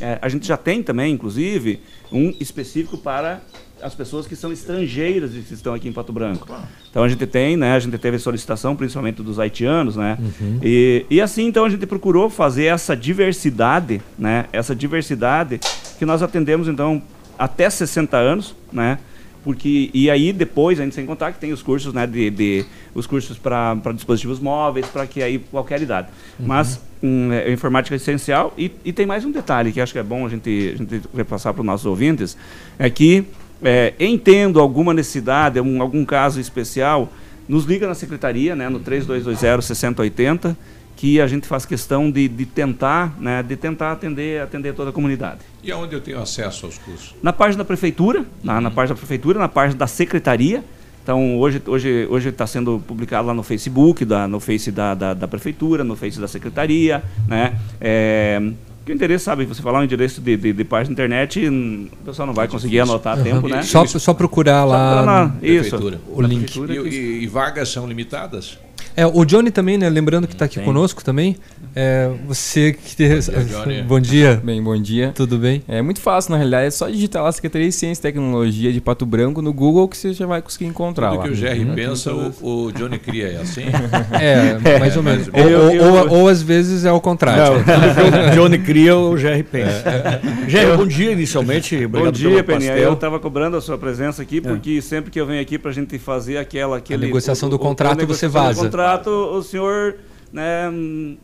É, 0.00 0.18
a 0.22 0.28
gente 0.30 0.46
já 0.48 0.56
tem 0.56 0.82
também, 0.82 1.12
inclusive, 1.12 1.80
um 2.10 2.32
específico 2.40 2.96
para 2.98 3.42
as 3.82 3.94
pessoas 3.94 4.26
que 4.26 4.36
são 4.36 4.52
estrangeiras 4.52 5.34
e 5.34 5.40
que 5.40 5.54
estão 5.54 5.74
aqui 5.74 5.88
em 5.88 5.92
Pato 5.92 6.12
Branco. 6.12 6.46
Então 6.90 7.02
a 7.02 7.08
gente 7.08 7.26
tem, 7.26 7.56
né, 7.56 7.74
a 7.74 7.78
gente 7.78 7.96
teve 7.98 8.18
solicitação 8.18 8.76
principalmente 8.76 9.22
dos 9.22 9.38
haitianos, 9.38 9.96
né? 9.96 10.18
Uhum. 10.20 10.60
E, 10.62 11.06
e 11.10 11.20
assim 11.20 11.46
então 11.46 11.64
a 11.64 11.68
gente 11.68 11.86
procurou 11.86 12.28
fazer 12.28 12.64
essa 12.64 12.96
diversidade, 12.96 14.00
né? 14.18 14.46
Essa 14.52 14.74
diversidade 14.74 15.60
que 15.98 16.04
nós 16.04 16.22
atendemos 16.22 16.68
então 16.68 17.02
até 17.38 17.68
60 17.68 18.16
anos, 18.16 18.54
né? 18.72 18.98
Porque 19.42 19.90
e 19.94 20.10
aí 20.10 20.32
depois 20.32 20.78
a 20.78 20.84
gente 20.84 20.94
sem 20.94 21.06
contar 21.06 21.32
que 21.32 21.40
tem 21.40 21.50
os 21.52 21.62
cursos, 21.62 21.94
né, 21.94 22.06
de, 22.06 22.28
de 22.28 22.66
os 22.94 23.06
cursos 23.06 23.38
para 23.38 23.74
dispositivos 23.94 24.38
móveis, 24.38 24.86
para 24.86 25.06
que 25.06 25.22
aí 25.22 25.38
qualquer 25.38 25.80
idade. 25.80 26.08
Mas 26.38 26.78
hum, 27.02 27.32
é, 27.32 27.50
informática 27.50 27.94
é 27.94 27.96
essencial 27.96 28.52
e, 28.58 28.70
e 28.84 28.92
tem 28.92 29.06
mais 29.06 29.24
um 29.24 29.32
detalhe 29.32 29.72
que 29.72 29.80
acho 29.80 29.94
que 29.94 29.98
é 29.98 30.02
bom 30.02 30.26
a 30.26 30.28
gente 30.28 30.72
a 30.74 30.76
gente 30.76 31.02
repassar 31.14 31.54
para 31.54 31.60
os 31.60 31.66
nossos 31.66 31.86
ouvintes, 31.86 32.36
é 32.78 32.90
que 32.90 33.24
é, 33.62 33.94
entendo 33.98 34.60
alguma 34.60 34.94
necessidade, 34.94 35.60
um, 35.60 35.82
algum 35.82 36.04
caso 36.04 36.40
especial, 36.40 37.12
nos 37.48 37.64
liga 37.64 37.86
na 37.86 37.94
secretaria, 37.94 38.54
né, 38.54 38.68
no 38.68 38.78
3220 38.78 39.64
6080, 39.64 40.56
que 40.96 41.20
a 41.20 41.26
gente 41.26 41.46
faz 41.46 41.64
questão 41.64 42.10
de, 42.10 42.28
de 42.28 42.44
tentar, 42.44 43.16
né, 43.18 43.42
de 43.42 43.56
tentar 43.56 43.92
atender, 43.92 44.42
atender 44.42 44.74
toda 44.74 44.90
a 44.90 44.92
comunidade. 44.92 45.40
E 45.62 45.72
aonde 45.72 45.94
eu 45.94 46.00
tenho 46.00 46.20
acesso 46.20 46.66
aos 46.66 46.78
cursos? 46.78 47.14
Na 47.22 47.32
página 47.32 47.58
da 47.58 47.64
prefeitura, 47.64 48.24
na, 48.42 48.60
na 48.60 48.70
página 48.70 48.94
da 48.94 48.98
prefeitura, 48.98 49.38
na 49.38 49.48
página 49.48 49.78
da 49.78 49.86
secretaria. 49.86 50.62
Então 51.02 51.38
hoje 51.38 51.62
hoje 51.66 52.06
hoje 52.10 52.28
está 52.28 52.46
sendo 52.46 52.82
publicado 52.86 53.26
lá 53.26 53.32
no 53.32 53.42
Facebook, 53.42 54.04
da, 54.04 54.28
no 54.28 54.38
Face 54.38 54.70
da, 54.70 54.94
da, 54.94 55.14
da 55.14 55.26
prefeitura, 55.26 55.82
no 55.82 55.96
Face 55.96 56.20
da 56.20 56.28
secretaria, 56.28 57.02
né? 57.26 57.58
É, 57.80 58.52
Porque 58.90 58.92
o 58.92 58.94
endereço, 58.96 59.24
sabe, 59.24 59.44
você 59.44 59.62
falar 59.62 59.80
um 59.80 59.84
endereço 59.84 60.20
de, 60.20 60.36
de, 60.36 60.52
de 60.52 60.64
página 60.64 60.86
de 60.88 60.92
internet, 60.92 61.48
hum, 61.48 61.86
o 62.02 62.04
pessoal 62.06 62.26
não 62.26 62.34
vai 62.34 62.48
conseguir 62.48 62.80
anotar 62.80 63.18
a 63.18 63.22
tempo, 63.22 63.48
né? 63.48 63.62
Só, 63.62 63.86
só 63.86 64.12
procurar 64.14 64.64
lá. 64.64 64.94
procurar 64.94 65.26
na- 65.26 65.34
isso. 65.46 65.60
Prefeitura. 65.70 66.00
O 66.08 66.20
link. 66.20 66.56
E, 66.58 66.72
e- 66.88 67.22
e 67.22 67.26
vagas 67.26 67.68
são 67.68 67.86
limitadas? 67.86 68.58
É, 68.96 69.06
o 69.06 69.24
Johnny 69.24 69.50
também, 69.50 69.78
né? 69.78 69.88
Lembrando 69.88 70.26
que 70.26 70.32
está 70.34 70.44
aqui 70.44 70.60
conosco 70.60 71.02
também. 71.04 71.36
É, 71.74 72.10
você 72.26 72.72
que 72.72 72.96
tem... 72.96 73.08
Johnny. 73.20 73.82
Bom 73.86 74.00
dia. 74.00 74.40
Bem, 74.42 74.62
bom 74.62 74.76
dia. 74.80 75.12
Tudo 75.14 75.38
bem? 75.38 75.62
É 75.68 75.80
muito 75.80 76.00
fácil, 76.00 76.32
na 76.32 76.36
realidade. 76.36 76.66
É 76.66 76.70
só 76.70 76.88
digitar 76.88 77.22
lá 77.22 77.30
Secretaria 77.30 77.68
de 77.68 77.74
Ciência 77.74 78.00
e 78.00 78.02
Tecnologia 78.02 78.72
de 78.72 78.80
Pato 78.80 79.06
Branco 79.06 79.40
no 79.40 79.52
Google 79.52 79.88
que 79.88 79.96
você 79.96 80.12
já 80.12 80.26
vai 80.26 80.42
conseguir 80.42 80.66
encontrar 80.66 81.10
Tudo 81.10 81.18
lá. 81.20 81.24
que 81.24 81.30
o 81.30 81.36
GR 81.36 81.68
Uhum. 81.68 81.74
pensa, 81.74 82.12
o, 82.12 82.66
o 82.66 82.72
Johnny 82.72 82.98
cria, 82.98 83.28
é 83.28 83.36
assim? 83.40 83.64
É, 84.12 84.78
mais 84.78 84.96
ou 84.96 85.02
menos. 85.02 85.28
mais 85.30 85.44
Ou, 85.46 85.52
ou 85.52 85.66
ou- 85.70 85.98
ou- 86.10 86.18
ou 86.22 86.28
às 86.28 86.42
vezes 86.42 86.84
é 86.84 86.92
o 86.92 87.00
contrário. 87.00 87.54
Não, 87.64 88.28
o 88.28 88.34
Johnny 88.34 88.58
cria, 88.58 88.96
o 88.96 89.14
GR 89.14 89.42
pensa. 89.50 89.88
É. 89.88 90.20
GR, 90.46 90.56
Eu- 90.58 90.76
bom 90.78 90.86
dia 90.86 91.12
inicialmente. 91.12 91.74
Obrigado 91.84 92.04
Bom 92.06 92.10
dia, 92.12 92.42
Peninha. 92.44 92.76
Eu 92.76 92.94
estava 92.94 93.18
cobrando 93.20 93.56
a 93.56 93.60
sua 93.60 93.78
presença 93.78 94.20
aqui, 94.22 94.40
porque 94.40 94.82
sempre 94.82 95.10
que 95.10 95.20
eu 95.20 95.26
venho 95.26 95.40
aqui 95.40 95.58
para 95.58 95.70
a 95.70 95.74
gente 95.74 95.98
fazer 95.98 96.36
aquela... 96.38 96.78
Aquele, 96.78 97.06
negociação 97.06 97.48
do 97.48 97.58
contrato, 97.58 97.92
a 97.92 97.94
você 98.06 98.26
negociação 98.26 98.30
do 98.42 98.46
vaza. 98.46 98.60
Contrato, 98.80 99.10
o 99.10 99.42
senhor, 99.42 99.96
né, 100.32 100.70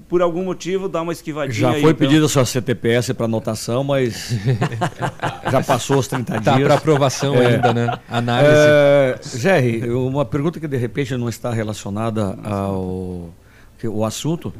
por 0.08 0.20
algum 0.22 0.44
motivo, 0.44 0.88
dá 0.88 1.00
uma 1.02 1.12
esquivadinha 1.12 1.68
Já 1.70 1.74
aí, 1.74 1.80
foi 1.80 1.92
então. 1.92 2.06
pedido 2.06 2.26
a 2.26 2.28
sua 2.28 2.44
CTPS 2.44 3.12
para 3.14 3.24
anotação, 3.26 3.82
mas 3.84 4.34
já 5.50 5.62
passou 5.62 5.98
os 5.98 6.08
30 6.08 6.40
Tá 6.40 6.54
dias. 6.54 6.66
pra 6.66 6.76
aprovação 6.76 7.34
ainda, 7.34 7.72
né? 7.72 7.98
Análise. 8.08 8.52
É, 8.54 9.18
Jerry, 9.36 9.90
uma 9.90 10.24
pergunta 10.24 10.60
que 10.60 10.68
de 10.68 10.76
repente 10.76 11.16
não 11.16 11.28
está 11.28 11.50
relacionada 11.52 12.38
ao 12.44 13.30
o 13.84 14.04
assunto, 14.04 14.52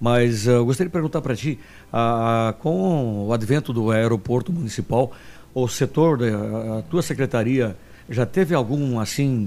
mas 0.00 0.46
eh, 0.46 0.50
eu 0.50 0.64
gostaria 0.66 0.88
de 0.88 0.92
perguntar 0.92 1.22
para 1.22 1.34
ti, 1.34 1.58
ah, 1.92 2.54
com 2.58 3.26
o 3.28 3.32
advento 3.32 3.72
do 3.72 3.90
aeroporto 3.90 4.52
municipal, 4.52 5.12
o 5.54 5.66
setor, 5.68 6.18
da 6.18 6.78
a 6.78 6.82
tua 6.82 7.00
secretaria 7.00 7.76
já 8.10 8.26
teve 8.26 8.54
algum 8.54 8.98
assim 9.00 9.46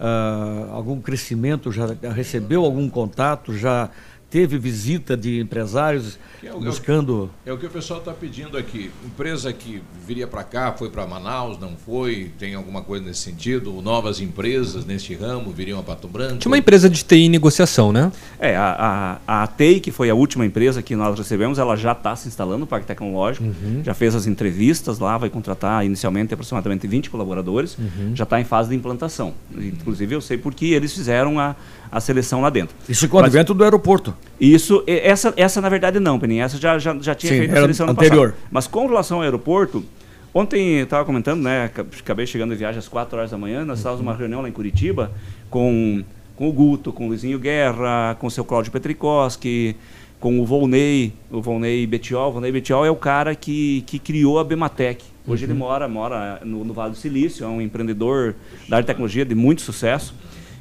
ah, 0.00 0.68
algum 0.72 1.00
crescimento, 1.00 1.70
já 1.70 1.86
recebeu 2.14 2.64
algum 2.64 2.88
contato, 2.88 3.56
já 3.56 3.90
teve 4.30 4.56
visita 4.58 5.16
de 5.16 5.40
empresários 5.40 6.18
é 6.42 6.52
o- 6.54 6.60
buscando 6.60 7.28
É 7.44 7.52
o 7.52 7.58
que 7.58 7.66
o 7.66 7.70
pessoal 7.70 7.98
está 7.98 8.12
pedindo 8.12 8.56
aqui. 8.56 8.90
Empresa 9.04 9.52
que 9.52 9.82
viria 10.06 10.26
para 10.26 10.42
cá, 10.44 10.72
foi 10.72 10.88
para 10.88 11.06
Manaus, 11.06 11.58
não 11.58 11.72
foi? 11.84 12.30
Tem 12.38 12.54
alguma 12.54 12.80
coisa 12.82 13.04
nesse 13.04 13.20
sentido? 13.20 13.72
Novas 13.82 14.20
empresas 14.20 14.84
neste 14.86 15.14
ramo 15.14 15.50
viriam 15.50 15.78
a 15.80 15.82
Pato 15.82 16.06
Branco? 16.08 16.38
Tinha 16.38 16.50
uma 16.50 16.58
empresa 16.58 16.88
de 16.88 17.02
TI 17.04 17.24
em 17.24 17.28
negociação, 17.28 17.92
né? 17.92 18.10
É, 18.38 18.56
a, 18.56 19.18
a, 19.26 19.42
a 19.42 19.46
TEI, 19.48 19.80
que 19.80 19.90
foi 19.90 20.08
a 20.08 20.14
última 20.14 20.46
empresa 20.46 20.80
que 20.82 20.94
nós 20.94 21.18
recebemos, 21.18 21.58
ela 21.58 21.76
já 21.76 21.92
está 21.92 22.14
se 22.16 22.28
instalando 22.28 22.58
no 22.60 22.66
Parque 22.66 22.86
Tecnológico, 22.86 23.44
Uhum. 23.44 23.82
já 23.84 23.92
fez 23.94 24.14
as 24.14 24.26
entrevistas 24.26 24.98
lá, 24.98 25.18
vai 25.18 25.28
contratar 25.28 25.84
inicialmente 25.84 26.32
aproximadamente 26.32 26.86
20 26.86 27.10
colaboradores, 27.10 27.76
Uhum. 27.76 28.12
já 28.14 28.24
está 28.24 28.40
em 28.40 28.44
fase 28.44 28.70
de 28.70 28.76
implantação. 28.76 29.34
Inclusive 29.54 30.14
eu 30.14 30.20
sei 30.20 30.38
porque 30.38 30.66
eles 30.66 30.92
fizeram 30.92 31.38
a, 31.38 31.56
a 31.90 32.00
seleção 32.00 32.40
lá 32.40 32.48
dentro. 32.50 32.76
Isso 32.88 33.08
com 33.08 33.16
o 33.16 33.20
Mas- 33.20 33.26
advento 33.28 33.52
do 33.52 33.64
aeroporto. 33.64 34.14
Isso, 34.40 34.82
essa, 34.86 35.34
essa 35.36 35.60
na 35.60 35.68
verdade 35.68 36.00
não, 36.00 36.18
Peninha, 36.18 36.44
essa 36.44 36.56
já, 36.56 36.78
já, 36.78 36.96
já 36.98 37.14
tinha 37.14 37.32
Sim, 37.32 37.38
feito 37.40 37.52
a 37.52 37.60
seleção 37.60 37.86
no 37.86 37.92
anterior. 37.92 38.30
passado. 38.32 38.48
Mas 38.50 38.66
com 38.66 38.86
relação 38.86 39.18
ao 39.18 39.22
aeroporto, 39.22 39.84
ontem 40.32 40.78
eu 40.78 40.84
estava 40.84 41.04
comentando, 41.04 41.42
né, 41.42 41.64
aca- 41.64 41.84
acabei 42.00 42.26
chegando 42.26 42.50
de 42.52 42.56
viagem 42.56 42.78
às 42.78 42.88
4 42.88 43.18
horas 43.18 43.30
da 43.30 43.36
manhã, 43.38 43.64
nós 43.66 43.78
estávamos 43.78 44.02
numa 44.04 44.16
reunião 44.16 44.40
lá 44.40 44.48
em 44.48 44.52
Curitiba 44.52 45.12
com, 45.50 46.02
com 46.36 46.48
o 46.48 46.52
Guto, 46.52 46.90
com 46.90 47.04
o 47.04 47.08
Luizinho 47.08 47.38
Guerra, 47.38 48.16
com 48.18 48.26
o 48.28 48.30
seu 48.30 48.42
Cláudio 48.44 48.72
Petrikoski, 48.72 49.76
com 50.18 50.40
o 50.40 50.46
Volney, 50.46 51.12
o 51.30 51.42
Volney 51.42 51.86
Betiol. 51.86 52.30
O 52.30 52.32
Volney 52.32 52.50
Betiol 52.52 52.84
é 52.86 52.90
o 52.90 52.96
cara 52.96 53.34
que, 53.34 53.82
que 53.86 53.98
criou 53.98 54.38
a 54.38 54.44
Bematec. 54.44 55.04
Hoje 55.26 55.44
ele 55.44 55.52
Uhum. 55.52 55.58
mora, 55.58 55.86
mora 55.86 56.40
no, 56.44 56.64
no 56.64 56.72
Vale 56.72 56.92
do 56.92 56.96
Silício, 56.96 57.44
é 57.44 57.48
um 57.48 57.60
empreendedor 57.60 58.34
da 58.68 58.76
área 58.76 58.82
de 58.82 58.86
tecnologia 58.86 59.24
de 59.24 59.34
muito 59.34 59.60
sucesso. 59.62 60.14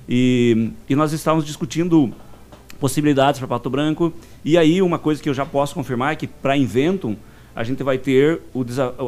E, 0.07 0.71
e 0.89 0.95
nós 0.95 1.13
estávamos 1.13 1.45
discutindo 1.45 2.13
possibilidades 2.79 3.39
para 3.39 3.47
Pato 3.47 3.69
Branco. 3.69 4.13
E 4.43 4.57
aí 4.57 4.81
uma 4.81 4.97
coisa 4.97 5.21
que 5.21 5.29
eu 5.29 5.33
já 5.33 5.45
posso 5.45 5.73
confirmar 5.73 6.13
é 6.13 6.15
que 6.15 6.27
para 6.27 6.57
Inventum 6.57 7.15
a 7.55 7.63
gente 7.63 7.83
vai 7.83 7.97
ter 7.97 8.41
o 8.53 8.63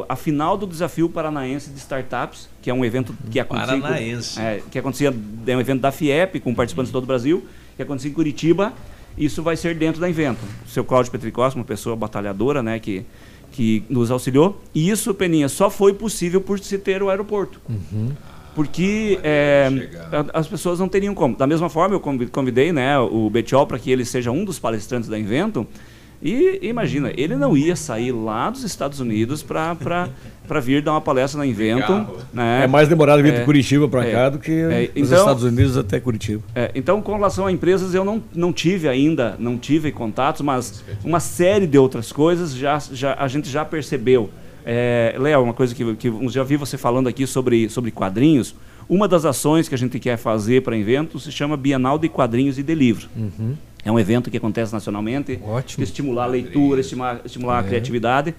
a 0.08 0.16
final 0.16 0.58
do 0.58 0.66
desafio 0.66 1.08
paranaense 1.08 1.70
de 1.70 1.78
startups, 1.78 2.48
que 2.60 2.68
é 2.68 2.74
um 2.74 2.84
evento 2.84 3.14
que 3.30 3.40
acontecia, 3.40 3.80
Paranaense. 3.80 4.38
é, 4.38 4.62
que 4.70 4.78
acontecia 4.78 5.14
é 5.46 5.56
um 5.56 5.60
evento 5.60 5.80
da 5.80 5.90
FIEP 5.90 6.40
com 6.40 6.54
participantes 6.54 6.88
de 6.88 6.92
todo 6.92 7.04
o 7.04 7.06
Brasil, 7.06 7.46
que 7.76 7.82
acontecia 7.82 8.10
em 8.10 8.14
Curitiba. 8.14 8.72
Isso 9.16 9.42
vai 9.42 9.56
ser 9.56 9.74
dentro 9.74 10.00
da 10.00 10.08
Inventum. 10.08 10.46
O 10.66 10.68
seu 10.68 10.84
Cláudio 10.84 11.12
Petricós, 11.12 11.54
uma 11.54 11.64
pessoa 11.64 11.96
batalhadora, 11.96 12.62
né, 12.62 12.78
que 12.78 13.04
que 13.52 13.84
nos 13.88 14.10
auxiliou. 14.10 14.60
E 14.74 14.88
isso, 14.88 15.12
Peninha, 15.12 15.46
só 15.48 15.68
foi 15.68 15.92
possível 15.92 16.40
por 16.40 16.58
se 16.58 16.78
ter 16.78 17.02
o 17.02 17.10
aeroporto 17.10 17.60
porque 18.54 19.18
é, 19.22 19.68
as 20.32 20.46
pessoas 20.46 20.78
não 20.78 20.88
teriam 20.88 21.14
como. 21.14 21.36
Da 21.36 21.46
mesma 21.46 21.68
forma, 21.68 21.94
eu 21.94 22.00
convi- 22.00 22.26
convidei 22.26 22.72
né, 22.72 22.98
o 22.98 23.28
Betiol 23.30 23.66
para 23.66 23.78
que 23.78 23.90
ele 23.90 24.04
seja 24.04 24.30
um 24.30 24.44
dos 24.44 24.58
palestrantes 24.58 25.08
da 25.08 25.18
Invento. 25.18 25.66
E 26.24 26.60
imagina, 26.62 27.10
ele 27.16 27.34
não 27.34 27.56
ia 27.56 27.74
sair 27.74 28.12
lá 28.12 28.48
dos 28.48 28.62
Estados 28.62 29.00
Unidos 29.00 29.42
para 29.42 29.74
vir 30.62 30.80
dar 30.80 30.92
uma 30.92 31.00
palestra 31.00 31.36
na 31.40 31.44
Invento. 31.44 32.06
Né? 32.32 32.62
É 32.62 32.66
mais 32.68 32.86
demorado 32.86 33.20
vir 33.24 33.32
de 33.32 33.40
É, 33.40 33.44
Curitiba 33.44 33.88
para 33.88 34.06
é, 34.06 34.12
cá 34.12 34.28
do 34.28 34.38
que 34.38 34.52
é, 34.52 34.86
dos 34.86 35.08
então- 35.10 35.18
Estados 35.18 35.42
Unidos 35.42 35.76
até 35.76 35.98
Curitiba. 35.98 36.40
é, 36.54 36.70
então, 36.76 37.02
com 37.02 37.12
relação 37.14 37.46
a 37.46 37.50
empresas, 37.50 37.92
eu 37.92 38.04
não, 38.04 38.22
não 38.32 38.52
tive 38.52 38.88
ainda, 38.88 39.34
não 39.36 39.58
tive 39.58 39.90
contatos, 39.90 40.42
mas 40.42 40.84
uma 41.04 41.18
série 41.18 41.66
de 41.66 41.76
outras 41.76 42.12
coisas 42.12 42.54
já, 42.54 42.78
já, 42.92 43.16
a 43.18 43.26
gente 43.26 43.48
já 43.50 43.64
percebeu. 43.64 44.30
É, 44.64 45.14
Léo, 45.18 45.42
uma 45.42 45.52
coisa 45.54 45.74
que, 45.74 45.94
que 45.96 46.08
eu 46.08 46.28
já 46.28 46.42
vi 46.44 46.56
você 46.56 46.78
falando 46.78 47.08
aqui 47.08 47.26
sobre, 47.26 47.68
sobre 47.68 47.90
quadrinhos. 47.90 48.54
Uma 48.88 49.06
das 49.08 49.24
ações 49.24 49.68
que 49.68 49.74
a 49.74 49.78
gente 49.78 49.98
quer 49.98 50.16
fazer 50.16 50.62
para 50.62 50.76
evento 50.76 51.18
se 51.18 51.30
chama 51.32 51.56
Bienal 51.56 51.98
de 51.98 52.08
Quadrinhos 52.08 52.58
e 52.58 52.62
de 52.62 52.74
Livro. 52.74 53.08
Uhum. 53.16 53.54
É 53.84 53.90
um 53.90 53.98
evento 53.98 54.30
que 54.30 54.36
acontece 54.36 54.72
nacionalmente, 54.72 55.40
que 55.66 55.82
estimular 55.82 56.24
a 56.24 56.26
leitura, 56.26 56.80
estimular, 56.80 57.20
estimular 57.24 57.58
a 57.58 57.64
É. 57.64 57.68
criatividade. 57.68 58.34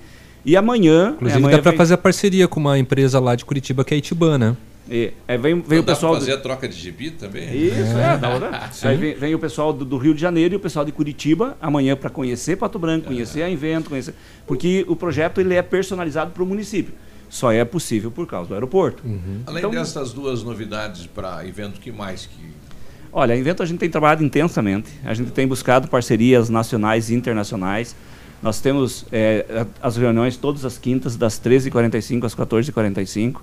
E 0.46 0.56
amanhã. 0.58 1.12
Inclusive 1.16 1.40
amanhã 1.40 1.58
dá 1.58 1.62
para 1.64 1.72
vem- 1.72 1.78
fazer 1.78 1.94
a 1.94 1.98
parceria 1.98 2.48
com 2.48 2.60
uma 2.60 2.78
empresa 2.78 3.20
lá 3.20 3.36
de 3.36 3.44
Curitiba 3.46 3.84
que 3.84 3.94
é 3.94 3.96
a 3.96 3.98
Itiban, 3.98 4.38
né? 4.38 4.58
É, 4.90 5.14
é, 5.28 5.38
vem, 5.38 5.62
vem 5.62 5.78
Não 5.78 5.80
o 5.80 5.84
pessoal. 5.84 6.14
do- 6.14 6.20
fazer 6.20 6.34
a 6.34 6.38
troca 6.38 6.68
de 6.68 6.76
gibi 6.76 7.12
também? 7.12 7.44
Isso, 7.56 7.98
é, 7.98 8.18
da 8.18 8.30
hora. 8.30 8.70
Aí 8.84 8.98
vem, 8.98 9.16
vem 9.16 9.34
o 9.36 9.40
pessoal 9.40 9.72
do, 9.72 9.86
do 9.86 9.98
Rio 9.98 10.14
de 10.14 10.20
Janeiro 10.20 10.56
e 10.56 10.58
o 10.58 10.60
pessoal 10.60 10.84
de 10.84 10.92
Curitiba 10.92 11.56
amanhã 11.62 11.96
para 11.96 12.10
conhecer 12.10 12.58
Pato 12.58 12.78
Branco, 12.78 13.08
conhecer 13.08 13.44
a 13.44 13.50
Invento, 13.50 13.90
conhecer. 13.90 14.14
Porque 14.46 14.84
o 14.88 14.96
projeto 14.96 15.40
ele 15.40 15.54
é 15.56 15.62
personalizado 15.62 16.32
para 16.32 16.44
o 16.44 16.46
município. 16.46 16.94
Só 17.30 17.52
é 17.52 17.64
possível 17.66 18.12
por 18.12 18.28
causa 18.28 18.50
do 18.50 18.54
aeroporto. 18.54 19.02
Além 19.48 19.60
Então- 19.60 19.72
dessas 19.72 20.12
duas 20.14 20.44
novidades 20.44 21.08
para 21.08 21.48
evento, 21.48 21.80
que 21.80 21.92
mais 21.92 22.26
que 22.26 22.54
Olha, 23.16 23.36
a 23.36 23.38
Invento 23.38 23.62
a 23.62 23.66
gente 23.66 23.78
tem 23.80 23.90
trabalhado 23.90 24.24
intensamente. 24.24 24.90
A 25.06 25.14
gente 25.14 25.32
tem 25.32 25.48
buscado 25.48 25.88
parcerias 25.88 26.50
nacionais 26.50 27.10
e 27.12 27.14
internacionais. 27.16 27.96
Nós 28.42 28.60
temos 28.60 29.06
é, 29.12 29.66
as 29.82 29.96
reuniões 29.98 30.36
todas 30.36 30.66
as 30.66 30.78
quintas, 30.80 31.16
das 31.16 31.40
13h45 31.40 32.26
às 32.26 32.34
14h45. 32.36 33.40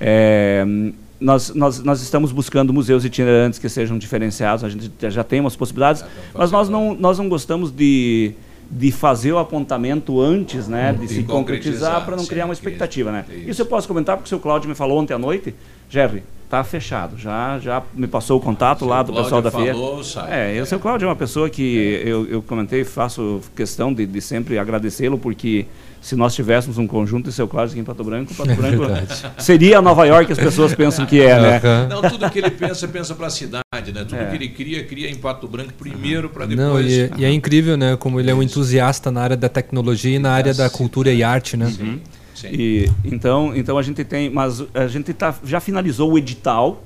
É, 0.00 0.64
hum, 0.66 0.92
nós, 1.20 1.52
nós, 1.54 1.82
nós 1.82 2.00
estamos 2.00 2.30
buscando 2.30 2.72
museus 2.72 3.04
itinerantes 3.04 3.58
que 3.58 3.68
sejam 3.68 3.98
diferenciados, 3.98 4.62
a 4.62 4.68
gente 4.68 4.90
já- 5.08 5.24
tem 5.24 5.40
umas 5.40 5.56
possibilidades, 5.56 6.04
mas 6.32 6.52
nós 6.52 6.68
não, 6.68 6.94
nós 6.94 7.18
não 7.18 7.28
gostamos 7.28 7.72
de, 7.72 8.32
de 8.70 8.92
fazer 8.92 9.32
o 9.32 9.38
apontamento 9.38 10.20
antes 10.20 10.68
né, 10.68 10.92
de 10.92 11.06
De 11.06 11.14
se 11.14 11.22
concretizar 11.24 12.04
para 12.04 12.14
não 12.14 12.22
sim, 12.22 12.28
criar 12.28 12.44
uma 12.44 12.54
expectativa. 12.54 13.10
Né? 13.10 13.24
Isso 13.48 13.60
eu 13.62 13.66
posso 13.66 13.88
comentar 13.88 14.16
porque 14.16 14.26
o 14.26 14.28
seu 14.28 14.38
Cláudio 14.38 14.68
me 14.68 14.76
falou 14.76 14.98
ontem 15.00 15.12
à 15.14 15.18
noite, 15.18 15.52
Jerry, 15.90 16.22
está 16.44 16.62
fechado, 16.62 17.18
já, 17.18 17.58
já 17.58 17.82
me 17.92 18.06
passou 18.06 18.38
o 18.38 18.40
contato 18.40 18.84
lá 18.84 19.02
do 19.02 19.12
Cláudio 19.12 19.24
pessoal 19.24 19.42
da 19.42 19.50
FIA. 19.50 19.72
falou. 19.74 20.00
É, 20.30 20.56
e 20.56 20.60
o 20.60 20.66
seu 20.66 20.78
Cláudio 20.78 21.06
é 21.06 21.08
uma 21.08 21.16
pessoa 21.16 21.50
que 21.50 22.00
eu, 22.06 22.26
eu 22.26 22.40
comentei, 22.42 22.84
faço 22.84 23.40
questão 23.56 23.92
de, 23.92 24.06
de 24.06 24.20
sempre 24.20 24.56
agradecê-lo, 24.56 25.18
porque 25.18 25.66
se 26.00 26.14
nós 26.16 26.34
tivéssemos 26.34 26.78
um 26.78 26.86
conjunto 26.86 27.26
de 27.28 27.32
seu 27.32 27.46
Cláudio 27.48 27.72
aqui 27.72 27.80
em 27.80 27.84
Pato 27.84 28.04
Branco, 28.04 28.32
Pato 28.34 28.50
É 28.52 28.54
Branco 28.54 28.78
verdade. 28.86 29.32
seria 29.38 29.78
a 29.78 29.82
Nova 29.82 30.04
York 30.06 30.26
que 30.26 30.32
as 30.32 30.38
pessoas 30.38 30.74
pensam 30.74 31.04
que 31.04 31.20
é, 31.20 31.40
né? 31.40 31.60
Não, 31.88 32.02
tudo 32.02 32.30
que 32.30 32.38
ele 32.38 32.50
pensa, 32.50 32.86
pensa 32.88 33.14
para 33.14 33.26
a 33.26 33.30
cidade, 33.30 33.92
né? 33.92 34.04
Tudo 34.04 34.16
É. 34.16 34.26
que 34.26 34.36
ele 34.36 34.48
cria, 34.48 34.84
cria 34.84 35.10
em 35.10 35.16
Pato 35.16 35.46
Branco 35.48 35.72
primeiro 35.78 36.28
para 36.30 36.46
Não, 36.46 36.76
depois. 36.76 36.86
e, 36.92 37.10
e 37.18 37.24
é 37.24 37.32
incrível, 37.32 37.76
né? 37.76 37.96
Como 37.96 38.18
ele 38.20 38.30
é 38.30 38.34
um 38.34 38.42
entusiasta 38.42 39.10
na 39.10 39.22
área 39.22 39.36
da 39.36 39.48
tecnologia 39.48 40.16
e 40.16 40.18
na 40.18 40.32
área 40.32 40.54
da 40.54 40.70
cultura 40.70 41.12
e 41.12 41.22
arte, 41.22 41.56
né? 41.56 41.72
Uhum. 41.80 41.98
E 42.44 42.88
então, 43.04 43.52
então 43.56 43.76
a 43.76 43.82
gente 43.82 44.04
tem, 44.04 44.30
mas 44.30 44.62
a 44.72 44.86
gente 44.86 45.12
tá, 45.12 45.34
já 45.44 45.58
finalizou 45.58 46.12
o 46.12 46.16
edital 46.18 46.84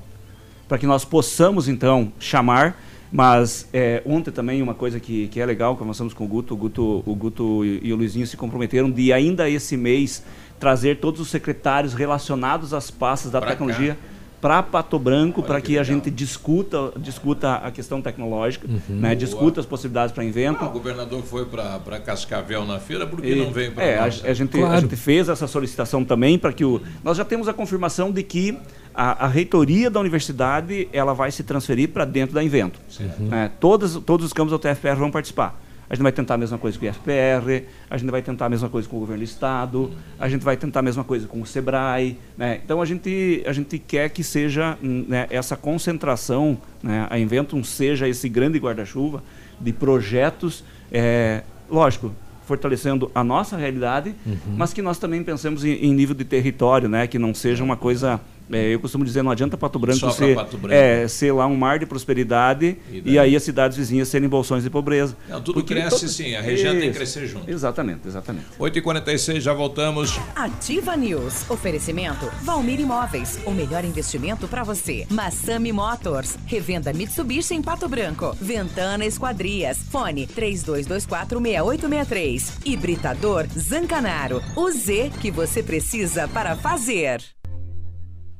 para 0.67 0.79
que 0.79 0.87
nós 0.87 1.05
possamos 1.05 1.69
então 1.69 2.11
chamar. 2.19 2.75
Mas 3.13 3.69
é, 3.75 4.03
ontem 4.07 4.31
também 4.31 4.63
uma 4.63 4.73
coisa 4.75 4.99
que, 4.99 5.29
que 5.29 5.39
é 5.39 5.45
legal, 5.45 5.77
conversamos 5.77 6.15
com 6.15 6.25
o 6.25 6.27
Guto, 6.27 6.55
o 6.55 6.57
Guto, 6.57 7.03
o 7.05 7.15
Guto 7.15 7.63
e, 7.65 7.81
e 7.89 7.93
o 7.93 7.97
Luizinho 7.97 8.27
se 8.27 8.39
comprometeram 8.39 8.91
de 8.91 9.13
ainda 9.13 9.49
esse 9.51 9.77
mês 9.77 10.25
trazer 10.59 10.97
todos 10.99 11.21
os 11.21 11.29
secretários 11.29 11.93
relacionados 11.93 12.73
às 12.73 12.91
pastas 12.91 13.31
da 13.31 13.39
Pra 13.41 13.51
tecnologia 13.51 13.99
para 14.41 14.61
Pato 14.61 14.99
Branco 14.99 15.41
para 15.41 15.61
que, 15.61 15.79
a 15.79 15.85
gente 15.85 16.11
discuta 16.11 16.93
discuta 16.97 17.55
a 17.57 17.71
questão 17.71 18.01
tecnológica, 18.03 18.67
Uhum. 18.67 18.81
né, 18.97 19.15
discuta 19.15 19.61
as 19.61 19.67
possibilidades 19.67 20.13
para 20.13 20.25
invento. 20.25 20.65
Ah, 20.65 20.69
o 20.69 20.73
governador 20.73 21.23
foi 21.23 21.45
para 21.47 22.01
Cascavel 22.01 22.65
na 22.65 22.81
feira, 22.81 23.07
por 23.07 23.21
que 23.21 23.29
E- 23.29 23.35
não 23.37 23.53
veio 23.53 23.71
para 23.73 23.85
é, 23.85 23.99
a, 23.99 24.05
a 24.05 24.09
gente, 24.11 24.51
Claro. 24.51 24.73
a 24.75 24.81
gente 24.81 24.97
fez 24.97 25.29
essa 25.29 25.47
solicitação 25.47 26.05
também 26.05 26.39
para 26.41 26.53
que 26.53 26.65
o. 26.65 26.81
Nós 27.05 27.19
já 27.19 27.25
temos 27.25 27.47
a 27.47 27.53
confirmação 27.53 28.11
de 28.11 28.23
que 28.25 28.59
a, 28.94 29.24
a 29.24 29.28
reitoria 29.28 29.90
da 29.90 30.01
universidade 30.01 30.89
ela 30.93 31.12
vai 31.14 31.31
se 31.31 31.43
transferir 31.43 31.89
para 31.90 32.05
dentro 32.05 32.35
da 32.35 32.43
Invento. 32.43 32.81
Né? 33.28 33.51
Todas, 33.60 33.94
todos 33.97 34.27
os 34.27 34.32
campos 34.32 34.51
da 34.51 34.56
UTFPR 34.56 34.97
vão 34.97 35.10
participar. 35.10 35.60
A 35.90 35.94
gente 35.94 36.05
vai 36.05 36.12
tentar 36.12 36.35
a 36.35 36.39
mesma 36.39 36.56
coisa 36.56 36.78
com 36.78 36.86
o 36.86 36.89
IFPR, 36.89 37.66
a 37.90 37.98
gente 37.98 38.10
vai 38.10 38.23
tentar 38.23 38.47
a 38.47 38.48
mesma 38.48 38.69
coisa 38.70 38.89
com 38.89 38.97
o 38.97 39.01
governo 39.01 39.23
do 39.23 39.27
estado, 39.27 39.90
a 40.19 40.27
gente 40.27 40.43
vai 40.43 40.56
tentar 40.56 40.81
a 40.81 40.82
mesma 40.82 41.05
coisa 41.05 41.27
com 41.27 41.43
o 41.43 41.44
SEBRAE. 41.47 42.16
Né? 42.39 42.60
Então 42.64 42.81
a 42.81 42.86
gente, 42.86 43.43
a 43.47 43.52
gente 43.52 43.78
quer 43.78 44.09
que 44.09 44.24
seja 44.24 44.78
hum, 44.82 45.05
né, 45.06 45.27
essa 45.28 45.55
concentração, 45.55 46.56
né, 46.82 47.06
a 47.10 47.19
Inventum 47.19 47.62
seja 47.62 48.09
esse 48.09 48.27
grande 48.27 48.59
guarda-chuva 48.59 49.23
de 49.60 49.70
projetos, 49.70 50.64
é, 50.90 51.43
lógico, 51.70 52.10
fortalecendo 52.47 53.10
a 53.14 53.23
nossa 53.23 53.56
realidade, 53.56 54.14
Uhum. 54.24 54.55
mas 54.56 54.73
que 54.73 54.81
nós 54.81 54.98
também 54.98 55.23
pensemos 55.23 55.62
em, 55.64 55.73
em 55.73 55.93
nível 55.94 56.14
de 56.14 56.24
território, 56.24 56.89
né, 56.89 57.06
que 57.06 57.19
não 57.19 57.35
seja 57.35 57.62
uma 57.62 57.77
coisa. 57.77 58.19
É, 58.51 58.74
eu 58.74 58.81
costumo 58.81 59.05
dizer, 59.05 59.23
não 59.23 59.31
adianta 59.31 59.56
Pato 59.56 59.78
Branco 59.78 60.10
ser, 60.12 60.35
Pato 60.35 60.59
Branco. 60.59 60.74
é, 60.74 61.06
ser 61.09 61.32
lá 61.32 61.47
um 61.47 61.56
mar 61.56 61.78
de 61.78 61.86
prosperidade 61.86 62.77
E 62.90 63.02
e, 63.12 63.19
aí 63.19 63.36
as 63.36 63.43
cidades 63.43 63.77
vizinhas 63.77 64.09
serem 64.09 64.28
bolsões 64.28 64.62
de 64.64 64.70
pobreza. 64.70 65.16
Não, 65.28 65.40
tudo 65.40 65.55
Porque 65.60 65.74
cresce 65.74 65.90
todo- 66.01 66.09
sim, 66.09 66.35
a 66.35 66.40
região 66.40 66.73
tem 66.73 66.81
que 66.82 66.86
Isso. 66.89 66.97
crescer 66.97 67.27
junto. 67.27 67.48
Exatamente, 67.51 68.09
exatamente. 68.09 68.47
8h46, 68.59 69.40
já 69.40 69.52
voltamos. 69.52 70.19
Ativa 70.35 70.97
News. 70.97 71.48
Oferecimento 71.51 72.28
Valmir 72.43 72.81
Imóveis. 72.81 73.39
O 73.47 73.51
melhor 73.52 73.85
investimento 73.85 74.48
para 74.48 74.64
você. 74.64 75.06
Massami 75.10 75.73
Motors. 75.73 76.36
Revenda 76.47 76.93
Mitsubishi 76.93 77.55
em 77.55 77.62
Pato 77.62 77.89
Branco. 77.89 78.35
Ventana 78.40 79.05
Esquadrias. 79.05 79.78
Fone 79.90 80.27
32246863. 80.27 82.52
Hibridador 82.64 83.47
Zancanaro. 83.59 84.43
O 84.56 84.70
Z 84.70 85.10
que 85.20 85.31
você 85.31 85.62
precisa 85.62 86.27
para 86.28 86.56
fazer. 86.56 87.20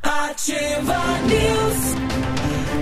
Ativa 0.03 0.99
News. 1.29 1.93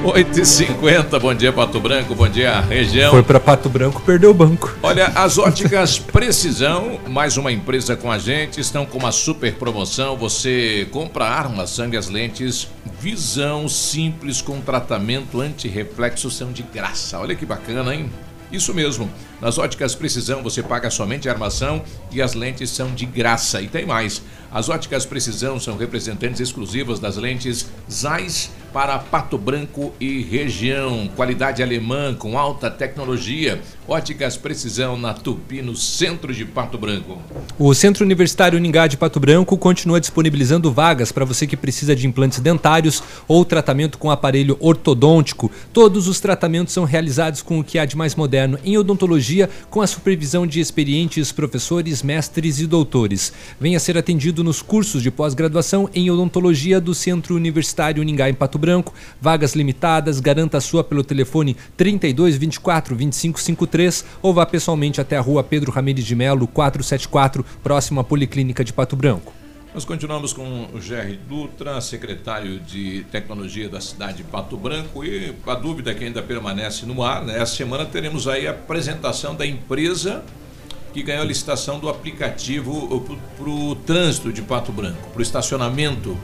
8h50, 0.03 1.21
bom 1.21 1.35
dia 1.35 1.53
Pato 1.53 1.79
Branco, 1.79 2.15
bom 2.15 2.27
dia 2.27 2.59
região. 2.63 3.11
Foi 3.11 3.23
para 3.23 3.39
Pato 3.39 3.69
Branco, 3.69 4.01
perdeu 4.01 4.31
o 4.31 4.35
banco. 4.35 4.75
Olha, 4.83 5.09
as 5.09 5.37
óticas 5.37 5.99
Precisão, 5.99 6.99
mais 7.07 7.37
uma 7.37 7.53
empresa 7.53 7.95
com 7.95 8.11
a 8.11 8.19
gente, 8.19 8.59
estão 8.59 8.87
com 8.87 8.97
uma 8.97 9.13
super 9.13 9.53
promoção. 9.57 10.17
Você 10.17 10.89
compra 10.91 11.27
arma, 11.27 11.67
sangue 11.67 11.99
as 11.99 12.09
lentes, 12.09 12.67
visão 12.99 13.69
simples 13.69 14.41
com 14.41 14.59
tratamento 14.63 15.43
anti-reflexo 15.43 16.31
são 16.31 16.51
de 16.51 16.63
graça. 16.63 17.19
Olha 17.19 17.35
que 17.35 17.45
bacana, 17.45 17.95
hein? 17.95 18.11
Isso 18.51 18.75
mesmo. 18.75 19.09
Nas 19.41 19.59
óticas 19.59 19.95
Precisão 19.95 20.43
você 20.43 20.63
paga 20.63 20.91
somente 20.91 21.29
a 21.29 21.33
armação 21.33 21.83
e 22.11 22.21
as 22.21 22.35
lentes 22.35 22.71
são 22.71 22.93
de 22.93 23.07
graça. 23.07 23.61
E 23.61 23.69
tem 23.69 23.87
mais. 23.87 24.23
As 24.53 24.69
óticas 24.69 25.07
Precisão 25.07 25.61
são 25.61 25.77
representantes 25.77 26.41
exclusivas 26.41 26.99
das 26.99 27.17
lentes 27.17 27.71
Zeiss 27.89 28.51
para 28.73 28.99
Pato 28.99 29.39
Branco 29.39 29.93
e 30.01 30.23
região. 30.23 31.09
Qualidade 31.15 31.63
alemã 31.63 32.15
com 32.15 32.39
alta 32.39 32.71
tecnologia. 32.71 33.61
Óticas 33.87 34.37
Precisão 34.37 34.97
na 34.97 35.13
Tupi, 35.13 35.63
no 35.63 35.75
centro 35.75 36.33
de 36.33 36.45
Pato 36.45 36.79
Branco. 36.79 37.19
O 37.59 37.75
Centro 37.75 38.05
Universitário 38.05 38.57
Uningá 38.57 38.87
de 38.87 38.97
Pato 38.97 39.19
Branco 39.19 39.57
continua 39.57 40.01
disponibilizando 40.01 40.71
vagas 40.71 41.11
para 41.11 41.25
você 41.25 41.47
que 41.47 41.57
precisa 41.57 41.97
de 41.97 42.07
implantes 42.07 42.39
dentários 42.39 43.03
ou 43.27 43.45
tratamento 43.45 43.99
com 43.99 44.11
aparelho 44.11 44.57
ortodôntico. 44.61 45.51
Todos 45.73 46.07
os 46.07 46.21
tratamentos 46.21 46.73
são 46.73 46.85
realizados 46.85 47.43
com 47.43 47.59
o 47.59 47.65
que 47.65 47.79
há 47.79 47.85
de 47.85 47.97
mais 47.97 48.15
moderno 48.15 48.59
em 48.65 48.79
odontologia, 48.79 49.51
com 49.69 49.81
a 49.81 49.87
supervisão 49.87 50.47
de 50.47 50.61
experientes 50.61 51.33
professores, 51.33 52.03
mestres 52.03 52.61
e 52.61 52.67
doutores. 52.67 53.33
Venha 53.61 53.81
ser 53.81 53.99
atendido 53.99 54.40
nos 54.43 54.63
cursos 54.63 55.03
de 55.03 55.11
pós-graduação 55.11 55.89
em 55.95 56.11
odontologia 56.11 56.81
do 56.81 56.95
Centro 56.95 57.35
Universitário 57.35 58.03
Uningá 58.03 58.29
em 58.29 58.35
Pato 58.35 58.59
Branco. 58.59 58.95
Vagas 59.21 59.55
limitadas, 59.55 60.21
garanta 60.21 60.59
a 60.59 60.61
sua 60.61 60.83
pelo 60.83 61.05
telefone 61.05 61.57
32 61.77 62.37
24 62.37 62.95
25 62.97 63.41
53 63.41 64.05
ou 64.23 64.35
vá 64.35 64.47
pessoalmente 64.47 65.01
até 65.01 65.17
a 65.17 65.21
rua 65.21 65.43
Pedro 65.43 65.71
Ramires 65.71 66.05
de 66.05 66.15
Melo, 66.15 66.47
474, 66.47 67.45
próximo 67.63 68.01
à 68.01 68.05
Policlínica 68.05 68.65
de 68.65 68.73
Pato 68.73 68.97
Branco. 68.97 69.33
Nós 69.73 69.85
continuamos 69.85 70.33
com 70.33 70.69
o 70.75 70.81
Jerry 70.81 71.17
Dutra, 71.29 71.81
secretário 71.81 72.59
de 72.59 73.05
Tecnologia 73.13 73.69
da 73.69 73.81
cidade 73.81 74.19
de 74.19 74.25
Pato 74.25 74.57
Branco, 74.57 75.05
e 75.05 75.33
a 75.47 75.55
dúvida 75.55 75.95
que 75.95 76.05
ainda 76.05 76.21
permanece 76.21 76.85
no 76.87 77.05
ar, 77.05 77.25
né? 77.25 77.41
Essa 77.41 77.55
semana 77.55 77.87
teremos 77.87 78.27
aí 78.27 78.49
a 78.49 78.51
apresentação 78.51 79.33
da 79.33 79.47
empresa 79.47 80.25
que 80.93 81.03
ganhou 81.03 81.23
a 81.23 81.27
licitação 81.27 81.79
do 81.79 81.89
aplicativo 81.89 83.03
para 83.39 83.49
o 83.51 83.75
trânsito 83.75 84.33
de 84.33 84.43
Pato 84.43 84.73
Branco, 84.73 85.09
para 85.13 85.19
o 85.21 85.23
estacionamento. 85.23 86.17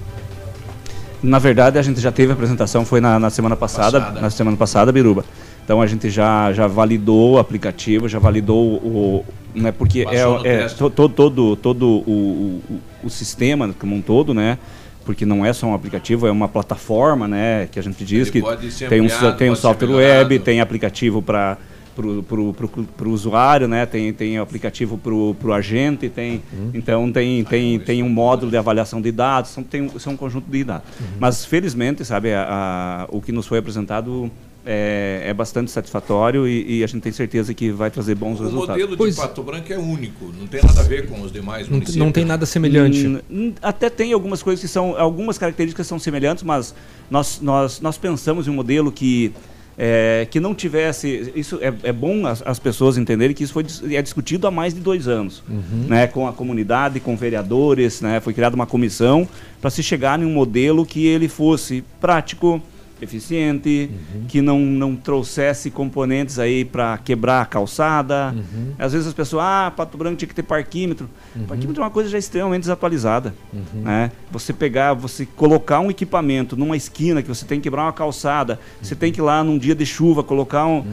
Na 1.22 1.38
verdade, 1.38 1.78
a 1.78 1.82
gente 1.82 2.00
já 2.00 2.12
teve 2.12 2.32
a 2.32 2.34
apresentação, 2.34 2.84
foi 2.84 3.00
na, 3.00 3.18
na 3.18 3.30
semana 3.30 3.56
passada, 3.56 4.00
Passada. 4.00 4.20
na 4.20 4.30
semana 4.30 4.56
passada, 4.56 4.92
Biruba. 4.92 5.24
Então 5.64 5.80
a 5.82 5.86
gente 5.86 6.08
já, 6.10 6.52
já 6.52 6.66
validou 6.66 7.32
o 7.32 7.38
aplicativo, 7.38 8.08
já 8.08 8.18
validou 8.18 8.74
o. 8.76 9.24
Né, 9.54 9.72
porque 9.72 10.04
Passou 10.04 10.38
no 10.40 10.46
é, 10.46 10.54
é 10.54 10.58
teste. 10.62 10.78
to- 10.78 10.90
to- 10.90 11.08
todo, 11.08 11.56
todo 11.56 11.86
o, 12.06 12.60
o, 12.70 12.80
o 13.04 13.10
sistema 13.10 13.74
como 13.78 13.96
um 13.96 14.02
todo, 14.02 14.34
né? 14.34 14.58
Porque 15.04 15.24
não 15.24 15.46
é 15.46 15.52
só 15.52 15.66
um 15.66 15.74
aplicativo, 15.74 16.26
é 16.26 16.30
uma 16.30 16.46
plataforma, 16.46 17.26
né? 17.26 17.66
Que 17.72 17.78
a 17.78 17.82
gente 17.82 18.04
diz 18.04 18.28
Ele 18.28 18.30
que 18.32 18.42
tem 18.88 19.00
um, 19.00 19.04
ampliado, 19.06 19.36
tem 19.38 19.48
um 19.48 19.52
pode 19.52 19.60
ser 19.60 19.62
software 19.62 19.88
web, 19.88 20.38
tem 20.40 20.60
aplicativo 20.60 21.22
para 21.22 21.56
para 21.96 23.08
o 23.08 23.10
usuário, 23.10 23.66
né? 23.66 23.86
Tem, 23.86 24.12
tem 24.12 24.38
aplicativo 24.38 24.98
para 24.98 25.14
o 25.14 25.52
agente, 25.52 26.08
tem, 26.08 26.42
Uhum. 26.52 26.70
então 26.74 27.10
tem, 27.10 27.42
tem, 27.44 27.78
tem 27.80 28.02
um 28.02 28.08
módulo 28.08 28.50
de 28.50 28.56
avaliação 28.56 29.00
de 29.00 29.10
dados, 29.10 29.50
são, 29.50 29.62
tem, 29.62 29.82
um- 29.82 29.98
são 29.98 30.12
um 30.12 30.16
conjunto 30.16 30.50
de 30.50 30.62
dados. 30.64 30.86
Uhum. 31.00 31.06
Mas 31.18 31.44
felizmente, 31.44 32.04
sabe, 32.04 32.32
a, 32.34 32.46
a- 32.48 33.06
o 33.10 33.20
que 33.22 33.32
nos 33.32 33.46
foi 33.46 33.58
apresentado 33.58 34.30
é, 34.68 35.22
é 35.26 35.32
bastante 35.32 35.70
satisfatório 35.70 36.46
e, 36.48 36.78
e 36.78 36.84
a 36.84 36.86
gente 36.88 37.00
tem 37.00 37.12
certeza 37.12 37.54
que 37.54 37.70
vai 37.70 37.88
trazer 37.88 38.16
bons 38.16 38.40
O 38.40 38.42
resultados. 38.42 38.82
modelo 38.82 39.10
de 39.10 39.16
Pato 39.16 39.40
Branco 39.42 39.72
é 39.72 39.78
único, 39.78 40.32
não 40.38 40.46
tem 40.48 40.60
nada 40.60 40.80
a 40.80 40.82
ver 40.82 41.06
com 41.06 41.20
os 41.22 41.30
demais 41.32 41.68
municípios. 41.68 41.96
Hum, 41.96 43.20
hum, 43.30 43.52
até 43.62 43.88
tem 43.88 44.12
algumas 44.12 44.42
coisas 44.42 44.60
que 44.60 44.66
são, 44.68 44.98
algumas 44.98 45.38
características 45.38 45.86
são 45.86 46.00
semelhantes, 46.00 46.42
mas 46.42 46.74
nós, 47.08 47.40
nós, 47.40 47.80
nós 47.80 47.96
pensamos 47.96 48.48
em 48.48 48.50
um 48.50 48.54
modelo 48.54 48.90
que 48.90 49.32
é, 49.78 50.26
que 50.30 50.40
não 50.40 50.54
tivesse. 50.54 51.32
Isso 51.34 51.58
é, 51.60 51.72
é 51.82 51.92
bom 51.92 52.26
as, 52.26 52.42
as 52.46 52.58
pessoas 52.58 52.96
entenderem 52.96 53.34
que 53.34 53.44
isso 53.44 53.52
foi 53.52 53.64
é 53.90 54.00
discutido 54.00 54.46
há 54.46 54.50
mais 54.50 54.72
de 54.74 54.80
dois 54.80 55.06
anos, 55.08 55.42
Uhum. 55.48 55.86
né, 55.88 56.06
com 56.06 56.26
a 56.26 56.32
comunidade, 56.32 57.00
com 57.00 57.16
vereadores, 57.16 58.00
né, 58.00 58.20
foi 58.20 58.32
criada 58.32 58.54
uma 58.56 58.66
comissão 58.66 59.28
para 59.60 59.70
se 59.70 59.82
chegar 59.82 60.20
em 60.20 60.24
um 60.24 60.32
modelo 60.32 60.84
que 60.86 61.06
ele 61.06 61.28
fosse 61.28 61.84
prático, 62.00 62.60
eficiente, 63.00 63.90
que 64.28 64.40
não, 64.40 64.58
não 64.58 64.96
trouxesse 64.96 65.70
componentes 65.70 66.38
aí 66.38 66.64
para 66.64 66.98
quebrar 66.98 67.42
a 67.42 67.46
calçada. 67.46 68.34
Uhum. 68.34 68.72
Às 68.78 68.92
vezes 68.92 69.06
as 69.06 69.14
pessoas, 69.14 69.44
ah, 69.44 69.72
Pato 69.74 69.98
Branco 69.98 70.16
tinha 70.16 70.28
que 70.28 70.34
ter 70.34 70.42
parquímetro. 70.42 71.08
Parquímetro 71.46 71.82
é 71.82 71.84
uma 71.84 71.90
coisa 71.90 72.08
já 72.08 72.18
extremamente 72.18 72.62
desatualizada. 72.62 73.34
Uhum. 73.52 73.82
Né? 73.82 74.10
Você 74.30 74.52
pegar, 74.52 74.94
você 74.94 75.26
colocar 75.26 75.80
um 75.80 75.90
equipamento 75.90 76.56
numa 76.56 76.76
esquina 76.76 77.22
que 77.22 77.28
você 77.28 77.44
tem 77.44 77.58
que 77.58 77.64
quebrar 77.64 77.82
uma 77.84 77.92
calçada, 77.92 78.58
você 78.80 78.94
tem 78.94 79.12
que 79.12 79.20
ir 79.20 79.22
lá 79.22 79.42
num 79.44 79.58
dia 79.58 79.74
de 79.74 79.84
chuva 79.84 80.22
colocar 80.22 80.66
um. 80.66 80.84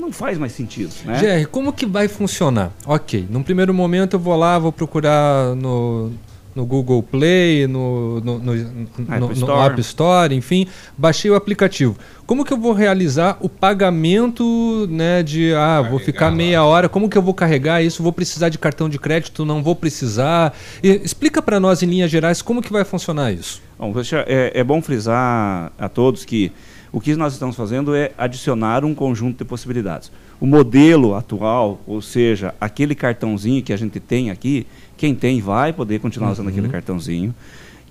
Não 0.00 0.12
faz 0.12 0.38
mais 0.38 0.52
sentido. 0.52 0.92
Né? 1.04 1.42
GR, 1.42 1.48
como 1.48 1.72
que 1.72 1.86
vai 1.86 2.08
funcionar? 2.08 2.72
Ok, 2.86 3.26
num 3.28 3.42
primeiro 3.42 3.74
momento 3.74 4.14
eu 4.14 4.20
vou 4.20 4.36
lá, 4.36 4.58
vou 4.58 4.72
procurar 4.72 5.54
no, 5.54 6.10
no 6.54 6.66
Google 6.66 7.02
Play, 7.02 7.66
no, 7.66 8.20
no, 8.20 8.38
no, 8.38 8.54
no- 8.54 9.14
App 9.14 9.20
no 9.20 9.32
Store. 9.32 9.66
App 9.72 9.80
Store, 9.80 10.34
enfim, 10.34 10.66
baixei 10.98 11.30
o 11.30 11.34
aplicativo. 11.34 11.96
Como 12.26 12.44
que 12.44 12.52
eu 12.52 12.58
vou 12.58 12.72
realizar 12.72 13.36
o 13.40 13.48
pagamento, 13.48 14.86
né, 14.90 15.22
de, 15.22 15.54
ah, 15.54 15.82
vou 15.82 15.98
ficar 15.98 16.30
meia 16.30 16.64
hora, 16.64 16.88
como 16.88 17.08
que 17.08 17.16
eu 17.16 17.22
vou 17.22 17.34
carregar 17.34 17.82
isso? 17.82 18.02
Vou 18.02 18.12
precisar 18.12 18.48
de 18.48 18.58
cartão 18.58 18.88
de 18.88 18.98
crédito, 18.98 19.44
não 19.44 19.62
vou 19.62 19.74
precisar? 19.74 20.54
E 20.82 20.88
explica 21.04 21.40
para 21.40 21.58
nós 21.60 21.82
em 21.82 21.86
linhas 21.86 22.10
gerais 22.10 22.42
como 22.42 22.60
que 22.62 22.72
vai 22.72 22.84
funcionar 22.84 23.32
isso. 23.32 23.60
Bom, 23.78 23.92
deixa- 23.92 24.24
é, 24.28 24.52
é 24.54 24.64
bom 24.64 24.80
frisar 24.82 25.72
a 25.78 25.88
todos 25.88 26.24
que 26.24 26.52
o 26.92 27.00
que 27.00 27.16
nós 27.16 27.32
estamos 27.32 27.56
fazendo 27.56 27.94
é 27.94 28.12
adicionar 28.18 28.84
um 28.84 28.94
conjunto 28.94 29.38
de 29.38 29.44
possibilidades. 29.44 30.12
O 30.40 30.46
modelo 30.46 31.14
atual, 31.14 31.80
ou 31.86 32.02
seja, 32.02 32.54
aquele 32.60 32.94
cartãozinho 32.94 33.62
que 33.62 33.72
a 33.72 33.76
gente 33.76 33.98
tem 34.00 34.30
aqui, 34.30 34.66
quem 35.02 35.16
tem 35.16 35.40
vai 35.40 35.72
poder 35.72 35.98
continuar 35.98 36.30
usando 36.30 36.46
aquele 36.48 36.68
cartãozinho. 36.68 37.34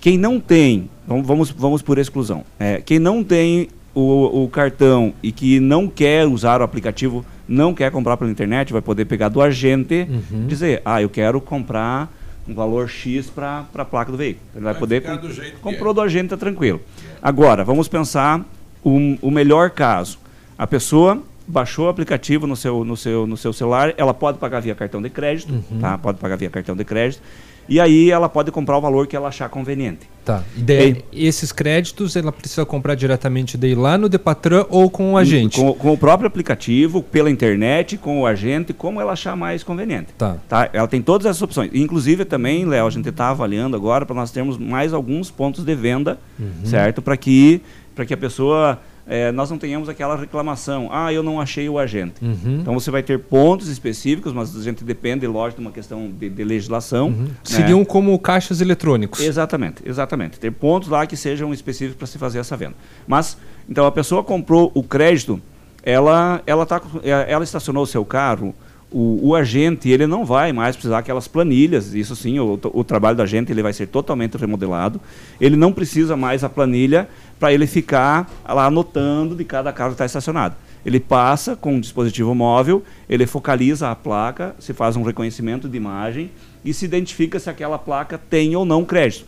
Quem 0.00 0.16
não 0.16 0.40
tem, 0.40 0.88
vamos, 1.06 1.50
vamos, 1.50 1.82
por 1.82 1.98
exclusão, 1.98 2.42
é, 2.58 2.80
quem 2.80 2.98
não 2.98 3.22
tem 3.22 3.68
o, 3.94 4.44
o 4.44 4.48
cartão 4.48 5.12
e 5.22 5.30
que 5.30 5.60
não 5.60 5.86
quer 5.86 6.26
usar 6.26 6.62
o 6.62 6.64
aplicativo, 6.64 7.22
não 7.46 7.74
quer 7.74 7.90
comprar 7.92 8.16
pela 8.16 8.30
internet, 8.30 8.72
vai 8.72 8.80
poder 8.80 9.04
pegar 9.04 9.28
do 9.28 9.42
agente, 9.42 10.08
Uhum. 10.08 10.46
dizer, 10.46 10.80
ah, 10.86 11.02
eu 11.02 11.10
quero 11.10 11.38
comprar 11.38 12.10
um 12.48 12.54
valor 12.54 12.88
X 12.88 13.28
para 13.28 13.66
a 13.74 13.84
placa 13.84 14.10
do 14.10 14.16
veículo. 14.16 14.46
Ele 14.54 14.64
vai, 14.64 14.72
Vai 14.72 14.80
poder. 14.80 15.02
com- 15.02 15.16
do 15.18 15.60
comprou 15.60 15.92
do 15.92 16.00
agente, 16.00 16.24
está 16.24 16.36
tranquilo. 16.38 16.80
Agora, 17.20 17.62
vamos 17.62 17.88
pensar 17.88 18.40
um- 18.82 19.18
o 19.20 19.30
melhor 19.30 19.68
caso. 19.68 20.18
A 20.56 20.66
pessoa 20.66 21.22
baixou 21.52 21.84
o 21.86 21.88
aplicativo 21.90 22.46
no 22.46 22.56
seu, 22.56 22.82
no 22.84 22.96
seu, 22.96 23.26
no 23.26 23.36
seu 23.36 23.52
celular, 23.52 23.92
ela 23.98 24.14
pode 24.14 24.38
pagar 24.38 24.60
via 24.60 24.74
cartão 24.74 25.02
de 25.02 25.10
crédito, 25.10 25.52
Uhum. 25.52 25.78
tá? 25.80 25.98
Pode 25.98 26.18
pagar 26.18 26.36
via 26.36 26.48
cartão 26.48 26.74
de 26.74 26.84
crédito. 26.84 27.22
E 27.68 27.78
aí 27.78 28.10
ela 28.10 28.28
pode 28.28 28.50
comprar 28.50 28.76
o 28.76 28.80
valor 28.80 29.06
que 29.06 29.14
ela 29.14 29.28
achar 29.28 29.48
conveniente. 29.48 30.00
Tá. 30.24 30.42
E 30.56 30.60
daí, 30.62 31.04
esses 31.12 31.52
créditos 31.52 32.16
ela 32.16 32.32
precisa 32.32 32.66
comprar 32.66 32.96
diretamente 32.96 33.56
daí 33.56 33.74
lá 33.74 33.96
no 33.96 34.08
Depatran 34.08 34.66
ou 34.68 34.90
com 34.90 35.12
o 35.12 35.16
agente? 35.16 35.60
Com, 35.60 35.72
com 35.74 35.92
o 35.92 35.96
próprio 35.98 36.26
aplicativo, 36.26 37.02
pela 37.04 37.30
internet, 37.30 37.96
com 37.96 38.22
o 38.22 38.26
agente, 38.26 38.72
como 38.72 39.00
ela 39.00 39.12
achar 39.12 39.36
mais 39.36 39.62
conveniente. 39.62 40.08
Tá. 40.18 40.38
Tá? 40.48 40.70
Ela 40.72 40.88
tem 40.88 41.00
todas 41.00 41.24
essas 41.26 41.40
opções. 41.42 41.70
Inclusive 41.72 42.24
também, 42.24 42.64
Léo, 42.64 42.86
a 42.86 42.90
gente 42.90 43.08
está 43.08 43.28
avaliando 43.28 43.76
agora 43.76 44.04
para 44.04 44.16
nós 44.16 44.32
termos 44.32 44.58
mais 44.58 44.92
alguns 44.92 45.30
pontos 45.30 45.64
de 45.64 45.74
venda, 45.74 46.18
Uhum. 46.40 46.64
certo? 46.64 47.00
Para 47.00 47.16
que, 47.16 47.62
para 47.94 48.04
que 48.04 48.12
a 48.12 48.16
pessoa, 48.16 48.80
eh, 49.06 49.32
nós 49.32 49.50
não 49.50 49.58
tenhamos 49.58 49.88
aquela 49.88 50.16
reclamação, 50.16 50.88
ah, 50.92 51.12
eu 51.12 51.22
não 51.22 51.40
achei 51.40 51.68
o 51.68 51.78
agente. 51.78 52.14
Uhum. 52.22 52.58
Então 52.60 52.74
você 52.74 52.90
vai 52.90 53.02
ter 53.02 53.18
pontos 53.18 53.68
específicos, 53.68 54.32
mas 54.32 54.56
a 54.56 54.62
gente 54.62 54.84
depende, 54.84 55.26
lógico, 55.26 55.60
de 55.60 55.66
uma 55.66 55.72
questão 55.72 56.10
de, 56.10 56.28
de 56.28 56.44
legislação. 56.44 57.10
né? 57.10 57.28
Seriam 57.42 57.84
como 57.84 58.16
caixas 58.18 58.60
eletrônicos. 58.60 59.20
Exatamente, 59.20 59.82
exatamente. 59.84 60.38
Ter 60.38 60.52
pontos 60.52 60.88
lá 60.88 61.06
que 61.06 61.16
sejam 61.16 61.52
específicos 61.52 61.96
para 61.96 62.06
se 62.06 62.18
fazer 62.18 62.38
essa 62.38 62.56
venda. 62.56 62.74
Mas, 63.06 63.36
então 63.68 63.86
a 63.86 63.92
pessoa 63.92 64.22
comprou 64.22 64.70
o 64.74 64.82
crédito, 64.82 65.40
ela, 65.82 66.40
ela, 66.46 66.64
tá, 66.64 66.80
eh, 67.02 67.26
ela 67.28 67.42
estacionou 67.42 67.82
o 67.82 67.86
seu 67.86 68.04
carro, 68.04 68.54
o, 68.92 69.28
o 69.28 69.34
agente 69.34 69.88
ele 69.88 70.06
não 70.06 70.24
vai 70.24 70.52
mais 70.52 70.76
precisar 70.76 70.98
aquelas 70.98 71.26
planilhas, 71.26 71.94
isso 71.94 72.14
sim, 72.14 72.38
o, 72.38 72.60
o 72.62 72.84
trabalho 72.84 73.16
do 73.16 73.22
agente 73.22 73.50
ele 73.50 73.62
vai 73.62 73.72
ser 73.72 73.86
totalmente 73.86 74.36
remodelado. 74.36 75.00
Ele 75.40 75.56
não 75.56 75.72
precisa 75.72 76.16
mais 76.16 76.44
a 76.44 76.48
planilha 76.48 77.08
para 77.42 77.52
ele 77.52 77.66
ficar 77.66 78.30
lá 78.48 78.66
anotando 78.66 79.34
de 79.34 79.44
cada 79.44 79.72
carro 79.72 79.90
que 79.90 79.94
está 79.94 80.06
estacionado. 80.06 80.54
Ele 80.86 81.00
passa 81.00 81.56
com 81.56 81.74
um 81.74 81.80
dispositivo 81.80 82.32
móvel, 82.36 82.84
ele 83.08 83.26
focaliza 83.26 83.90
a 83.90 83.96
placa, 83.96 84.54
se 84.60 84.72
faz 84.72 84.94
um 84.94 85.02
reconhecimento 85.02 85.68
de 85.68 85.76
imagem 85.76 86.30
e 86.64 86.72
se 86.72 86.84
identifica 86.84 87.40
se 87.40 87.50
aquela 87.50 87.80
placa 87.80 88.16
tem 88.16 88.54
ou 88.54 88.64
não 88.64 88.84
crédito. 88.84 89.26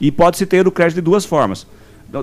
E 0.00 0.12
pode-se 0.12 0.46
ter 0.46 0.64
o 0.64 0.70
crédito 0.70 0.94
de 0.94 1.00
duas 1.00 1.24
formas. 1.24 1.66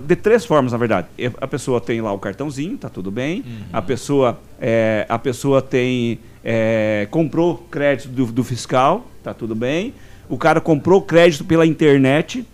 De 0.05 0.15
três 0.15 0.45
formas, 0.45 0.71
na 0.71 0.77
verdade. 0.77 1.07
A 1.41 1.47
pessoa 1.47 1.81
tem 1.81 1.99
lá 1.99 2.13
o 2.13 2.19
cartãozinho, 2.19 2.77
tá 2.77 2.87
tudo 2.87 3.11
bem. 3.11 3.43
A 3.73 3.81
pessoa, 3.81 4.39
é, 4.61 5.05
a 5.09 5.19
pessoa 5.19 5.61
tem 5.61 6.19
é, 6.41 7.05
comprou 7.11 7.67
crédito 7.69 8.07
do, 8.07 8.27
do 8.27 8.45
fiscal, 8.45 9.05
tá 9.21 9.33
tudo 9.33 9.53
bem. 9.53 9.93
O 10.29 10.37
cara 10.37 10.61
comprou 10.61 11.01
crédito 11.01 11.43
pela 11.43 11.65
internet, 11.65 12.45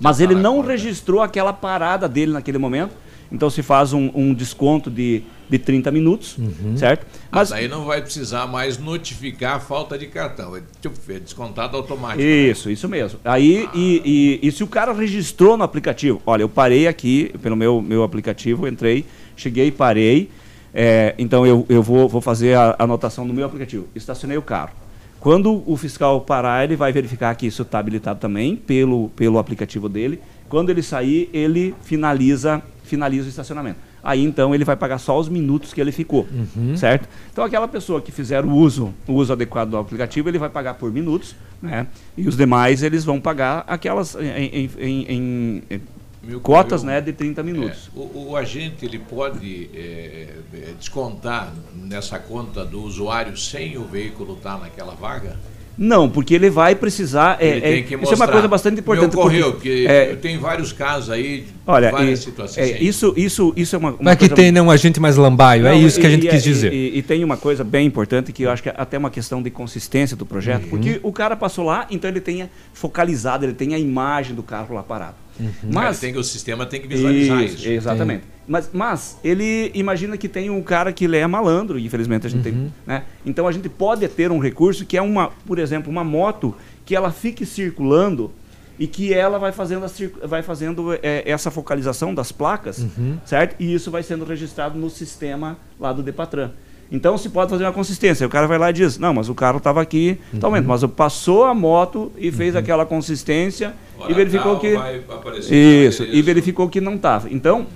mas 0.00 0.20
ele 0.20 0.34
não 0.34 0.60
registrou 0.60 1.22
aquela 1.22 1.52
parada 1.52 2.08
dele 2.08 2.32
naquele 2.32 2.58
momento. 2.58 2.92
Então 3.32 3.48
se 3.48 3.62
faz 3.62 3.92
um, 3.92 4.10
um 4.12 4.34
desconto 4.34 4.90
de, 4.90 5.22
de 5.48 5.56
30 5.56 5.90
minutos, 5.92 6.36
certo? 6.76 7.06
Mas 7.30 7.52
aí 7.52 7.68
não 7.68 7.84
vai 7.84 8.02
precisar 8.02 8.46
mais 8.48 8.76
notificar 8.76 9.56
a 9.56 9.60
falta 9.60 9.96
de 9.96 10.06
cartão. 10.08 10.56
É, 10.56 10.62
tipo, 10.80 10.96
é 11.08 11.18
descontado 11.20 11.76
automático. 11.76 12.22
Isso, 12.22 12.68
isso 12.68 12.88
mesmo. 12.88 13.20
Aí, 13.24 13.68
e, 13.72 14.40
e, 14.42 14.48
e 14.48 14.52
se 14.52 14.64
o 14.64 14.66
cara 14.66 14.92
registrou 14.92 15.56
no 15.56 15.62
aplicativo, 15.62 16.20
olha, 16.26 16.42
eu 16.42 16.48
parei 16.48 16.88
aqui 16.88 17.32
pelo 17.40 17.54
meu, 17.54 17.80
meu 17.80 18.02
aplicativo, 18.02 18.66
entrei, 18.66 19.06
cheguei, 19.36 19.70
parei. 19.70 20.28
é, 20.74 21.14
então 21.16 21.46
eu, 21.46 21.64
eu 21.68 21.84
vou, 21.84 22.08
vou 22.08 22.20
fazer 22.20 22.56
a 22.56 22.74
anotação 22.80 23.24
no 23.24 23.32
meu 23.32 23.46
aplicativo. 23.46 23.86
Estacionei 23.94 24.36
o 24.36 24.42
carro. 24.42 24.72
Quando 25.20 25.62
o 25.70 25.76
fiscal 25.76 26.20
parar, 26.22 26.64
ele 26.64 26.76
vai 26.76 26.92
verificar 26.92 27.34
que 27.34 27.46
isso 27.46 27.62
está 27.62 27.78
habilitado 27.78 28.18
também 28.18 28.56
pelo, 28.56 29.10
pelo 29.10 29.38
aplicativo 29.38 29.88
dele. 29.88 30.18
Quando 30.48 30.70
ele 30.70 30.82
sair, 30.82 31.28
ele 31.32 31.74
finaliza, 31.82 32.62
finaliza 32.84 33.26
o 33.26 33.28
estacionamento. 33.28 33.78
Aí 34.02 34.24
então 34.24 34.54
ele 34.54 34.64
vai 34.64 34.76
pagar 34.76 34.96
só 34.96 35.18
os 35.20 35.28
minutos 35.28 35.74
que 35.74 35.80
ele 35.80 35.92
ficou, 35.92 36.26
Uhum. 36.56 36.74
certo? 36.74 37.06
Então 37.30 37.44
aquela 37.44 37.68
pessoa 37.68 38.00
que 38.00 38.10
fizer 38.10 38.42
o 38.46 38.50
uso, 38.50 38.94
o 39.06 39.12
uso 39.12 39.30
adequado 39.34 39.68
do 39.70 39.76
aplicativo, 39.76 40.26
ele 40.30 40.38
vai 40.38 40.48
pagar 40.48 40.72
por 40.74 40.90
minutos, 40.90 41.36
né? 41.60 41.86
E 42.16 42.26
os 42.26 42.34
demais 42.34 42.82
eles 42.82 43.04
vão 43.04 43.20
pagar 43.20 43.62
aquelas 43.66 44.14
em, 44.16 44.70
em- 44.78 45.62
em- 45.68 45.80
Mil- 46.22 46.40
cotas, 46.40 46.82
né, 46.82 47.00
de 47.00 47.12
30 47.12 47.42
minutos. 47.42 47.88
É, 47.96 47.98
o, 47.98 48.28
o 48.30 48.36
agente 48.36 48.84
ele 48.84 48.98
pode 48.98 49.70
é, 49.74 50.26
é, 50.54 50.58
descontar 50.78 51.52
nessa 51.74 52.18
conta 52.18 52.64
do 52.64 52.82
usuário 52.82 53.36
sem 53.36 53.78
o 53.78 53.84
veículo 53.84 54.34
estar 54.34 54.58
naquela 54.60 54.94
vaga? 54.94 55.36
Não, 55.78 56.10
porque 56.10 56.34
ele 56.34 56.50
vai 56.50 56.74
precisar. 56.74 57.38
É, 57.40 57.46
Ele 57.46 57.58
é- 57.58 57.60
tem 57.60 57.82
que 57.84 57.94
isso 57.94 57.94
é 57.94 57.96
mostrar. 57.96 58.16
uma 58.26 58.28
coisa 58.32 58.48
bastante 58.48 58.80
importante. 58.80 59.14
Me 59.14 59.18
ocorreu, 59.18 59.52
porque 59.52 59.86
é, 59.88 60.14
tem 60.16 60.36
vários 60.36 60.74
casos 60.74 61.08
aí, 61.08 61.46
olha, 61.66 61.90
várias 61.90 62.18
e- 62.18 62.22
situações. 62.24 62.70
é, 62.72 62.82
isso, 62.82 63.14
isso, 63.16 63.54
isso 63.56 63.76
é 63.76 63.78
uma. 63.78 63.90
uma 63.92 63.98
Vai 64.02 64.14
que 64.16 64.28
coisa- 64.28 64.34
tem 64.34 64.52
né, 64.52 64.60
um 64.60 64.70
agente 64.70 65.00
mais 65.00 65.16
lambaio, 65.16 65.66
é 65.66 65.70
Não, 65.72 65.80
isso 65.80 65.98
que 65.98 66.06
a 66.06 66.10
gente 66.10 66.26
e- 66.26 66.28
quis 66.28 66.42
e- 66.44 66.44
dizer. 66.44 66.72
E, 66.74 66.98
e 66.98 67.02
tem 67.02 67.24
uma 67.24 67.38
coisa 67.38 67.64
bem 67.64 67.86
importante 67.86 68.30
que 68.30 68.42
eu 68.42 68.50
acho 68.50 68.62
que 68.62 68.68
é 68.68 68.74
até 68.76 68.98
uma 68.98 69.08
questão 69.08 69.40
de 69.42 69.48
consistência 69.48 70.14
do 70.14 70.26
projeto, 70.26 70.64
Uhum. 70.64 70.68
porque 70.68 71.00
o 71.02 71.12
cara 71.12 71.34
passou 71.34 71.64
lá, 71.64 71.86
então 71.90 72.10
ele 72.10 72.20
tem 72.20 72.42
a- 72.42 72.48
focalizado, 72.74 73.46
ele 73.46 73.54
tem 73.54 73.72
a 73.74 73.78
imagem 73.78 74.34
do 74.34 74.42
carro 74.42 74.74
lá 74.74 74.82
parado. 74.82 75.14
Ele 75.40 75.72
Mas 75.72 75.98
tem 76.00 76.12
que, 76.12 76.18
o 76.18 76.24
sistema 76.24 76.66
tem 76.66 76.80
que 76.80 76.86
visualizar 76.88 77.42
isso. 77.42 77.68
Exatamente. 77.68 78.24
Mas, 78.46 78.68
mas 78.72 79.18
ele 79.22 79.70
imagina 79.74 80.16
que 80.16 80.28
tem 80.28 80.50
um 80.50 80.62
cara 80.62 80.92
que 80.92 81.04
ele 81.04 81.16
é 81.16 81.26
malandro, 81.26 81.78
e 81.78 81.86
infelizmente 81.86 82.26
a 82.26 82.30
gente 82.30 82.48
Uhum. 82.48 82.54
tem. 82.64 82.72
Né? 82.86 83.04
Então 83.24 83.46
a 83.46 83.52
gente 83.52 83.68
pode 83.68 84.06
ter 84.08 84.30
um 84.30 84.38
recurso 84.38 84.84
que 84.84 84.96
é 84.96 85.02
uma, 85.02 85.30
por 85.46 85.58
exemplo, 85.58 85.90
uma 85.90 86.02
moto 86.04 86.54
que 86.84 86.94
ela 86.96 87.10
fique 87.12 87.46
circulando 87.46 88.32
e 88.78 88.86
que 88.86 89.12
ela 89.12 89.38
vai 89.38 89.52
fazendo, 89.52 89.84
a 89.84 90.26
vai 90.26 90.42
fazendo 90.42 90.92
é, 91.02 91.22
essa 91.30 91.50
focalização 91.50 92.14
das 92.14 92.32
placas, 92.32 92.78
Uhum. 92.78 93.18
certo? 93.24 93.54
E 93.60 93.72
isso 93.74 93.90
vai 93.90 94.02
sendo 94.02 94.24
registrado 94.24 94.78
no 94.78 94.88
sistema 94.90 95.58
lá 95.78 95.92
do 95.92 96.02
Depatran. 96.02 96.50
Então 96.90 97.16
se 97.16 97.28
pode 97.28 97.50
fazer 97.50 97.64
uma 97.64 97.72
consistência. 97.72 98.26
O 98.26 98.30
cara 98.30 98.46
vai 98.46 98.58
lá 98.58 98.70
e 98.70 98.72
diz, 98.72 98.98
não, 98.98 99.14
mas 99.14 99.28
o 99.28 99.34
carro 99.34 99.58
estava 99.58 99.80
aqui, 99.80 100.18
Uhum. 100.32 100.40
totalmente, 100.40 100.66
mas 100.66 100.84
passou 100.84 101.44
a 101.44 101.54
moto 101.54 102.10
e 102.18 102.30
fez 102.32 102.56
aquela 102.56 102.84
consistência 102.84 103.74
Hora 103.98 104.10
e 104.10 104.14
verificou 104.14 104.58
que. 104.58 104.74
vai 104.74 105.02
aparecer 105.08 105.54
Isso, 105.88 106.04
e 106.04 106.20
verificou 106.22 106.68
que 106.68 106.80
não 106.80 106.96
estava. 106.96 107.28
Então, 107.30 107.66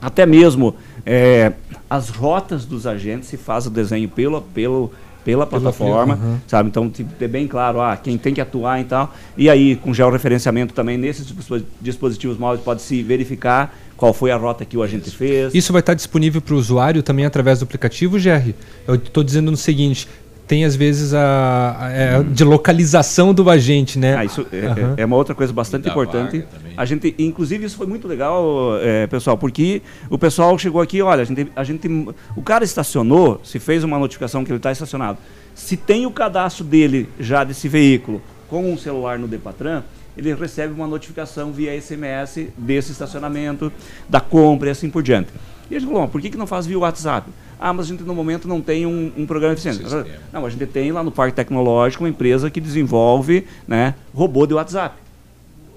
até 0.00 0.26
mesmo 0.26 0.74
é, 1.04 1.52
as 1.88 2.08
rotas 2.08 2.64
dos 2.64 2.86
agentes 2.86 3.28
se 3.28 3.36
faz 3.36 3.66
o 3.66 3.70
desenho 3.70 4.08
pelo, 4.08 4.40
pelo, 4.42 4.90
pela 5.26 5.44
plataforma, 5.44 6.14
uhum. 6.14 6.38
sabe? 6.46 6.68
Então, 6.68 6.88
tipo, 6.88 7.12
ter 7.14 7.26
bem 7.26 7.48
claro, 7.48 7.80
ah, 7.80 7.96
quem 7.96 8.16
tem 8.16 8.32
que 8.32 8.40
atuar 8.40 8.80
e 8.80 8.84
tal. 8.84 9.12
E 9.36 9.50
aí, 9.50 9.74
com 9.74 9.92
georreferenciamento 9.92 10.72
também, 10.72 10.96
nesses 10.96 11.26
dispo- 11.26 11.60
dispositivos 11.80 12.38
móveis, 12.38 12.60
pode 12.60 12.80
se 12.80 13.02
verificar 13.02 13.76
qual 13.96 14.14
foi 14.14 14.30
a 14.30 14.36
rota 14.36 14.64
que 14.64 14.76
o 14.76 14.84
agente 14.84 15.10
fez. 15.10 15.52
Isso 15.52 15.72
vai 15.72 15.80
estar 15.80 15.94
disponível 15.94 16.40
para 16.40 16.54
o 16.54 16.56
usuário 16.56 17.02
também 17.02 17.24
através 17.24 17.58
do 17.58 17.64
aplicativo, 17.64 18.16
GR? 18.18 18.52
Eu 18.86 18.94
estou 18.94 19.24
dizendo 19.24 19.50
no 19.50 19.56
seguinte, 19.56 20.06
tem 20.46 20.64
às 20.64 20.76
vezes 20.76 21.12
a, 21.12 21.76
a- 21.80 21.90
é, 21.90 22.22
de 22.22 22.44
localização 22.44 23.34
do 23.34 23.48
agente, 23.50 23.98
né? 23.98 24.16
Ah, 24.16 24.24
isso 24.24 24.46
é, 24.52 24.66
Aham. 24.66 24.94
é- 24.96 25.04
uma 25.04 25.16
outra 25.16 25.34
coisa 25.34 25.52
bastante 25.52 25.84
Da 25.84 25.90
importante. 25.90 26.44
A 26.76 26.84
gente, 26.84 27.14
inclusive, 27.18 27.64
isso 27.66 27.76
foi 27.76 27.86
muito 27.86 28.06
legal, 28.06 28.76
é, 28.80 29.06
pessoal, 29.06 29.36
porque 29.36 29.82
o 30.10 30.16
pessoal 30.18 30.56
chegou 30.58 30.80
aqui, 30.80 31.02
olha, 31.02 31.22
a 31.22 31.24
gente, 31.24 31.48
a 31.56 31.64
gente, 31.64 31.88
o 32.36 32.42
cara 32.42 32.64
estacionou, 32.64 33.40
se 33.42 33.58
fez 33.58 33.82
uma 33.82 33.98
notificação 33.98 34.44
que 34.44 34.50
ele 34.50 34.58
está 34.58 34.70
estacionado. 34.70 35.18
Se 35.54 35.76
tem 35.76 36.06
o 36.06 36.10
cadastro 36.10 36.64
dele 36.64 37.08
já 37.18 37.42
desse 37.42 37.68
veículo 37.68 38.20
com 38.48 38.70
um 38.72 38.76
celular 38.78 39.18
no 39.18 39.26
Depatran, 39.26 39.82
ele 40.16 40.32
recebe 40.34 40.72
uma 40.72 40.86
notificação 40.86 41.50
via 41.52 41.74
SMS 41.80 42.48
desse 42.56 42.92
estacionamento, 42.92 43.72
da 44.08 44.20
compra 44.20 44.68
e 44.68 44.72
assim 44.72 44.88
por 44.88 45.02
diante. 45.02 45.28
E 45.70 45.76
a 45.76 45.78
gente 45.78 45.88
falou, 45.88 46.02
"Bom, 46.04 46.08
por 46.08 46.20
que, 46.20 46.30
que 46.30 46.36
não 46.38 46.46
faz 46.46 46.64
via 46.66 46.78
WhatsApp? 46.78 47.28
Ah, 47.58 47.72
mas 47.72 47.86
a 47.86 47.88
gente 47.88 48.02
no 48.02 48.14
momento 48.14 48.46
não 48.46 48.60
tem 48.60 48.84
um, 48.86 49.10
um 49.16 49.26
programa 49.26 49.54
eficiente. 49.54 49.82
Não, 50.32 50.44
a 50.44 50.50
gente 50.50 50.66
tem 50.66 50.92
lá 50.92 51.02
no 51.02 51.10
Parque 51.10 51.34
Tecnológico 51.34 52.04
uma 52.04 52.10
empresa 52.10 52.50
que 52.50 52.60
desenvolve 52.60 53.46
né, 53.66 53.94
robô 54.14 54.46
de 54.46 54.54
WhatsApp. 54.54 54.96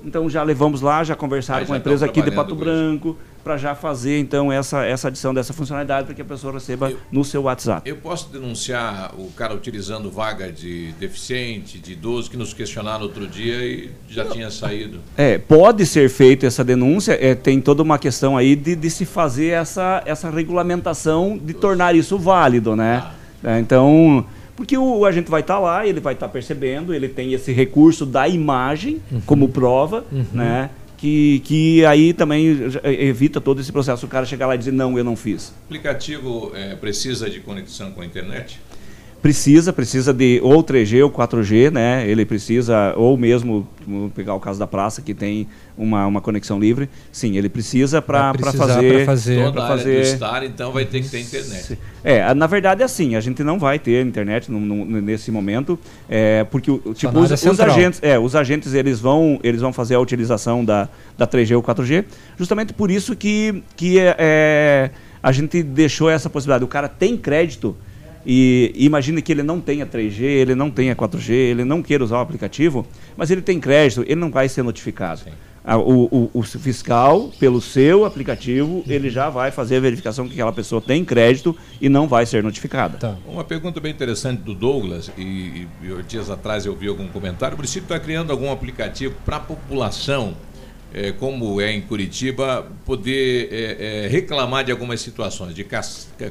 Então 0.06 0.30
já 0.30 0.44
levamos 0.44 0.82
lá, 0.82 1.04
já 1.04 1.16
conversaram 1.16 1.64
Ah, 1.64 1.68
com 1.68 1.74
a 1.74 1.78
empresa 1.78 2.06
aqui 2.06 2.22
de 2.22 2.32
Pato 2.32 2.56
Branco 2.56 3.18
para 3.50 3.58
já 3.58 3.74
fazer 3.74 4.20
então 4.20 4.52
essa, 4.54 4.86
essa 4.86 5.08
adição 5.08 5.34
dessa 5.34 5.54
funcionalidade 5.54 6.06
para 6.06 6.14
que 6.14 6.22
a 6.22 6.26
pessoa 6.26 6.54
receba 6.54 6.94
no 7.12 7.26
seu 7.26 7.42
WhatsApp. 7.42 7.90
Eu 7.90 7.96
posso 7.96 8.30
denunciar 8.32 9.12
o 9.18 9.32
cara 9.32 9.56
utilizando 9.56 10.12
vaga 10.12 10.52
de 10.52 10.92
deficiente, 11.00 11.80
de 11.80 11.94
idoso, 11.94 12.30
que 12.30 12.38
nos 12.38 12.54
questionaram 12.54 13.02
outro 13.02 13.26
dia 13.26 13.56
e 13.66 13.90
já 14.08 14.24
tinha 14.26 14.52
saído. 14.52 15.00
É, 15.18 15.40
pode 15.40 15.84
ser 15.88 16.12
feita 16.12 16.46
essa 16.46 16.64
denúncia, 16.64 17.18
é, 17.20 17.34
tem 17.34 17.60
toda 17.60 17.82
uma 17.82 17.98
questão 17.98 18.38
aí 18.38 18.56
de, 18.56 18.76
de 18.76 18.90
se 18.92 19.04
fazer 19.04 19.48
essa, 19.48 20.04
essa 20.06 20.30
regulamentação, 20.30 21.36
de 21.44 21.56
tornar 21.56 21.96
isso 21.96 22.20
válido, 22.20 22.76
né? 22.76 23.04
É, 23.44 23.58
então, 23.60 24.24
porque 24.56 24.78
o, 24.78 25.00
o 25.00 25.06
agente 25.08 25.32
vai 25.32 25.42
estar 25.42 25.58
lá, 25.58 25.88
ele 25.88 26.00
vai 26.00 26.14
estar 26.14 26.28
percebendo, 26.30 26.94
ele 26.94 27.10
tem 27.10 27.34
esse 27.34 27.52
recurso 27.52 28.06
da 28.06 28.28
imagem 28.28 29.02
como 29.26 29.50
prova, 29.50 30.06
Uhum. 30.12 30.24
né? 30.34 30.70
Que, 31.00 31.40
que 31.46 31.86
aí 31.86 32.14
também 32.14 32.70
já 32.70 32.82
evita 32.84 33.40
todo 33.40 33.62
esse 33.62 33.72
processo, 33.72 34.06
o 34.06 34.10
cara 34.10 34.26
chegar 34.26 34.48
lá 34.48 34.56
e 34.56 34.58
dizer, 34.58 34.74
não, 34.74 34.98
eu 34.98 35.04
não 35.04 35.16
fiz. 35.16 35.50
O 35.50 35.54
aplicativo 35.68 36.52
eh, 36.54 36.76
precisa 36.76 37.30
de 37.30 37.40
conexão 37.40 37.92
com 37.92 38.02
a 38.02 38.06
internet? 38.06 38.60
Precisa, 39.22 39.74
precisa 39.74 40.14
de 40.14 40.40
ou 40.44 40.64
3G 40.64 41.04
ou 41.04 41.12
4G, 41.12 41.72
né? 41.72 42.08
Ele 42.10 42.26
precisa, 42.26 42.94
ou 42.96 43.18
mesmo, 43.18 43.68
vamos 43.86 44.12
pegar 44.14 44.34
o 44.34 44.40
caso 44.40 44.58
da 44.60 44.66
praça, 44.68 45.02
que 45.02 45.14
tem 45.14 45.48
uma, 45.78 46.06
uma 46.08 46.22
conexão 46.22 46.60
livre. 46.60 46.90
Sim, 47.12 47.38
ele 47.38 47.50
precisa 47.50 48.02
para 48.02 48.34
fazer. 48.34 48.94
pra 48.96 49.06
fazer. 49.06 49.44
Toda 49.44 49.52
pra 49.52 49.62
a 49.62 49.66
área 49.66 49.76
do 49.78 49.84
fazer 49.84 50.02
estar, 50.02 50.44
então, 50.46 50.72
vai 50.72 50.86
ter 50.86 51.02
que 51.02 51.10
ter 51.10 51.20
internet. 51.22 51.78
é, 52.04 52.34
na 52.34 52.48
verdade 52.48 52.82
é 52.82 52.86
assim, 52.86 53.16
a 53.16 53.20
gente 53.20 53.44
não 53.44 53.60
vai 53.60 53.78
ter 53.80 54.06
internet 54.06 54.52
no- 54.52 54.60
no- 54.60 55.02
nesse 55.02 55.32
momento, 55.32 55.78
é, 56.10 56.44
porque 56.46 56.72
tipo, 56.94 57.20
os, 57.20 57.32
os 57.32 57.60
agentes, 57.60 58.00
é, 58.02 58.18
os 58.18 58.36
agentes 58.36 58.74
eles 58.74 59.00
vão, 59.00 59.40
eles 59.44 59.62
vão 59.62 59.74
fazer 59.74 59.96
a 59.96 60.00
utilização 60.00 60.64
da, 60.64 60.88
da 61.18 61.28
3G 61.28 61.56
ou 61.56 61.64
4G, 61.64 62.06
justamente 62.38 62.74
por 62.74 62.90
isso 62.90 63.16
que, 63.16 63.64
que 63.76 64.00
é, 64.00 64.16
é, 64.18 64.92
a 65.22 65.32
gente 65.32 65.62
deixou 65.62 66.10
essa 66.10 66.30
possibilidade. 66.30 66.64
O 66.64 66.68
cara 66.68 66.88
tem 66.88 67.18
crédito 67.18 67.76
e 68.32 68.86
imagine 68.86 69.22
que 69.24 69.32
ele 69.32 69.42
não 69.42 69.60
tenha 69.60 69.88
3G, 69.88 70.22
ele 70.22 70.54
não 70.54 70.70
tenha 70.70 70.96
4G, 70.96 71.32
ele 71.32 71.64
não 71.66 71.82
queira 71.82 72.04
usar 72.04 72.18
o 72.18 72.22
aplicativo, 72.22 72.86
mas 73.18 73.32
ele 73.32 73.42
tem 73.42 73.60
crédito, 73.60 74.04
ele 74.06 74.16
não 74.20 74.30
vai 74.30 74.48
ser 74.48 74.62
notificado. 74.64 75.22
Ah, 75.66 75.78
O, 75.78 76.06
o- 76.06 76.30
o 76.34 76.42
fiscal, 76.44 77.32
pelo 77.40 77.60
seu 77.60 78.06
aplicativo, 78.06 78.84
ele 78.88 79.10
já 79.10 79.30
vai 79.30 79.52
fazer 79.52 79.78
a 79.78 79.80
verificação 79.80 80.26
que 80.28 80.34
aquela 80.34 80.54
pessoa 80.54 80.80
tem 80.82 81.04
crédito 81.04 81.56
e 81.82 81.90
não 81.90 82.08
vai 82.08 82.26
ser 82.26 82.42
notificada. 82.44 83.18
Uma 83.28 83.44
pergunta 83.44 83.80
bem 83.80 83.92
interessante 83.92 84.42
do 84.42 84.54
Douglas, 84.56 85.12
e, 85.18 85.22
e- 85.22 85.68
e 85.84 86.04
dias 86.08 86.30
atrás 86.30 86.66
eu 86.66 86.76
vi 86.76 86.88
algum 86.88 87.08
comentário. 87.08 87.56
O 87.56 87.58
município 87.58 87.86
está 87.86 88.00
criando 88.00 88.32
algum 88.32 88.52
aplicativo 88.52 89.16
para 89.26 89.36
a 89.38 89.40
população, 89.40 90.34
eh, 90.94 91.12
como 91.12 91.62
é 91.62 91.72
em 91.72 91.82
Curitiba, 91.82 92.68
poder 92.86 93.50
eh, 93.52 93.78
eh, 93.80 94.08
reclamar 94.08 94.64
de 94.64 94.72
algumas 94.72 95.02
situações, 95.02 95.54
de 95.54 95.64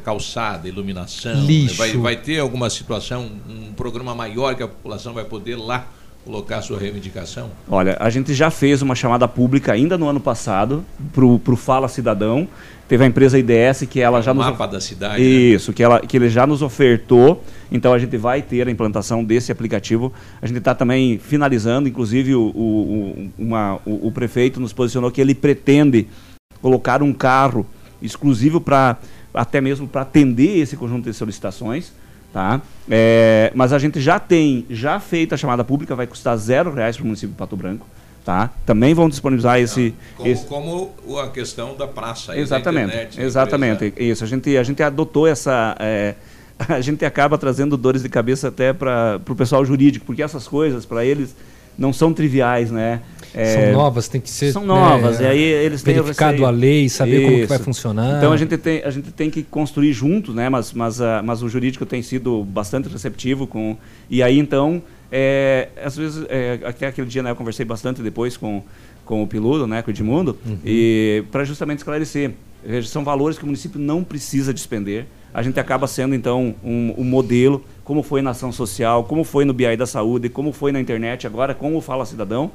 calçada, 0.03 0.69
iluminação. 0.69 1.35
né? 1.35 1.47
Lixo. 1.47 1.77
Vai, 1.77 1.93
vai 1.93 2.17
ter 2.17 2.41
alguma 2.41 2.69
situação, 2.69 3.31
um 3.49 3.73
programa 3.73 4.15
maior 4.15 4.55
que 4.55 4.63
a 4.63 4.69
população 4.69 5.13
vai 5.15 5.25
poder 5.25 5.57
lá 5.57 5.87
colocar 6.29 6.59
a 6.59 6.63
sua 6.63 6.79
reivindicação? 6.79 7.51
Olha, 7.67 7.97
a 7.99 8.11
gente 8.11 8.35
já 8.35 8.51
fez 8.51 8.83
uma 8.83 8.95
chamada 8.95 9.27
pública 9.27 9.73
ainda 9.73 9.97
no 9.97 10.07
ano 10.07 10.21
passado 10.21 10.85
para 11.15 11.25
o 11.25 11.57
Fala 11.57 11.89
Cidadão. 11.89 12.47
Teve 12.87 13.05
a 13.05 13.07
empresa 13.07 13.39
IDS 13.39 13.87
que 13.89 13.99
ela 14.01 14.21
já 14.21 14.35
nos 14.35 14.45
mapa 14.45 14.67
da 14.67 14.79
cidade, 14.81 15.23
né? 15.23 15.27
Isso, 15.27 15.73
que 15.73 15.83
ela 15.83 16.01
que 16.01 16.17
ele 16.17 16.29
já 16.29 16.47
nos 16.47 16.61
ofertou. 16.61 17.43
Então 17.73 17.95
a 17.95 17.99
gente 17.99 18.15
vai 18.19 18.43
ter 18.43 18.67
a 18.69 18.71
implantação 18.71 19.25
desse 19.25 19.51
aplicativo. 19.51 20.13
A 20.41 20.47
gente 20.47 20.59
está 20.59 20.75
também 20.75 21.19
finalizando, 21.19 21.89
inclusive 21.89 22.35
o, 22.35 22.43
o, 22.43 22.51
o- 22.55 23.31
uma- 23.39 23.77
o- 23.87 24.09
o 24.09 24.13
prefeito 24.13 24.61
nos 24.61 24.73
posicionou 24.75 25.11
que 25.11 25.21
ele 25.23 25.35
pretende 25.35 26.07
colocar 26.61 27.03
um 27.03 27.13
carro 27.13 27.67
exclusivo 28.03 28.61
para 28.61 28.99
até 29.33 29.61
mesmo 29.63 29.87
para 29.89 30.03
atender 30.03 30.59
esse 30.59 30.77
conjunto 30.77 31.11
de 31.11 31.17
solicitações. 31.17 31.93
Tá? 32.33 32.61
É, 32.91 33.51
mas 33.55 33.73
a 33.73 33.79
gente 33.79 34.01
já 34.01 34.19
tem, 34.19 34.67
já 34.69 35.01
feita 35.01 35.35
a 35.35 35.39
chamada 35.39 35.65
pública, 35.65 35.95
vai 35.97 36.07
custar 36.07 36.37
zero 36.37 36.73
reais 36.73 36.97
para 36.97 37.03
o 37.03 37.07
município 37.07 37.31
de 37.33 37.39
Pato 37.39 37.57
Branco. 37.57 37.87
Tá? 38.25 38.51
Também 38.67 38.93
vão 38.93 39.09
disponibilizar 39.09 39.59
esse, 39.59 39.95
Como, 40.17 40.29
esse- 40.29 40.45
como 40.47 40.95
a 41.19 41.31
questão 41.31 41.75
da 41.75 41.87
praça. 41.87 42.33
aí, 42.33 42.39
da 42.39 42.43
Exatamente, 42.43 42.87
internet, 42.89 43.17
da 43.17 43.23
exatamente. 43.23 43.95
Isso, 43.97 44.23
a 44.23 44.27
gente, 44.27 44.55
a 44.57 44.63
gente 44.63 44.83
adotou 44.83 45.27
essa. 45.27 45.75
é, 45.81 46.15
a 46.69 46.81
gente 46.83 47.05
acaba 47.07 47.39
trazendo 47.39 47.77
dores 47.77 48.03
de 48.03 48.09
cabeça 48.11 48.49
até 48.49 48.73
para 48.75 49.19
o 49.27 49.35
pessoal 49.35 49.65
jurídico, 49.65 50.05
porque 50.05 50.23
essas 50.23 50.47
coisas, 50.47 50.85
para 50.85 51.05
eles, 51.07 51.35
não 51.79 51.91
são 51.93 52.13
triviais, 52.13 52.71
né? 52.71 53.01
São 53.33 53.73
novas, 53.73 54.09
tem 54.09 54.21
que 54.21 54.31
ser, 54.31 54.53
São 54.53 54.65
novas, 54.65 55.19
né, 55.21 55.27
e 55.27 55.29
aí 55.29 55.43
eles 55.43 55.83
têm 55.83 55.95
verificado 55.95 56.45
a 56.47 56.51
lei, 56.51 56.89
saber 56.89 57.23
como 57.23 57.37
que 57.41 57.47
vai 57.47 57.57
Isso. 57.57 57.65
funcionar. 57.65 58.19
Então 58.19 58.33
a 58.33 58.37
gente 58.37 58.57
tem, 58.57 58.83
a 58.83 58.91
gente 58.91 59.11
tem 59.13 59.31
que 59.31 59.43
construir 59.43 59.93
juntos, 59.93 60.35
né? 60.35 60.49
Mas, 60.49 60.73
mas, 60.73 61.01
ah, 61.01 61.23
mas 61.25 61.43
o 61.43 61.49
jurídico 61.49 61.85
tem 61.85 62.03
sido 62.03 62.45
bastante 62.45 62.89
receptivo 62.89 63.47
com. 63.47 63.77
E 64.09 64.23
aí 64.23 64.39
então, 64.39 64.83
é, 65.13 65.69
às 65.85 65.97
vezes, 65.97 66.25
é, 66.29 66.59
até 66.65 66.87
aquele 66.87 67.07
dia 67.07 67.23
né, 67.23 67.31
eu 67.31 67.37
conversei 67.37 67.65
bastante 67.65 68.03
depois 68.03 68.37
com, 68.37 68.63
com 69.05 69.23
o 69.23 69.27
Piludo, 69.27 69.67
né, 69.67 69.83
com 69.83 69.91
o 69.91 69.93
Edmundo, 69.93 70.37
Uhum. 70.47 70.59
e 70.65 71.23
para 71.31 71.45
justamente 71.45 71.79
esclarecer. 71.79 72.33
São 72.85 73.05
valores 73.05 73.39
que 73.39 73.45
o 73.45 73.47
município 73.47 73.81
não 73.81 74.03
precisa 74.03 74.53
despender. 74.53 75.07
A 75.33 75.43
gente 75.43 75.61
acaba 75.61 75.87
sendo, 75.87 76.15
então, 76.15 76.55
um, 76.65 76.95
um 76.99 77.05
modelo, 77.05 77.63
como 77.85 78.03
foi 78.03 78.21
na 78.21 78.31
ação 78.31 78.51
social, 78.51 79.05
como 79.05 79.23
foi 79.23 79.45
no 79.45 79.53
BI 79.55 79.77
da 79.77 79.87
saúde, 79.87 80.29
como 80.29 80.53
foi 80.53 80.73
na 80.73 80.81
internet, 80.81 81.27
agora 81.27 81.55
com 81.55 81.77
o 81.77 81.81
Fala 81.81 82.05
Cidadão. 82.05 82.51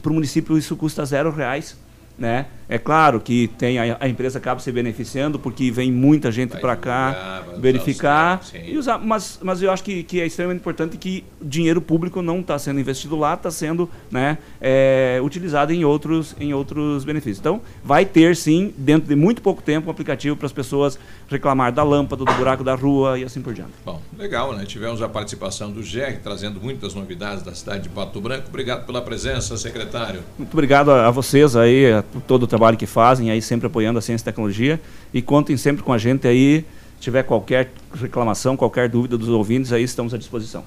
Para 0.00 0.10
o 0.10 0.14
município 0.14 0.56
isso 0.56 0.76
custa 0.76 1.04
zero 1.04 1.30
reais. 1.30 1.76
Né? 2.20 2.44
É 2.68 2.78
claro 2.78 3.18
que 3.18 3.48
tem 3.58 3.78
a, 3.78 3.96
a 3.98 4.08
empresa 4.08 4.38
acaba 4.38 4.60
se 4.60 4.70
beneficiando 4.70 5.40
porque 5.40 5.72
vem 5.72 5.90
muita 5.90 6.30
gente 6.30 6.56
para 6.58 6.76
cá 6.76 7.42
usar 7.48 7.58
verificar 7.58 8.44
site, 8.44 8.70
e 8.70 8.78
usar, 8.78 8.98
mas, 8.98 9.40
mas 9.42 9.60
eu 9.60 9.72
acho 9.72 9.82
que, 9.82 10.04
que 10.04 10.20
é 10.20 10.26
extremamente 10.26 10.60
importante 10.60 10.96
que 10.96 11.24
dinheiro 11.42 11.80
público 11.80 12.22
não 12.22 12.38
está 12.38 12.56
sendo 12.60 12.78
investido 12.78 13.16
lá, 13.16 13.34
está 13.34 13.50
sendo 13.50 13.90
né, 14.08 14.38
é, 14.60 15.18
utilizado 15.20 15.72
em 15.72 15.84
outros, 15.84 16.36
em 16.38 16.54
outros 16.54 17.04
benefícios. 17.04 17.40
Então, 17.40 17.60
vai 17.82 18.04
ter 18.04 18.36
sim, 18.36 18.72
dentro 18.76 19.08
de 19.08 19.16
muito 19.16 19.42
pouco 19.42 19.62
tempo, 19.62 19.88
um 19.88 19.90
aplicativo 19.90 20.36
para 20.36 20.46
as 20.46 20.52
pessoas 20.52 20.96
reclamar 21.28 21.72
da 21.72 21.82
lâmpada, 21.82 22.24
do 22.24 22.32
buraco 22.34 22.62
da 22.62 22.74
rua 22.76 23.18
e 23.18 23.24
assim 23.24 23.40
por 23.40 23.52
diante. 23.52 23.72
Bom, 23.84 24.00
legal, 24.16 24.54
né? 24.54 24.64
Tivemos 24.64 25.02
a 25.02 25.08
participação 25.08 25.72
do 25.72 25.82
GER, 25.82 26.20
trazendo 26.22 26.60
muitas 26.60 26.94
novidades 26.94 27.42
da 27.42 27.54
cidade 27.54 27.84
de 27.84 27.88
Pato 27.88 28.20
Branco. 28.20 28.44
Obrigado 28.48 28.86
pela 28.86 29.02
presença, 29.02 29.56
secretário. 29.56 30.22
Muito 30.38 30.52
obrigado 30.52 30.92
a, 30.92 31.08
a 31.08 31.10
vocês 31.10 31.56
aí, 31.56 31.90
a 31.92 32.04
por 32.12 32.22
todo 32.22 32.42
o 32.44 32.46
trabalho 32.46 32.76
que 32.76 32.86
fazem, 32.86 33.30
aí 33.30 33.40
sempre 33.40 33.66
apoiando 33.66 33.98
a 33.98 34.02
ciência 34.02 34.22
e 34.22 34.26
tecnologia. 34.26 34.80
E 35.12 35.22
contem 35.22 35.56
sempre 35.56 35.82
com 35.82 35.92
a 35.92 35.98
gente 35.98 36.26
aí. 36.26 36.64
Se 36.96 37.04
tiver 37.04 37.22
qualquer 37.22 37.72
reclamação, 37.94 38.56
qualquer 38.56 38.88
dúvida 38.88 39.16
dos 39.16 39.28
ouvintes, 39.28 39.72
aí 39.72 39.82
estamos 39.82 40.12
à 40.12 40.18
disposição. 40.18 40.64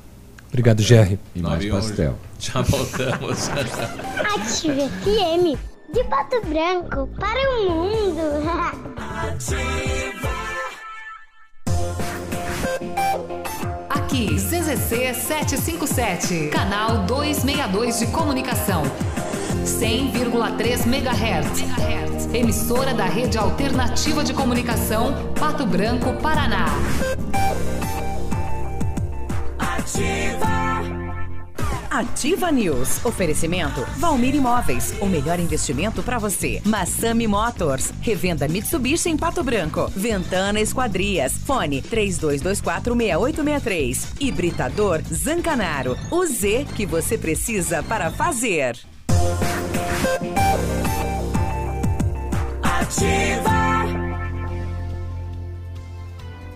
Obrigado, 0.50 0.82
Jerry. 0.82 1.20
E 1.36 1.40
mais 1.40 1.66
pastel. 1.66 2.16
Já 2.40 2.62
voltamos. 2.62 3.50
Ative 4.36 4.88
FM 4.90 5.58
de 5.94 6.04
Pato 6.06 6.42
Branco 6.48 7.08
para 7.20 7.40
o 7.50 7.70
mundo. 7.70 8.22
Aqui, 13.90 14.36
CZC 14.36 15.14
757, 15.16 16.50
canal 16.50 17.06
262 17.06 18.00
de 18.00 18.08
comunicação. 18.08 18.84
100,3 19.66 20.86
MHz. 20.86 22.34
Emissora 22.34 22.94
da 22.94 23.06
Rede 23.06 23.38
Alternativa 23.38 24.24
de 24.24 24.34
Comunicação, 24.34 25.34
Pato 25.40 25.66
Branco, 25.66 26.14
Paraná. 26.22 26.66
Ativa. 29.60 30.54
Ativa 31.94 32.52
News. 32.52 33.06
Oferecimento 33.06 33.86
Valmir 33.98 34.34
Imóveis. 34.34 34.96
O 35.00 35.06
melhor 35.06 35.40
investimento 35.40 36.02
para 36.02 36.18
você. 36.18 36.60
Massami 36.66 37.28
Motors. 37.28 37.94
Revenda 38.02 38.48
Mitsubishi 38.48 39.10
em 39.10 39.18
Pato 39.18 39.44
Branco. 39.44 39.92
Ventana 39.96 40.60
Esquadrias. 40.60 41.34
Fone 41.46 41.84
32246863. 41.84 44.16
Hibridador 44.20 45.04
Zancanaro. 45.04 45.96
O 46.10 46.26
Z 46.26 46.66
que 46.76 46.88
você 46.88 47.16
precisa 47.16 47.84
para 47.84 48.10
fazer. 48.10 48.76
Ativa. 52.62 53.52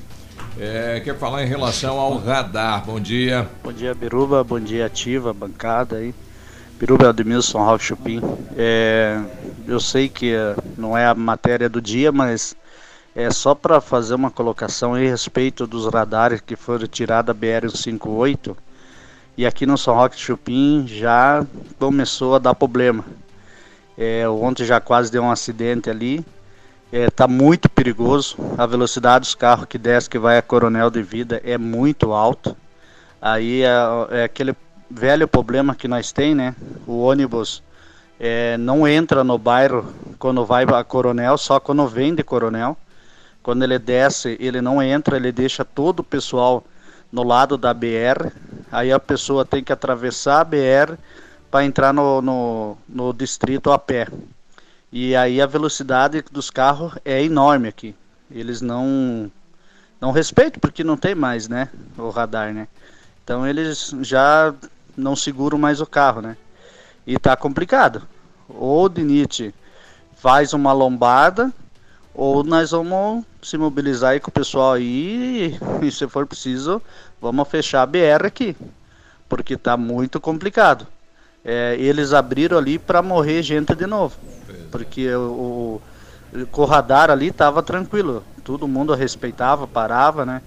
é, 0.59 0.99
quer 0.99 1.17
falar 1.17 1.45
em 1.45 1.47
relação 1.47 1.97
ao 1.97 2.17
radar. 2.17 2.85
Bom 2.85 2.99
dia. 2.99 3.47
Bom 3.63 3.71
dia, 3.71 3.95
Biruba. 3.95 4.43
Bom 4.43 4.59
dia, 4.59 4.87
Ativa, 4.87 5.31
bancada 5.31 5.95
aí. 5.95 6.13
Biruba 6.77 7.11
Admilson 7.11 7.59
Ralph 7.59 7.83
Chupim. 7.83 8.19
É, 8.57 9.17
eu 9.65 9.79
sei 9.79 10.09
que 10.09 10.33
é, 10.33 10.57
não 10.77 10.97
é 10.97 11.05
a 11.05 11.15
matéria 11.15 11.69
do 11.69 11.81
dia, 11.81 12.11
mas 12.11 12.53
é 13.15 13.29
só 13.29 13.53
para 13.53 13.79
fazer 13.79 14.15
uma 14.15 14.31
colocação 14.31 14.97
em 14.97 15.07
respeito 15.07 15.67
dos 15.67 15.85
radares 15.85 16.41
que 16.41 16.55
foram 16.55 16.87
tirados 16.87 17.27
da 17.27 17.39
BR-158. 17.39 18.55
E 19.37 19.45
aqui 19.45 19.65
no 19.65 19.77
São 19.77 19.95
Roque 19.95 20.19
Chupim 20.19 20.85
já 20.87 21.45
começou 21.79 22.35
a 22.35 22.39
dar 22.39 22.55
problema. 22.55 23.05
É, 23.97 24.27
ontem 24.27 24.65
já 24.65 24.79
quase 24.79 25.11
deu 25.11 25.23
um 25.23 25.31
acidente 25.31 25.89
ali. 25.89 26.25
Está 26.91 27.27
muito 27.27 27.69
perigoso. 27.69 28.35
A 28.57 28.65
velocidade 28.65 29.23
dos 29.23 29.35
carros 29.35 29.65
que 29.65 29.77
desce, 29.77 30.09
que 30.09 30.19
vai 30.19 30.37
a 30.37 30.41
Coronel 30.41 30.89
de 30.89 31.01
Vida, 31.01 31.41
é 31.43 31.57
muito 31.57 32.13
alto. 32.13 32.55
Aí 33.21 33.63
é, 33.63 33.71
é 34.11 34.23
aquele 34.23 34.55
velho 34.89 35.27
problema 35.27 35.73
que 35.73 35.87
nós 35.87 36.11
tem, 36.11 36.35
né? 36.35 36.55
O 36.85 36.99
ônibus 36.99 37.63
é, 38.19 38.57
não 38.57 38.87
entra 38.87 39.23
no 39.23 39.37
bairro 39.37 39.91
quando 40.19 40.45
vai 40.45 40.63
a 40.63 40.83
Coronel, 40.83 41.37
só 41.37 41.59
quando 41.59 41.87
vem 41.87 42.13
de 42.13 42.23
Coronel. 42.23 42.77
Quando 43.43 43.63
ele 43.63 43.77
desce, 43.77 44.37
ele 44.39 44.61
não 44.61 44.81
entra, 44.81 45.17
ele 45.17 45.31
deixa 45.31 45.65
todo 45.65 45.99
o 45.99 46.03
pessoal 46.03 46.63
no 47.11 47.23
lado 47.23 47.57
da 47.57 47.73
BR. 47.73 48.31
Aí 48.71 48.91
a 48.91 48.99
pessoa 48.99 49.45
tem 49.45 49.61
que 49.61 49.73
atravessar 49.73 50.39
a 50.39 50.43
BR 50.45 50.97
para 51.51 51.65
entrar 51.65 51.93
no, 51.93 52.21
no, 52.21 52.77
no 52.87 53.13
distrito 53.13 53.69
a 53.71 53.77
pé. 53.77 54.07
E 54.91 55.15
aí 55.15 55.41
a 55.41 55.45
velocidade 55.45 56.23
dos 56.31 56.49
carros 56.49 56.93
é 57.03 57.21
enorme 57.21 57.67
aqui. 57.67 57.93
Eles 58.31 58.61
não 58.61 59.29
não 59.99 60.11
respeitam 60.11 60.59
porque 60.59 60.83
não 60.83 60.97
tem 60.97 61.15
mais, 61.15 61.47
né, 61.47 61.69
o 61.97 62.09
radar, 62.09 62.53
né? 62.53 62.67
Então 63.23 63.47
eles 63.47 63.95
já 64.01 64.53
não 64.97 65.15
seguram 65.15 65.57
mais 65.57 65.79
o 65.79 65.85
carro, 65.85 66.21
né? 66.21 66.35
E 67.05 67.17
tá 67.17 67.35
complicado. 67.35 68.01
Ou 68.49 68.85
o 68.85 68.89
DINIT 68.89 69.53
faz 70.15 70.53
uma 70.53 70.73
lombada, 70.73 71.53
ou 72.13 72.43
nós 72.43 72.71
vamos 72.71 73.25
se 73.41 73.57
mobilizar 73.57 74.11
aí 74.11 74.19
com 74.19 74.29
o 74.29 74.33
pessoal 74.33 74.73
aí 74.73 75.57
e 75.81 75.91
se 75.91 76.07
for 76.07 76.25
preciso, 76.27 76.81
vamos 77.21 77.47
fechar 77.47 77.81
a 77.81 77.85
BR 77.85 78.25
aqui. 78.25 78.55
Porque 79.27 79.57
tá 79.57 79.75
muito 79.75 80.19
complicado. 80.19 80.85
É, 81.43 81.75
eles 81.79 82.13
abriram 82.13 82.57
ali 82.57 82.77
para 82.77 83.01
morrer 83.01 83.41
gente 83.41 83.75
de 83.75 83.87
novo. 83.87 84.15
Porque 84.71 85.13
o, 85.13 85.81
o, 86.33 86.41
o 86.51 86.65
radar 86.65 87.09
ali 87.09 87.31
tava 87.31 87.63
tranquilo. 87.63 88.23
Todo 88.43 88.67
mundo 88.67 88.93
respeitava, 88.93 89.67
parava, 89.67 90.25
né? 90.25 90.41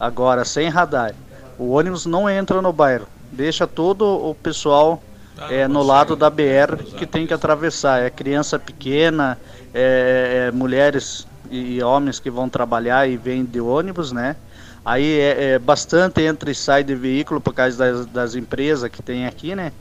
Agora, 0.00 0.44
sem 0.44 0.68
radar, 0.68 1.14
o 1.58 1.70
ônibus 1.72 2.06
não 2.06 2.28
entra 2.28 2.62
no 2.62 2.72
bairro. 2.72 3.06
Deixa 3.30 3.66
todo 3.66 4.04
o 4.04 4.34
pessoal 4.34 5.02
é, 5.50 5.66
no 5.66 5.82
lado 5.82 6.14
da 6.14 6.28
BR 6.30 6.76
que 6.96 7.06
tem 7.06 7.26
que 7.26 7.34
atravessar. 7.34 8.02
É 8.02 8.10
criança 8.10 8.58
pequena, 8.58 9.38
é, 9.72 10.48
é, 10.48 10.52
mulheres 10.52 11.26
e 11.50 11.82
homens 11.82 12.18
que 12.18 12.30
vão 12.30 12.48
trabalhar 12.48 13.08
e 13.08 13.16
vêm 13.16 13.44
de 13.44 13.60
ônibus, 13.60 14.12
né? 14.12 14.36
Aí 14.84 15.20
é, 15.20 15.52
é 15.52 15.58
bastante 15.58 16.22
entra 16.22 16.50
e 16.50 16.54
sai 16.54 16.82
de 16.82 16.94
veículo 16.94 17.40
por 17.40 17.54
causa 17.54 17.78
das, 17.78 18.06
das 18.06 18.34
empresas 18.34 18.90
que 18.90 19.02
tem 19.02 19.26
aqui, 19.26 19.54
né? 19.54 19.72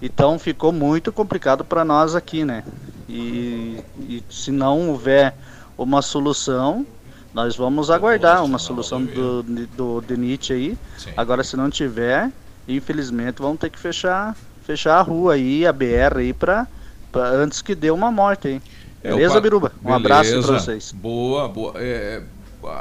Então 0.00 0.38
ficou 0.38 0.72
muito 0.72 1.12
complicado 1.12 1.64
para 1.64 1.84
nós 1.84 2.14
aqui, 2.14 2.44
né? 2.44 2.64
E, 3.08 3.82
e 3.98 4.22
se 4.30 4.50
não 4.50 4.90
houver 4.90 5.34
uma 5.76 6.02
solução, 6.02 6.86
nós 7.32 7.56
vamos 7.56 7.90
aguardar 7.90 8.44
uma 8.44 8.58
solução 8.58 9.04
do, 9.04 9.42
do 9.42 10.00
DENIT 10.00 10.52
aí. 10.52 10.78
Agora, 11.16 11.44
se 11.44 11.56
não 11.56 11.68
tiver, 11.68 12.30
infelizmente, 12.66 13.40
vamos 13.40 13.58
ter 13.58 13.70
que 13.70 13.78
fechar, 13.78 14.36
fechar 14.68 14.98
a 14.98 15.02
rua 15.02 15.32
aí, 15.34 15.66
a 15.66 15.72
BR 15.72 16.18
aí, 16.18 16.32
pra, 16.34 16.66
pra 17.10 17.30
antes 17.30 17.62
que 17.62 17.74
dê 17.74 17.90
uma 17.90 18.10
morte 18.10 18.48
aí. 18.48 18.60
É, 19.02 19.08
Beleza, 19.10 19.38
o- 19.38 19.40
Biruba? 19.40 19.72
Um 19.80 19.84
Beleza. 19.84 19.96
abraço 19.96 20.42
para 20.42 20.58
vocês. 20.60 20.92
Boa, 20.92 21.48
boa. 21.48 21.72
É, 21.76 22.20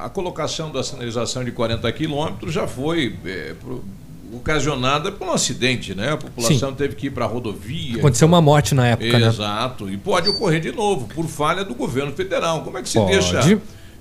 a 0.01 0.09
colocação 0.09 0.69
da 0.69 0.83
sinalização 0.83 1.45
de 1.45 1.51
40 1.53 1.89
quilômetros 1.93 2.53
já 2.53 2.67
foi 2.67 3.15
é, 3.25 3.53
pro- 3.57 3.85
ocasionada 4.33 5.11
por 5.13 5.25
um 5.27 5.31
acidente, 5.31 5.95
né? 5.95 6.11
A 6.11 6.17
população 6.17 6.69
Sim. 6.71 6.75
teve 6.75 6.95
que 6.95 7.07
ir 7.07 7.11
para 7.11 7.23
a 7.23 7.27
rodovia. 7.27 7.97
Aconteceu 7.99 8.27
uma 8.27 8.41
morte 8.41 8.75
na 8.75 8.85
época, 8.87 9.17
né? 9.17 9.27
Exato. 9.27 9.89
E 9.89 9.95
pode 9.95 10.27
ocorrer 10.27 10.59
de 10.59 10.73
novo, 10.73 11.07
por 11.07 11.25
falha 11.25 11.63
do 11.63 11.73
governo 11.73 12.11
federal. 12.11 12.61
Como 12.63 12.77
é 12.77 12.81
que 12.81 12.89
se 12.89 12.97
Pode. 12.99 13.11
deixa 13.11 13.39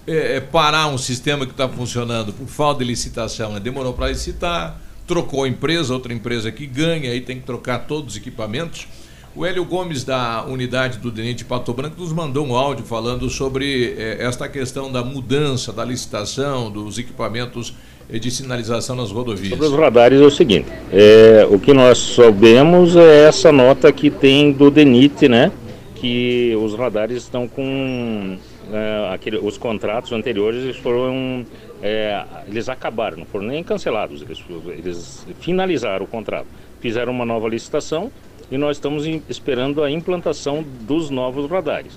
é, 0.08 0.36
é, 0.36 0.40
parar 0.40 0.88
um 0.88 0.98
sistema 0.98 1.46
que 1.46 1.52
está 1.52 1.68
funcionando 1.68 2.32
por 2.32 2.48
falta 2.48 2.80
de 2.80 2.86
licitação? 2.90 3.52
Né? 3.52 3.60
Demorou 3.60 3.92
para 3.92 4.08
licitar, 4.08 4.80
trocou 5.06 5.44
a 5.44 5.48
empresa, 5.48 5.94
outra 5.94 6.12
empresa 6.12 6.50
que 6.50 6.66
ganha, 6.66 7.10
aí 7.10 7.20
tem 7.20 7.38
que 7.38 7.44
trocar 7.44 7.86
todos 7.86 8.14
os 8.14 8.16
equipamentos. 8.16 8.86
O 9.34 9.44
Hélio 9.44 9.64
Gomes, 9.66 10.02
da 10.02 10.44
unidade 10.46 10.98
do 10.98 11.10
DENIT 11.10 11.44
Pato 11.44 11.72
Branco, 11.74 12.00
nos 12.00 12.10
mandou 12.10 12.46
um 12.46 12.56
áudio 12.56 12.86
falando 12.86 13.28
sobre 13.28 13.94
eh, 13.98 14.16
esta 14.18 14.48
questão 14.48 14.90
da 14.90 15.04
mudança, 15.04 15.74
da 15.74 15.84
licitação, 15.84 16.70
dos 16.70 16.98
equipamentos 16.98 17.74
eh, 18.10 18.18
de 18.18 18.30
sinalização 18.30 18.96
nas 18.96 19.12
rodovias. 19.12 19.50
Sobre 19.50 19.66
os 19.66 19.74
radares 19.74 20.22
é 20.22 20.24
o 20.24 20.30
seguinte, 20.30 20.68
é, 20.90 21.46
o 21.50 21.58
que 21.58 21.74
nós 21.74 21.98
soubemos 21.98 22.96
é 22.96 23.28
essa 23.28 23.52
nota 23.52 23.92
que 23.92 24.08
tem 24.08 24.52
do 24.52 24.70
DENIT, 24.70 25.28
né? 25.28 25.52
Que 25.96 26.56
os 26.58 26.74
radares 26.74 27.18
estão 27.18 27.46
com 27.46 28.38
é, 28.72 29.10
aquele, 29.12 29.36
os 29.36 29.58
contratos 29.58 30.12
anteriores 30.12 30.76
foram 30.78 31.44
é, 31.86 32.24
eles 32.48 32.68
acabaram, 32.68 33.18
não 33.18 33.26
foram 33.26 33.46
nem 33.46 33.62
cancelados, 33.62 34.20
eles, 34.20 34.42
eles 34.66 35.26
finalizaram 35.38 36.04
o 36.04 36.08
contrato, 36.08 36.48
fizeram 36.80 37.12
uma 37.12 37.24
nova 37.24 37.48
licitação 37.48 38.10
e 38.50 38.58
nós 38.58 38.76
estamos 38.76 39.06
em- 39.06 39.22
esperando 39.28 39.84
a 39.84 39.90
implantação 39.90 40.64
dos 40.80 41.10
novos 41.10 41.48
radares. 41.48 41.96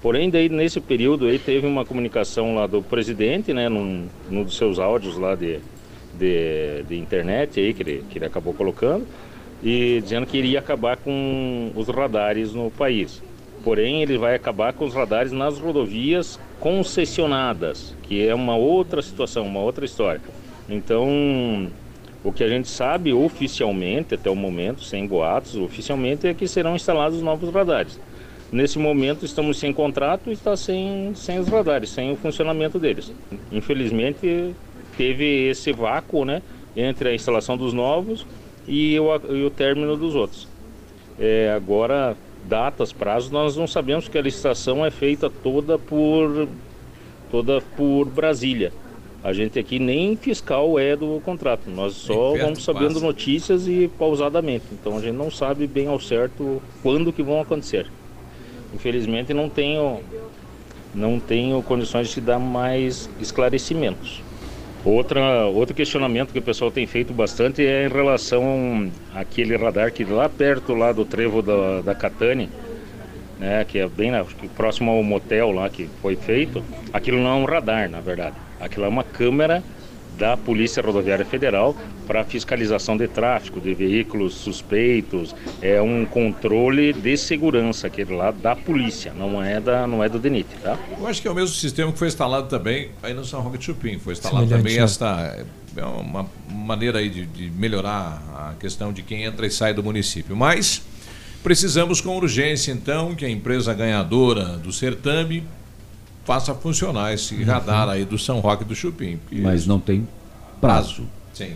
Porém, 0.00 0.30
daí 0.30 0.48
nesse 0.48 0.80
período 0.80 1.26
aí 1.26 1.38
teve 1.38 1.66
uma 1.66 1.84
comunicação 1.84 2.54
lá 2.54 2.66
do 2.68 2.80
presidente, 2.80 3.52
né, 3.52 3.68
num, 3.68 4.06
num 4.30 4.44
dos 4.44 4.56
seus 4.56 4.78
áudios 4.78 5.16
lá 5.18 5.34
de, 5.34 5.58
de, 6.16 6.84
de 6.88 6.96
internet 6.96 7.58
aí 7.58 7.74
que 7.74 7.82
ele, 7.82 8.04
que 8.08 8.18
ele 8.18 8.26
acabou 8.26 8.54
colocando 8.54 9.04
e 9.62 10.00
dizendo 10.00 10.26
que 10.26 10.36
iria 10.36 10.60
acabar 10.60 10.96
com 10.96 11.72
os 11.74 11.88
radares 11.88 12.52
no 12.52 12.70
país. 12.70 13.20
Porém, 13.64 14.02
ele 14.02 14.16
vai 14.16 14.34
acabar 14.36 14.74
com 14.74 14.84
os 14.84 14.94
radares 14.94 15.32
nas 15.32 15.58
rodovias 15.58 16.38
concessionadas, 16.60 17.94
que 18.02 18.26
é 18.26 18.34
uma 18.34 18.56
outra 18.56 19.02
situação, 19.02 19.46
uma 19.46 19.60
outra 19.60 19.84
história. 19.84 20.20
Então, 20.68 21.70
o 22.22 22.32
que 22.32 22.42
a 22.42 22.48
gente 22.48 22.68
sabe 22.68 23.12
oficialmente, 23.12 24.14
até 24.14 24.30
o 24.30 24.36
momento, 24.36 24.82
sem 24.82 25.06
boatos, 25.06 25.56
oficialmente 25.56 26.26
é 26.26 26.34
que 26.34 26.48
serão 26.48 26.74
instalados 26.74 27.20
novos 27.20 27.52
radares. 27.52 28.00
Nesse 28.50 28.78
momento 28.78 29.24
estamos 29.24 29.58
sem 29.58 29.72
contrato 29.72 30.30
e 30.30 30.32
está 30.32 30.56
sem, 30.56 31.12
sem 31.14 31.38
os 31.38 31.48
radares, 31.48 31.90
sem 31.90 32.12
o 32.12 32.16
funcionamento 32.16 32.78
deles. 32.78 33.12
Infelizmente 33.50 34.54
teve 34.96 35.48
esse 35.48 35.72
vácuo 35.72 36.24
né, 36.24 36.40
entre 36.76 37.08
a 37.08 37.14
instalação 37.14 37.56
dos 37.56 37.72
novos 37.72 38.24
e 38.66 38.98
o, 38.98 39.16
e 39.34 39.44
o 39.44 39.50
término 39.50 39.96
dos 39.96 40.14
outros. 40.14 40.48
É, 41.18 41.52
agora, 41.54 42.16
datas, 42.48 42.92
prazos, 42.92 43.30
nós 43.30 43.56
não 43.56 43.66
sabemos 43.66 44.08
que 44.08 44.18
a 44.18 44.22
licitação 44.22 44.84
é 44.84 44.90
feita 44.90 45.30
toda 45.30 45.78
por, 45.78 46.48
toda 47.30 47.60
por 47.76 48.06
Brasília. 48.06 48.72
A 49.22 49.32
gente 49.32 49.58
aqui 49.58 49.78
nem 49.78 50.16
fiscal 50.16 50.78
é 50.78 50.94
do 50.94 51.18
contrato, 51.24 51.70
nós 51.70 51.94
só 51.94 52.36
vamos 52.36 52.62
sabendo 52.62 52.94
passa. 52.94 53.06
notícias 53.06 53.66
e 53.66 53.88
pausadamente. 53.98 54.66
Então 54.70 54.98
a 54.98 55.00
gente 55.00 55.14
não 55.14 55.30
sabe 55.30 55.66
bem 55.66 55.86
ao 55.86 55.98
certo 55.98 56.60
quando 56.82 57.10
que 57.10 57.22
vão 57.22 57.40
acontecer. 57.40 57.86
Infelizmente 58.74 59.32
não 59.32 59.48
tenho 59.48 60.00
não 60.94 61.18
tenho 61.18 61.62
condições 61.62 62.08
de 62.08 62.14
te 62.14 62.20
dar 62.20 62.38
mais 62.38 63.08
esclarecimentos. 63.18 64.22
Outra, 64.84 65.46
outro 65.46 65.74
questionamento 65.74 66.32
que 66.32 66.38
o 66.38 66.42
pessoal 66.42 66.70
tem 66.70 66.86
feito 66.86 67.14
bastante 67.14 67.64
é 67.64 67.86
em 67.86 67.88
relação 67.88 68.92
àquele 69.08 69.56
radar 69.56 69.92
que 69.92 70.04
lá 70.04 70.28
perto 70.28 70.74
lá 70.74 70.92
do 70.92 71.06
trevo 71.06 71.42
da, 71.42 71.80
da 71.80 71.94
Catane, 71.94 72.54
né, 73.38 73.64
que 73.64 73.78
é 73.78 73.88
bem 73.88 74.10
na- 74.10 74.24
próximo 74.54 74.90
ao 74.90 75.02
motel 75.02 75.50
lá 75.52 75.70
que 75.70 75.90
foi 76.00 76.16
feito, 76.16 76.66
aquilo 76.92 77.18
não 77.22 77.30
é 77.30 77.34
um 77.36 77.44
radar, 77.46 77.88
na 77.90 78.00
verdade. 78.00 78.38
Aquilo 78.58 78.86
é 78.86 78.88
uma 78.88 79.04
câmera 79.04 79.64
da 80.18 80.36
Polícia 80.36 80.82
Rodoviária 80.82 81.24
Federal 81.24 81.76
para 82.06 82.24
fiscalização 82.24 82.96
de 82.96 83.08
tráfego 83.08 83.60
de 83.60 83.74
veículos 83.74 84.34
suspeitos, 84.34 85.34
é 85.62 85.80
um 85.80 86.04
controle 86.04 86.92
de 86.92 87.16
segurança 87.16 87.86
aquele 87.86 88.14
lá 88.14 88.30
da 88.30 88.54
polícia, 88.54 89.12
não 89.14 89.42
é 89.42 89.60
da 89.60 89.86
não 89.86 90.02
é 90.02 90.08
do 90.08 90.18
DENIT, 90.18 90.48
tá? 90.62 90.78
Eu 90.98 91.06
acho 91.06 91.22
que 91.22 91.28
é 91.28 91.30
o 91.30 91.34
mesmo 91.34 91.54
sistema 91.54 91.92
que 91.92 91.98
foi 91.98 92.08
instalado 92.08 92.48
também 92.48 92.90
aí 93.02 93.14
no 93.14 93.24
São 93.24 93.40
Roque 93.40 93.58
de 93.58 93.64
Chupim. 93.64 93.98
Foi 93.98 94.12
instalado 94.12 94.46
Semelhante, 94.46 94.62
também 94.62 94.78
né? 94.78 94.84
esta 94.84 95.44
é 95.76 95.84
uma 95.84 96.26
maneira 96.48 96.98
aí 96.98 97.08
de, 97.08 97.26
de 97.26 97.50
melhorar 97.50 98.22
a 98.34 98.54
questão 98.58 98.92
de 98.92 99.02
quem 99.02 99.24
entra 99.24 99.46
e 99.46 99.50
sai 99.50 99.74
do 99.74 99.82
município. 99.82 100.36
Mas 100.36 100.82
precisamos 101.42 102.00
com 102.00 102.16
urgência 102.16 102.72
então 102.72 103.14
que 103.14 103.24
a 103.24 103.28
empresa 103.28 103.74
ganhadora 103.74 104.56
do 104.56 104.72
certame 104.72 105.44
faça 106.24 106.54
funcionar 106.54 107.12
esse 107.12 107.42
radar 107.42 107.88
aí 107.88 108.04
do 108.04 108.18
São 108.18 108.40
Roque 108.40 108.64
do 108.64 108.74
Chupim. 108.74 109.18
Mas 109.30 109.66
não 109.66 109.78
tem 109.78 110.06
prazo. 110.60 111.04
Sim. 111.32 111.52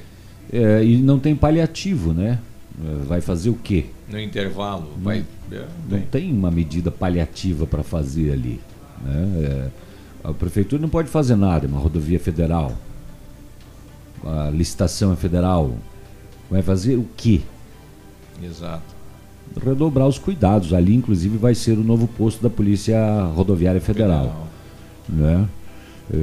É, 0.53 0.83
e 0.85 0.97
não 0.97 1.19
tem 1.19 1.35
paliativo, 1.37 2.13
né? 2.13 2.39
É, 2.85 3.05
Vai 3.05 3.21
fazer 3.21 3.51
o 3.51 3.55
quê? 3.55 3.87
No 4.09 4.19
intervalo 4.21 4.91
Não- 4.97 5.03
vai 5.05 5.25
é, 5.53 5.65
Não 5.89 6.01
tem 6.03 6.33
uma 6.33 6.51
medida 6.51 6.91
paliativa 6.91 7.67
para 7.67 7.83
fazer 7.83 8.33
ali. 8.33 8.61
Né? 9.03 9.71
É, 10.25 10.29
a 10.29 10.33
prefeitura 10.33 10.81
não 10.81 10.89
pode 10.89 11.09
fazer 11.09 11.37
nada, 11.37 11.67
é 11.67 11.69
uma 11.69 11.79
rodovia 11.81 12.19
federal. 12.21 12.73
A 14.25 14.51
licitação 14.51 15.13
é 15.13 15.17
federal. 15.17 15.75
Vai 16.51 16.63
fazer 16.63 16.97
o 16.97 17.07
quê? 17.17 17.41
Exato. 18.43 18.97
Redobrar 19.65 20.07
os 20.07 20.19
cuidados. 20.19 20.73
Ali, 20.75 20.95
inclusive, 20.95 21.37
vai 21.39 21.55
ser 21.55 21.79
o 21.79 21.85
novo 21.85 22.07
posto 22.09 22.43
da 22.43 22.51
Polícia 22.51 22.99
Rodoviária 23.35 23.81
Federal. 23.81 24.48
Né? 25.09 25.49
É, 26.13 26.17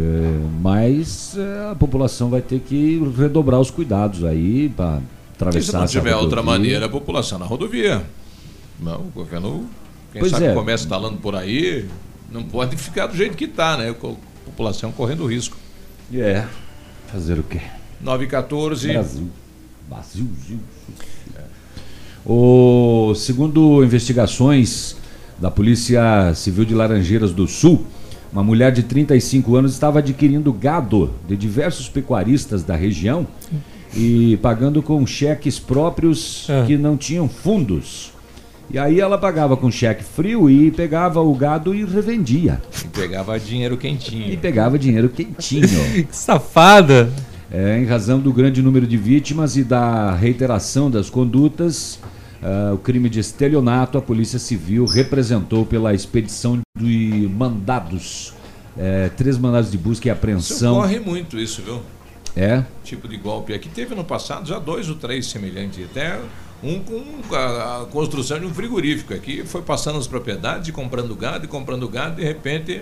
mas 0.62 1.36
é, 1.38 1.72
a 1.72 1.76
população 1.76 2.30
vai 2.30 2.41
ter 2.41 2.60
que 2.60 2.99
redobrar 3.18 3.60
os 3.60 3.70
cuidados 3.70 4.24
aí 4.24 4.70
para 4.70 4.98
E 4.98 5.02
se 5.02 5.36
atravessar 5.36 5.80
não 5.80 5.88
tiver 5.88 6.16
outra 6.16 6.41
rodovia. 6.41 6.44
maneira, 6.44 6.86
a 6.88 6.90
população 6.90 7.38
na 7.38 7.45
rodovia. 7.45 8.03
Não, 8.80 9.02
o 9.02 9.12
governo, 9.14 9.66
quem 10.12 10.20
Pois 10.20 10.32
sabe 10.32 10.45
é. 10.45 10.53
começa 10.53 10.84
instalando 10.84 11.18
por 11.18 11.36
aí, 11.36 11.88
não 12.32 12.44
pode 12.44 12.76
ficar 12.78 13.07
do 13.07 13.16
jeito 13.16 13.38
que 13.38 13.45
está, 13.45 13.78
né? 13.78 13.90
A 13.90 13.94
população 14.45 14.91
correndo 14.91 15.26
risco. 15.26 15.56
É. 16.14 16.45
Fazer 17.12 17.40
o 17.40 17.44
quê? 17.44 17.62
9 18.02 18.26
e 18.26 18.28
14. 18.28 18.88
Brasil. 18.91 19.30
Brasil. 19.88 20.28
Brasil. 20.28 20.60
O, 22.26 23.14
segundo 23.16 23.84
investigações 23.84 24.98
da 25.40 25.52
Polícia 25.52 26.34
Civil 26.34 26.66
de 26.66 26.74
Laranjeiras 26.74 27.32
do 27.32 27.48
Sul, 27.48 27.86
uma 28.36 28.44
mulher 28.44 28.70
de 28.70 28.84
35 28.84 29.56
anos 29.56 29.72
estava 29.72 29.99
adquirindo 29.99 30.52
gado 30.52 31.10
de 31.26 31.38
diversos 31.38 31.88
pecuaristas 31.88 32.64
da 32.64 32.76
região 32.76 33.26
e 33.95 34.36
pagando 34.41 34.84
com 34.84 35.07
cheques 35.07 35.57
próprios 35.57 36.45
que 36.68 36.76
não 36.76 36.98
tinham 36.98 37.30
fundos. 37.30 38.12
E 38.70 38.78
aí 38.78 38.99
ela 38.99 39.18
pagava 39.18 39.56
com 39.56 39.72
cheque 39.72 40.03
frio 40.03 40.49
e 40.49 40.70
pegava 40.70 41.22
o 41.22 41.34
gado 41.34 41.74
e 41.74 41.86
revendia. 41.86 42.62
E 42.84 42.88
pegava 42.90 43.40
dinheiro 43.40 43.78
quentinho. 43.78 44.30
E 44.30 44.36
pegava 44.36 44.78
dinheiro 44.78 45.07
quentinho. 45.07 45.70
que 46.06 46.07
safada! 46.12 47.10
É, 47.49 47.80
em 47.80 47.86
razão 47.86 48.20
do 48.20 48.34
grande 48.34 48.62
número 48.62 48.86
de 48.86 48.98
vítimas 48.98 49.56
e 49.56 49.64
da 49.64 50.14
reiteração 50.14 50.91
das 50.91 51.10
condutas, 51.10 52.02
ah, 52.45 52.73
o 52.73 52.77
crime 52.77 53.09
de 53.09 53.19
estelionato, 53.19 53.97
a 53.97 54.01
Polícia 54.01 54.38
Civil 54.38 54.85
representou 54.85 55.65
pela 55.65 55.93
expedição 55.95 56.59
de 56.77 57.27
mandados, 57.35 58.34
eh, 58.77 59.09
três 59.17 59.35
mandados 59.38 59.72
de 59.72 59.77
busca 59.80 60.07
e 60.07 60.11
Isso 60.11 60.17
apreensão. 60.19 60.77
ocorre 60.77 60.99
muito 60.99 61.39
isso, 61.39 61.61
viu? 61.63 61.81
É, 62.38 62.63
Tipo 62.84 63.07
de 63.07 63.17
golpe. 63.17 63.53
Aqui 63.53 63.67
teve 63.69 63.95
no 63.95 64.03
passado 64.03 64.47
já 64.47 64.59
dois 64.59 64.89
ou 64.89 64.95
três 64.95 65.26
semelhantes. 65.27 65.84
Até 65.89 66.19
um 66.66 66.80
com 66.80 67.36
a, 67.36 67.82
a 67.82 67.86
construção 67.86 68.40
de 68.40 68.46
um 68.46 68.54
frigorífico 68.54 69.14
aqui. 69.14 69.44
Foi 69.46 69.62
passando 69.62 70.00
as 70.00 70.08
propriedades, 70.08 70.72
comprando 70.72 71.16
gado 71.16 71.46
e 71.46 71.48
comprando 71.48 71.88
gado. 71.88 72.16
De 72.16 72.24
repente, 72.24 72.82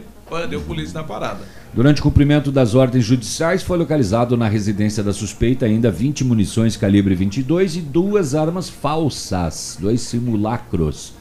deu 0.49 0.61
polícia 0.61 0.93
na 0.93 1.03
parada. 1.03 1.41
Durante 1.73 1.99
o 1.99 2.03
cumprimento 2.03 2.51
das 2.51 2.75
ordens 2.75 3.03
judiciais, 3.03 3.61
foi 3.61 3.77
localizado 3.77 4.37
na 4.37 4.47
residência 4.47 5.03
da 5.03 5.11
suspeita 5.11 5.65
ainda 5.65 5.91
20 5.91 6.23
munições 6.23 6.77
calibre 6.77 7.13
22 7.13 7.77
e 7.77 7.81
duas 7.81 8.33
armas 8.33 8.69
falsas, 8.69 9.77
dois 9.79 10.01
simulacros. 10.01 11.13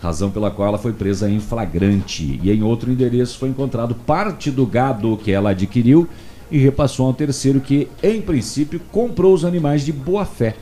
Razão 0.00 0.30
pela 0.30 0.50
qual 0.50 0.68
ela 0.68 0.78
foi 0.78 0.92
presa 0.92 1.28
em 1.28 1.40
flagrante. 1.40 2.40
E 2.42 2.50
em 2.50 2.62
outro 2.62 2.90
endereço 2.90 3.38
foi 3.38 3.48
encontrado 3.48 3.94
parte 3.94 4.50
do 4.50 4.66
gado 4.66 5.16
que 5.16 5.32
ela 5.32 5.50
adquiriu 5.50 6.08
e 6.50 6.58
repassou 6.58 7.06
a 7.06 7.10
um 7.10 7.14
terceiro 7.14 7.60
que, 7.60 7.88
em 8.02 8.20
princípio, 8.20 8.80
comprou 8.92 9.34
os 9.34 9.44
animais 9.44 9.84
de 9.84 9.92
boa 9.92 10.24
fé. 10.24 10.54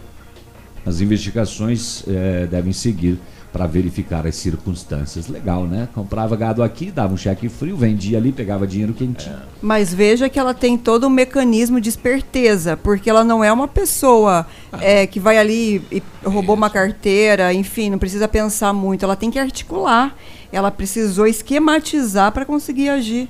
As 0.87 1.01
investigações 1.01 2.05
eh, 2.07 2.47
devem 2.51 2.73
seguir 2.73 3.19
para 3.55 3.69
verificar 3.69 4.27
as 4.27 4.35
circunstâncias. 4.35 5.29
Legal, 5.29 5.65
né? 5.65 5.89
Comprava 5.95 6.35
gado 6.35 6.61
aqui, 6.61 6.91
dava 6.91 7.15
um 7.15 7.17
cheque 7.17 7.49
frio, 7.49 7.77
vendia 7.77 8.19
ali, 8.19 8.33
pegava 8.33 8.67
dinheiro 8.67 8.93
quentinho. 8.93 9.37
Mas 9.63 9.95
veja 9.95 10.29
que 10.29 10.41
ela 10.41 10.53
tem 10.53 10.77
todo 10.77 11.07
um 11.07 11.11
mecanismo 11.11 11.81
de 11.81 11.89
esperteza, 11.89 12.77
porque 12.77 13.09
ela 13.09 13.23
não 13.23 13.45
é 13.45 13.53
uma 13.53 13.69
pessoa 13.69 14.45
é, 14.81 15.07
que 15.07 15.21
vai 15.21 15.39
ali 15.39 15.81
e 15.93 16.03
roubou 16.25 16.57
uma 16.57 16.69
carteira, 16.69 17.55
enfim, 17.55 17.91
não 17.91 17.99
precisa 17.99 18.27
pensar 18.27 18.73
muito. 18.73 19.05
Ela 19.05 19.15
tem 19.15 19.31
que 19.31 19.39
articular. 19.39 20.17
Ela 20.51 20.73
precisou 20.73 21.25
esquematizar 21.25 22.33
para 22.33 22.45
conseguir 22.45 22.89
agir. 22.89 23.29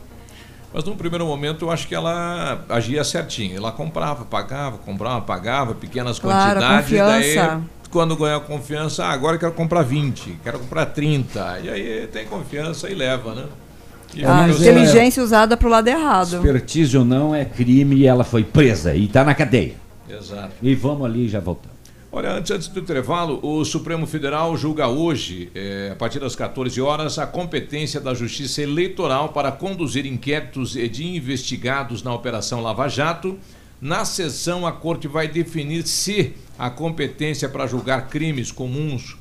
Mas 0.75 0.83
num 0.83 0.97
primeiro 0.97 1.25
momento 1.25 1.67
eu 1.67 1.71
acho 1.71 1.87
que 1.87 1.95
ela 1.95 2.65
agia 2.69 3.05
certinho. 3.05 3.57
Ela 3.57 3.71
comprava, 3.71 4.25
pagava, 4.25 4.77
comprava, 4.79 5.21
pagava, 5.21 5.73
pequenas 5.73 6.19
Claro, 6.19 6.59
quantidades. 6.59 6.91
E 6.91 6.97
daí, 6.97 7.35
confiança. 7.37 7.61
quando 7.93 8.17
ganhou 8.17 8.41
confiança, 8.41 9.05
ah, 9.05 9.13
agora 9.13 9.37
eu 9.37 9.41
quero 9.41 9.53
comprar 9.53 9.83
20, 9.83 10.41
quero 10.43 10.59
comprar 10.59 10.87
30. 10.87 11.61
E 11.63 11.71
aí 11.71 12.09
tem 12.09 12.27
confiança 12.27 12.91
e 12.91 12.95
leva, 12.95 13.37
né? 13.37 13.45
E 14.17 14.25
A 14.25 14.49
inteligência 14.49 15.23
usada 15.23 15.57
para 15.57 15.69
o 15.69 15.71
lado 15.71 15.87
errado. 15.87 16.37
Expertise 16.37 16.99
ou 16.99 17.05
não 17.05 17.33
é 17.33 17.45
crime 17.45 17.95
e 17.97 18.07
ela 18.07 18.25
foi 18.25 18.43
presa 18.43 18.95
e 18.95 19.05
está 19.05 19.23
na 19.23 19.35
cadeia. 19.35 19.77
Exato. 20.09 20.55
E 20.61 20.75
vamos 20.75 21.07
ali 21.07 21.27
e 21.27 21.29
já 21.29 21.39
voltamos. 21.39 21.74
Olha, 22.16 22.31
antes, 22.31 22.53
antes 22.53 22.69
do 22.69 22.78
intervalo, 22.78 23.41
o 23.43 23.65
Supremo 23.65 24.07
Federal 24.07 24.57
julga 24.57 24.86
hoje, 24.86 25.51
eh, 25.53 25.89
a 25.91 25.97
partir 25.97 26.20
das 26.20 26.36
14 26.36 26.81
horas, 26.81 27.19
a 27.19 27.27
competência 27.27 28.01
da 28.01 28.15
Justiça 28.15 28.62
Eleitoral 28.62 29.31
para 29.31 29.51
conduzir 29.51 30.07
inquéritos 30.07 30.77
e 30.77 30.89
de 30.89 31.05
investigados 31.05 32.05
na 32.05 32.15
Operação 32.15 32.62
Lava 32.62 32.86
Jato. 32.86 33.36
Na 33.81 34.05
sessão, 34.05 34.65
a 34.65 34.70
Corte 34.70 35.09
vai 35.09 35.27
definir 35.27 35.85
se 35.89 36.35
a 36.57 36.70
competência 36.70 37.49
para 37.49 37.66
julgar 37.66 38.07
crimes 38.07 38.53
comuns 38.53 39.16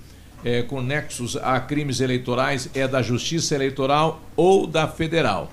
eh, 0.45 0.61
conexos 0.61 1.35
a 1.35 1.59
crimes 1.59 1.99
eleitorais 1.99 2.69
é 2.75 2.87
da 2.87 3.01
Justiça 3.01 3.55
Eleitoral 3.55 4.21
ou 4.35 4.67
da 4.67 4.87
Federal. 4.87 5.51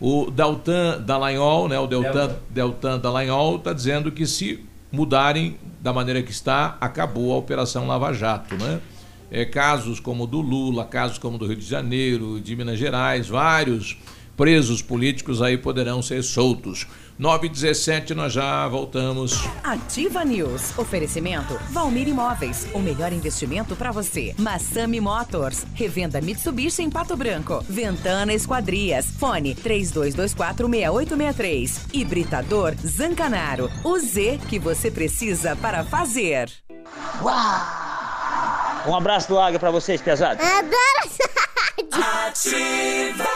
O 0.00 0.30
Deltan 0.30 1.02
Dallagnol, 1.04 1.68
né, 1.68 1.80
o 1.80 1.88
Deltan, 1.88 2.36
Deltan 2.48 3.00
Dallagnol 3.00 3.56
está 3.56 3.72
dizendo 3.72 4.12
que 4.12 4.24
se 4.24 4.64
mudarem 4.90 5.56
da 5.80 5.92
maneira 5.92 6.22
que 6.22 6.30
está, 6.30 6.76
acabou 6.80 7.32
a 7.32 7.36
Operação 7.36 7.86
Lava 7.86 8.12
Jato, 8.12 8.56
né? 8.56 8.80
É, 9.30 9.44
casos 9.44 9.98
como 9.98 10.24
o 10.24 10.26
do 10.26 10.40
Lula, 10.40 10.84
casos 10.84 11.18
como 11.18 11.36
o 11.36 11.38
do 11.38 11.46
Rio 11.46 11.56
de 11.56 11.66
Janeiro, 11.66 12.40
de 12.40 12.54
Minas 12.54 12.78
Gerais, 12.78 13.28
vários 13.28 13.98
presos 14.36 14.82
políticos 14.82 15.40
aí 15.40 15.56
poderão 15.56 16.02
ser 16.02 16.22
soltos. 16.22 16.86
9 17.18 17.46
e 17.46 17.50
17 17.50 18.14
nós 18.14 18.34
já 18.34 18.68
voltamos. 18.68 19.42
Ativa 19.64 20.22
News. 20.22 20.78
Oferecimento 20.78 21.58
Valmir 21.70 22.06
Imóveis. 22.08 22.66
O 22.74 22.78
melhor 22.78 23.10
investimento 23.12 23.74
para 23.74 23.90
você. 23.90 24.34
Massami 24.38 25.00
Motors. 25.00 25.64
Revenda 25.74 26.20
Mitsubishi 26.20 26.82
em 26.82 26.90
Pato 26.90 27.16
Branco. 27.16 27.64
Ventana 27.66 28.34
Esquadrias. 28.34 29.06
Fone 29.18 29.54
32246863. 29.54 31.86
Hibridador 31.94 32.74
Zancanaro. 32.86 33.70
O 33.82 33.98
Z 33.98 34.38
que 34.48 34.58
você 34.58 34.90
precisa 34.90 35.56
para 35.56 35.82
fazer. 35.84 36.50
Um 38.86 38.94
abraço 38.94 39.28
do 39.28 39.38
Águia 39.38 39.58
pra 39.58 39.70
vocês, 39.70 40.02
pesados. 40.02 40.44
Ativa. 41.92 43.35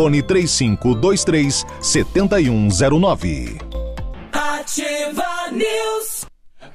fone 0.00 0.22
3523 0.22 1.66
7109. 1.80 3.58
Ativa 4.32 5.50
News. 5.52 6.20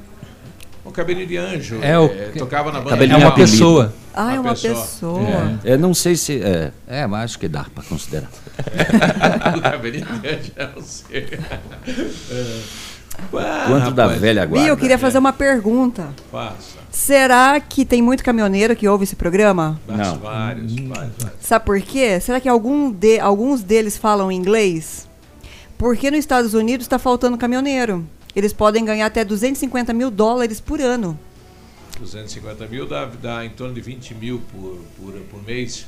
O 0.86 0.92
cabelinho 0.92 1.28
de 1.28 1.36
anjo. 1.38 1.80
É, 1.82 2.00
o- 2.00 2.10
tocava 2.38 2.72
na 2.72 2.80
banda 2.80 2.92
Cabelinho 2.92 3.18
Real. 3.18 3.30
é 3.30 3.34
uma 3.34 3.36
pessoa. 3.36 3.94
Ah, 4.14 4.34
é 4.34 4.40
uma 4.40 4.56
pessoa. 4.56 5.60
É, 5.64 5.74
eu 5.74 5.78
não 5.78 5.94
sei 5.94 6.16
se. 6.16 6.42
É, 6.42 6.72
é, 6.88 7.06
mas 7.06 7.26
acho 7.26 7.40
que 7.40 7.48
dá 7.50 7.66
para 7.76 7.84
considerar. 7.84 8.30
o 9.58 9.62
cabelinho 9.62 10.06
de 10.06 10.28
anjo, 10.30 10.52
não 10.76 10.82
sei. 10.82 11.28
É. 12.32 12.60
Ah, 13.34 13.66
Quanto 13.68 13.92
da 13.92 14.04
rapaz. 14.04 14.22
velha 14.22 14.46
Bia, 14.46 14.68
eu 14.68 14.78
queria 14.78 14.98
fazer 14.98 15.18
uma 15.18 15.34
pergunta. 15.34 16.10
Faça. 16.32 16.78
Será 16.90 17.60
que 17.60 17.86
tem 17.86 18.02
muito 18.02 18.24
caminhoneiro 18.24 18.76
que 18.76 18.88
ouve 18.88 19.04
esse 19.04 19.16
programa? 19.16 19.80
Vários, 19.88 20.08
vários, 20.18 20.74
vários, 20.74 21.14
vários. 21.20 21.40
Sabe 21.42 21.66
por 21.66 21.80
quê? 21.82 22.20
Será 22.20 22.40
que 22.40 22.50
algum 22.50 22.92
de, 22.92 23.20
alguns 23.20 23.62
deles 23.62 23.98
falam 23.98 24.32
inglês? 24.32 25.08
Porque 25.78 26.10
nos 26.10 26.20
Estados 26.20 26.54
Unidos 26.54 26.86
está 26.86 26.98
faltando 26.98 27.38
caminhoneiro. 27.38 28.06
Eles 28.36 28.54
podem 28.54 28.84
ganhar 28.86 29.06
até 29.06 29.24
250 29.24 29.94
mil 29.94 30.10
dólares 30.10 30.60
por 30.60 30.80
ano. 30.80 31.20
250 32.00 32.68
mil 32.68 32.88
dá, 32.88 33.10
dá 33.22 33.46
em 33.46 33.50
torno 33.50 33.74
de 33.74 33.82
20 33.82 34.16
mil 34.16 34.42
por, 34.52 34.80
por, 34.98 35.14
por 35.32 35.44
mês. 35.46 35.86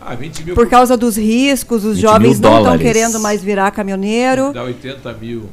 Ah, 0.00 0.14
20 0.14 0.44
mil 0.44 0.54
Por 0.54 0.68
causa 0.68 0.96
dos 0.96 1.16
riscos, 1.16 1.84
os 1.84 1.96
20 1.96 2.02
jovens 2.02 2.40
não 2.40 2.58
estão 2.58 2.78
querendo 2.78 3.20
mais 3.20 3.42
virar 3.42 3.70
caminhoneiro. 3.70 4.52
Dá 4.52 4.62
80 4.62 5.12
mil. 5.14 5.48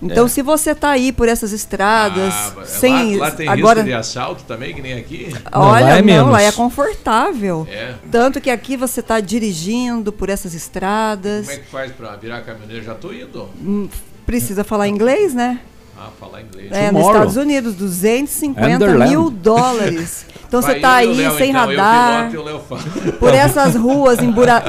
Então, 0.00 0.26
É. 0.26 0.28
se 0.28 0.42
você 0.42 0.74
tá 0.74 0.90
aí 0.90 1.10
por 1.10 1.28
essas 1.28 1.52
estradas, 1.52 2.32
Ah, 2.32 2.52
sem 2.64 3.16
lá, 3.16 3.26
lá 3.26 3.30
tem 3.32 3.48
agora, 3.48 3.80
risco 3.80 3.88
de 3.88 3.94
assalto 3.94 4.44
também, 4.44 4.72
que 4.72 4.80
nem 4.80 4.92
aqui? 4.94 5.28
olha, 5.52 5.84
lá 5.84 5.90
é 5.92 5.98
não, 5.98 6.04
menos. 6.04 6.30
lá 6.30 6.42
é 6.42 6.52
confortável. 6.52 7.66
É. 7.70 7.94
Tanto 8.10 8.40
que 8.40 8.48
aqui 8.50 8.76
você 8.76 9.00
está 9.00 9.18
dirigindo 9.20 10.12
por 10.12 10.28
essas 10.28 10.54
estradas, 10.54 11.46
Como 11.46 11.58
é 11.58 11.62
que 11.62 11.70
faz 11.70 11.92
pra 11.92 12.14
virar 12.16 12.42
caminhoneiro? 12.42 12.84
Já 12.84 12.94
tô 12.94 13.12
indo. 13.12 13.48
hum, 13.60 13.88
precisa 14.24 14.62
falar 14.62 14.86
inglês, 14.88 15.34
né? 15.34 15.58
Ah, 16.00 16.10
falar 16.20 16.42
inglês. 16.42 16.70
É, 16.70 16.92
nos 16.92 17.04
Estados 17.04 17.36
Unidos, 17.36 17.74
250 17.74 18.76
Underland. 18.76 19.10
mil 19.10 19.30
dólares. 19.30 20.26
Então 20.46 20.62
você 20.62 20.72
está 20.76 20.94
aí 20.94 21.12
Léo, 21.12 21.36
sem 21.36 21.50
então, 21.50 21.66
radar, 21.66 22.24
Eu 22.26 22.30
piloto 22.30 22.48
o 22.48 22.52
Léo 22.52 22.60
fala. 22.68 23.12
por 23.18 23.34
essas 23.34 23.74
ruas 23.74 24.18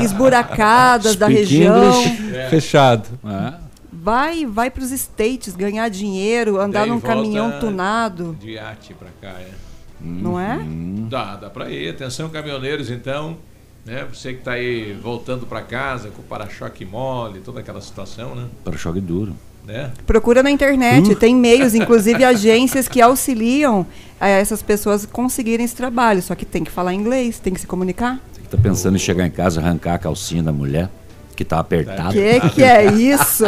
esburacadas 0.01 1.15
da 1.15 1.27
Speak 1.27 1.39
região. 1.41 1.93
English. 2.03 2.35
É. 2.35 2.49
Fechado. 2.49 3.03
É. 3.25 3.68
Vai, 4.09 4.43
vai 4.43 4.71
para 4.71 4.81
os 4.83 4.89
States 4.91 5.55
ganhar 5.55 5.87
dinheiro, 5.87 6.59
andar 6.59 6.79
Daí 6.79 6.89
num 6.89 6.99
caminhão 6.99 7.59
tunado, 7.59 8.35
De 8.39 8.53
iate 8.53 8.95
pra 8.95 9.09
cá, 9.21 9.37
é. 9.39 9.51
não 10.01 10.39
é? 10.39 10.59
Dá, 11.07 11.35
dá 11.35 11.47
pra 11.47 11.69
ir. 11.69 11.89
Atenção, 11.91 12.27
caminhoneiros, 12.29 12.89
então. 12.89 13.37
Né? 13.85 14.07
Você 14.11 14.33
que 14.33 14.41
tá 14.41 14.53
aí 14.53 14.93
voltando 14.99 15.45
pra 15.45 15.61
casa 15.61 16.09
com 16.09 16.23
o 16.23 16.25
para-choque 16.25 16.83
mole, 16.85 17.39
toda 17.41 17.59
aquela 17.59 17.79
situação, 17.81 18.33
né? 18.33 18.47
Para 18.63 18.75
choque 18.77 18.99
duro. 18.99 19.35
né? 19.63 19.91
Procura 20.07 20.41
na 20.41 20.49
internet, 20.49 21.11
Uh. 21.11 21.15
tem 21.15 21.35
meios, 21.35 21.75
inclusive 21.75 22.23
agências 22.25 22.87
que 22.87 22.99
auxiliam 22.99 23.85
a 24.19 24.27
essas 24.27 24.63
pessoas 24.63 25.05
conseguirem 25.05 25.63
esse 25.63 25.75
trabalho. 25.75 26.19
Só 26.23 26.33
que 26.33 26.45
tem 26.47 26.63
que 26.63 26.71
falar 26.71 26.95
inglês, 26.95 27.37
tem 27.37 27.53
que 27.53 27.61
se 27.61 27.67
comunicar. 27.67 28.19
Você 28.33 28.41
que 28.41 28.47
tá 28.47 28.57
pensando 28.57 28.95
em 28.95 28.99
chegar 28.99 29.27
em 29.27 29.31
casa, 29.31 29.61
arrancar 29.61 29.93
a 29.93 29.99
calcinha 29.99 30.41
da 30.41 30.51
mulher, 30.51 30.89
que 31.39 31.45
tá 31.45 31.59
apertada. 31.59 32.11
Que 32.11 32.49
que 32.49 32.61
é 32.61 32.91
isso? 32.91 33.45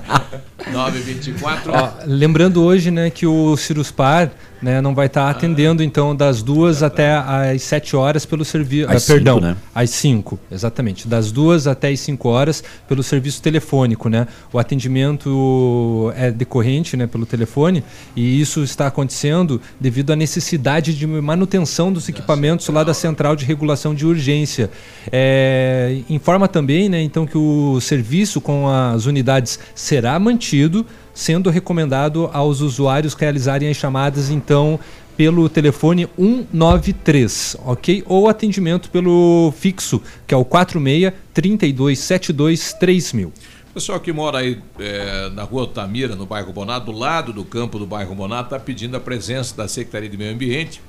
924. 0.72 1.70
Ó, 1.70 1.92
lembrando 2.06 2.64
hoje, 2.64 2.90
né, 2.90 3.10
que 3.10 3.26
o 3.26 3.54
Ciruspar, 3.58 4.30
né, 4.60 4.80
não 4.80 4.94
vai 4.94 5.06
estar 5.06 5.28
atendendo 5.28 5.82
então 5.82 6.14
das 6.14 6.42
duas 6.42 6.82
até 6.82 7.14
às 7.14 7.62
7 7.62 7.96
horas 7.96 8.24
pelo 8.24 8.44
serviço, 8.44 8.90
Às 8.90 9.06
perdão, 9.06 9.36
cinco, 9.36 9.46
né? 9.46 9.56
às 9.74 9.90
5, 9.90 10.38
exatamente, 10.50 11.08
das 11.08 11.30
duas 11.30 11.66
até 11.66 11.88
às 11.88 12.00
5 12.00 12.28
horas 12.28 12.64
pelo 12.88 13.02
serviço 13.02 13.42
telefônico, 13.42 14.08
né? 14.08 14.26
O 14.52 14.58
atendimento 14.58 16.12
é 16.16 16.30
decorrente, 16.30 16.96
né, 16.96 17.06
pelo 17.06 17.26
telefone, 17.26 17.82
e 18.14 18.40
isso 18.40 18.62
está 18.62 18.86
acontecendo 18.86 19.60
devido 19.80 20.12
à 20.12 20.16
necessidade 20.16 20.94
de 20.94 21.06
manutenção 21.06 21.92
dos 21.92 22.08
equipamentos 22.08 22.68
lá 22.68 22.82
da 22.82 22.94
Central 22.94 23.36
de 23.36 23.44
Regulação 23.44 23.94
de 23.94 24.06
Urgência. 24.06 24.70
É, 25.12 25.98
informa 26.08 26.48
também, 26.48 26.88
né, 26.88 27.02
então 27.02 27.26
que 27.26 27.36
o 27.36 27.80
serviço 27.80 28.40
com 28.40 28.68
as 28.68 29.06
unidades 29.06 29.58
será 29.74 30.18
mantido, 30.18 30.86
sendo 31.16 31.48
recomendado 31.48 32.28
aos 32.30 32.60
usuários 32.60 33.14
realizarem 33.14 33.70
as 33.70 33.76
chamadas 33.76 34.28
então 34.28 34.78
pelo 35.16 35.48
telefone 35.48 36.06
193, 36.18 37.56
ok? 37.64 38.04
Ou 38.06 38.28
atendimento 38.28 38.90
pelo 38.90 39.50
fixo, 39.58 40.02
que 40.26 40.34
é 40.34 40.36
o 40.36 40.44
46 40.44 41.14
3272 41.32 42.74
3000. 42.74 43.32
Pessoal 43.72 43.98
que 43.98 44.12
mora 44.12 44.38
aí 44.38 44.60
é, 44.78 45.30
na 45.30 45.42
rua 45.42 45.62
Altamira, 45.62 46.14
no 46.14 46.26
bairro 46.26 46.52
Bonato, 46.52 46.92
do 46.92 46.98
lado 46.98 47.32
do 47.32 47.44
campo 47.44 47.78
do 47.78 47.86
bairro 47.86 48.14
Bonato, 48.14 48.54
está 48.54 48.58
pedindo 48.58 48.94
a 48.94 49.00
presença 49.00 49.56
da 49.56 49.66
Secretaria 49.66 50.10
de 50.10 50.18
Meio 50.18 50.34
Ambiente, 50.34 50.82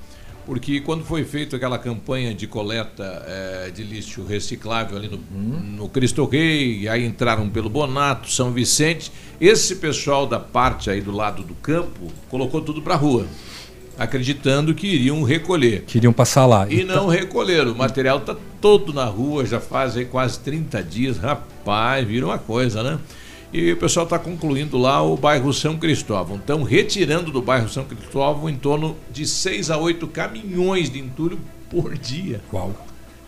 porque 0.48 0.80
quando 0.80 1.04
foi 1.04 1.26
feita 1.26 1.58
aquela 1.58 1.78
campanha 1.78 2.34
de 2.34 2.48
coleta 2.48 3.04
é, 3.28 3.70
de 3.70 3.84
lixo 3.84 4.24
reciclável 4.24 4.98
ali 4.98 5.10
no, 5.10 5.18
no 5.38 5.90
Cristo 5.90 6.24
Rei, 6.24 6.88
aí 6.88 7.06
entraram 7.06 7.50
pelo 7.50 7.70
Bonato, 7.70 8.32
São 8.32 8.54
Vicente, 8.54 9.12
esse 9.42 9.76
pessoal 9.76 10.26
da 10.26 10.40
parte 10.40 10.90
aí 10.90 11.02
do 11.02 11.12
lado 11.12 11.44
do 11.44 11.54
campo 11.56 12.10
colocou 12.30 12.62
tudo 12.62 12.82
para 12.82 12.96
rua, 12.96 13.28
acreditando 14.00 14.74
que 14.74 14.88
iriam 14.88 15.22
recolher. 15.22 15.84
Queriam 15.86 16.14
passar 16.14 16.46
lá. 16.46 16.66
E 16.70 16.82
não 16.86 17.08
recolheram. 17.08 17.74
O 17.74 17.78
material 17.78 18.20
está 18.20 18.34
todo 18.62 18.94
na 18.94 19.04
rua, 19.04 19.46
já 19.46 19.60
faz 19.60 19.98
aí 19.98 20.06
quase 20.06 20.40
30 20.40 20.82
dias. 20.82 21.18
Rapaz, 21.18 22.08
vira 22.08 22.26
uma 22.26 22.38
coisa, 22.38 22.82
né? 22.82 22.98
E 23.52 23.72
o 23.72 23.78
pessoal 23.78 24.04
está 24.04 24.20
concluindo 24.20 24.78
lá 24.78 25.02
o 25.02 25.16
bairro 25.16 25.54
São 25.54 25.78
Cristóvão. 25.78 26.38
Estão 26.38 26.64
retirando 26.64 27.32
do 27.32 27.42
bairro 27.42 27.70
São 27.70 27.86
Cristóvão 27.86 28.50
em 28.50 28.56
torno 28.56 28.98
de 29.10 29.26
6 29.26 29.72
a 29.72 29.78
8 29.78 30.06
caminhões 30.08 30.90
de 30.90 31.00
entulho 31.00 31.40
por 31.70 31.98
dia. 31.98 32.42
Uau! 32.52 32.74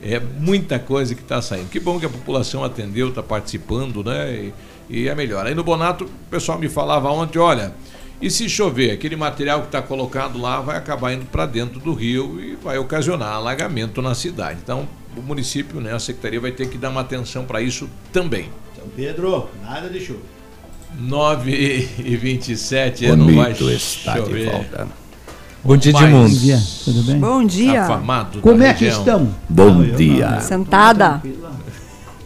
É 0.01 0.19
muita 0.19 0.79
coisa 0.79 1.15
que 1.15 1.21
está 1.21 1.41
saindo. 1.41 1.69
Que 1.69 1.79
bom 1.79 1.99
que 1.99 2.05
a 2.05 2.09
população 2.09 2.63
atendeu, 2.63 3.09
está 3.09 3.23
participando, 3.23 4.03
né? 4.03 4.33
E, 4.33 4.53
e 4.89 5.07
é 5.07 5.15
melhor. 5.15 5.45
Aí 5.45 5.55
no 5.55 5.63
Bonato, 5.63 6.05
o 6.05 6.29
pessoal 6.29 6.57
me 6.57 6.69
falava 6.69 7.09
ontem, 7.11 7.37
olha, 7.37 7.73
e 8.21 8.29
se 8.29 8.49
chover, 8.49 8.91
aquele 8.91 9.15
material 9.15 9.61
que 9.61 9.67
está 9.67 9.81
colocado 9.81 10.37
lá 10.39 10.59
vai 10.59 10.77
acabar 10.77 11.13
indo 11.13 11.25
para 11.25 11.45
dentro 11.45 11.79
do 11.79 11.93
rio 11.93 12.39
e 12.41 12.55
vai 12.55 12.77
ocasionar 12.77 13.33
alagamento 13.33 14.01
na 14.01 14.13
cidade. 14.13 14.59
Então, 14.61 14.87
o 15.15 15.21
município, 15.21 15.79
né, 15.79 15.93
a 15.93 15.99
secretaria 15.99 16.39
vai 16.39 16.51
ter 16.51 16.69
que 16.69 16.77
dar 16.77 16.89
uma 16.89 17.01
atenção 17.01 17.45
para 17.45 17.61
isso 17.61 17.89
também. 18.11 18.49
Pedro, 18.95 19.49
nada 19.63 19.89
de 19.89 19.99
chuva. 19.99 20.19
9 20.99 21.51
e 21.99 22.17
27 22.17 23.05
O 23.07 23.15
não 23.15 23.35
vai 23.35 23.51
está 23.51 24.13
de 24.13 24.19
chover. 24.19 24.51
volta. 24.51 24.87
Bom 25.63 25.77
dia, 25.77 25.91
Edmundo. 25.91 26.17
Bom 26.17 26.25
dia, 26.27 26.59
tudo 26.85 27.03
bem? 27.03 27.19
Bom 27.19 27.45
dia. 27.45 27.83
Afamado 27.83 28.39
Como 28.41 28.63
é 28.63 28.73
que 28.73 28.85
região. 28.85 28.99
estão? 28.99 29.35
Bom 29.47 29.69
Não, 29.73 29.95
dia. 29.95 30.29
não. 30.31 30.41
Sentada. 30.41 31.21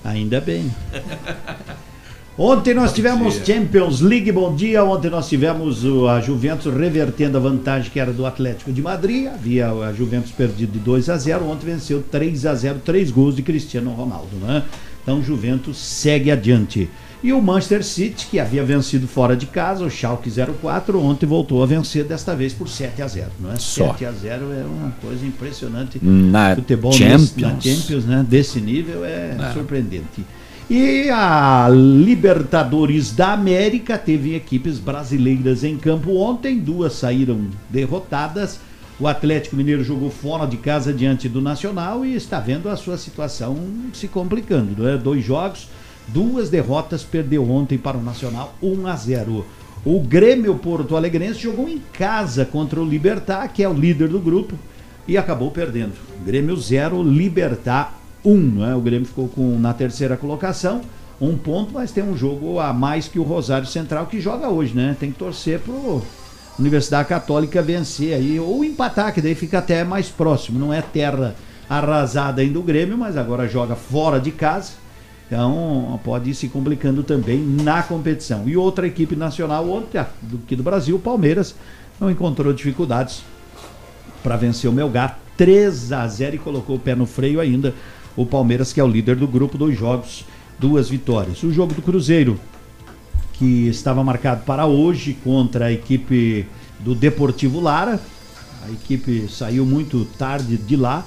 Ainda 0.06 0.40
bem. 0.40 0.72
Ontem 2.38 2.74
nós 2.74 2.92
tivemos 2.94 3.36
Champions 3.46 4.02
League, 4.02 4.32
bom 4.32 4.56
dia. 4.56 4.84
Ontem 4.84 5.10
nós 5.10 5.30
tivemos 5.30 5.84
a 6.10 6.20
Juventus 6.20 6.74
revertendo 6.74 7.38
a 7.38 7.40
vantagem 7.40 7.92
que 7.92 8.00
era 8.00 8.12
do 8.12 8.26
Atlético 8.26 8.72
de 8.72 8.82
Madrid. 8.82 9.28
Havia 9.28 9.70
a 9.70 9.94
Juventus 9.94 10.32
perdido 10.32 10.72
de 10.72 10.80
2 10.80 11.10
a 11.10 11.18
0. 11.18 11.46
Ontem 11.48 11.68
venceu 11.68 12.02
3 12.10 12.46
a 12.48 12.56
0, 12.56 12.80
três 12.84 13.12
gols 13.12 13.36
de 13.36 13.44
Cristiano 13.44 13.92
Ronaldo, 13.92 14.36
né? 14.42 14.64
Então 15.04 15.22
Juventus 15.22 15.78
segue 15.78 16.32
adiante. 16.32 16.90
E 17.22 17.32
o 17.32 17.42
Manchester 17.42 17.86
City, 17.86 18.28
que 18.30 18.38
havia 18.40 18.66
vencido 18.66 19.08
fora 19.08 19.36
de 19.36 19.46
casa, 19.46 19.86
o 19.86 19.90
Schalke 19.90 20.30
04, 20.30 21.00
ontem 21.00 21.26
voltou 21.26 21.64
a 21.64 21.66
vencer, 21.66 22.04
desta 22.04 22.36
vez 22.36 22.54
por 22.54 22.68
7 22.68 23.02
a 23.02 23.08
0. 23.08 23.28
Não 23.40 23.52
é? 23.54 23.56
Só. 23.56 23.92
7 23.94 24.06
a 24.06 24.12
0 24.12 24.52
é 24.52 24.66
uma 24.66 24.92
coisa 25.02 25.26
impressionante. 25.26 26.00
Na 26.02 26.54
Futebol 26.56 26.92
Champions. 26.92 27.34
Nesse, 27.36 27.42
na 27.42 27.62
Champions, 27.62 28.06
né? 28.06 28.26
Desse 28.28 28.60
nível 28.60 29.06
é, 29.06 29.38
É. 29.40 29.54
surpreendente. 29.54 30.26
E 30.70 31.10
a 31.10 31.70
Libertadores 31.70 33.12
da 33.14 33.34
América 33.34 33.98
teve 33.98 34.36
equipes 34.36 34.80
brasileiras 34.80 35.64
em 35.64 35.78
campo 35.78 36.18
ontem, 36.18 36.60
duas 36.60 36.94
saíram 36.94 37.48
derrotadas. 37.70 38.60
O 39.00 39.08
Atlético 39.08 39.56
Mineiro 39.56 39.84
jogou 39.84 40.12
fora 40.12 40.46
de 40.46 40.56
casa 40.58 40.94
diante 40.94 41.28
do 41.28 41.42
Nacional 41.42 42.06
e 42.06 42.16
está 42.16 42.40
vendo 42.40 42.70
a 42.70 42.78
sua 42.78 42.96
situação 42.96 43.58
se 43.92 44.08
complicando. 44.08 44.76
Não 44.78 44.88
é? 44.88 44.98
Dois 44.98 45.26
jogos, 45.26 45.68
duas 46.08 46.50
derrotas, 46.50 47.04
perdeu 47.04 47.50
ontem 47.50 47.78
para 47.78 47.98
o 47.98 48.04
Nacional 48.04 48.54
1 48.62 48.88
a 48.88 48.96
0. 48.96 49.46
O 49.84 50.00
Grêmio 50.00 50.56
Porto 50.56 50.96
Alegrense 50.96 51.40
jogou 51.40 51.68
em 51.68 51.82
casa 51.92 52.46
contra 52.46 52.80
o 52.80 52.86
Libertar, 52.86 53.48
que 53.48 53.64
é 53.64 53.68
o 53.68 53.74
líder 53.74 54.10
do 54.10 54.20
grupo, 54.20 54.58
e 55.08 55.18
acabou 55.18 55.50
perdendo. 55.50 55.94
Grêmio 56.24 56.56
0, 56.56 57.02
Libertar 57.02 58.00
1. 58.24 58.38
Não 58.38 58.66
é? 58.66 58.76
O 58.76 58.80
Grêmio 58.80 59.08
ficou 59.08 59.28
com, 59.28 59.58
na 59.60 59.74
terceira 59.74 60.16
colocação, 60.16 60.82
um 61.20 61.36
ponto, 61.36 61.74
mas 61.74 61.92
tem 61.92 62.04
um 62.04 62.16
jogo 62.16 62.60
a 62.60 62.72
mais 62.72 63.08
que 63.08 63.18
o 63.18 63.24
Rosário 63.24 63.68
Central 63.68 64.06
que 64.06 64.22
joga 64.22 64.50
hoje, 64.50 64.76
né? 64.76 64.96
Tem 65.00 65.12
que 65.12 65.18
torcer 65.18 65.60
pro 65.60 66.04
Universidade 66.60 67.10
Católica 67.10 67.62
vencer 67.62 68.14
aí, 68.14 68.40
ou 68.40 68.64
empatar, 68.64 69.14
que 69.14 69.22
daí 69.22 69.34
fica 69.34 69.58
até 69.58 69.84
mais 69.84 70.10
próximo. 70.10 70.60
Não 70.60 70.74
é 70.74 70.82
terra 70.82 71.36
arrasada 71.70 72.42
ainda 72.42 72.60
o 72.60 72.64
Grêmio, 72.64 72.98
mas 72.98 73.18
agora 73.18 73.48
joga 73.48 73.76
fora 73.76 74.20
de 74.20 74.32
casa. 74.32 74.74
Então 75.26 76.00
pode 76.04 76.30
ir 76.30 76.36
se 76.36 76.48
complicando 76.48 77.02
também 77.02 77.40
na 77.40 77.82
competição. 77.82 78.48
E 78.48 78.56
outra 78.56 78.86
equipe 78.86 79.16
nacional 79.16 79.68
ontem, 79.68 80.06
do 80.22 80.38
que 80.40 80.56
do 80.56 80.62
Brasil, 80.62 80.96
o 80.96 81.00
Palmeiras, 81.00 81.56
não 82.00 82.12
encontrou 82.12 82.54
dificuldades 82.54 83.24
para 84.22 84.38
vencer 84.38 84.70
o 84.70 84.74
Melgar 84.74 85.18
3 85.36 85.92
a 85.92 86.08
0 86.08 86.36
e 86.36 86.40
colocou 86.40 86.76
o 86.76 86.80
pé 86.80 86.94
no 86.94 87.08
freio 87.08 87.40
ainda. 87.40 87.74
O 88.16 88.28
Palmeiras, 88.28 88.72
que 88.72 88.80
é 88.80 88.84
o 88.84 88.88
líder 88.88 89.16
do 89.16 89.28
grupo, 89.28 89.58
dois 89.58 89.76
jogos, 89.76 90.24
duas 90.60 90.88
vitórias. 90.88 91.42
O 91.42 91.52
jogo 91.52 91.74
do 91.74 91.82
Cruzeiro, 91.82 92.40
que 93.34 93.68
estava 93.68 94.04
marcado 94.04 94.44
para 94.46 94.66
hoje 94.66 95.18
contra 95.24 95.66
a 95.66 95.72
equipe 95.72 96.46
do 96.80 96.94
Deportivo 96.96 97.60
Lara. 97.60 98.00
A 98.68 98.72
equipe 98.72 99.28
saiu 99.30 99.66
muito 99.66 100.06
tarde 100.18 100.56
de 100.58 100.76
lá 100.76 101.06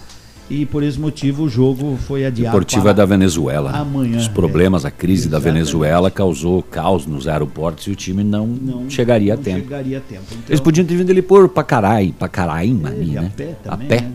e 0.51 0.67
por 0.67 0.83
esse 0.83 0.99
motivo 1.01 1.45
o 1.45 1.49
jogo 1.49 1.97
foi 2.07 2.25
adiado. 2.27 2.53
Deportiva 2.55 2.93
da 2.93 3.05
Venezuela. 3.07 3.73
né? 3.73 3.79
Amanhã. 3.79 4.17
Os 4.19 4.29
problemas, 4.29 4.85
a 4.85 4.91
crise 4.91 5.29
da 5.29 5.39
Exatamente. 5.39 5.55
Venezuela 5.65 6.11
causou 6.11 6.63
caos 6.63 7.07
nos 7.07 7.27
aeroportos 7.27 7.87
e 7.87 7.91
o 7.91 7.97
time 7.97 8.23
não, 8.23 8.87
chegaria 8.91 9.33
a 9.33 9.37
não 9.37 9.43
tempo. 9.43 9.61
chegaria 9.61 9.99
a 9.99 10.01
tempo. 10.01 10.23
Então, 10.31 10.43
Eles 10.49 10.61
podiam 10.61 10.87
ter 10.87 10.97
vindo 10.97 11.11
ali 11.11 11.23
por 11.23 11.49
Pacarai, 11.49 12.15
Pacaraima 12.19 12.89
ali, 12.91 13.13
E 13.13 13.19
a 13.19 13.23
né? 13.23 13.33
pé 13.37 13.57
a 13.65 13.71
também, 13.71 13.89
pé. 13.89 14.01
né? 14.03 14.13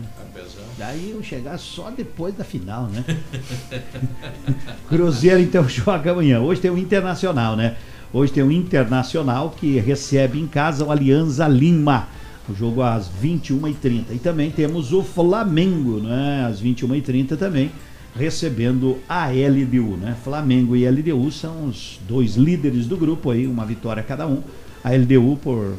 Daí 0.78 1.10
eu 1.14 1.22
chegar 1.22 1.58
só 1.58 1.90
depois 1.96 2.34
da 2.34 2.42
final, 2.44 2.86
né? 2.88 3.04
Cruzeiro 4.88 5.40
então 5.40 5.66
joga 5.68 6.10
amanhã. 6.12 6.40
Hoje 6.40 6.60
tem 6.60 6.70
o 6.70 6.78
Internacional, 6.78 7.56
né? 7.56 7.76
Hoje 8.14 8.30
tem 8.30 8.42
o 8.42 8.52
Internacional 8.52 9.54
que 9.58 9.78
recebe 9.78 10.38
em 10.38 10.46
casa 10.46 10.84
o 10.84 10.90
Alianza 10.90 11.48
Lima. 11.48 12.08
O 12.46 12.54
jogo 12.54 12.82
às 12.82 13.08
21h30. 13.08 14.04
E 14.10 14.18
também 14.18 14.50
temos 14.50 14.92
o 14.92 15.02
Flamengo, 15.02 15.98
né? 15.98 16.44
Às 16.46 16.62
21h30 16.62 17.38
também, 17.38 17.70
recebendo 18.14 18.98
a 19.08 19.28
LDU, 19.28 19.96
né? 19.96 20.14
Flamengo 20.22 20.76
e 20.76 20.86
LDU 20.86 21.32
são 21.32 21.64
os 21.64 21.98
dois 22.06 22.36
líderes 22.36 22.86
do 22.86 22.98
grupo 22.98 23.30
aí, 23.30 23.46
uma 23.46 23.64
vitória 23.64 24.02
cada 24.02 24.26
um. 24.26 24.42
A 24.84 24.90
LDU 24.90 25.38
por, 25.42 25.74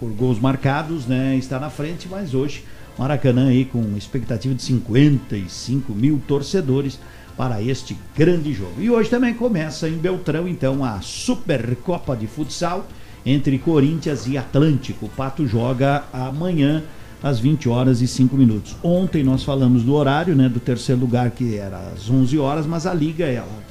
por 0.00 0.10
gols 0.12 0.40
marcados, 0.40 1.06
né? 1.06 1.36
Está 1.36 1.60
na 1.60 1.68
frente, 1.68 2.08
mas 2.08 2.32
hoje 2.32 2.64
Maracanã 2.98 3.48
aí 3.48 3.64
com 3.64 3.96
expectativa 3.96 4.54
de 4.54 4.62
55 4.62 5.92
mil 5.92 6.20
torcedores 6.26 6.98
para 7.38 7.62
este 7.62 7.96
grande 8.16 8.52
jogo. 8.52 8.74
E 8.80 8.90
hoje 8.90 9.08
também 9.08 9.32
começa 9.32 9.88
em 9.88 9.96
Beltrão, 9.96 10.48
então, 10.48 10.84
a 10.84 11.00
Supercopa 11.00 12.16
de 12.16 12.26
Futsal 12.26 12.84
entre 13.24 13.58
Corinthians 13.60 14.26
e 14.26 14.36
Atlântico. 14.36 15.06
O 15.06 15.08
Pato 15.08 15.46
joga 15.46 16.02
amanhã 16.12 16.82
às 17.22 17.38
20 17.38 17.68
horas 17.68 18.00
e 18.00 18.08
5 18.08 18.36
minutos. 18.36 18.74
Ontem 18.82 19.22
nós 19.22 19.44
falamos 19.44 19.84
do 19.84 19.94
horário, 19.94 20.34
né, 20.34 20.48
do 20.48 20.58
terceiro 20.58 21.00
lugar 21.00 21.30
que 21.30 21.56
era 21.56 21.78
às 21.94 22.10
11 22.10 22.36
horas, 22.38 22.66
mas 22.66 22.86
a 22.86 22.92
liga 22.92 23.24
ela 23.24 23.67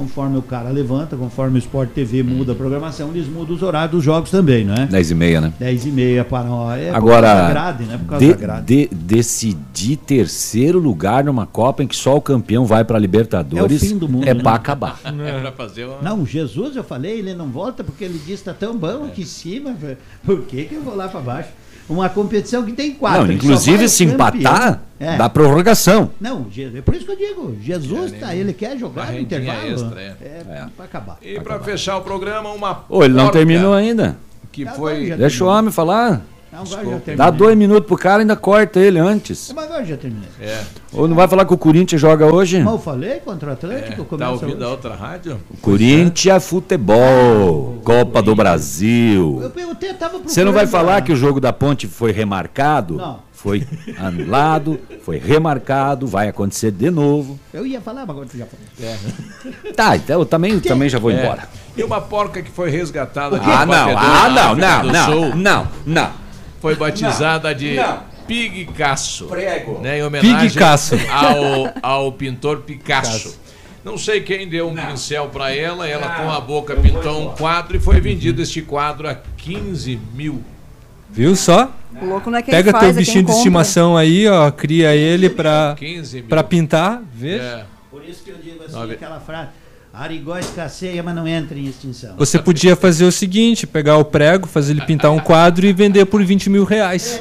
conforme 0.00 0.38
o 0.38 0.42
cara 0.42 0.70
levanta, 0.70 1.14
conforme 1.14 1.56
o 1.56 1.58
Sport 1.58 1.90
TV 1.90 2.22
muda 2.22 2.52
a 2.52 2.54
programação, 2.54 3.10
eles 3.10 3.28
mudam 3.28 3.54
os 3.54 3.62
horários 3.62 3.90
dos 3.90 4.02
jogos 4.02 4.30
também, 4.30 4.64
não 4.64 4.72
é? 4.74 4.86
10 4.86 5.10
e 5.10 5.14
meia, 5.14 5.40
né? 5.42 5.52
10 5.58 5.84
e 5.84 5.90
meia 5.90 6.24
para 6.24 6.48
é 6.78 6.88
por 6.88 6.96
Agora, 6.96 7.26
causa 7.26 7.42
da 7.42 7.50
grade, 7.50 7.84
né? 7.84 7.98
Por 7.98 8.06
causa 8.08 8.24
de- 8.24 8.32
da 8.32 8.38
grade. 8.38 8.66
de- 8.66 8.88
decidir 8.94 9.96
terceiro 9.96 10.78
lugar 10.78 11.22
numa 11.24 11.44
Copa 11.46 11.82
em 11.82 11.86
que 11.86 11.94
só 11.94 12.16
o 12.16 12.20
campeão 12.22 12.64
vai 12.64 12.82
para 12.82 12.98
Libertadores 12.98 13.82
É 13.82 13.86
o 13.86 13.88
fim 13.90 13.98
do 13.98 14.08
mundo, 14.08 14.26
é 14.26 14.32
né? 14.32 14.42
para 14.42 14.56
acabar. 14.56 14.98
É 15.20 15.40
pra 15.40 15.52
fazer 15.52 15.84
uma... 15.84 16.00
Não, 16.00 16.24
Jesus, 16.24 16.76
eu 16.76 16.82
falei, 16.84 17.18
ele 17.18 17.34
não 17.34 17.48
volta 17.48 17.84
porque 17.84 18.04
ele 18.04 18.14
disse 18.18 18.32
está 18.40 18.54
tão 18.54 18.76
bom 18.76 19.04
aqui 19.04 19.20
em 19.22 19.26
cima. 19.26 19.76
Por 20.24 20.42
que, 20.44 20.64
que 20.64 20.74
eu 20.76 20.82
vou 20.82 20.96
lá 20.96 21.08
para 21.08 21.20
baixo? 21.20 21.50
Uma 21.90 22.08
competição 22.08 22.62
que 22.62 22.72
tem 22.72 22.92
quatro. 22.92 23.26
Não, 23.26 23.32
inclusive 23.32 23.88
se 23.88 24.06
campeão. 24.06 24.28
empatar, 24.28 24.80
É. 24.98 25.16
dá 25.16 25.28
prorrogação. 25.28 26.10
Não, 26.20 26.46
é 26.56 26.80
por 26.80 26.94
isso 26.94 27.04
que 27.04 27.12
eu 27.12 27.16
digo, 27.16 27.56
Jesus 27.60 28.12
tá, 28.12 28.34
ele 28.34 28.52
quer 28.52 28.78
jogar 28.78 29.12
no 29.12 29.18
intervalo. 29.18 29.66
extra, 29.68 30.00
é. 30.00 30.14
é, 30.22 30.66
para 30.76 30.84
acabar. 30.84 31.18
E 31.20 31.40
para 31.40 31.58
fechar 31.60 31.96
o 31.96 32.02
programa, 32.02 32.50
uma. 32.52 32.84
Ô, 32.88 33.02
ele 33.04 33.14
não 33.14 33.30
terminou 33.30 33.74
ainda. 33.74 34.16
Que 34.52 34.62
Agora 34.62 34.76
foi. 34.76 35.10
Deixa 35.10 35.44
o 35.44 35.48
homem 35.48 35.72
falar. 35.72 36.22
Não, 36.52 36.60
agora 36.62 36.84
já 36.84 36.90
terminei. 36.98 37.16
Dá 37.16 37.30
dois 37.30 37.56
minutos 37.56 37.86
pro 37.86 37.96
cara 37.96 38.18
e 38.18 38.20
ainda 38.22 38.34
corta 38.36 38.80
ele 38.80 38.98
antes. 38.98 39.52
Mas 39.54 39.64
agora 39.66 39.84
já 39.84 39.96
terminei. 39.96 40.28
É. 40.40 40.62
Ou 40.92 41.06
não 41.06 41.14
vai 41.14 41.28
falar 41.28 41.44
que 41.44 41.54
o 41.54 41.58
Corinthians 41.58 42.00
joga 42.00 42.26
hoje? 42.26 42.58
Mas 42.60 42.72
eu 42.72 42.78
falei 42.78 43.20
contra 43.20 43.50
o 43.50 43.52
Atlético, 43.52 44.14
É, 44.14 44.18
tá 44.18 44.30
ouvindo 44.30 44.54
hoje. 44.56 44.64
a 44.64 44.68
outra 44.68 44.94
rádio? 44.96 45.40
Corinthians 45.62 46.44
Futebol, 46.46 47.80
Copa 47.84 48.20
do 48.20 48.34
Brasil. 48.34 49.40
Eu, 49.42 49.62
eu 49.62 49.70
até 49.70 49.92
tava 49.94 50.18
Você 50.18 50.42
não 50.44 50.52
vai 50.52 50.66
falar 50.66 51.02
que 51.02 51.12
o 51.12 51.16
jogo 51.16 51.40
da 51.40 51.52
Ponte 51.52 51.86
foi 51.86 52.10
remarcado? 52.12 52.96
Não. 52.96 53.30
Foi 53.32 53.66
anulado, 53.96 54.78
foi 55.02 55.16
remarcado, 55.16 56.06
vai 56.06 56.28
acontecer 56.28 56.70
de 56.70 56.90
novo. 56.90 57.40
Eu 57.54 57.66
ia 57.66 57.80
falar, 57.80 58.00
mas 58.02 58.10
agora 58.10 58.26
você 58.28 58.36
já 58.36 58.44
falou. 58.44 58.66
É. 59.66 59.72
Tá, 59.72 59.96
então 59.96 60.20
eu 60.20 60.26
também, 60.26 60.60
também 60.60 60.90
já 60.90 60.98
vou 60.98 61.10
É. 61.10 61.22
embora. 61.24 61.48
E 61.74 61.82
uma 61.82 62.02
porca 62.02 62.42
que 62.42 62.50
foi 62.50 62.68
resgatada 62.70 63.38
de 63.38 63.50
Ah, 63.50 63.64
não, 63.64 63.74
ah, 63.96 64.28
não, 64.28 64.56
não, 64.56 64.82
não, 64.92 65.36
não, 65.36 65.68
não. 65.86 66.10
Foi 66.60 66.74
batizada 66.74 67.54
de 67.54 67.74
não. 67.74 68.00
Prego. 69.26 69.80
Né, 69.80 69.98
em 69.98 70.02
homenagem 70.04 70.36
ao, 71.10 71.72
ao 71.82 72.12
pintor 72.12 72.60
Picasso. 72.60 73.38
Não 73.82 73.96
sei 73.96 74.20
quem 74.20 74.46
deu 74.46 74.68
um 74.68 74.74
pincel 74.76 75.28
para 75.28 75.54
ela, 75.54 75.88
ela 75.88 76.10
com 76.10 76.30
a 76.30 76.40
boca 76.40 76.76
pintou 76.76 77.22
um 77.22 77.34
quadro 77.34 77.76
e 77.76 77.80
foi 77.80 77.98
vendido 78.00 78.42
este 78.42 78.60
quadro 78.60 79.08
a 79.08 79.14
15 79.14 79.98
mil. 80.14 80.44
Viu 81.08 81.34
só? 81.34 81.72
O 82.00 82.04
louco 82.04 82.30
não 82.30 82.38
é 82.38 82.42
quem 82.42 82.52
Pega 82.54 82.70
faz, 82.70 82.82
teu 82.82 82.90
é 82.90 82.92
quem 82.92 83.02
bichinho 83.02 83.24
de 83.24 83.32
estimação 83.32 83.96
aí, 83.96 84.28
ó, 84.28 84.50
cria 84.50 84.94
ele 84.94 85.28
pra, 85.28 85.74
15 85.76 86.16
mil. 86.18 86.28
pra 86.28 86.44
pintar, 86.44 87.02
vê? 87.12 87.38
É. 87.38 87.64
Por 87.90 88.04
isso 88.04 88.22
que 88.22 88.30
eu 88.30 88.36
digo 88.36 88.62
assim, 88.62 88.74
Nove. 88.74 88.94
aquela 88.94 89.18
frase, 89.18 89.48
Arigó 89.92 90.38
escasseia, 90.38 91.02
mas 91.02 91.14
não 91.16 91.26
entra 91.26 91.58
em 91.58 91.64
extinção. 91.66 92.14
Você 92.16 92.38
podia 92.38 92.76
fazer 92.76 93.04
o 93.04 93.10
seguinte, 93.12 93.66
pegar 93.66 93.96
o 93.96 94.04
prego, 94.04 94.46
fazer 94.46 94.72
ele 94.72 94.82
pintar 94.82 95.10
um 95.10 95.18
quadro 95.18 95.66
e 95.66 95.72
vender 95.72 96.04
por 96.06 96.24
20 96.24 96.48
mil 96.48 96.64
reais. 96.64 97.20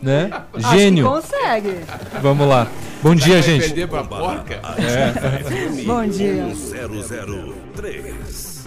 Né? 0.00 0.30
Acho 0.54 0.70
que 0.70 0.78
Gênio. 0.78 1.06
consegue. 1.06 1.74
Vamos 2.22 2.48
lá. 2.48 2.66
Bom 3.02 3.14
dia, 3.14 3.34
Vai 3.34 3.42
gente. 3.42 3.68
vender 3.68 3.86
pra 3.86 4.02
porca? 4.02 4.54
É. 4.78 5.82
Bom 5.84 6.06
dia. 6.08 6.46
003. 7.74 8.66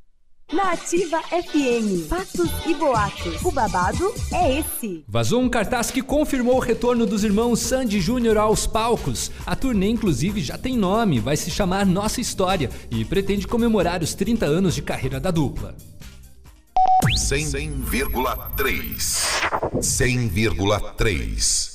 Na 0.51 0.73
Ativa 0.73 1.21
FM, 1.21 2.09
fatos 2.09 2.49
e 2.65 2.73
boatos. 2.73 3.41
O 3.41 3.51
babado 3.51 4.13
é 4.33 4.59
esse. 4.59 5.01
Vazou 5.07 5.41
um 5.41 5.47
cartaz 5.47 5.89
que 5.89 6.01
confirmou 6.01 6.57
o 6.57 6.59
retorno 6.59 7.05
dos 7.05 7.23
irmãos 7.23 7.61
Sandy 7.61 8.01
Júnior 8.01 8.37
aos 8.37 8.67
palcos. 8.67 9.31
A 9.45 9.55
turnê, 9.55 9.87
inclusive, 9.87 10.41
já 10.41 10.57
tem 10.57 10.75
nome, 10.75 11.21
vai 11.21 11.37
se 11.37 11.49
chamar 11.49 11.85
Nossa 11.85 12.19
História 12.19 12.69
e 12.91 13.05
pretende 13.05 13.47
comemorar 13.47 14.03
os 14.03 14.13
30 14.13 14.45
anos 14.45 14.75
de 14.75 14.81
carreira 14.81 15.21
da 15.21 15.31
dupla. 15.31 15.73
100,3. 17.17 19.25
100,3. 19.79 21.71